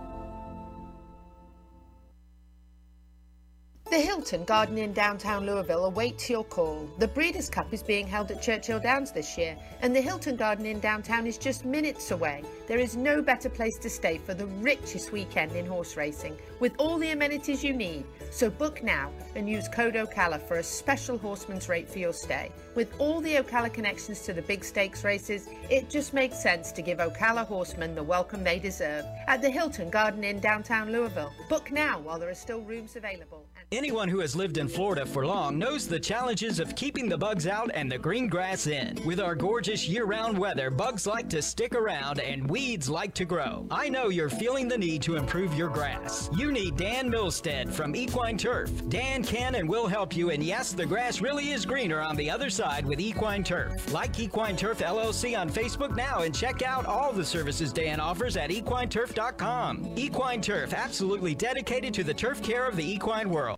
The 3.92 4.02
Hilton 4.02 4.46
Garden 4.46 4.80
Inn 4.80 4.94
downtown 4.94 5.46
Louisville 5.46 5.86
awaits 5.86 6.28
your 6.28 6.44
call. 6.44 6.90
The 6.98 7.08
Breeders' 7.08 7.52
Cup 7.52 7.72
is 7.72 7.84
being 7.84 8.08
held 8.08 8.32
at 8.32 8.42
Churchill 8.42 8.80
Downs 8.80 9.12
this 9.12 9.38
year, 9.38 9.56
and 9.82 9.96
the 9.96 10.02
Hilton 10.02 10.36
Garden 10.36 10.66
Inn 10.66 10.80
downtown 10.80 11.28
is 11.28 11.38
just 11.38 11.66
minutes 11.66 12.10
away. 12.10 12.44
There 12.68 12.80
is 12.80 12.98
no 12.98 13.22
better 13.22 13.48
place 13.48 13.78
to 13.78 13.90
stay 13.90 14.18
for 14.18 14.34
the 14.34 14.48
richest 14.48 15.12
weekend 15.12 15.52
in 15.52 15.68
horse 15.68 15.96
racing, 15.96 16.36
with 16.60 16.74
all 16.80 16.98
the 16.98 17.12
amenities 17.12 17.64
you 17.64 17.74
need. 17.74 18.06
So 18.32 18.50
book 18.50 18.84
now 18.84 19.12
and 19.36 19.48
use 19.48 19.70
code 19.70 19.94
Ocala 19.94 20.42
for 20.42 20.58
a 20.58 20.64
special 20.64 21.20
horseman's 21.20 21.70
rate 21.70 21.88
for 21.88 22.00
your 22.00 22.12
stay. 22.12 22.52
With 22.74 22.92
all 23.00 23.22
the 23.22 23.36
Ocala 23.36 23.72
connections 23.72 24.22
to 24.22 24.34
the 24.34 24.42
big 24.42 24.66
stakes 24.66 25.04
races, 25.04 25.48
it 25.70 25.92
just 25.92 26.12
makes 26.12 26.42
sense 26.42 26.72
to 26.72 26.82
give 26.82 26.98
Ocala 26.98 27.46
horsemen 27.46 27.94
the 27.94 28.04
welcome 28.04 28.44
they 28.44 28.58
deserve 28.58 29.06
at 29.28 29.44
the 29.44 29.50
Hilton 29.50 29.92
Garden 29.92 30.24
Inn 30.24 30.40
downtown 30.40 30.92
Louisville. 30.92 31.32
Book 31.50 31.72
now 31.72 32.00
while 32.00 32.18
there 32.18 32.30
are 32.30 32.34
still 32.34 32.62
rooms 32.62 32.96
available. 32.96 33.46
Anyone 33.72 34.08
who 34.10 34.20
has 34.20 34.36
lived 34.36 34.60
in 34.60 34.68
Florida 34.68 35.06
for 35.08 35.26
long 35.26 35.58
knows 35.58 35.88
the 35.88 36.00
challenges 36.00 36.60
of 36.60 36.76
keeping 36.76 37.10
the 37.10 37.18
bugs 37.18 37.48
out 37.48 37.72
and 37.74 37.92
the 37.92 37.98
green 37.98 38.28
grass 38.28 38.68
in. 38.68 38.98
With 39.06 39.20
our 39.20 39.34
gorgeous 39.34 39.90
year 39.90 40.06
round 40.06 40.38
weather, 40.38 40.70
bugs 40.70 41.08
like 41.08 41.30
to 41.30 41.42
stick 41.42 41.74
around 41.74 42.20
and 42.20 42.48
weeds 42.48 42.90
like 42.90 43.16
to 43.16 43.26
grow. 43.26 43.66
I 43.72 43.90
know 43.90 44.10
you're 44.10 44.30
feeling 44.30 44.68
the 44.68 44.78
need 44.78 45.02
to 45.04 45.16
improve 45.16 45.56
your 45.56 45.70
grass. 45.70 46.30
You 46.38 46.52
need 46.52 46.78
Dan 46.78 47.12
Milstead 47.12 47.74
from 47.74 47.96
Equine 47.96 48.38
Turf. 48.38 48.70
Dan 48.88 49.24
can 49.24 49.56
and 49.56 49.68
will 49.68 49.88
help 49.88 50.16
you, 50.16 50.30
and 50.30 50.44
yes, 50.44 50.72
the 50.72 50.86
grass 50.86 51.20
really 51.20 51.50
is 51.50 51.66
greener 51.66 52.00
on 52.00 52.16
the 52.16 52.30
other 52.30 52.52
side 52.52 52.86
with 52.86 53.00
Equine 53.00 53.44
Turf. 53.44 53.92
Like 53.92 54.20
Equine 54.20 54.58
Turf 54.58 54.80
LLC 54.80 55.38
on 55.38 55.50
Facebook 55.50 55.96
now 55.96 56.20
and 56.20 56.36
check 56.36 56.62
out 56.62 56.86
all 56.86 57.12
the 57.12 57.26
services 57.26 57.74
Dan 57.74 58.00
offers 58.00 58.38
at 58.38 58.52
equineturf.com. 58.52 59.94
Equine 59.96 60.42
Turf, 60.42 60.74
absolutely 60.74 61.34
dedicated 61.34 61.96
to 61.96 62.04
the 62.04 62.14
turf 62.14 62.44
care 62.44 62.68
of 62.68 62.76
the 62.76 62.88
equine 62.88 63.30
world. 63.30 63.55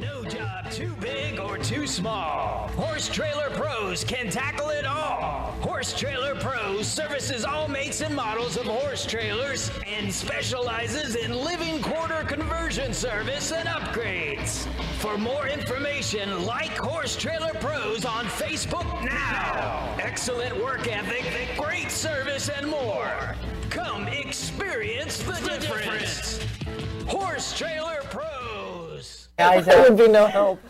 No 0.00 0.22
job 0.24 0.70
too 0.70 0.94
big 1.00 1.40
or 1.40 1.56
too 1.56 1.86
small. 1.86 2.68
Horse 2.76 3.08
Trailer 3.08 3.48
Pros 3.50 4.04
can 4.04 4.30
tackle 4.30 4.68
it 4.68 4.84
all. 4.84 5.54
Horse 5.62 5.98
Trailer 5.98 6.34
Pros 6.34 6.86
services 6.86 7.44
all 7.44 7.66
makes 7.66 8.02
and 8.02 8.14
models 8.14 8.58
of 8.58 8.66
horse 8.66 9.06
trailers 9.06 9.70
and 9.86 10.12
specializes 10.12 11.16
in 11.16 11.32
living 11.32 11.80
quarter 11.80 12.24
conversion 12.24 12.92
service 12.92 13.52
and 13.52 13.66
upgrades. 13.68 14.66
For 14.98 15.16
more 15.16 15.48
information, 15.48 16.44
like 16.44 16.76
Horse 16.76 17.16
Trailer 17.16 17.54
Pros 17.54 18.04
on 18.04 18.26
Facebook 18.26 19.02
now. 19.02 19.96
Excellent 19.98 20.62
work 20.62 20.88
ethic, 20.88 21.24
great 21.56 21.90
service, 21.90 22.50
and 22.50 22.66
more. 22.66 23.34
Come 23.70 24.08
experience 24.08 25.22
the, 25.22 25.32
difference. 25.58 26.40
Horse 27.06 27.56
Trailer 27.56 28.02
Pros. 28.10 28.45
Guys, 29.38 29.66
there 29.66 29.82
would 29.82 29.98
be 29.98 30.04
uh, 30.04 30.08
no 30.08 30.26
help. 30.26 30.60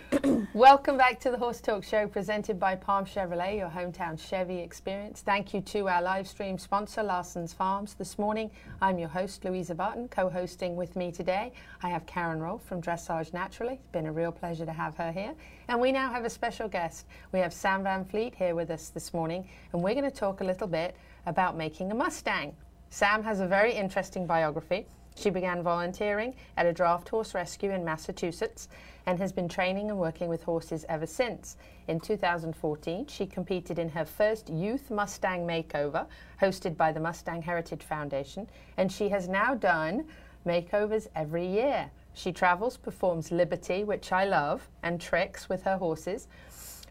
Welcome 0.54 0.96
back 0.96 1.20
to 1.20 1.30
the 1.30 1.36
Horse 1.36 1.60
Talk 1.60 1.84
Show 1.84 2.08
presented 2.08 2.58
by 2.58 2.74
Palm 2.74 3.04
Chevrolet, 3.04 3.58
your 3.58 3.68
hometown 3.68 4.18
Chevy 4.18 4.58
experience. 4.58 5.20
Thank 5.20 5.52
you 5.52 5.60
to 5.60 5.88
our 5.88 6.00
live 6.00 6.26
stream 6.26 6.56
sponsor, 6.56 7.02
Larson's 7.02 7.52
Farms. 7.52 7.92
This 7.92 8.18
morning, 8.18 8.50
I'm 8.80 8.98
your 8.98 9.10
host, 9.10 9.44
Louisa 9.44 9.74
Barton. 9.74 10.08
Co 10.08 10.30
hosting 10.30 10.76
with 10.76 10.96
me 10.96 11.12
today, 11.12 11.52
I 11.82 11.90
have 11.90 12.06
Karen 12.06 12.38
Rohlf 12.38 12.62
from 12.62 12.80
Dressage 12.80 13.34
Naturally. 13.34 13.74
It's 13.74 13.92
been 13.92 14.06
a 14.06 14.12
real 14.12 14.32
pleasure 14.32 14.64
to 14.64 14.72
have 14.72 14.96
her 14.96 15.12
here. 15.12 15.34
And 15.68 15.78
we 15.78 15.92
now 15.92 16.10
have 16.10 16.24
a 16.24 16.30
special 16.30 16.68
guest. 16.68 17.04
We 17.32 17.40
have 17.40 17.52
Sam 17.52 17.82
Van 17.82 18.06
Fleet 18.06 18.34
here 18.34 18.54
with 18.54 18.70
us 18.70 18.88
this 18.88 19.12
morning, 19.12 19.46
and 19.74 19.82
we're 19.82 19.94
going 19.94 20.10
to 20.10 20.16
talk 20.16 20.40
a 20.40 20.44
little 20.44 20.68
bit 20.68 20.96
about 21.26 21.54
making 21.54 21.92
a 21.92 21.94
Mustang. 21.94 22.56
Sam 22.88 23.22
has 23.24 23.40
a 23.40 23.46
very 23.46 23.74
interesting 23.74 24.26
biography. 24.26 24.86
She 25.16 25.30
began 25.30 25.62
volunteering 25.62 26.34
at 26.58 26.66
a 26.66 26.72
draft 26.72 27.08
horse 27.08 27.34
rescue 27.34 27.70
in 27.70 27.84
Massachusetts 27.84 28.68
and 29.06 29.18
has 29.18 29.32
been 29.32 29.48
training 29.48 29.88
and 29.88 29.98
working 29.98 30.28
with 30.28 30.42
horses 30.42 30.84
ever 30.90 31.06
since. 31.06 31.56
In 31.88 31.98
2014, 32.00 33.06
she 33.06 33.24
competed 33.24 33.78
in 33.78 33.88
her 33.88 34.04
first 34.04 34.50
Youth 34.50 34.90
Mustang 34.90 35.46
Makeover, 35.46 36.06
hosted 36.40 36.76
by 36.76 36.92
the 36.92 37.00
Mustang 37.00 37.40
Heritage 37.40 37.82
Foundation, 37.82 38.46
and 38.76 38.92
she 38.92 39.08
has 39.08 39.26
now 39.26 39.54
done 39.54 40.04
makeovers 40.44 41.08
every 41.14 41.46
year. 41.46 41.90
She 42.12 42.30
travels, 42.30 42.76
performs 42.76 43.32
Liberty, 43.32 43.84
which 43.84 44.12
I 44.12 44.24
love, 44.26 44.68
and 44.82 45.00
tricks 45.00 45.48
with 45.48 45.62
her 45.62 45.78
horses. 45.78 46.28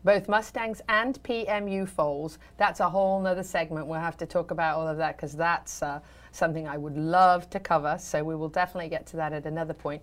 Both 0.03 0.29
Mustangs 0.29 0.81
and 0.87 1.21
PMU 1.23 1.87
foals. 1.89 2.37
That's 2.57 2.79
a 2.79 2.87
whole 2.87 3.19
nother 3.19 3.41
segment. 3.41 3.87
We'll 3.87 3.99
have 3.99 4.17
to 4.17 4.27
talk 4.27 4.51
about 4.51 4.77
all 4.77 4.87
of 4.87 4.97
that 4.97 5.17
because 5.17 5.33
that's 5.33 5.81
uh, 5.81 5.99
something 6.35 6.67
I 6.67 6.77
would 6.77 6.97
love 6.97 7.49
to 7.51 7.59
cover. 7.59 7.97
So 7.99 8.23
we 8.23 8.35
will 8.35 8.49
definitely 8.49 8.89
get 8.89 9.05
to 9.07 9.17
that 9.17 9.33
at 9.33 9.45
another 9.45 9.73
point. 9.73 10.01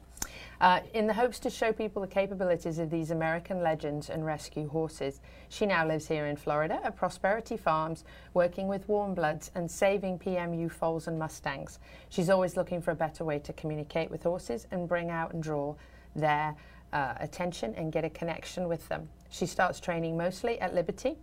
Uh, 0.61 0.81
in 0.95 1.07
the 1.07 1.13
hopes 1.13 1.39
to 1.41 1.51
show 1.51 1.73
people 1.73 2.01
the 2.01 2.09
capabilities 2.09 2.79
of 2.79 2.89
these 2.89 3.11
American 3.11 3.63
legends 3.63 4.11
and 4.11 4.25
rescue 4.25 4.69
horses, 4.69 5.21
she 5.49 5.67
now 5.67 5.87
lives 5.87 6.07
here 6.07 6.27
in 6.27 6.37
Florida 6.37 6.81
at 6.85 6.97
Prosperity 6.97 7.57
Farms, 7.57 8.05
working 8.33 8.69
with 8.69 8.89
warm 8.89 9.15
bloods 9.15 9.51
and 9.55 9.69
saving 9.71 10.19
PMU 10.19 10.71
foals 10.71 11.09
and 11.09 11.19
Mustangs. 11.19 11.81
She's 12.09 12.31
always 12.31 12.57
looking 12.57 12.81
for 12.81 12.93
a 12.93 12.95
better 12.95 13.25
way 13.25 13.41
to 13.41 13.53
communicate 13.55 14.11
with 14.11 14.23
horses 14.23 14.67
and 14.71 14.89
bring 14.89 15.11
out 15.11 15.33
and 15.35 15.43
draw 15.43 15.75
their 16.15 16.55
uh, 16.93 17.15
attention 17.21 17.75
and 17.75 17.93
get 17.93 18.05
a 18.05 18.11
connection 18.11 18.69
with 18.69 18.89
them. 18.89 19.09
She 19.31 19.47
starts 19.47 19.81
training 19.81 20.17
mostly 20.17 20.61
at 20.61 20.75
Liberty 20.75 21.17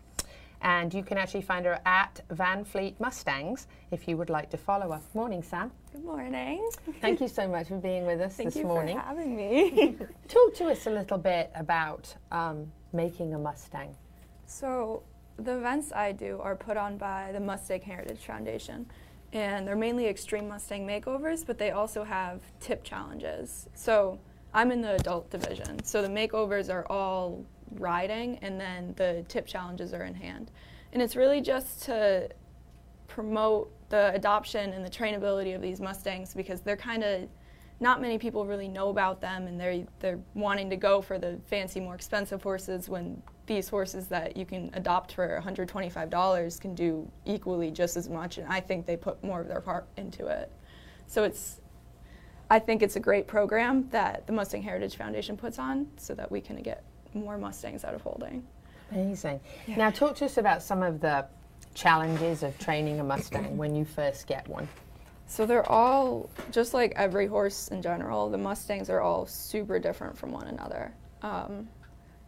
and 0.61 0.94
you 0.94 1.03
can 1.03 1.18
actually 1.18 1.41
find 1.41 1.65
her 1.65 1.80
at 1.86 2.22
Van 2.31 2.64
Fleet 2.64 2.99
Mustangs 2.99 3.68
if 3.91 4.07
you 4.07 4.18
would 4.18 4.30
like 4.30 4.49
to 4.49 4.57
follow 4.57 4.91
her. 4.91 5.02
Morning, 5.14 5.41
Sam. 5.41 5.72
Good 5.91 6.03
morning. 6.03 6.69
Thank 7.02 7.22
you 7.22 7.27
so 7.27 7.48
much 7.48 7.68
for 7.68 7.77
being 7.77 8.06
with 8.06 8.19
us 8.22 8.36
Thank 8.36 8.49
this 8.53 8.57
you 8.57 8.64
for 8.64 8.86
having 8.86 9.36
me. 9.36 9.95
Talk 10.27 10.53
to 10.56 10.65
us 10.69 10.86
a 10.88 10.90
little 10.90 11.18
bit 11.18 11.52
about 11.56 12.14
um, 12.31 12.72
making 12.94 13.34
a 13.34 13.40
Mustang. 13.40 13.95
so, 14.45 15.03
the 15.38 15.57
events 15.57 15.94
I 15.94 16.11
do 16.11 16.40
are 16.41 16.53
put 16.56 16.76
on 16.76 16.98
by 16.98 17.31
the 17.31 17.40
Mustang 17.40 17.81
Heritage 17.81 18.19
Foundation, 18.19 18.86
and 19.31 19.65
they're 19.65 19.77
mainly 19.77 20.06
extreme 20.07 20.49
Mustang 20.49 20.86
makeovers, 20.86 21.45
but 21.45 21.57
they 21.57 21.72
also 21.72 22.03
have 22.03 22.41
tip 22.60 22.84
challenges. 22.84 23.69
So, 23.73 24.19
I'm 24.53 24.72
in 24.72 24.81
the 24.81 24.95
adult 24.95 25.30
division, 25.30 25.81
so 25.86 26.02
the 26.02 26.10
makeovers 26.10 26.73
are 26.73 26.86
all 26.88 27.45
riding, 27.76 28.38
and 28.41 28.60
then 28.60 28.94
the 28.98 29.26
tip 29.28 29.46
challenges 29.46 29.94
are 29.94 30.04
in 30.04 30.16
hand. 30.16 30.52
And 30.94 31.02
it's 31.02 31.16
really 31.16 31.41
just 31.41 31.84
to 31.84 32.30
promote 33.08 33.72
the 33.90 34.14
adoption 34.14 34.72
and 34.74 34.86
the 34.86 34.90
trainability 34.90 35.56
of 35.56 35.62
these 35.62 35.80
Mustangs 35.80 36.34
because 36.34 36.62
they're 36.62 36.78
kind 36.78 37.04
of 37.04 37.28
not 37.80 38.02
many 38.02 38.18
people 38.18 38.46
really 38.46 38.68
know 38.68 38.90
about 38.90 39.22
them 39.22 39.48
and 39.48 39.60
they're 39.60 39.86
they're 40.00 40.20
wanting 40.34 40.70
to 40.70 40.76
go 40.76 41.02
for 41.02 41.18
the 41.18 41.40
fancy 41.48 41.80
more 41.80 41.96
expensive 41.96 42.44
horses 42.44 42.90
when 42.90 43.22
these 43.46 43.68
horses 43.68 44.08
that 44.08 44.38
you 44.38 44.46
can 44.46 44.70
adopt 44.74 45.14
for 45.14 45.41
$125 45.44 46.62
can 46.62 46.76
do 46.76 47.10
equally 47.26 47.72
just 47.72 47.98
as 47.98 48.10
much 48.10 48.38
and 48.38 48.48
I 48.48 48.60
think 48.60 48.86
they 48.86 48.98
put 48.98 49.24
more 49.24 49.41
of 49.41 49.48
their 49.48 49.62
heart 49.62 49.88
into 49.98 50.28
it. 50.28 50.52
So 51.08 51.24
it's 51.24 51.62
I 52.52 52.60
think 52.60 52.82
it's 52.82 52.96
a 52.96 53.00
great 53.00 53.28
program 53.28 53.88
that 53.90 54.26
the 54.28 54.34
Mustang 54.34 54.64
Heritage 54.64 54.98
Foundation 54.98 55.38
puts 55.38 55.60
on 55.60 55.88
so 55.98 56.16
that 56.16 56.32
we 56.32 56.41
can 56.41 56.62
get 56.62 56.84
more 57.14 57.38
Mustangs 57.38 57.84
out 57.84 57.94
of 57.94 58.02
holding. 58.02 58.45
Amazing. 58.91 59.40
Now, 59.68 59.91
talk 59.91 60.15
to 60.18 60.26
us 60.26 60.38
about 60.38 60.64
some 60.64 60.81
of 60.81 60.99
the 60.99 61.26
challenges 61.73 62.44
of 62.44 62.57
training 62.57 62.99
a 62.99 63.03
Mustang 63.03 63.56
when 63.57 63.76
you 63.76 63.86
first 63.86 64.27
get 64.27 64.48
one. 64.48 64.68
So 65.27 65.45
they're 65.45 65.69
all 65.72 66.30
just 66.52 66.73
like 66.73 66.94
every 66.95 67.27
horse 67.27 67.68
in 67.68 67.81
general. 67.84 68.30
The 68.30 68.38
Mustangs 68.38 68.90
are 68.90 68.99
all 68.99 69.27
super 69.27 69.77
different 69.77 70.18
from 70.18 70.31
one 70.31 70.48
another. 70.48 70.91
Um, 71.22 71.69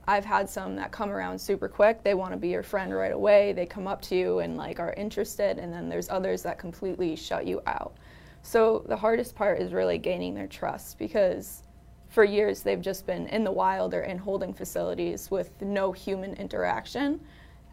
I've 0.07 0.25
had 0.25 0.49
some 0.49 0.75
that 0.75 0.91
come 0.91 1.09
around 1.09 1.39
super 1.39 1.67
quick. 1.67 2.03
They 2.03 2.13
want 2.13 2.31
to 2.31 2.37
be 2.37 2.49
your 2.49 2.63
friend 2.63 2.93
right 2.93 3.11
away. 3.11 3.53
They 3.53 3.65
come 3.65 3.87
up 3.87 4.01
to 4.03 4.15
you 4.15 4.39
and 4.39 4.55
like 4.55 4.79
are 4.79 4.93
interested, 4.93 5.57
and 5.57 5.73
then 5.73 5.89
there's 5.89 6.09
others 6.09 6.43
that 6.43 6.59
completely 6.59 7.15
shut 7.15 7.47
you 7.47 7.61
out. 7.65 7.95
So 8.43 8.83
the 8.87 8.97
hardest 8.97 9.35
part 9.35 9.59
is 9.59 9.73
really 9.73 9.97
gaining 9.97 10.33
their 10.33 10.47
trust 10.47 10.97
because 10.97 11.63
for 12.11 12.25
years 12.25 12.61
they've 12.61 12.81
just 12.81 13.07
been 13.07 13.25
in 13.27 13.43
the 13.43 13.51
wild 13.51 13.93
or 13.93 14.01
in 14.01 14.17
holding 14.17 14.53
facilities 14.53 15.31
with 15.31 15.49
no 15.61 15.91
human 15.93 16.33
interaction, 16.33 17.19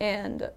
and 0.01 0.48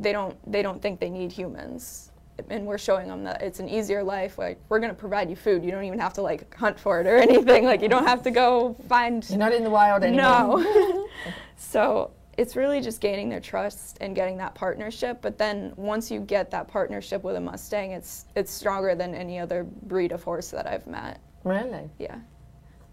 they 0.00 0.12
don't 0.12 0.36
they 0.50 0.62
don't 0.62 0.82
think 0.82 1.00
they 1.00 1.10
need 1.10 1.32
humans. 1.32 2.10
And 2.50 2.66
we're 2.66 2.78
showing 2.78 3.06
them 3.06 3.22
that 3.22 3.40
it's 3.42 3.60
an 3.60 3.68
easier 3.68 4.02
life 4.02 4.38
like 4.38 4.58
we're 4.68 4.80
going 4.80 4.90
to 4.90 4.98
provide 4.98 5.30
you 5.30 5.36
food. 5.36 5.64
You 5.64 5.70
don't 5.70 5.84
even 5.84 6.00
have 6.00 6.12
to 6.14 6.22
like 6.22 6.52
hunt 6.56 6.78
for 6.78 7.00
it 7.00 7.06
or 7.06 7.16
anything. 7.28 7.64
Like 7.64 7.80
you 7.80 7.88
don't 7.88 8.06
have 8.06 8.22
to 8.24 8.32
go 8.32 8.74
find 8.88 9.24
You're 9.30 9.38
not 9.38 9.52
in 9.52 9.62
the 9.62 9.70
wild 9.70 10.02
anymore. 10.02 10.58
no 10.64 11.08
so 11.56 12.10
it's 12.36 12.56
really 12.56 12.80
just 12.80 13.00
gaining 13.00 13.28
their 13.28 13.38
trust 13.38 13.98
and 14.00 14.16
getting 14.16 14.36
that 14.38 14.56
partnership. 14.56 15.22
But 15.22 15.38
then 15.38 15.72
once 15.76 16.10
you 16.10 16.18
get 16.18 16.50
that 16.50 16.66
partnership 16.66 17.22
with 17.22 17.36
a 17.36 17.40
mustang 17.40 17.92
it's 17.92 18.24
it's 18.34 18.50
stronger 18.50 18.96
than 18.96 19.14
any 19.14 19.38
other 19.38 19.62
breed 19.62 20.10
of 20.10 20.24
horse 20.24 20.50
that 20.50 20.66
i've 20.66 20.88
met. 20.88 21.20
Really? 21.44 21.88
yeah 22.00 22.18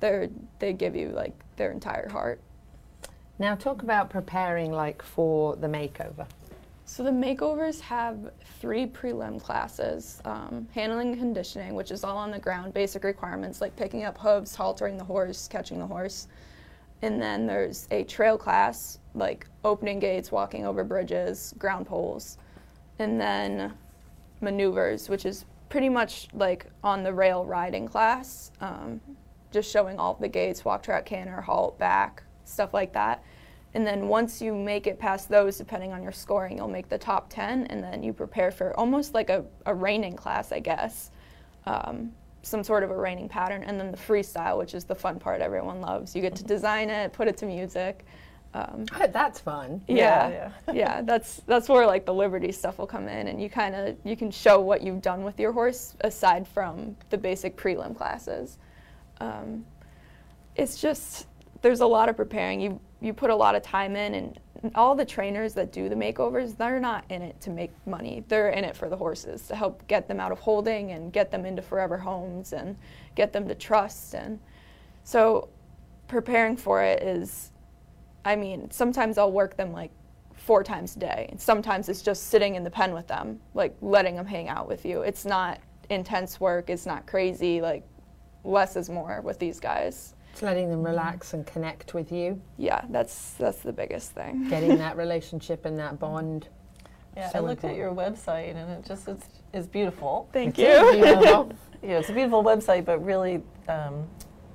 they're 0.01 0.29
they 0.59 0.73
give 0.73 0.95
you 0.95 1.09
like 1.09 1.33
their 1.57 1.71
entire 1.71 2.09
heart 2.09 2.41
Now, 3.39 3.55
talk 3.55 3.81
about 3.81 4.09
preparing 4.11 4.71
like 4.71 5.01
for 5.01 5.55
the 5.55 5.67
makeover. 5.67 6.27
So 6.85 7.03
the 7.03 7.11
makeovers 7.11 7.79
have 7.81 8.31
three 8.59 8.85
prelim 8.85 9.41
classes: 9.41 10.21
um, 10.25 10.67
handling 10.75 11.09
and 11.13 11.19
conditioning, 11.19 11.73
which 11.73 11.91
is 11.91 12.03
all 12.03 12.17
on 12.17 12.31
the 12.31 12.39
ground, 12.39 12.73
basic 12.73 13.03
requirements 13.03 13.61
like 13.61 13.75
picking 13.75 14.03
up 14.03 14.17
hooves, 14.17 14.55
haltering 14.55 14.97
the 14.97 15.03
horse, 15.03 15.47
catching 15.47 15.79
the 15.79 15.87
horse. 15.87 16.27
And 17.01 17.21
then 17.21 17.47
there's 17.47 17.87
a 17.91 18.03
trail 18.03 18.37
class, 18.37 18.99
like 19.15 19.47
opening 19.63 19.99
gates, 19.99 20.31
walking 20.31 20.65
over 20.67 20.83
bridges, 20.83 21.53
ground 21.57 21.87
poles. 21.87 22.37
And 22.99 23.19
then 23.19 23.73
maneuvers, 24.41 25.09
which 25.09 25.25
is 25.25 25.45
pretty 25.69 25.89
much 25.89 26.27
like 26.33 26.67
on 26.83 27.03
the 27.03 27.13
rail 27.13 27.45
riding 27.45 27.87
class, 27.87 28.51
um, 28.61 29.01
just 29.51 29.71
showing 29.71 29.99
all 29.99 30.15
the 30.19 30.27
gaits, 30.27 30.65
walk, 30.65 30.83
track, 30.83 31.05
canter, 31.05 31.41
halt, 31.41 31.77
back, 31.77 32.23
stuff 32.45 32.73
like 32.73 32.93
that. 32.93 33.23
And 33.73 33.87
then 33.87 34.07
once 34.07 34.41
you 34.41 34.53
make 34.53 34.85
it 34.87 34.99
past 34.99 35.29
those, 35.29 35.57
depending 35.57 35.93
on 35.93 36.03
your 36.03 36.11
scoring, 36.11 36.57
you'll 36.57 36.67
make 36.67 36.89
the 36.89 36.97
top 36.97 37.29
10, 37.29 37.67
and 37.67 37.83
then 37.83 38.03
you 38.03 38.11
prepare 38.11 38.51
for 38.51 38.77
almost 38.77 39.13
like 39.13 39.29
a, 39.29 39.45
a 39.65 39.73
reining 39.73 40.15
class, 40.15 40.51
I 40.51 40.59
guess. 40.59 41.11
Um, 41.65 42.11
some 42.43 42.63
sort 42.63 42.83
of 42.83 42.91
a 42.91 42.97
reining 42.97 43.29
pattern, 43.29 43.63
and 43.63 43.79
then 43.79 43.91
the 43.91 43.97
freestyle, 43.97 44.57
which 44.57 44.73
is 44.73 44.83
the 44.83 44.95
fun 44.95 45.19
part 45.19 45.41
everyone 45.41 45.79
loves. 45.79 46.15
You 46.15 46.21
get 46.21 46.35
to 46.37 46.43
design 46.43 46.89
it, 46.89 47.13
put 47.13 47.27
it 47.27 47.37
to 47.37 47.45
music. 47.45 48.05
Um, 48.53 48.85
That's 49.11 49.39
fun. 49.39 49.81
yeah, 49.87 50.51
yeah, 50.73 51.01
That's 51.01 51.37
that's 51.47 51.69
where 51.69 51.85
like 51.85 52.05
the 52.05 52.13
Liberty 52.13 52.51
stuff 52.51 52.79
will 52.79 52.87
come 52.87 53.07
in, 53.07 53.27
and 53.27 53.41
you 53.41 53.49
kind 53.49 53.75
of 53.75 53.95
you 54.03 54.17
can 54.17 54.29
show 54.31 54.59
what 54.59 54.81
you've 54.81 55.01
done 55.01 55.23
with 55.23 55.39
your 55.39 55.53
horse 55.53 55.95
aside 56.01 56.47
from 56.47 56.97
the 57.11 57.17
basic 57.17 57.55
prelim 57.55 57.95
classes. 57.95 58.57
Um, 59.21 59.65
it's 60.55 60.81
just 60.81 61.27
there's 61.61 61.81
a 61.81 61.85
lot 61.85 62.09
of 62.09 62.17
preparing. 62.17 62.59
You 62.59 62.79
you 62.99 63.13
put 63.13 63.29
a 63.29 63.35
lot 63.35 63.55
of 63.55 63.63
time 63.63 63.95
in, 63.95 64.13
and 64.15 64.39
all 64.75 64.95
the 64.95 65.05
trainers 65.05 65.53
that 65.55 65.71
do 65.71 65.89
the 65.89 65.95
makeovers, 65.95 66.55
they're 66.55 66.79
not 66.79 67.03
in 67.09 67.21
it 67.21 67.39
to 67.41 67.49
make 67.49 67.71
money. 67.87 68.23
They're 68.27 68.49
in 68.49 68.63
it 68.63 68.75
for 68.75 68.89
the 68.89 68.97
horses 68.97 69.47
to 69.47 69.55
help 69.55 69.87
get 69.87 70.07
them 70.07 70.19
out 70.19 70.31
of 70.31 70.39
holding 70.39 70.91
and 70.91 71.11
get 71.11 71.31
them 71.31 71.45
into 71.45 71.61
forever 71.61 71.97
homes 71.97 72.53
and 72.53 72.75
get 73.15 73.33
them 73.33 73.47
to 73.47 73.55
trust. 73.55 74.13
And 74.13 74.39
so 75.03 75.49
preparing 76.07 76.57
for 76.57 76.83
it 76.83 77.01
is, 77.01 77.51
I 78.23 78.35
mean, 78.35 78.69
sometimes 78.69 79.17
I'll 79.17 79.31
work 79.31 79.57
them 79.57 79.71
like 79.71 79.91
four 80.35 80.63
times 80.63 80.95
a 80.95 80.99
day, 80.99 81.27
and 81.29 81.41
sometimes 81.41 81.89
it's 81.89 82.03
just 82.03 82.27
sitting 82.27 82.55
in 82.55 82.63
the 82.63 82.71
pen 82.71 82.93
with 82.93 83.07
them, 83.07 83.39
like 83.55 83.75
letting 83.81 84.15
them 84.15 84.27
hang 84.27 84.47
out 84.47 84.67
with 84.67 84.85
you. 84.85 85.01
It's 85.01 85.25
not 85.25 85.59
intense 85.89 86.39
work. 86.39 86.69
It's 86.69 86.85
not 86.85 87.07
crazy. 87.07 87.61
Like 87.61 87.83
less 88.43 88.75
is 88.75 88.89
more 88.89 89.21
with 89.21 89.39
these 89.39 89.59
guys. 89.59 90.13
It's 90.31 90.41
letting 90.41 90.69
them 90.69 90.81
relax 90.83 91.33
and 91.33 91.45
connect 91.45 91.93
with 91.93 92.11
you. 92.11 92.41
Yeah, 92.57 92.81
that's 92.89 93.31
that's 93.33 93.59
the 93.59 93.73
biggest 93.73 94.11
thing. 94.11 94.47
Getting 94.49 94.77
that 94.77 94.95
relationship 95.05 95.65
and 95.65 95.77
that 95.79 95.99
bond. 95.99 96.47
Yeah, 97.17 97.29
So 97.29 97.39
I 97.39 97.41
looked 97.41 97.65
at 97.65 97.75
your 97.75 97.91
website 97.93 98.55
and 98.55 98.71
it 98.71 98.85
just 98.85 99.07
it's, 99.09 99.27
is 99.53 99.67
beautiful. 99.67 100.29
Thank 100.31 100.57
It 100.57 100.69
is 100.69 100.95
you. 100.95 101.03
beautiful. 101.03 101.51
yeah, 101.83 101.99
it's 101.99 102.09
a 102.09 102.13
beautiful 102.13 102.41
website, 102.43 102.85
but 102.85 103.03
really, 103.03 103.41
um, 103.67 104.07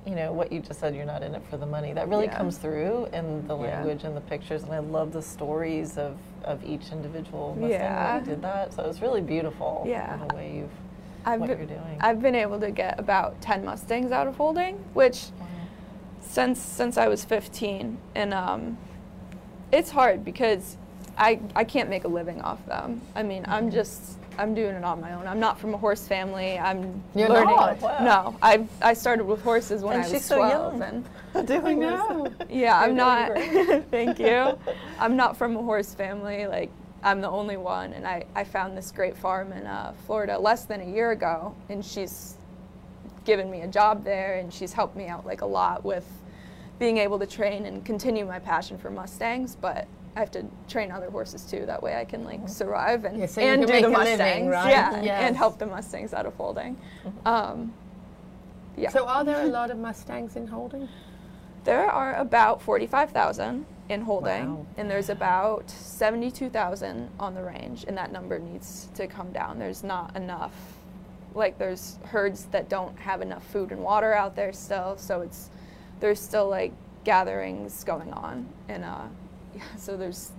you 0.07 0.15
know 0.15 0.31
what 0.33 0.51
you 0.51 0.61
just 0.61 0.79
said. 0.79 0.95
You're 0.95 1.05
not 1.05 1.21
in 1.21 1.35
it 1.35 1.43
for 1.51 1.57
the 1.57 1.65
money. 1.67 1.93
That 1.93 2.07
really 2.09 2.25
Yeah. 2.25 2.37
comes 2.37 2.57
through 2.57 3.07
in 3.13 3.45
the 3.47 3.55
Yeah. 3.55 3.75
language 3.77 4.03
and 4.05 4.17
the 4.17 4.21
pictures, 4.21 4.63
and 4.63 4.71
I 4.73 4.79
love 4.79 5.11
the 5.13 5.21
stories 5.21 5.97
of 5.99 6.17
of 6.43 6.63
each 6.63 6.91
individual 6.91 7.49
Mustang 7.55 7.69
Yeah. 7.71 8.19
that 8.19 8.25
did 8.25 8.41
that. 8.41 8.73
So 8.73 8.83
it's 8.83 9.01
really 9.01 9.21
beautiful. 9.21 9.83
Yeah. 9.85 10.17
the 10.27 10.33
way 10.35 10.55
you've 10.55 10.71
I've 11.27 11.39
what 11.41 11.49
been, 11.49 11.57
you're 11.59 11.67
doing. 11.67 11.97
I've 11.99 12.21
been 12.21 12.35
able 12.35 12.59
to 12.59 12.71
get 12.71 12.99
about 12.99 13.39
10 13.41 13.65
Mustangs 13.65 14.11
out 14.11 14.27
of 14.27 14.35
holding, 14.37 14.75
which 14.93 15.25
since 16.21 16.59
since 16.59 16.97
I 16.97 17.07
was 17.07 17.23
15 17.25 17.97
and 18.15 18.33
um 18.33 18.77
it's 19.71 19.89
hard 19.91 20.23
because 20.25 20.77
I 21.17 21.39
I 21.55 21.63
can't 21.63 21.89
make 21.89 22.03
a 22.03 22.07
living 22.07 22.41
off 22.41 22.65
them. 22.65 23.01
I 23.15 23.23
mean, 23.23 23.43
I'm 23.47 23.65
Mm-hmm. 23.65 23.75
just 23.75 24.17
I'm 24.39 24.53
doing 24.53 24.75
it 24.75 24.83
on 24.83 25.01
my 25.01 25.13
own. 25.13 25.25
I'm 25.25 25.39
not 25.39 25.59
from 25.59 25.73
a 25.73 25.77
horse 25.77 26.07
family. 26.07 26.59
I'm 26.59 27.01
You're 27.15 27.29
learning. 27.29 27.55
not? 27.55 27.81
Wow. 27.81 27.97
No, 28.03 28.35
I 28.41 28.67
I 28.81 28.93
started 28.93 29.25
with 29.25 29.41
horses 29.41 29.81
when 29.81 29.93
And 29.95 30.03
I 30.03 30.05
was 30.05 30.11
she's 30.11 30.25
so 30.25 30.37
young. 30.47 30.81
and 30.83 31.03
doing 31.47 31.83
I 31.83 32.23
this. 32.23 32.33
yeah, 32.49 32.79
I'm 32.79 32.95
not. 32.95 33.31
thank 33.91 34.19
you. 34.19 34.57
I'm 34.99 35.15
not 35.15 35.37
from 35.37 35.57
a 35.57 35.63
horse 35.63 35.93
family. 35.95 36.45
Like 36.45 36.69
I'm 37.03 37.21
the 37.21 37.29
only 37.29 37.57
one, 37.57 37.93
and 37.93 38.05
I 38.07 38.25
I 38.35 38.43
found 38.43 38.77
this 38.77 38.91
great 38.91 39.15
farm 39.17 39.51
in 39.53 39.65
uh, 39.65 39.93
Florida 40.05 40.37
less 40.37 40.65
than 40.65 40.81
a 40.81 40.85
year 40.85 41.11
ago, 41.11 41.55
and 41.69 41.83
she's 41.85 42.35
given 43.25 43.49
me 43.51 43.61
a 43.61 43.67
job 43.67 44.03
there, 44.03 44.35
and 44.39 44.53
she's 44.53 44.73
helped 44.73 44.95
me 44.95 45.07
out 45.07 45.25
like 45.25 45.41
a 45.41 45.45
lot 45.45 45.83
with 45.85 46.05
being 46.79 46.97
able 46.97 47.19
to 47.19 47.25
train 47.27 47.65
and 47.65 47.83
continue 47.85 48.25
my 48.25 48.39
passion 48.39 48.77
for 48.77 48.89
Mustangs, 48.89 49.55
but. 49.55 49.87
I 50.15 50.19
have 50.21 50.31
to 50.31 50.47
train 50.67 50.91
other 50.91 51.11
horses 51.11 51.43
too. 51.45 51.67
That 51.67 51.83
way, 51.83 51.95
I 51.95 52.03
can 52.03 52.23
like 52.23 52.49
survive 52.49 53.05
and, 53.05 53.19
Yeah, 53.19 53.27
so 53.27 53.39
and 53.39 53.61
do 53.61 53.67
the 53.67 53.73
a 53.73 53.75
living, 53.81 53.91
Mustangs, 53.93 54.47
right? 54.49 54.69
yeah, 54.71 54.99
Yes. 55.03 55.21
and 55.21 55.37
help 55.37 55.59
the 55.59 55.67
Mustangs 55.67 56.11
out 56.11 56.25
of 56.25 56.33
holding. 56.33 56.75
Um, 57.23 57.71
yeah. 58.75 58.89
So 58.89 59.05
are 59.05 59.23
there 59.23 59.43
a 59.43 59.45
lot 59.45 59.69
of 59.69 59.77
Mustangs 59.77 60.35
in 60.35 60.47
holding? 60.47 60.89
There 61.65 61.85
are 61.85 62.15
about 62.15 62.63
45,000 62.63 63.63
in 63.89 64.01
holding, 64.01 64.55
Wow. 64.57 64.65
and 64.77 64.89
there's 64.91 65.09
about 65.09 65.69
72,000 65.69 67.09
on 67.19 67.33
the 67.35 67.41
range, 67.43 67.85
and 67.87 67.97
that 67.97 68.11
number 68.11 68.37
needs 68.39 68.89
to 68.95 69.07
come 69.07 69.31
down. 69.31 69.59
There's 69.59 69.83
not 69.83 70.15
enough. 70.15 70.53
Like, 71.33 71.57
there's 71.57 71.97
herds 72.05 72.45
that 72.45 72.67
don't 72.69 72.97
have 72.99 73.21
enough 73.21 73.45
food 73.47 73.71
and 73.71 73.81
water 73.81 74.13
out 74.13 74.35
there 74.35 74.51
still, 74.53 74.97
so 74.97 75.21
it's 75.21 75.49
there's 75.99 76.19
still 76.19 76.47
like 76.49 76.73
gatherings 77.03 77.83
going 77.83 78.11
on, 78.13 78.47
and 78.69 78.83
uh, 78.83 79.03
yeah, 79.55 79.63
so 79.77 79.95
there's 79.97 80.31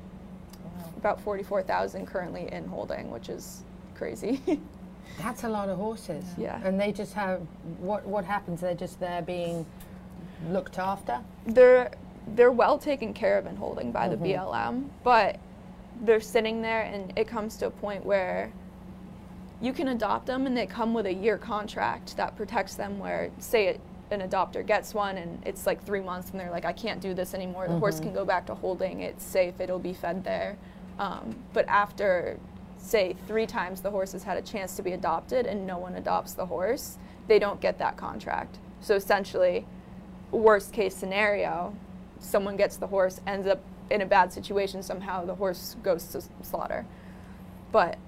about 0.97 1.21
44,000 1.21 2.07
currently 2.07 2.49
in 2.53 2.67
holding, 2.67 3.11
which 3.11 3.29
is 3.29 3.63
crazy. 3.95 4.41
That's 5.23 5.45
a 5.45 5.49
lot 5.49 5.69
of 5.69 5.79
horses. 5.79 6.25
Yeah. 6.37 6.61
And 6.65 6.79
they 6.79 6.93
just 6.93 7.15
have 7.15 7.41
what 7.81 8.05
what 8.07 8.25
happens? 8.25 8.61
They're 8.61 8.75
just 8.75 9.01
there 9.01 9.23
being 9.23 9.65
looked 10.51 10.79
after. 10.79 11.21
they're 11.47 11.91
they're 12.35 12.53
well 12.53 12.79
taken 12.79 13.13
care 13.15 13.39
of 13.39 13.47
and 13.47 13.59
holding 13.59 13.93
by 13.93 14.09
the 14.09 14.17
Mhm. 14.17 14.23
BLM, 14.23 14.91
but 15.03 15.37
they're 16.03 16.21
sitting 16.21 16.63
there 16.63 16.83
and 16.83 17.13
it 17.17 17.27
comes 17.27 17.57
to 17.59 17.67
a 17.67 17.71
point 17.71 18.05
where 18.05 18.51
you 19.61 19.73
can 19.73 19.89
adopt 19.89 20.27
them 20.27 20.47
and 20.47 20.57
they 20.57 20.67
come 20.67 20.95
with 20.95 21.07
a 21.07 21.13
year 21.15 21.37
contract 21.37 22.17
that 22.17 22.37
protects 22.37 22.75
them 22.77 22.99
where 22.99 23.31
say 23.39 23.67
it, 23.67 23.81
an 24.11 24.21
adopter 24.23 24.65
gets 24.65 24.95
one 24.95 25.19
and 25.19 25.43
it's 25.45 25.67
like 25.67 25.83
three 25.85 26.01
months 26.01 26.31
and 26.31 26.41
they're 26.41 26.51
like 26.51 26.65
i 26.65 26.73
can't 26.73 27.01
do 27.01 27.13
this 27.13 27.35
anymore. 27.35 27.67
The 27.69 27.79
horse 27.79 27.99
Mhm. 28.01 28.05
can 28.05 28.13
go 28.15 28.25
back 28.25 28.47
to 28.47 28.55
holding. 28.55 29.01
It's 29.01 29.23
safe. 29.25 29.61
It'll 29.61 29.79
be 29.79 29.93
fed 29.93 30.25
there. 30.25 30.57
Um, 30.99 31.37
but 31.53 31.67
after 31.69 32.39
say 32.79 33.15
three 33.27 33.45
times 33.47 33.81
the 33.83 33.91
horse 33.91 34.13
has 34.13 34.23
had 34.23 34.39
a 34.39 34.43
chance 34.43 34.77
to 34.77 34.83
be 34.83 34.93
adopted 34.93 35.45
and 35.47 35.67
no 35.67 35.77
one 35.79 35.95
adopts 35.97 36.33
the 36.35 36.47
horse 36.47 36.97
they 37.27 37.39
don't 37.41 37.61
get 37.61 37.77
that 37.79 37.97
contract. 37.97 38.59
So 38.81 38.95
essentially 38.95 39.67
worst 40.31 40.73
case 40.73 40.95
scenario, 40.95 41.75
someone 42.21 42.57
gets 42.57 42.77
the 42.77 42.87
horse, 42.87 43.21
ends 43.27 43.47
up 43.47 43.61
in 43.91 44.03
a 44.03 44.07
bad 44.07 44.33
situation 44.33 44.83
somehow, 44.83 45.25
the 45.25 45.35
horse 45.35 45.77
goes 45.83 46.05
to 46.09 46.23
slaughter. 46.43 46.85
But 47.73 47.99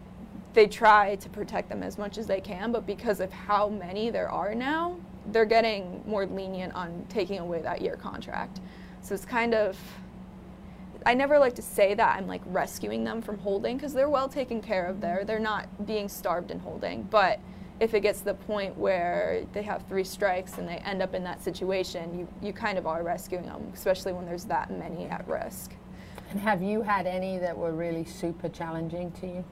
they 0.53 0.67
try 0.67 1.17
to 1.17 1.29
protect 1.29 1.69
them 1.69 1.83
as 1.83 1.97
much 1.97 2.19
as 2.19 2.27
they 2.27 2.41
can, 2.41 2.73
but 2.73 2.87
because 2.87 3.21
of 3.21 3.33
how 3.33 3.69
many 3.69 4.11
there 4.11 4.29
are 4.29 4.55
now, 4.55 4.97
they're 5.27 5.45
getting 5.45 6.03
more 6.07 6.27
lenient 6.27 6.75
on 6.75 7.07
taking 7.09 7.39
away 7.39 7.63
that 7.63 7.81
year 7.81 7.97
contract. 7.97 8.61
So 9.03 9.15
it's 9.15 9.25
kind 9.25 9.55
of 9.55 9.79
I 11.07 11.15
never 11.15 11.39
like 11.39 11.55
to 11.55 11.63
say 11.63 11.95
that 11.95 12.17
I'm 12.17 12.27
like 12.27 12.43
rescuing 12.47 13.05
them 13.05 13.23
from 13.23 13.39
holding 13.39 13.77
because 13.77 13.95
they're 13.95 14.11
well 14.11 14.29
taken 14.29 14.61
care 14.61 14.87
of 14.87 15.01
there. 15.01 15.25
They're 15.25 15.39
not 15.39 15.87
being 15.87 16.09
starved 16.09 16.51
in 16.51 16.59
holding. 16.59 17.05
But 17.05 17.41
if 17.81 17.95
it 17.95 18.01
gets 18.01 18.21
to 18.21 18.27
the 18.27 18.35
point 18.35 18.77
where 18.77 19.45
they 19.53 19.63
have 19.63 19.87
three 19.89 20.05
strikes 20.05 20.59
and 20.59 20.69
they 20.69 20.77
end 20.77 21.03
up 21.03 21.15
in 21.15 21.25
that 21.25 21.43
situation, 21.43 22.19
you, 22.19 22.29
you 22.43 22.53
kind 22.53 22.77
of 22.77 22.87
are 22.87 23.03
rescuing 23.03 23.47
them, 23.47 23.73
especially 23.75 24.13
when 24.13 24.27
there's 24.27 24.45
that 24.45 24.71
many 24.71 25.07
at 25.07 25.27
risk. 25.27 25.73
And 26.31 26.39
have 26.39 26.63
you 26.63 26.83
had 26.83 27.07
any 27.07 27.39
that 27.39 27.57
were 27.57 27.73
really 27.73 28.05
super 28.05 28.49
challenging 28.49 29.11
to 29.13 29.27
you? 29.27 29.45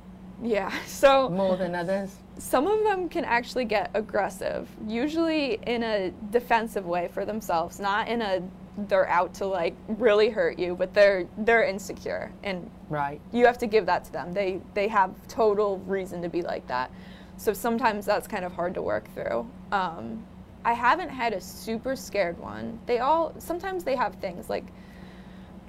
Yeah, 0.43 0.73
so 0.87 1.29
more 1.31 1.57
than 1.57 1.75
others. 1.75 2.15
Some 2.39 2.69
of 2.69 2.85
them 2.85 3.09
can 3.09 3.25
actually 3.25 3.65
get 3.65 3.91
aggressive, 3.95 4.69
usually 4.87 5.59
in 5.67 5.83
a 5.83 6.11
defensive 6.31 6.87
way 6.87 7.09
for 7.13 7.25
themselves, 7.25 7.81
not 7.81 8.07
in 8.07 8.23
a 8.23 8.43
they're 8.87 9.09
out 9.09 9.35
to 9.35 9.45
like 9.45 9.75
really 9.89 10.29
hurt 10.29 10.57
you, 10.57 10.77
but 10.77 10.95
they're 10.95 11.27
they're 11.39 11.65
insecure 11.65 12.31
and 12.45 12.71
right. 12.89 13.21
You 13.33 13.45
have 13.47 13.59
to 13.59 13.67
give 13.67 13.87
that 13.87 14.05
to 14.05 14.13
them. 14.13 14.33
They 14.33 14.61
they 14.75 14.87
have 14.87 15.11
total 15.27 15.79
reason 15.79 16.23
to 16.23 16.29
be 16.29 16.43
like 16.43 16.67
that. 16.69 16.93
So 17.39 17.53
sometimes 17.53 18.05
that's 18.05 18.27
kind 18.27 18.45
of 18.45 18.53
hard 18.53 18.75
to 18.75 18.83
work 18.83 19.13
through. 19.15 19.49
Um, 19.71 20.25
I 20.65 20.73
haven't 20.73 21.09
had 21.09 21.33
a 21.33 21.41
super 21.41 21.95
scared 21.95 22.37
one. 22.39 22.79
They 22.87 22.99
all 22.99 23.33
sometimes 23.39 23.85
they 23.85 23.95
have 23.95 24.17
things 24.17 24.51
like 24.51 24.65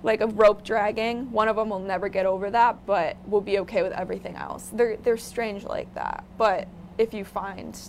like 0.02 0.22
a 0.22 0.28
rope 0.28 0.64
dragging. 0.64 1.32
One 1.32 1.48
of 1.48 1.56
them 1.56 1.70
will 1.70 1.80
never 1.80 2.10
get 2.10 2.26
over 2.26 2.50
that, 2.50 2.86
but 2.88 3.18
will 3.28 3.42
be 3.42 3.60
okay 3.60 3.84
with 3.84 3.94
everything 3.94 4.36
else. 4.36 4.72
They're 4.74 4.98
they're 4.98 5.16
strange 5.16 5.64
like 5.64 5.94
that. 5.94 6.24
But 6.38 6.68
if 6.98 7.14
you 7.14 7.24
find 7.24 7.80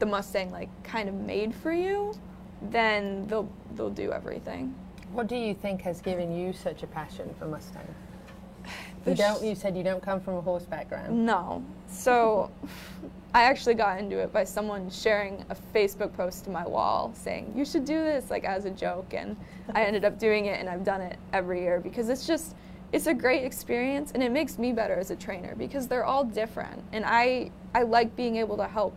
the 0.00 0.06
Mustang 0.06 0.50
like 0.50 0.68
kind 0.82 1.08
of 1.08 1.14
made 1.14 1.54
for 1.54 1.72
you, 1.72 2.14
then 2.60 3.26
they'll 3.28 3.48
they'll 3.76 3.88
do 3.88 4.10
everything. 4.10 4.74
What 5.12 5.28
do 5.28 5.36
you 5.36 5.54
think 5.54 5.82
has 5.82 6.00
given 6.00 6.34
you 6.34 6.52
such 6.52 6.82
a 6.82 6.88
passion 6.88 7.32
for 7.38 7.46
Mustang? 7.46 7.86
You 9.06 9.14
don't. 9.14 9.44
You 9.44 9.54
said 9.54 9.76
you 9.76 9.82
don't 9.82 10.02
come 10.02 10.20
from 10.20 10.36
a 10.36 10.40
horse 10.40 10.64
background. 10.64 11.26
No. 11.26 11.64
So 11.88 12.50
I 13.34 13.44
actually 13.44 13.74
got 13.74 13.98
into 13.98 14.18
it 14.18 14.30
by 14.30 14.44
someone 14.44 14.90
sharing 14.90 15.42
a 15.48 15.56
Facebook 15.74 16.14
post 16.14 16.44
to 16.44 16.50
my 16.50 16.66
wall 16.66 17.12
saying, 17.14 17.52
you 17.56 17.64
should 17.64 17.86
do 17.86 18.04
this, 18.04 18.30
like 18.30 18.44
as 18.44 18.66
a 18.66 18.70
joke. 18.70 19.14
And 19.14 19.36
I 19.74 19.84
ended 19.86 20.04
up 20.04 20.18
doing 20.18 20.46
it 20.46 20.60
and 20.60 20.68
I've 20.68 20.84
done 20.84 21.00
it 21.00 21.18
every 21.32 21.62
year 21.62 21.80
because 21.80 22.10
it's 22.10 22.26
just, 22.26 22.54
it's 22.92 23.06
a 23.06 23.14
great 23.14 23.42
experience 23.44 24.12
and 24.12 24.22
it 24.22 24.30
makes 24.30 24.58
me 24.58 24.72
better 24.72 24.96
as 24.96 25.10
a 25.10 25.16
trainer 25.16 25.54
because 25.56 25.88
they're 25.88 26.04
all 26.04 26.24
different. 26.24 26.82
And 26.92 27.06
I, 27.06 27.50
I 27.74 27.84
like 27.84 28.14
being 28.16 28.36
able 28.36 28.58
to 28.58 28.66
help 28.66 28.94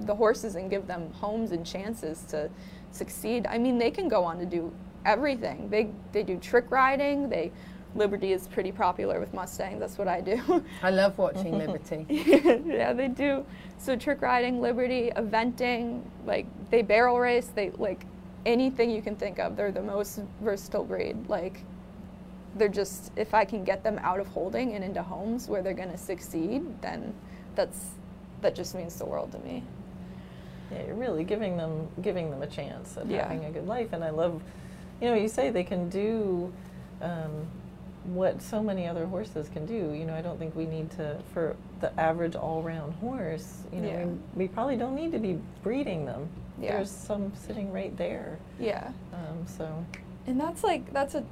the 0.00 0.14
horses 0.16 0.56
and 0.56 0.68
give 0.68 0.88
them 0.88 1.12
homes 1.12 1.52
and 1.52 1.64
chances 1.64 2.22
to 2.30 2.50
succeed. 2.90 3.46
I 3.46 3.58
mean, 3.58 3.78
they 3.78 3.92
can 3.92 4.08
go 4.08 4.24
on 4.24 4.38
to 4.40 4.46
do 4.46 4.72
everything. 5.04 5.68
They, 5.70 5.90
they 6.10 6.24
do 6.24 6.38
trick 6.38 6.70
riding, 6.70 7.28
they 7.28 7.52
Liberty 7.94 8.32
is 8.32 8.46
pretty 8.48 8.70
popular 8.72 9.18
with 9.18 9.32
Mustangs. 9.34 9.80
That's 9.80 9.98
what 9.98 10.08
I 10.08 10.20
do. 10.20 10.64
I 10.82 10.90
love 10.90 11.16
watching 11.18 11.56
Liberty. 11.64 12.06
yeah, 12.08 12.92
they 12.92 13.08
do. 13.08 13.44
So 13.78 13.96
trick 13.96 14.20
riding, 14.22 14.60
Liberty, 14.60 15.10
eventing, 15.16 16.02
like 16.26 16.46
they 16.70 16.82
barrel 16.82 17.18
race. 17.18 17.50
They 17.54 17.70
like 17.70 18.04
anything 18.46 18.90
you 18.90 19.02
can 19.02 19.16
think 19.16 19.38
of. 19.38 19.56
They're 19.56 19.72
the 19.72 19.82
most 19.82 20.20
versatile 20.40 20.84
breed. 20.84 21.16
Like 21.28 21.60
they're 22.56 22.68
just 22.68 23.12
if 23.16 23.34
I 23.34 23.44
can 23.44 23.64
get 23.64 23.82
them 23.82 23.98
out 24.02 24.20
of 24.20 24.26
holding 24.28 24.74
and 24.74 24.84
into 24.84 25.02
homes 25.02 25.48
where 25.48 25.62
they're 25.62 25.74
going 25.74 25.90
to 25.92 25.98
succeed, 25.98 26.62
then 26.82 27.14
that's 27.54 27.86
that 28.42 28.54
just 28.54 28.74
means 28.74 28.96
the 28.96 29.04
world 29.06 29.32
to 29.32 29.38
me. 29.40 29.62
Yeah, 30.70 30.84
you're 30.86 30.94
really 30.94 31.24
giving 31.24 31.56
them 31.56 31.88
giving 32.02 32.30
them 32.30 32.42
a 32.42 32.46
chance 32.46 32.96
at 32.98 33.06
Yeah. 33.06 33.22
having 33.26 33.46
a 33.46 33.50
good 33.50 33.66
life, 33.66 33.92
and 33.94 34.04
I 34.04 34.10
love, 34.10 34.42
you 35.00 35.08
know, 35.08 35.14
you 35.14 35.28
say 35.28 35.50
they 35.50 35.64
can 35.64 35.88
do 35.88 36.52
um, 37.00 37.46
what 38.04 38.40
so 38.40 38.62
many 38.62 38.86
other 38.86 39.06
horses 39.06 39.48
can 39.48 39.66
do. 39.66 39.92
You 39.92 40.04
know, 40.04 40.14
I 40.14 40.22
don't 40.22 40.38
think 40.38 40.54
we 40.56 40.64
need 40.66 40.90
to 40.92 41.18
for 41.32 41.56
the 41.80 41.98
average 42.00 42.34
all-round 42.34 42.94
horse. 42.94 43.62
You 43.72 43.80
know, 43.80 43.88
Yeah. 43.88 44.04
we, 44.04 44.18
we 44.34 44.48
probably 44.48 44.76
don't 44.76 44.94
need 44.94 45.12
to 45.12 45.18
be 45.18 45.38
breeding 45.62 46.06
them. 46.06 46.28
Yeah. 46.60 46.72
There's 46.76 46.90
some 46.90 47.32
sitting 47.34 47.72
right 47.72 47.96
there. 47.96 48.38
Yeah. 48.58 48.90
Um, 49.12 49.46
so. 49.46 49.84
And 50.26 50.40
that's 50.40 50.64
like 50.64 50.92
that's 50.92 51.14
a 51.14 51.24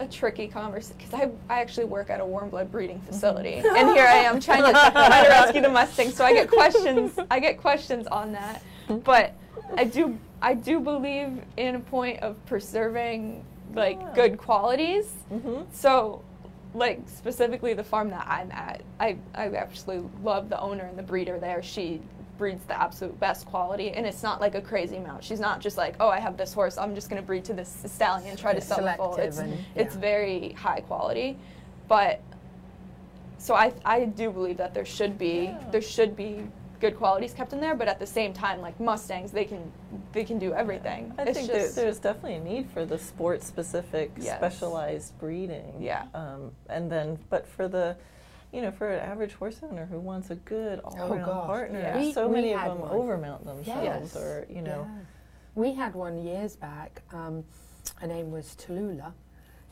a 0.00 0.06
tricky 0.06 0.46
conversation 0.46 0.96
because 0.96 1.12
I, 1.12 1.28
I 1.52 1.60
actually 1.60 1.86
work 1.86 2.08
at 2.08 2.20
a 2.20 2.24
warm 2.24 2.50
blood 2.50 2.70
breeding 2.70 3.00
facility 3.00 3.54
and 3.54 3.88
here 3.88 4.06
I 4.06 4.18
am 4.18 4.38
trying 4.38 4.62
to 4.62 4.70
try 4.70 5.24
to 5.24 5.28
rescue 5.28 5.60
the 5.60 5.68
Mustang 5.68 6.12
so 6.12 6.24
I 6.24 6.32
get 6.32 6.48
questions 6.48 7.18
I 7.32 7.40
get 7.40 7.58
questions 7.58 8.06
on 8.06 8.30
that 8.30 8.62
but 9.02 9.34
I 9.76 9.82
do 9.82 10.16
I 10.40 10.54
do 10.54 10.78
believe 10.78 11.42
in 11.56 11.74
a 11.74 11.80
point 11.80 12.20
of 12.20 12.36
preserving 12.46 13.44
like 13.74 13.98
Yeah. 14.00 14.12
good 14.14 14.38
qualities 14.38 15.12
Mhm. 15.32 15.66
so 15.72 16.22
like 16.74 17.00
specifically 17.06 17.74
the 17.74 17.84
farm 17.84 18.10
that 18.10 18.26
I'm 18.28 18.50
at 18.52 18.82
I, 19.00 19.16
I 19.34 19.48
actually 19.48 20.02
love 20.22 20.48
the 20.48 20.60
owner 20.60 20.84
and 20.84 20.98
the 20.98 21.02
breeder 21.02 21.38
there 21.38 21.62
she 21.62 22.00
breeds 22.36 22.64
the 22.66 22.80
absolute 22.80 23.18
best 23.18 23.46
quality, 23.46 23.90
and 23.90 24.06
it's 24.06 24.22
not 24.22 24.40
like 24.40 24.54
a 24.54 24.60
crazy 24.60 24.94
amount. 24.96 25.24
She's 25.24 25.40
not 25.40 25.58
just 25.58 25.76
like, 25.76 25.96
oh, 25.98 26.08
I 26.08 26.20
have 26.20 26.36
this 26.36 26.52
horse, 26.52 26.78
I'm 26.78 26.94
just 26.94 27.10
going 27.10 27.20
to 27.20 27.26
breed 27.26 27.44
to 27.46 27.52
this 27.52 27.68
stallion 27.86 28.28
and 28.30 28.38
try 28.38 28.54
to 28.54 28.60
sell 28.60 28.80
the 28.80 28.92
foal. 28.92 29.14
selective 29.14 29.26
It's 29.26 29.38
and- 29.38 29.58
it's 29.74 29.96
very 29.96 30.52
high 30.52 30.78
quality, 30.82 31.36
but 31.88 32.20
so 33.38 33.56
I 33.56 33.72
I 33.84 34.04
do 34.04 34.30
believe 34.30 34.56
that 34.58 34.72
there 34.72 34.84
should 34.84 35.18
be 35.18 35.52
there 35.72 35.82
should 35.82 36.14
be 36.14 36.46
good 36.80 36.96
qualities 36.96 37.32
kept 37.34 37.52
in 37.52 37.60
there, 37.60 37.74
but 37.74 37.88
at 37.88 37.98
the 37.98 38.06
same 38.06 38.32
time, 38.32 38.60
like 38.60 38.78
Mustangs, 38.80 39.30
they 39.32 39.44
can 39.44 39.70
they 40.12 40.24
can 40.24 40.38
do 40.38 40.52
everything. 40.54 41.12
I 41.18 41.22
it's 41.24 41.38
think 41.38 41.50
just, 41.50 41.74
there, 41.74 41.84
there's 41.84 41.98
definitely 41.98 42.34
a 42.36 42.40
need 42.40 42.70
for 42.70 42.84
the 42.84 42.98
sport 42.98 43.42
specific 43.42 44.10
Yes. 44.18 44.36
specialized 44.38 45.18
breeding. 45.18 45.74
Yeah. 45.80 46.06
Um, 46.14 46.52
and 46.68 46.90
then, 46.90 47.18
but 47.30 47.46
for 47.46 47.68
the, 47.68 47.96
you 48.52 48.62
know, 48.62 48.70
for 48.70 48.90
an 48.90 49.00
average 49.00 49.34
horse 49.34 49.60
owner 49.62 49.86
who 49.86 49.98
wants 49.98 50.30
a 50.30 50.36
good 50.36 50.80
all 50.80 51.12
around 51.12 51.26
gosh. 51.26 51.46
partner, 51.46 51.80
Yeah. 51.80 51.96
We- 51.98 52.12
so 52.12 52.26
we 52.28 52.34
many 52.36 52.54
of 52.54 52.62
them 52.64 52.80
one. 52.80 52.90
overmount 52.90 53.44
themselves 53.44 54.14
Yes. 54.14 54.16
or, 54.16 54.46
you 54.48 54.62
know. 54.62 54.86
Yeah. 54.88 54.98
We 55.54 55.74
had 55.74 55.94
one 55.94 56.16
years 56.24 56.56
back. 56.56 57.02
Um, 57.12 57.44
her 57.96 58.06
name 58.06 58.30
was 58.30 58.54
Tallulah. 58.56 59.12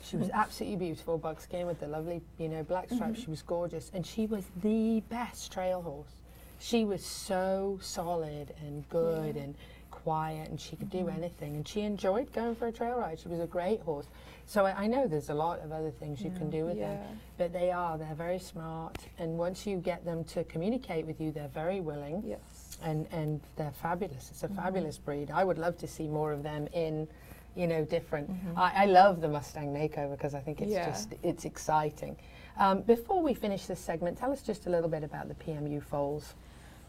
She 0.03 0.17
was 0.19 0.29
Mhm. 0.29 0.35
absolutely 0.35 0.77
beautiful, 0.77 1.17
buckskin 1.17 1.67
with 1.67 1.81
the 1.81 1.87
lovely, 1.87 2.21
you 2.39 2.49
know, 2.49 2.63
black 2.63 2.91
stripes. 2.91 3.21
Mhm. 3.21 3.25
She 3.25 3.31
was 3.31 3.43
gorgeous, 3.43 3.91
and 3.95 4.05
she 4.05 4.27
was 4.27 4.45
the 4.63 5.01
best 5.09 5.51
trail 5.53 5.81
horse. 5.81 6.13
She 6.59 6.85
was 6.85 7.05
so 7.05 7.79
solid 7.83 8.55
and 8.61 8.89
good 8.89 9.37
Yeah. 9.37 9.43
and 9.43 9.55
quiet, 9.91 10.49
and 10.49 10.61
she 10.61 10.77
could 10.77 10.91
do 10.91 11.05
Mhm. 11.07 11.17
anything. 11.17 11.57
And 11.57 11.67
she 11.67 11.81
enjoyed 11.83 12.33
going 12.33 12.55
for 12.55 12.67
a 12.69 12.73
trail 12.73 12.97
ride. 12.97 13.19
She 13.19 13.29
was 13.29 13.41
a 13.41 13.47
great 13.47 13.81
horse. 13.81 14.07
So 14.47 14.65
I, 14.65 14.85
I 14.85 14.87
know 14.87 15.07
there's 15.09 15.31
a 15.31 15.35
lot 15.35 15.59
of 15.61 15.73
other 15.73 15.91
things 15.91 16.21
you 16.23 16.31
can 16.31 16.49
do 16.51 16.65
with 16.65 16.79
them, 16.79 17.19
but 17.37 17.53
they 17.53 17.73
are. 17.73 17.99
They're 17.99 18.15
very 18.15 18.39
smart, 18.39 18.97
and 19.19 19.37
once 19.37 19.67
you 19.67 19.79
get 19.79 20.05
them 20.05 20.23
to 20.25 20.45
communicate 20.45 21.07
with 21.07 21.21
you, 21.21 21.33
they're 21.33 21.49
very 21.49 21.81
willing 21.81 22.23
Yes. 22.25 22.79
and 22.83 23.07
and 23.11 23.41
they're 23.57 23.73
fabulous. 23.73 24.31
It's 24.31 24.45
a 24.45 24.49
Mhm. 24.49 24.57
fabulous 24.57 24.99
breed. 24.99 25.31
I 25.33 25.43
would 25.45 25.59
love 25.59 25.77
to 25.79 25.89
see 25.89 26.07
more 26.07 26.31
of 26.33 26.45
them 26.45 26.69
in, 26.73 27.09
you 27.57 27.67
know, 27.67 27.85
different. 27.85 28.31
Mhm. 28.31 28.57
I, 28.57 28.85
I 28.85 28.87
love 28.87 29.21
the 29.21 29.29
Mustang 29.29 29.73
makeover 29.75 30.13
because 30.13 30.35
I 30.35 30.41
think 30.41 30.61
it's 30.63 30.71
Yeah. 30.73 30.87
just 30.91 31.15
it's 31.25 31.45
exciting. 31.45 32.17
Um, 32.57 32.83
before 32.83 33.21
we 33.23 33.35
finish 33.35 33.67
this 33.67 33.81
segment, 33.81 34.17
tell 34.19 34.31
us 34.31 34.43
just 34.43 34.67
a 34.67 34.71
little 34.71 34.89
bit 34.89 35.03
about 35.03 35.27
the 35.29 35.35
PMU 35.35 35.81
foals. 35.81 36.35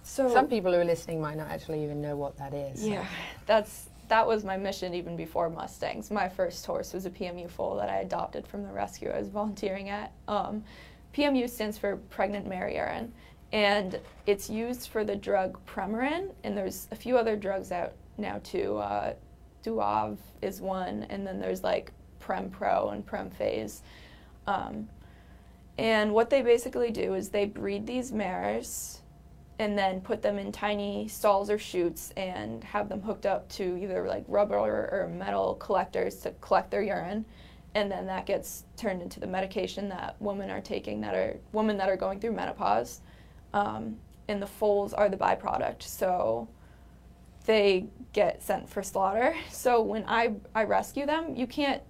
So 0.07 0.29
Some 0.29 0.47
people 0.47 0.71
who 0.71 0.79
are 0.79 0.85
listening 0.85 1.19
might 1.21 1.35
not 1.37 1.49
actually 1.49 1.83
even 1.83 2.01
know 2.01 2.15
what 2.15 2.37
that 2.37 2.53
is. 2.53 2.81
so- 2.81 2.87
Yeah, 2.87 3.05
that's 3.45 3.89
that 4.07 4.25
was 4.25 4.45
my 4.45 4.55
mission 4.55 4.93
even 4.93 5.17
before 5.17 5.49
Mustangs. 5.49 6.09
My 6.09 6.29
first 6.29 6.65
horse 6.65 6.93
was 6.93 7.05
a 7.05 7.09
PMU 7.09 7.49
foal 7.49 7.75
that 7.75 7.89
I 7.89 7.97
adopted 7.97 8.47
from 8.47 8.63
the 8.63 8.71
rescue 8.71 9.09
I 9.09 9.19
was 9.19 9.27
volunteering 9.27 9.89
at. 9.89 10.13
Um, 10.29 10.63
PMU 11.13 11.49
stands 11.49 11.77
for 11.77 11.97
pregnant 12.09 12.47
mare 12.47 12.69
urine, 12.69 13.11
and 13.51 13.99
it's 14.25 14.49
used 14.49 14.87
for 14.87 15.03
the 15.03 15.15
drug 15.15 15.59
Premarin, 15.65 16.31
and 16.45 16.57
there's 16.57 16.87
a 16.91 16.95
few 16.95 17.17
other 17.17 17.35
drugs 17.35 17.73
out 17.73 17.91
now 18.17 18.39
too. 18.43 18.77
Uh, 18.77 19.13
Duavee 19.61 20.17
is 20.41 20.61
one, 20.61 21.05
and 21.09 21.27
then 21.27 21.37
there's 21.41 21.63
like 21.65 21.91
Prempro 22.21 22.93
and 22.93 23.05
Premphase. 23.05 23.81
Um, 24.47 24.87
and 25.77 26.13
what 26.13 26.29
they 26.29 26.41
basically 26.41 26.91
do 26.91 27.13
is 27.13 27.27
they 27.29 27.43
breed 27.45 27.85
these 27.85 28.13
mares 28.13 29.01
and 29.59 29.77
then 29.77 30.01
put 30.01 30.21
them 30.21 30.37
in 30.37 30.51
tiny 30.51 31.07
stalls 31.07 31.49
or 31.49 31.57
chutes 31.57 32.13
and 32.15 32.63
have 32.63 32.89
them 32.89 33.01
hooked 33.01 33.25
up 33.25 33.49
to 33.49 33.77
either 33.77 34.07
like 34.07 34.23
rubber 34.27 34.55
or 34.55 35.09
metal 35.11 35.55
collectors 35.55 36.17
to 36.17 36.31
collect 36.41 36.69
their 36.69 36.83
urine. 36.83 37.25
And 37.73 37.91
then 37.91 38.05
that 38.07 38.25
gets 38.25 38.65
turned 38.75 39.01
into 39.01 39.19
the 39.19 39.27
medication 39.27 39.89
that 39.89 40.15
women 40.19 40.49
are 40.49 40.61
taking 40.61 41.01
that 41.01 41.15
are 41.15 41.37
women 41.51 41.77
that 41.77 41.89
are 41.89 41.97
going 41.97 42.19
through 42.19 42.33
menopause 42.33 43.01
um, 43.53 43.97
and 44.27 44.41
the 44.41 44.47
foals 44.47 44.93
are 44.93 45.09
the 45.09 45.17
byproduct. 45.17 45.83
So 45.83 46.47
they 47.45 47.87
get 48.13 48.43
sent 48.43 48.69
for 48.69 48.83
slaughter. 48.83 49.35
So 49.49 49.81
when 49.81 50.03
i 50.07 50.33
i 50.53 50.63
rescue 50.63 51.05
them 51.05 51.35
you 51.35 51.47
can't 51.47 51.81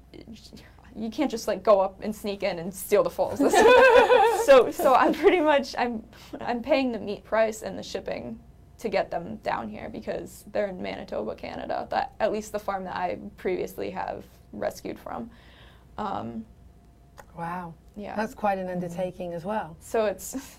you 0.98 1.10
can't 1.12 1.30
just 1.30 1.48
like 1.48 1.62
go 1.64 1.80
up 1.80 2.02
and 2.02 2.16
sneak 2.16 2.42
in 2.44 2.58
and 2.60 2.74
steal 2.74 3.04
the 3.04 3.10
foals 3.10 3.38
so 4.46 4.72
so 4.72 4.94
i'm 4.96 5.14
pretty 5.14 5.40
much 5.40 5.76
i'm 5.78 6.04
i'm 6.42 6.62
paying 6.62 6.92
the 6.92 7.00
meat 7.00 7.24
price 7.24 7.62
and 7.62 7.78
the 7.78 7.84
shipping 7.84 8.40
to 8.80 8.90
get 8.90 9.10
them 9.12 9.36
down 9.38 9.70
here 9.70 9.90
because 9.90 10.44
they're 10.52 10.68
in 10.68 10.82
manitoba 10.82 11.36
canada 11.36 11.88
that 11.92 12.14
at 12.20 12.32
least 12.32 12.52
the 12.52 12.60
farm 12.60 12.84
that 12.84 12.96
i 12.96 13.18
previously 13.38 13.90
have 13.92 14.24
rescued 14.54 14.98
from 15.00 15.30
um, 15.98 16.46
Wow. 17.38 17.74
yeah 17.96 18.16
That's 18.16 18.34
quite 18.36 18.58
an 18.58 18.68
undertaking 18.70 19.34
as 19.34 19.46
well. 19.46 19.76
so 19.80 20.06
it's 20.06 20.58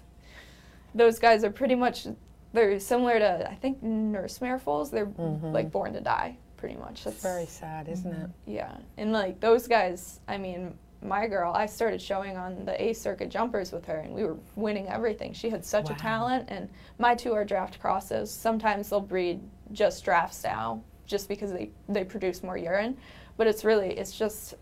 those 0.94 1.18
guys 1.18 1.42
are 1.44 1.50
pretty 1.50 1.74
much 1.74 2.06
they're 2.52 2.78
similar 2.80 3.18
to 3.18 3.50
I 3.50 3.54
think 3.56 3.82
nurse 3.82 4.40
mare 4.40 4.58
foals. 4.58 4.90
They're 4.90 5.06
Mhm. 5.06 5.52
like 5.52 5.70
born 5.70 5.92
to 5.92 6.00
die, 6.00 6.38
pretty 6.58 6.76
much. 6.76 7.06
It's 7.06 7.22
very 7.22 7.46
sad, 7.46 7.88
isn't 7.88 8.12
mm-hmm. 8.12 8.24
it? 8.24 8.30
Yeah, 8.46 8.76
and 8.98 9.12
like 9.12 9.40
those 9.40 9.66
guys, 9.66 10.20
I 10.28 10.36
mean, 10.36 10.74
my 11.00 11.26
girl, 11.26 11.52
I 11.54 11.66
started 11.66 12.02
showing 12.02 12.36
on 12.36 12.64
the 12.64 12.80
A 12.82 12.92
circuit 12.92 13.30
jumpers 13.30 13.72
with 13.72 13.86
her, 13.86 13.98
and 13.98 14.12
we 14.14 14.24
were 14.24 14.36
winning 14.56 14.88
everything. 14.88 15.32
She 15.32 15.48
had 15.48 15.64
such 15.64 15.88
Wow. 15.88 15.94
a 15.94 15.98
talent, 15.98 16.44
and 16.48 16.68
my 16.98 17.14
two 17.14 17.32
are 17.32 17.44
draft 17.44 17.80
crosses. 17.80 18.30
Sometimes 18.30 18.90
they'll 18.90 19.00
breed 19.00 19.40
just 19.72 20.04
drafts 20.04 20.44
now, 20.44 20.82
just 21.06 21.28
because 21.28 21.52
they 21.52 21.70
they 21.88 22.04
produce 22.04 22.42
more 22.42 22.58
urine, 22.58 22.96
but 23.36 23.46
it's 23.46 23.64
really 23.64 23.96
it's 23.96 24.16
just 24.16 24.54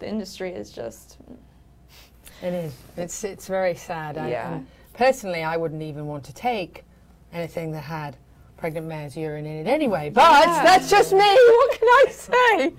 the 0.00 0.08
industry 0.08 0.52
is 0.52 0.70
just 0.70 1.18
It 2.42 2.52
is. 2.52 2.74
It's 2.96 3.24
it's 3.24 3.46
very 3.46 3.74
sad. 3.76 4.16
Yeah. 4.16 4.54
and 4.54 4.66
personally, 4.92 5.42
I 5.44 5.56
wouldn't 5.56 5.82
even 5.82 6.06
want 6.06 6.24
to 6.24 6.34
take 6.34 6.84
anything 7.32 7.72
that 7.72 7.82
had 7.84 8.16
pregnant 8.64 8.86
man's 8.86 9.14
urine 9.14 9.44
in 9.44 9.66
it 9.66 9.70
anyway. 9.70 10.08
But 10.08 10.46
Yeah. 10.46 10.64
that's 10.64 10.88
just 10.88 11.12
me. 11.12 11.18
What 11.58 11.70
can 11.78 11.88
I 12.00 12.06
say? 12.08 12.72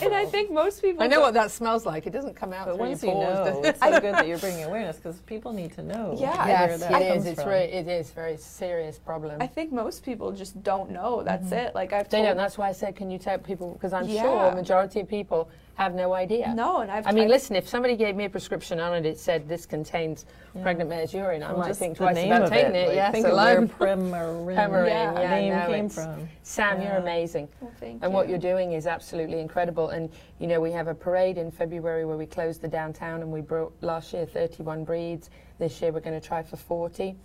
and 0.06 0.14
I 0.14 0.24
think 0.24 0.50
most 0.50 0.80
people 0.80 1.02
I 1.02 1.06
know 1.06 1.20
what 1.20 1.34
that 1.34 1.50
smells 1.50 1.84
like. 1.84 2.06
It 2.06 2.14
doesn't 2.14 2.34
come 2.34 2.54
out 2.54 2.64
But 2.64 2.76
through 2.76 2.86
once 2.86 3.02
you 3.02 3.12
know, 3.12 3.60
it's 3.62 3.78
so 3.78 4.00
good 4.00 4.14
that 4.14 4.26
you're 4.28 4.38
bringing 4.38 4.64
awareness 4.64 4.96
because 4.96 5.20
people 5.20 5.52
need 5.52 5.74
to 5.74 5.82
know 5.82 6.16
Yeah. 6.18 6.38
where 6.38 6.48
Yes, 6.48 6.80
that 6.80 6.92
it 6.92 7.04
is. 7.04 7.12
comes 7.12 7.26
It's 7.26 7.42
from. 7.42 7.50
very, 7.50 7.64
it 7.64 7.88
is 7.88 8.10
very 8.12 8.38
serious 8.38 8.98
problem. 8.98 9.42
I 9.42 9.46
think 9.46 9.70
most 9.70 10.02
people 10.02 10.32
just 10.32 10.62
don't 10.62 10.90
know. 10.90 11.22
That's 11.22 11.50
mm-hmm. 11.50 11.66
it. 11.66 11.74
Like 11.74 11.92
I've 11.92 12.08
they 12.08 12.16
told 12.18 12.28
don't. 12.28 12.38
That's 12.38 12.56
why 12.56 12.70
I 12.70 12.72
said, 12.72 12.96
can 12.96 13.10
you 13.10 13.18
tell 13.18 13.36
people? 13.36 13.74
Because 13.74 13.92
I'm 13.92 14.08
Yeah. 14.08 14.22
sure 14.22 14.46
a 14.46 14.54
majority 14.54 15.00
of 15.00 15.08
people 15.10 15.50
have 15.76 15.94
no 15.94 16.14
idea. 16.14 16.52
No, 16.54 16.80
and 16.80 16.90
I've 16.90 17.06
I 17.06 17.12
mean, 17.12 17.24
I've- 17.24 17.32
listen. 17.32 17.54
If 17.54 17.68
somebody 17.68 17.96
gave 17.96 18.16
me 18.16 18.24
a 18.24 18.30
prescription 18.30 18.80
on 18.80 18.94
it, 18.94 19.04
it 19.06 19.18
said 19.18 19.46
this 19.46 19.66
contains 19.66 20.24
Yeah. 20.54 20.62
pregnant 20.62 20.88
mare's 20.90 21.12
urine. 21.12 21.42
I 21.42 21.48
Well, 21.52 21.60
might 21.60 21.68
just 21.68 21.80
think 21.80 21.98
the 21.98 22.04
twice 22.04 22.14
name 22.16 22.32
about 22.32 22.42
of 22.44 22.48
taking 22.50 22.74
it, 22.74 22.78
it. 22.78 22.86
like, 22.88 22.94
yes, 22.96 23.12
think 23.12 23.26
of 23.26 23.32
where 23.34 23.56
alone. 23.58 23.68
Premarin 23.78 24.46
Premarin, 24.46 24.86
Yeah. 24.88 25.20
yeah, 25.20 25.30
name 25.34 25.52
no, 25.54 25.66
came 25.66 25.88
from. 25.90 26.28
Sam, 26.42 26.80
you're 26.80 26.92
amazing. 26.96 27.48
Well, 27.60 27.70
thank 27.78 28.02
and 28.02 28.12
what 28.12 28.26
you. 28.26 28.30
you're 28.32 28.40
doing 28.40 28.72
is 28.72 28.86
absolutely 28.86 29.38
incredible. 29.40 29.90
And 29.90 30.10
you 30.38 30.46
know, 30.46 30.60
we 30.60 30.72
have 30.72 30.88
a 30.88 30.94
parade 30.94 31.36
in 31.36 31.50
February 31.50 32.04
where 32.06 32.16
we 32.16 32.26
closed 32.26 32.62
the 32.62 32.68
downtown, 32.68 33.20
and 33.20 33.30
we 33.30 33.42
brought 33.42 33.72
last 33.82 34.12
year 34.14 34.24
31 34.24 34.82
breeds. 34.84 35.28
This 35.58 35.80
year 35.82 35.92
we're 35.92 36.00
going 36.00 36.18
to 36.18 36.26
try 36.26 36.42
for 36.42 36.56
40, 36.56 37.16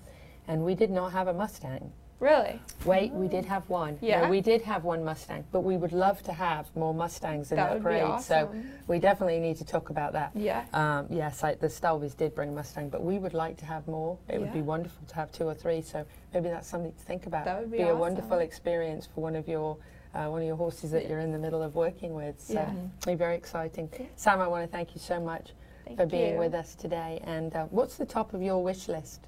and 0.50 0.64
we 0.66 0.76
did 0.76 0.92
not 0.92 1.14
have 1.14 1.28
a 1.30 1.34
Mustang. 1.34 1.92
Really? 2.22 2.62
Wait, 2.86 3.12
we 3.12 3.28
did 3.28 3.46
have 3.46 3.68
one. 3.68 3.94
No, 4.00 4.08
Yeah? 4.08 4.30
we 4.30 4.42
did 4.42 4.62
have 4.62 4.84
one 4.84 5.04
Mustang, 5.04 5.44
but 5.52 5.62
we 5.62 5.76
would 5.76 5.92
love 5.92 6.22
to 6.24 6.32
have 6.32 6.74
more 6.76 6.94
Mustangs 6.94 7.52
in 7.52 7.56
That 7.58 7.70
that, 7.72 7.78
be 7.80 7.84
parade. 7.84 8.22
So 8.22 8.54
we 8.88 9.00
definitely 9.00 9.40
need 9.40 9.58
to 9.58 9.66
talk 9.66 9.90
about 9.90 10.14
that. 10.14 10.30
Yeah. 10.36 10.66
Um, 10.72 11.08
yes, 11.10 11.42
the 11.42 11.68
Stalvies 11.68 12.16
did 12.16 12.36
bring 12.36 12.50
a 12.50 12.52
Mustang, 12.52 12.90
but 12.90 13.04
we 13.04 13.18
would 13.18 13.34
like 13.34 13.58
to 13.58 13.66
have 13.66 13.88
more. 13.88 14.20
It 14.30 14.40
would 14.40 14.54
be 14.54 14.62
wonderful 14.62 15.04
to 15.08 15.16
have 15.16 15.32
two 15.32 15.46
or 15.46 15.56
three. 15.56 15.82
So 15.82 16.06
maybe 16.32 16.50
that's 16.50 16.68
something 16.68 16.94
to 16.94 17.00
think 17.06 17.26
about. 17.26 17.46
That 17.46 17.60
would 17.60 17.72
be 17.72 17.80
a 17.82 17.86
awesome. 17.88 18.00
wonderful 18.00 18.38
experience 18.40 19.08
for 19.08 19.22
one 19.22 19.36
of 19.36 19.48
your 19.48 19.78
uh, 20.14 20.26
one 20.28 20.42
of 20.42 20.48
your 20.48 20.58
horses 20.58 20.92
that 20.92 21.04
Yeah. 21.04 21.10
you're 21.12 21.20
in 21.22 21.32
the 21.32 21.40
middle 21.40 21.64
of 21.64 21.74
working 21.74 22.14
with. 22.14 22.40
So 22.40 22.54
Yeah. 22.56 22.70
it'll 23.00 23.14
be 23.14 23.16
very 23.16 23.36
exciting. 23.36 23.90
Sam, 24.18 24.42
I 24.42 24.48
want 24.48 24.64
to 24.64 24.68
thank 24.72 24.94
you 24.94 25.00
so 25.00 25.20
much 25.22 25.54
Thank 25.86 25.98
for 25.98 26.06
being 26.06 26.34
you. 26.34 26.40
with 26.40 26.54
us 26.54 26.76
today. 26.76 27.20
And 27.24 27.56
uh, 27.56 27.66
what's 27.72 27.96
the 27.96 28.06
top 28.06 28.34
of 28.34 28.42
your 28.44 28.62
wish 28.62 28.90
list? 28.90 29.22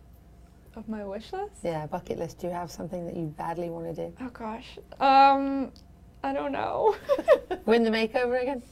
Of 0.76 0.90
my 0.90 1.06
wish 1.06 1.32
list? 1.32 1.58
Yeah, 1.64 1.86
bucket 1.86 2.18
list. 2.18 2.40
Do 2.40 2.48
you 2.48 2.54
have 2.54 2.72
something 2.72 3.06
that 3.06 3.16
you 3.16 3.28
badly 3.38 3.70
want 3.70 3.96
to 3.96 4.08
do? 4.08 4.14
Oh 4.20 4.30
gosh. 4.30 4.80
Um, 5.00 5.72
I 6.24 6.34
don't 6.34 6.52
know. 6.52 6.96
Win 7.66 7.84
the 7.84 7.92
makeover 7.92 8.42
again? 8.42 8.64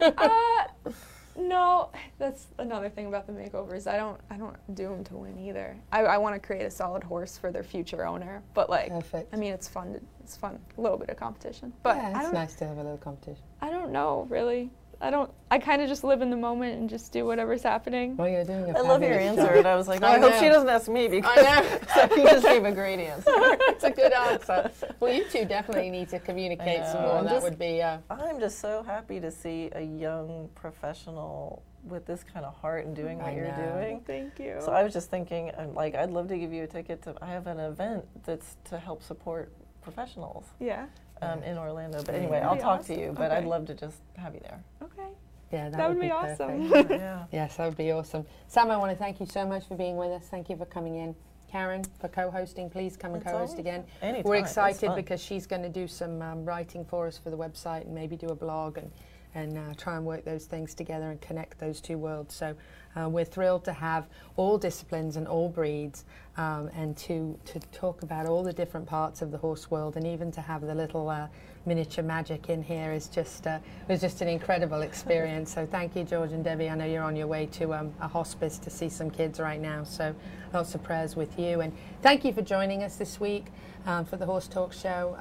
uh, 0.16 0.90
no, 1.36 1.90
that's 2.18 2.46
another 2.58 2.88
thing 2.88 3.06
about 3.06 3.26
the 3.26 3.32
makeovers. 3.32 3.86
I 3.86 3.96
don't, 3.96 4.18
I 4.30 4.36
don't 4.36 4.56
do 4.74 4.88
them 4.88 5.04
to 5.04 5.16
win 5.16 5.38
either. 5.38 5.76
I, 5.92 6.00
I 6.04 6.18
want 6.18 6.40
to 6.40 6.46
create 6.46 6.64
a 6.64 6.70
solid 6.70 7.02
horse 7.02 7.36
for 7.36 7.50
their 7.52 7.64
future 7.64 8.06
owner. 8.06 8.42
But 8.54 8.70
like, 8.70 8.90
Perfect. 8.90 9.34
I 9.34 9.36
mean, 9.36 9.52
it's 9.52 9.68
fun. 9.68 9.94
To, 9.94 10.00
it's 10.20 10.36
fun. 10.36 10.58
A 10.78 10.80
little 10.80 10.96
bit 10.96 11.10
of 11.10 11.16
competition. 11.16 11.72
But 11.82 11.96
yeah, 11.96 12.22
it's 12.22 12.32
nice 12.32 12.54
to 12.56 12.66
have 12.66 12.78
a 12.78 12.82
little 12.82 12.98
competition. 12.98 13.42
I 13.60 13.70
don't 13.70 13.90
know 13.90 14.26
really. 14.30 14.70
I 15.00 15.10
don't. 15.10 15.30
I 15.50 15.58
kind 15.58 15.82
of 15.82 15.88
just 15.88 16.04
live 16.04 16.22
in 16.22 16.30
the 16.30 16.36
moment 16.36 16.78
and 16.78 16.88
just 16.88 17.12
do 17.12 17.24
whatever's 17.24 17.62
happening. 17.62 18.16
Well, 18.16 18.28
you're 18.28 18.44
doing 18.44 18.70
a 18.70 18.78
I 18.78 18.80
love 18.80 19.02
your 19.02 19.18
answer, 19.18 19.46
and 19.46 19.66
I 19.66 19.76
was 19.76 19.88
like, 19.88 20.02
oh, 20.02 20.06
I 20.06 20.14
I, 20.14 20.18
hope 20.18 20.34
she 20.34 20.48
doesn't 20.48 20.68
ask 20.68 20.88
me 20.88 21.08
because 21.08 21.36
I 21.36 21.42
know. 21.42 21.78
so 22.08 22.16
you 22.16 22.24
just 22.24 22.46
gave 22.46 22.64
a 22.64 22.72
great 22.72 22.98
answer. 23.00 23.30
it's 23.34 23.84
a 23.84 23.90
good 23.90 24.12
answer. 24.12 24.70
Well, 25.00 25.12
you 25.12 25.24
two 25.30 25.44
definitely 25.44 25.90
need 25.90 26.08
to 26.10 26.18
communicate 26.18 26.84
some 26.86 27.02
more. 27.02 27.18
I'm 27.18 27.24
That 27.24 27.32
just- 27.34 27.44
would 27.44 27.58
be. 27.58 27.82
Uh, 27.82 27.98
I'm 28.10 28.40
just 28.40 28.58
so 28.60 28.82
happy 28.82 29.20
to 29.20 29.30
see 29.30 29.70
a 29.74 29.82
young 29.82 30.48
professional 30.54 31.62
with 31.84 32.06
this 32.06 32.24
kind 32.24 32.46
of 32.46 32.54
heart 32.54 32.86
and 32.86 32.96
doing 32.96 33.18
what 33.18 33.28
I 33.28 33.34
you're 33.34 33.52
doing. 33.52 34.00
Thank 34.06 34.38
you. 34.38 34.56
So 34.60 34.72
I 34.72 34.82
was 34.82 34.92
just 34.92 35.10
thinking, 35.10 35.52
like, 35.74 35.94
I'd 35.94 36.10
love 36.10 36.28
to 36.28 36.38
give 36.38 36.52
you 36.52 36.62
a 36.62 36.66
ticket 36.66 37.02
to. 37.02 37.14
I 37.20 37.26
have 37.26 37.46
an 37.46 37.60
event 37.60 38.04
that's 38.24 38.56
to 38.70 38.78
help 38.78 39.02
support 39.02 39.52
professionals. 39.82 40.46
Yeah. 40.58 40.86
Um, 41.32 41.42
in 41.42 41.58
Orlando, 41.58 42.02
but 42.02 42.14
anyway, 42.14 42.40
I'll 42.40 42.54
be 42.54 42.60
talk 42.60 42.84
to 42.86 42.98
you. 42.98 43.12
But 43.16 43.30
I'd 43.32 43.44
love 43.46 43.66
to 43.66 43.74
just 43.74 43.98
have 44.16 44.34
you 44.34 44.40
there. 44.40 44.62
Okay. 44.82 45.08
Yeah, 45.52 45.68
that, 45.70 45.76
That 45.76 45.88
would 45.88 46.00
be 46.00 46.08
perfect. 46.08 46.40
awesome. 46.40 46.90
yeah. 46.90 47.24
Yes, 47.32 47.56
that 47.56 47.66
would 47.66 47.76
be 47.76 47.90
awesome. 47.92 48.24
Sam, 48.48 48.70
I 48.70 48.76
want 48.76 48.90
to 48.90 48.96
thank 48.96 49.20
you 49.20 49.26
so 49.26 49.46
much 49.46 49.66
for 49.66 49.76
being 49.76 49.96
with 49.96 50.10
us. 50.10 50.26
Thank 50.28 50.48
you 50.50 50.56
for 50.56 50.66
coming 50.66 50.96
in. 50.96 51.14
Karen, 51.50 51.84
for 52.00 52.08
co-hosting, 52.08 52.68
please 52.68 52.96
come 52.96 53.14
and 53.14 53.22
It's 53.22 53.30
co-host 53.30 53.60
again. 53.60 53.84
anytime. 54.02 54.24
We're 54.24 54.36
excited 54.36 54.92
because 54.96 55.22
she's 55.22 55.46
going 55.46 55.62
to 55.62 55.68
do 55.68 55.86
some 55.86 56.20
um, 56.20 56.44
writing 56.44 56.84
for 56.84 57.06
us 57.06 57.16
for 57.16 57.30
the 57.30 57.36
website 57.36 57.82
and 57.82 57.94
maybe 57.94 58.16
do 58.16 58.26
a 58.28 58.34
blog 58.34 58.78
and 58.78 58.90
and 59.36 59.58
uh, 59.58 59.74
try 59.76 59.96
and 59.96 60.04
work 60.06 60.24
those 60.24 60.46
things 60.46 60.74
together 60.74 61.10
and 61.10 61.20
connect 61.20 61.58
those 61.58 61.80
two 61.80 61.98
worlds. 61.98 62.34
So 62.34 62.54
uh, 62.96 63.08
we're 63.08 63.24
thrilled 63.24 63.64
to 63.64 63.72
have 63.72 64.06
all 64.36 64.58
disciplines 64.58 65.16
and 65.16 65.26
all 65.26 65.48
breeds 65.48 66.04
um, 66.36 66.68
and 66.74 66.96
to, 66.96 67.38
to 67.44 67.60
talk 67.72 68.02
about 68.02 68.26
all 68.26 68.42
the 68.42 68.52
different 68.52 68.86
parts 68.86 69.22
of 69.22 69.30
the 69.30 69.38
horse 69.38 69.70
world 69.70 69.96
and 69.96 70.06
even 70.06 70.30
to 70.32 70.40
have 70.40 70.62
the 70.62 70.74
little 70.74 71.08
uh, 71.08 71.28
miniature 71.66 72.04
magic 72.04 72.48
in 72.48 72.62
here 72.62 72.92
is 72.92 73.08
just 73.08 73.46
uh, 73.46 73.58
was 73.88 74.00
just 74.00 74.20
an 74.20 74.28
incredible 74.28 74.82
experience. 74.82 75.54
so 75.54 75.64
thank 75.66 75.96
you, 75.96 76.04
George 76.04 76.32
and 76.32 76.44
Debbie. 76.44 76.68
I 76.68 76.74
know 76.74 76.84
you're 76.84 77.02
on 77.02 77.16
your 77.16 77.26
way 77.26 77.46
to 77.46 77.74
um, 77.74 77.92
a 78.00 78.08
hospice 78.08 78.58
to 78.58 78.70
see 78.70 78.88
some 78.88 79.10
kids 79.10 79.40
right 79.40 79.60
now. 79.60 79.84
So 79.84 80.14
lots 80.52 80.74
of 80.74 80.82
prayers 80.82 81.16
with 81.16 81.38
you 81.38 81.60
and 81.60 81.72
thank 82.02 82.24
you 82.24 82.32
for 82.32 82.42
joining 82.42 82.82
us 82.82 82.96
this 82.96 83.20
week 83.20 83.46
um, 83.86 84.04
for 84.04 84.16
the 84.16 84.26
Horse 84.26 84.48
Talk 84.48 84.72
Show. 84.72 85.16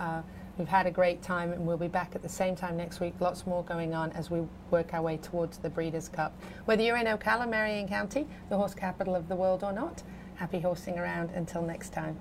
We've 0.57 0.67
had 0.67 0.85
a 0.85 0.91
great 0.91 1.23
time 1.23 1.51
and 1.51 1.65
we'll 1.65 1.77
be 1.77 1.87
back 1.87 2.15
at 2.15 2.21
the 2.21 2.29
same 2.29 2.55
time 2.55 2.77
next 2.77 2.99
week. 2.99 3.15
Lots 3.19 3.47
more 3.47 3.63
going 3.63 3.95
on 3.95 4.11
as 4.11 4.29
we 4.29 4.43
work 4.69 4.93
our 4.93 5.01
way 5.01 5.17
towards 5.17 5.57
the 5.57 5.69
Breeders' 5.69 6.07
Cup. 6.07 6.31
Whether 6.65 6.83
you're 6.83 6.97
in 6.97 7.07
Ocala, 7.07 7.49
Marion 7.49 7.87
County, 7.87 8.27
the 8.49 8.57
horse 8.57 8.75
capital 8.75 9.15
of 9.15 9.27
the 9.29 9.35
world 9.35 9.63
or 9.63 9.73
not, 9.73 10.03
happy 10.35 10.59
horsing 10.59 10.99
around 10.99 11.31
until 11.31 11.63
next 11.63 11.91
time. 11.91 12.17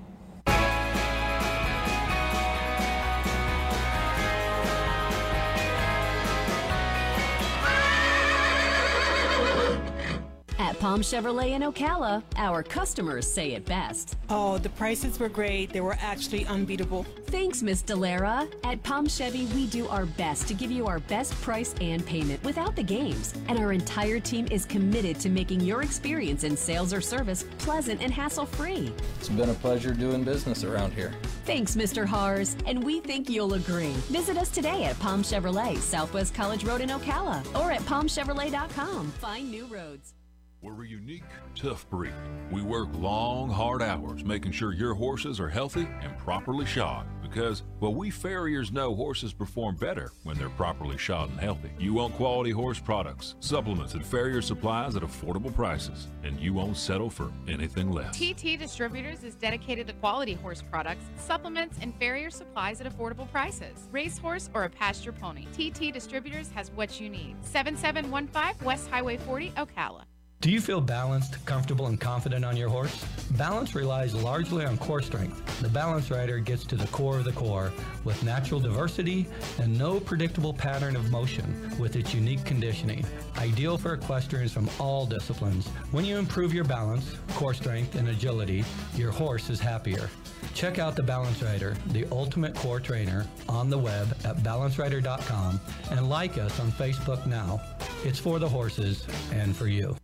At 10.62 10.78
Palm 10.78 11.00
Chevrolet 11.00 11.50
in 11.50 11.62
Ocala, 11.62 12.22
our 12.36 12.62
customers 12.62 13.28
say 13.28 13.54
it 13.54 13.64
best. 13.64 14.16
Oh, 14.30 14.58
the 14.58 14.68
prices 14.68 15.18
were 15.18 15.28
great. 15.28 15.72
They 15.72 15.80
were 15.80 15.96
actually 16.00 16.46
unbeatable. 16.46 17.04
Thanks, 17.26 17.62
Miss 17.62 17.82
Delara. 17.82 18.48
At 18.62 18.80
Palm 18.84 19.08
Chevy, 19.08 19.46
we 19.46 19.66
do 19.66 19.88
our 19.88 20.06
best 20.06 20.46
to 20.46 20.54
give 20.54 20.70
you 20.70 20.86
our 20.86 21.00
best 21.00 21.34
price 21.42 21.74
and 21.80 22.06
payment 22.06 22.44
without 22.44 22.76
the 22.76 22.82
games. 22.84 23.34
And 23.48 23.58
our 23.58 23.72
entire 23.72 24.20
team 24.20 24.46
is 24.52 24.64
committed 24.64 25.18
to 25.18 25.30
making 25.30 25.62
your 25.62 25.82
experience 25.82 26.44
in 26.44 26.56
sales 26.56 26.94
or 26.94 27.00
service 27.00 27.44
pleasant 27.58 28.00
and 28.00 28.12
hassle 28.12 28.46
free. 28.46 28.92
It's 29.18 29.28
been 29.28 29.50
a 29.50 29.54
pleasure 29.54 29.92
doing 29.92 30.22
business 30.22 30.62
around 30.62 30.92
here. 30.92 31.12
Thanks, 31.44 31.74
Mr. 31.74 32.06
Hars, 32.06 32.56
and 32.66 32.84
we 32.84 33.00
think 33.00 33.28
you'll 33.28 33.54
agree. 33.54 33.94
Visit 34.12 34.36
us 34.38 34.48
today 34.48 34.84
at 34.84 34.96
Palm 35.00 35.24
Chevrolet, 35.24 35.78
Southwest 35.78 36.34
College 36.36 36.62
Road 36.62 36.82
in 36.82 36.90
Ocala, 36.90 37.44
or 37.60 37.72
at 37.72 37.80
palmchevrolet.com. 37.80 39.10
Find 39.10 39.50
new 39.50 39.66
roads. 39.66 40.14
We're 40.62 40.84
a 40.84 40.86
unique, 40.86 41.24
tough 41.56 41.90
breed. 41.90 42.12
We 42.52 42.62
work 42.62 42.88
long, 42.94 43.50
hard 43.50 43.82
hours 43.82 44.24
making 44.24 44.52
sure 44.52 44.72
your 44.72 44.94
horses 44.94 45.40
are 45.40 45.48
healthy 45.48 45.88
and 46.02 46.16
properly 46.18 46.66
shod 46.66 47.04
because, 47.20 47.64
well, 47.80 47.92
we 47.92 48.10
farriers 48.10 48.70
know 48.70 48.94
horses 48.94 49.32
perform 49.32 49.74
better 49.74 50.12
when 50.22 50.38
they're 50.38 50.50
properly 50.50 50.96
shod 50.98 51.30
and 51.30 51.40
healthy. 51.40 51.72
You 51.80 51.94
want 51.94 52.14
quality 52.14 52.52
horse 52.52 52.78
products, 52.78 53.34
supplements, 53.40 53.94
and 53.94 54.06
farrier 54.06 54.40
supplies 54.40 54.94
at 54.94 55.02
affordable 55.02 55.52
prices, 55.52 56.06
and 56.22 56.38
you 56.38 56.54
won't 56.54 56.76
settle 56.76 57.10
for 57.10 57.32
anything 57.48 57.90
less. 57.90 58.16
TT 58.16 58.56
Distributors 58.56 59.24
is 59.24 59.34
dedicated 59.34 59.88
to 59.88 59.94
quality 59.94 60.34
horse 60.34 60.62
products, 60.62 61.04
supplements, 61.16 61.76
and 61.80 61.92
farrier 61.96 62.30
supplies 62.30 62.80
at 62.80 62.86
affordable 62.86 63.28
prices. 63.32 63.88
Racehorse 63.90 64.48
or 64.54 64.62
a 64.62 64.70
pasture 64.70 65.12
pony, 65.12 65.46
TT 65.54 65.92
Distributors 65.92 66.52
has 66.52 66.70
what 66.70 67.00
you 67.00 67.08
need. 67.08 67.34
7715 67.40 68.64
West 68.64 68.88
Highway 68.88 69.16
40, 69.16 69.50
Ocala. 69.56 70.04
Do 70.42 70.50
you 70.50 70.60
feel 70.60 70.80
balanced, 70.80 71.36
comfortable, 71.46 71.86
and 71.86 72.00
confident 72.00 72.44
on 72.44 72.56
your 72.56 72.68
horse? 72.68 73.04
Balance 73.38 73.76
relies 73.76 74.12
largely 74.12 74.64
on 74.64 74.76
core 74.76 75.00
strength. 75.00 75.60
The 75.60 75.68
Balance 75.68 76.10
Rider 76.10 76.40
gets 76.40 76.64
to 76.64 76.74
the 76.74 76.88
core 76.88 77.16
of 77.16 77.24
the 77.24 77.30
core 77.30 77.72
with 78.02 78.24
natural 78.24 78.58
diversity 78.58 79.28
and 79.60 79.78
no 79.78 80.00
predictable 80.00 80.52
pattern 80.52 80.96
of 80.96 81.12
motion 81.12 81.72
with 81.78 81.94
its 81.94 82.12
unique 82.12 82.44
conditioning. 82.44 83.06
Ideal 83.38 83.78
for 83.78 83.94
equestrians 83.94 84.52
from 84.52 84.68
all 84.80 85.06
disciplines. 85.06 85.68
When 85.92 86.04
you 86.04 86.18
improve 86.18 86.52
your 86.52 86.64
balance, 86.64 87.14
core 87.34 87.54
strength, 87.54 87.94
and 87.94 88.08
agility, 88.08 88.64
your 88.96 89.12
horse 89.12 89.48
is 89.48 89.60
happier. 89.60 90.10
Check 90.54 90.80
out 90.80 90.96
the 90.96 91.04
Balance 91.04 91.40
Rider, 91.40 91.76
the 91.92 92.04
ultimate 92.10 92.56
core 92.56 92.80
trainer, 92.80 93.26
on 93.48 93.70
the 93.70 93.78
web 93.78 94.08
at 94.24 94.38
balancerider.com 94.38 95.60
and 95.92 96.08
like 96.08 96.36
us 96.36 96.58
on 96.58 96.72
Facebook 96.72 97.26
now. 97.26 97.62
It's 98.02 98.18
for 98.18 98.40
the 98.40 98.48
horses 98.48 99.06
and 99.30 99.56
for 99.56 99.68
you. 99.68 99.94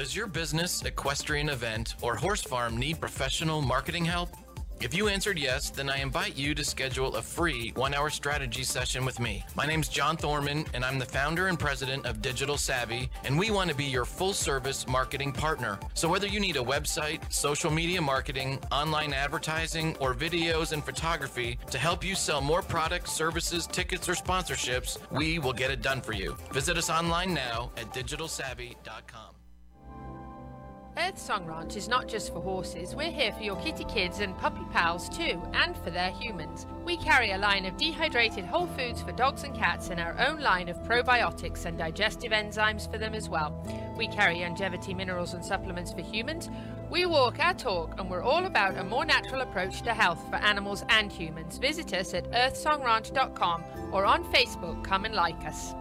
Does 0.00 0.16
your 0.16 0.28
business, 0.28 0.82
equestrian 0.82 1.50
event, 1.50 1.94
or 2.00 2.16
horse 2.16 2.40
farm 2.40 2.78
need 2.78 2.98
professional 2.98 3.60
marketing 3.60 4.06
help? 4.06 4.30
If 4.80 4.94
you 4.94 5.08
answered 5.08 5.38
yes, 5.38 5.68
then 5.68 5.90
I 5.90 5.98
invite 5.98 6.38
you 6.38 6.54
to 6.54 6.64
schedule 6.64 7.16
a 7.16 7.20
free 7.20 7.72
one 7.74 7.92
hour 7.92 8.08
strategy 8.08 8.62
session 8.62 9.04
with 9.04 9.20
me. 9.20 9.44
My 9.54 9.66
name's 9.66 9.90
John 9.90 10.16
Thorman, 10.16 10.64
and 10.72 10.86
I'm 10.86 10.98
the 10.98 11.04
founder 11.04 11.48
and 11.48 11.58
president 11.58 12.06
of 12.06 12.22
Digital 12.22 12.56
Savvy, 12.56 13.10
and 13.24 13.38
we 13.38 13.50
want 13.50 13.68
to 13.68 13.76
be 13.76 13.84
your 13.84 14.06
full 14.06 14.32
service 14.32 14.88
marketing 14.88 15.34
partner. 15.34 15.78
So, 15.92 16.08
whether 16.08 16.26
you 16.26 16.40
need 16.40 16.56
a 16.56 16.64
website, 16.64 17.30
social 17.30 17.70
media 17.70 18.00
marketing, 18.00 18.58
online 18.72 19.12
advertising, 19.12 19.96
or 20.00 20.14
videos 20.14 20.72
and 20.72 20.82
photography 20.82 21.58
to 21.70 21.76
help 21.76 22.02
you 22.02 22.14
sell 22.14 22.40
more 22.40 22.62
products, 22.62 23.12
services, 23.12 23.66
tickets, 23.66 24.08
or 24.08 24.14
sponsorships, 24.14 24.96
we 25.10 25.38
will 25.38 25.52
get 25.52 25.70
it 25.70 25.82
done 25.82 26.00
for 26.00 26.14
you. 26.14 26.38
Visit 26.54 26.78
us 26.78 26.88
online 26.88 27.34
now 27.34 27.70
at 27.76 27.92
digitalsavvy.com. 27.92 29.39
Earth 31.00 31.18
Song 31.18 31.46
Ranch 31.46 31.76
is 31.76 31.88
not 31.88 32.08
just 32.08 32.30
for 32.30 32.40
horses, 32.40 32.94
we're 32.94 33.10
here 33.10 33.32
for 33.32 33.42
your 33.42 33.56
kitty 33.56 33.84
kids 33.84 34.20
and 34.20 34.36
puppy 34.36 34.64
pals 34.70 35.08
too, 35.08 35.40
and 35.54 35.74
for 35.78 35.90
their 35.90 36.10
humans. 36.10 36.66
We 36.84 36.98
carry 36.98 37.30
a 37.30 37.38
line 37.38 37.64
of 37.64 37.78
dehydrated 37.78 38.44
whole 38.44 38.66
foods 38.66 39.00
for 39.02 39.12
dogs 39.12 39.44
and 39.44 39.54
cats 39.54 39.88
and 39.88 39.98
our 39.98 40.14
own 40.20 40.40
line 40.40 40.68
of 40.68 40.76
probiotics 40.82 41.64
and 41.64 41.78
digestive 41.78 42.32
enzymes 42.32 42.90
for 42.90 42.98
them 42.98 43.14
as 43.14 43.30
well. 43.30 43.64
We 43.96 44.08
carry 44.08 44.40
longevity 44.40 44.92
minerals 44.92 45.32
and 45.32 45.42
supplements 45.42 45.92
for 45.92 46.02
humans. 46.02 46.50
We 46.90 47.06
walk 47.06 47.38
our 47.38 47.54
talk 47.54 47.98
and 47.98 48.10
we're 48.10 48.22
all 48.22 48.44
about 48.44 48.76
a 48.76 48.84
more 48.84 49.06
natural 49.06 49.40
approach 49.40 49.80
to 49.82 49.94
health 49.94 50.22
for 50.28 50.36
animals 50.36 50.84
and 50.90 51.10
humans. 51.10 51.56
Visit 51.56 51.94
us 51.94 52.12
at 52.12 52.30
earthsongranch.com 52.30 53.64
or 53.92 54.04
on 54.04 54.24
Facebook. 54.32 54.84
Come 54.84 55.06
and 55.06 55.14
like 55.14 55.46
us. 55.46 55.72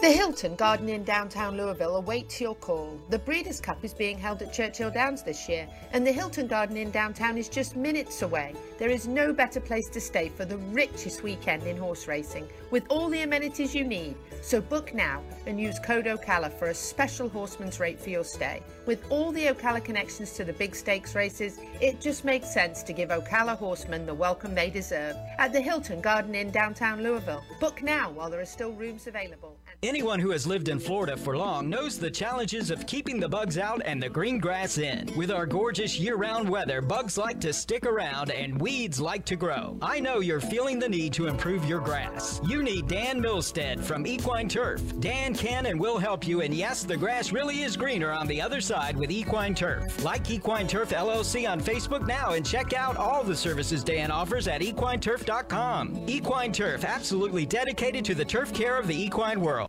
The 0.00 0.10
Hilton 0.10 0.56
Garden 0.56 0.88
Inn 0.88 1.04
downtown 1.04 1.58
Louisville 1.58 1.96
awaits 1.96 2.40
your 2.40 2.54
call. 2.54 2.98
The 3.10 3.18
Breeders' 3.18 3.60
Cup 3.60 3.84
is 3.84 3.92
being 3.92 4.16
held 4.16 4.40
at 4.40 4.50
Churchill 4.50 4.90
Downs 4.90 5.22
this 5.22 5.46
year, 5.46 5.68
and 5.92 6.06
the 6.06 6.10
Hilton 6.10 6.46
Garden 6.46 6.78
Inn 6.78 6.90
downtown 6.90 7.36
is 7.36 7.50
just 7.50 7.76
minutes 7.76 8.22
away. 8.22 8.54
There 8.78 8.88
is 8.88 9.06
no 9.06 9.30
better 9.34 9.60
place 9.60 9.90
to 9.90 10.00
stay 10.00 10.30
for 10.30 10.46
the 10.46 10.56
richest 10.56 11.22
weekend 11.22 11.64
in 11.64 11.76
horse 11.76 12.08
racing, 12.08 12.48
with 12.70 12.84
all 12.88 13.10
the 13.10 13.20
amenities 13.20 13.74
you 13.74 13.84
need. 13.84 14.16
So 14.40 14.62
book 14.62 14.94
now 14.94 15.22
and 15.46 15.60
use 15.60 15.78
code 15.78 16.06
Ocala 16.06 16.50
for 16.50 16.68
a 16.68 16.74
special 16.74 17.28
horseman's 17.28 17.78
rate 17.78 18.00
for 18.00 18.08
your 18.08 18.24
stay. 18.24 18.62
With 18.86 19.04
all 19.10 19.32
the 19.32 19.48
Ocala 19.48 19.84
connections 19.84 20.32
to 20.32 20.44
the 20.44 20.54
big 20.54 20.74
stakes 20.74 21.14
races, 21.14 21.58
it 21.78 22.00
just 22.00 22.24
makes 22.24 22.50
sense 22.50 22.82
to 22.84 22.94
give 22.94 23.10
Ocala 23.10 23.58
horsemen 23.58 24.06
the 24.06 24.14
welcome 24.14 24.54
they 24.54 24.70
deserve 24.70 25.14
at 25.38 25.52
the 25.52 25.60
Hilton 25.60 26.00
Garden 26.00 26.34
Inn 26.34 26.50
downtown 26.50 27.02
Louisville. 27.02 27.44
Book 27.60 27.82
now 27.82 28.10
while 28.10 28.30
there 28.30 28.40
are 28.40 28.46
still 28.46 28.72
rooms 28.72 29.06
available. 29.06 29.58
Anyone 29.90 30.20
who 30.20 30.30
has 30.30 30.46
lived 30.46 30.68
in 30.68 30.78
Florida 30.78 31.16
for 31.16 31.36
long 31.36 31.68
knows 31.68 31.98
the 31.98 32.08
challenges 32.08 32.70
of 32.70 32.86
keeping 32.86 33.18
the 33.18 33.28
bugs 33.28 33.58
out 33.58 33.82
and 33.84 34.00
the 34.00 34.08
green 34.08 34.38
grass 34.38 34.78
in. 34.78 35.10
With 35.16 35.32
our 35.32 35.46
gorgeous 35.46 35.98
year 35.98 36.14
round 36.14 36.48
weather, 36.48 36.80
bugs 36.80 37.18
like 37.18 37.40
to 37.40 37.52
stick 37.52 37.84
around 37.84 38.30
and 38.30 38.60
weeds 38.60 39.00
like 39.00 39.24
to 39.24 39.34
grow. 39.34 39.76
I 39.82 39.98
know 39.98 40.20
you're 40.20 40.40
feeling 40.40 40.78
the 40.78 40.88
need 40.88 41.12
to 41.14 41.26
improve 41.26 41.64
your 41.64 41.80
grass. 41.80 42.40
You 42.46 42.62
need 42.62 42.86
Dan 42.86 43.20
Milstead 43.20 43.82
from 43.82 44.06
Equine 44.06 44.48
Turf. 44.48 44.80
Dan 45.00 45.34
can 45.34 45.66
and 45.66 45.80
will 45.80 45.98
help 45.98 46.24
you, 46.24 46.40
and 46.40 46.54
yes, 46.54 46.84
the 46.84 46.96
grass 46.96 47.32
really 47.32 47.62
is 47.62 47.76
greener 47.76 48.12
on 48.12 48.28
the 48.28 48.40
other 48.40 48.60
side 48.60 48.96
with 48.96 49.10
Equine 49.10 49.56
Turf. 49.56 50.04
Like 50.04 50.30
Equine 50.30 50.68
Turf 50.68 50.90
LLC 50.90 51.50
on 51.50 51.60
Facebook 51.60 52.06
now 52.06 52.34
and 52.34 52.46
check 52.46 52.74
out 52.74 52.96
all 52.96 53.24
the 53.24 53.34
services 53.34 53.82
Dan 53.82 54.12
offers 54.12 54.46
at 54.46 54.60
equineturf.com. 54.60 56.04
Equine 56.06 56.52
Turf, 56.52 56.84
absolutely 56.84 57.44
dedicated 57.44 58.04
to 58.04 58.14
the 58.14 58.24
turf 58.24 58.54
care 58.54 58.78
of 58.78 58.86
the 58.86 58.96
equine 58.96 59.40
world. 59.40 59.68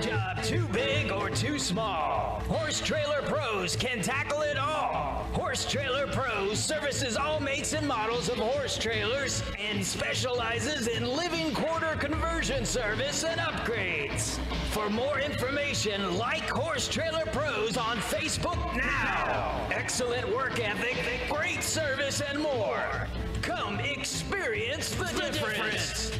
Job 0.00 0.42
too 0.42 0.66
big 0.68 1.12
or 1.12 1.28
too 1.28 1.58
small. 1.58 2.40
Horse 2.48 2.80
Trailer 2.80 3.20
Pros 3.22 3.76
can 3.76 4.00
tackle 4.00 4.40
it 4.40 4.56
all. 4.56 5.26
Horse 5.32 5.70
Trailer 5.70 6.06
Pros 6.06 6.58
services 6.58 7.18
all 7.18 7.38
makes 7.38 7.74
and 7.74 7.86
models 7.86 8.30
of 8.30 8.38
horse 8.38 8.78
trailers 8.78 9.42
and 9.58 9.84
specializes 9.84 10.86
in 10.86 11.04
living 11.04 11.52
quarter 11.52 11.96
conversion 11.96 12.64
service 12.64 13.24
and 13.24 13.38
upgrades. 13.40 14.38
For 14.70 14.88
more 14.88 15.20
information, 15.20 16.16
like 16.16 16.48
Horse 16.48 16.88
Trailer 16.88 17.26
Pros 17.26 17.76
on 17.76 17.98
Facebook 17.98 18.74
now. 18.74 19.68
Excellent 19.70 20.26
work 20.34 20.58
ethic, 20.60 20.96
great 21.28 21.62
service, 21.62 22.22
and 22.22 22.38
more. 22.38 23.06
Come 23.42 23.78
experience 23.80 24.94
the, 24.94 25.04
difference. 25.04 26.12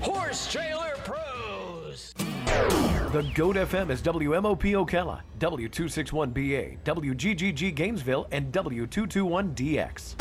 Horse 0.00 0.50
Trailer 0.50 0.96
Pros. 1.04 2.91
The 3.12 3.22
GOAT 3.34 3.56
FM 3.56 3.90
is 3.90 4.00
WMOP 4.00 4.72
Ocala, 4.72 5.20
W261BA, 5.38 6.78
WGGG 6.82 7.74
Gainesville, 7.74 8.26
and 8.30 8.50
W221DX. 8.50 10.14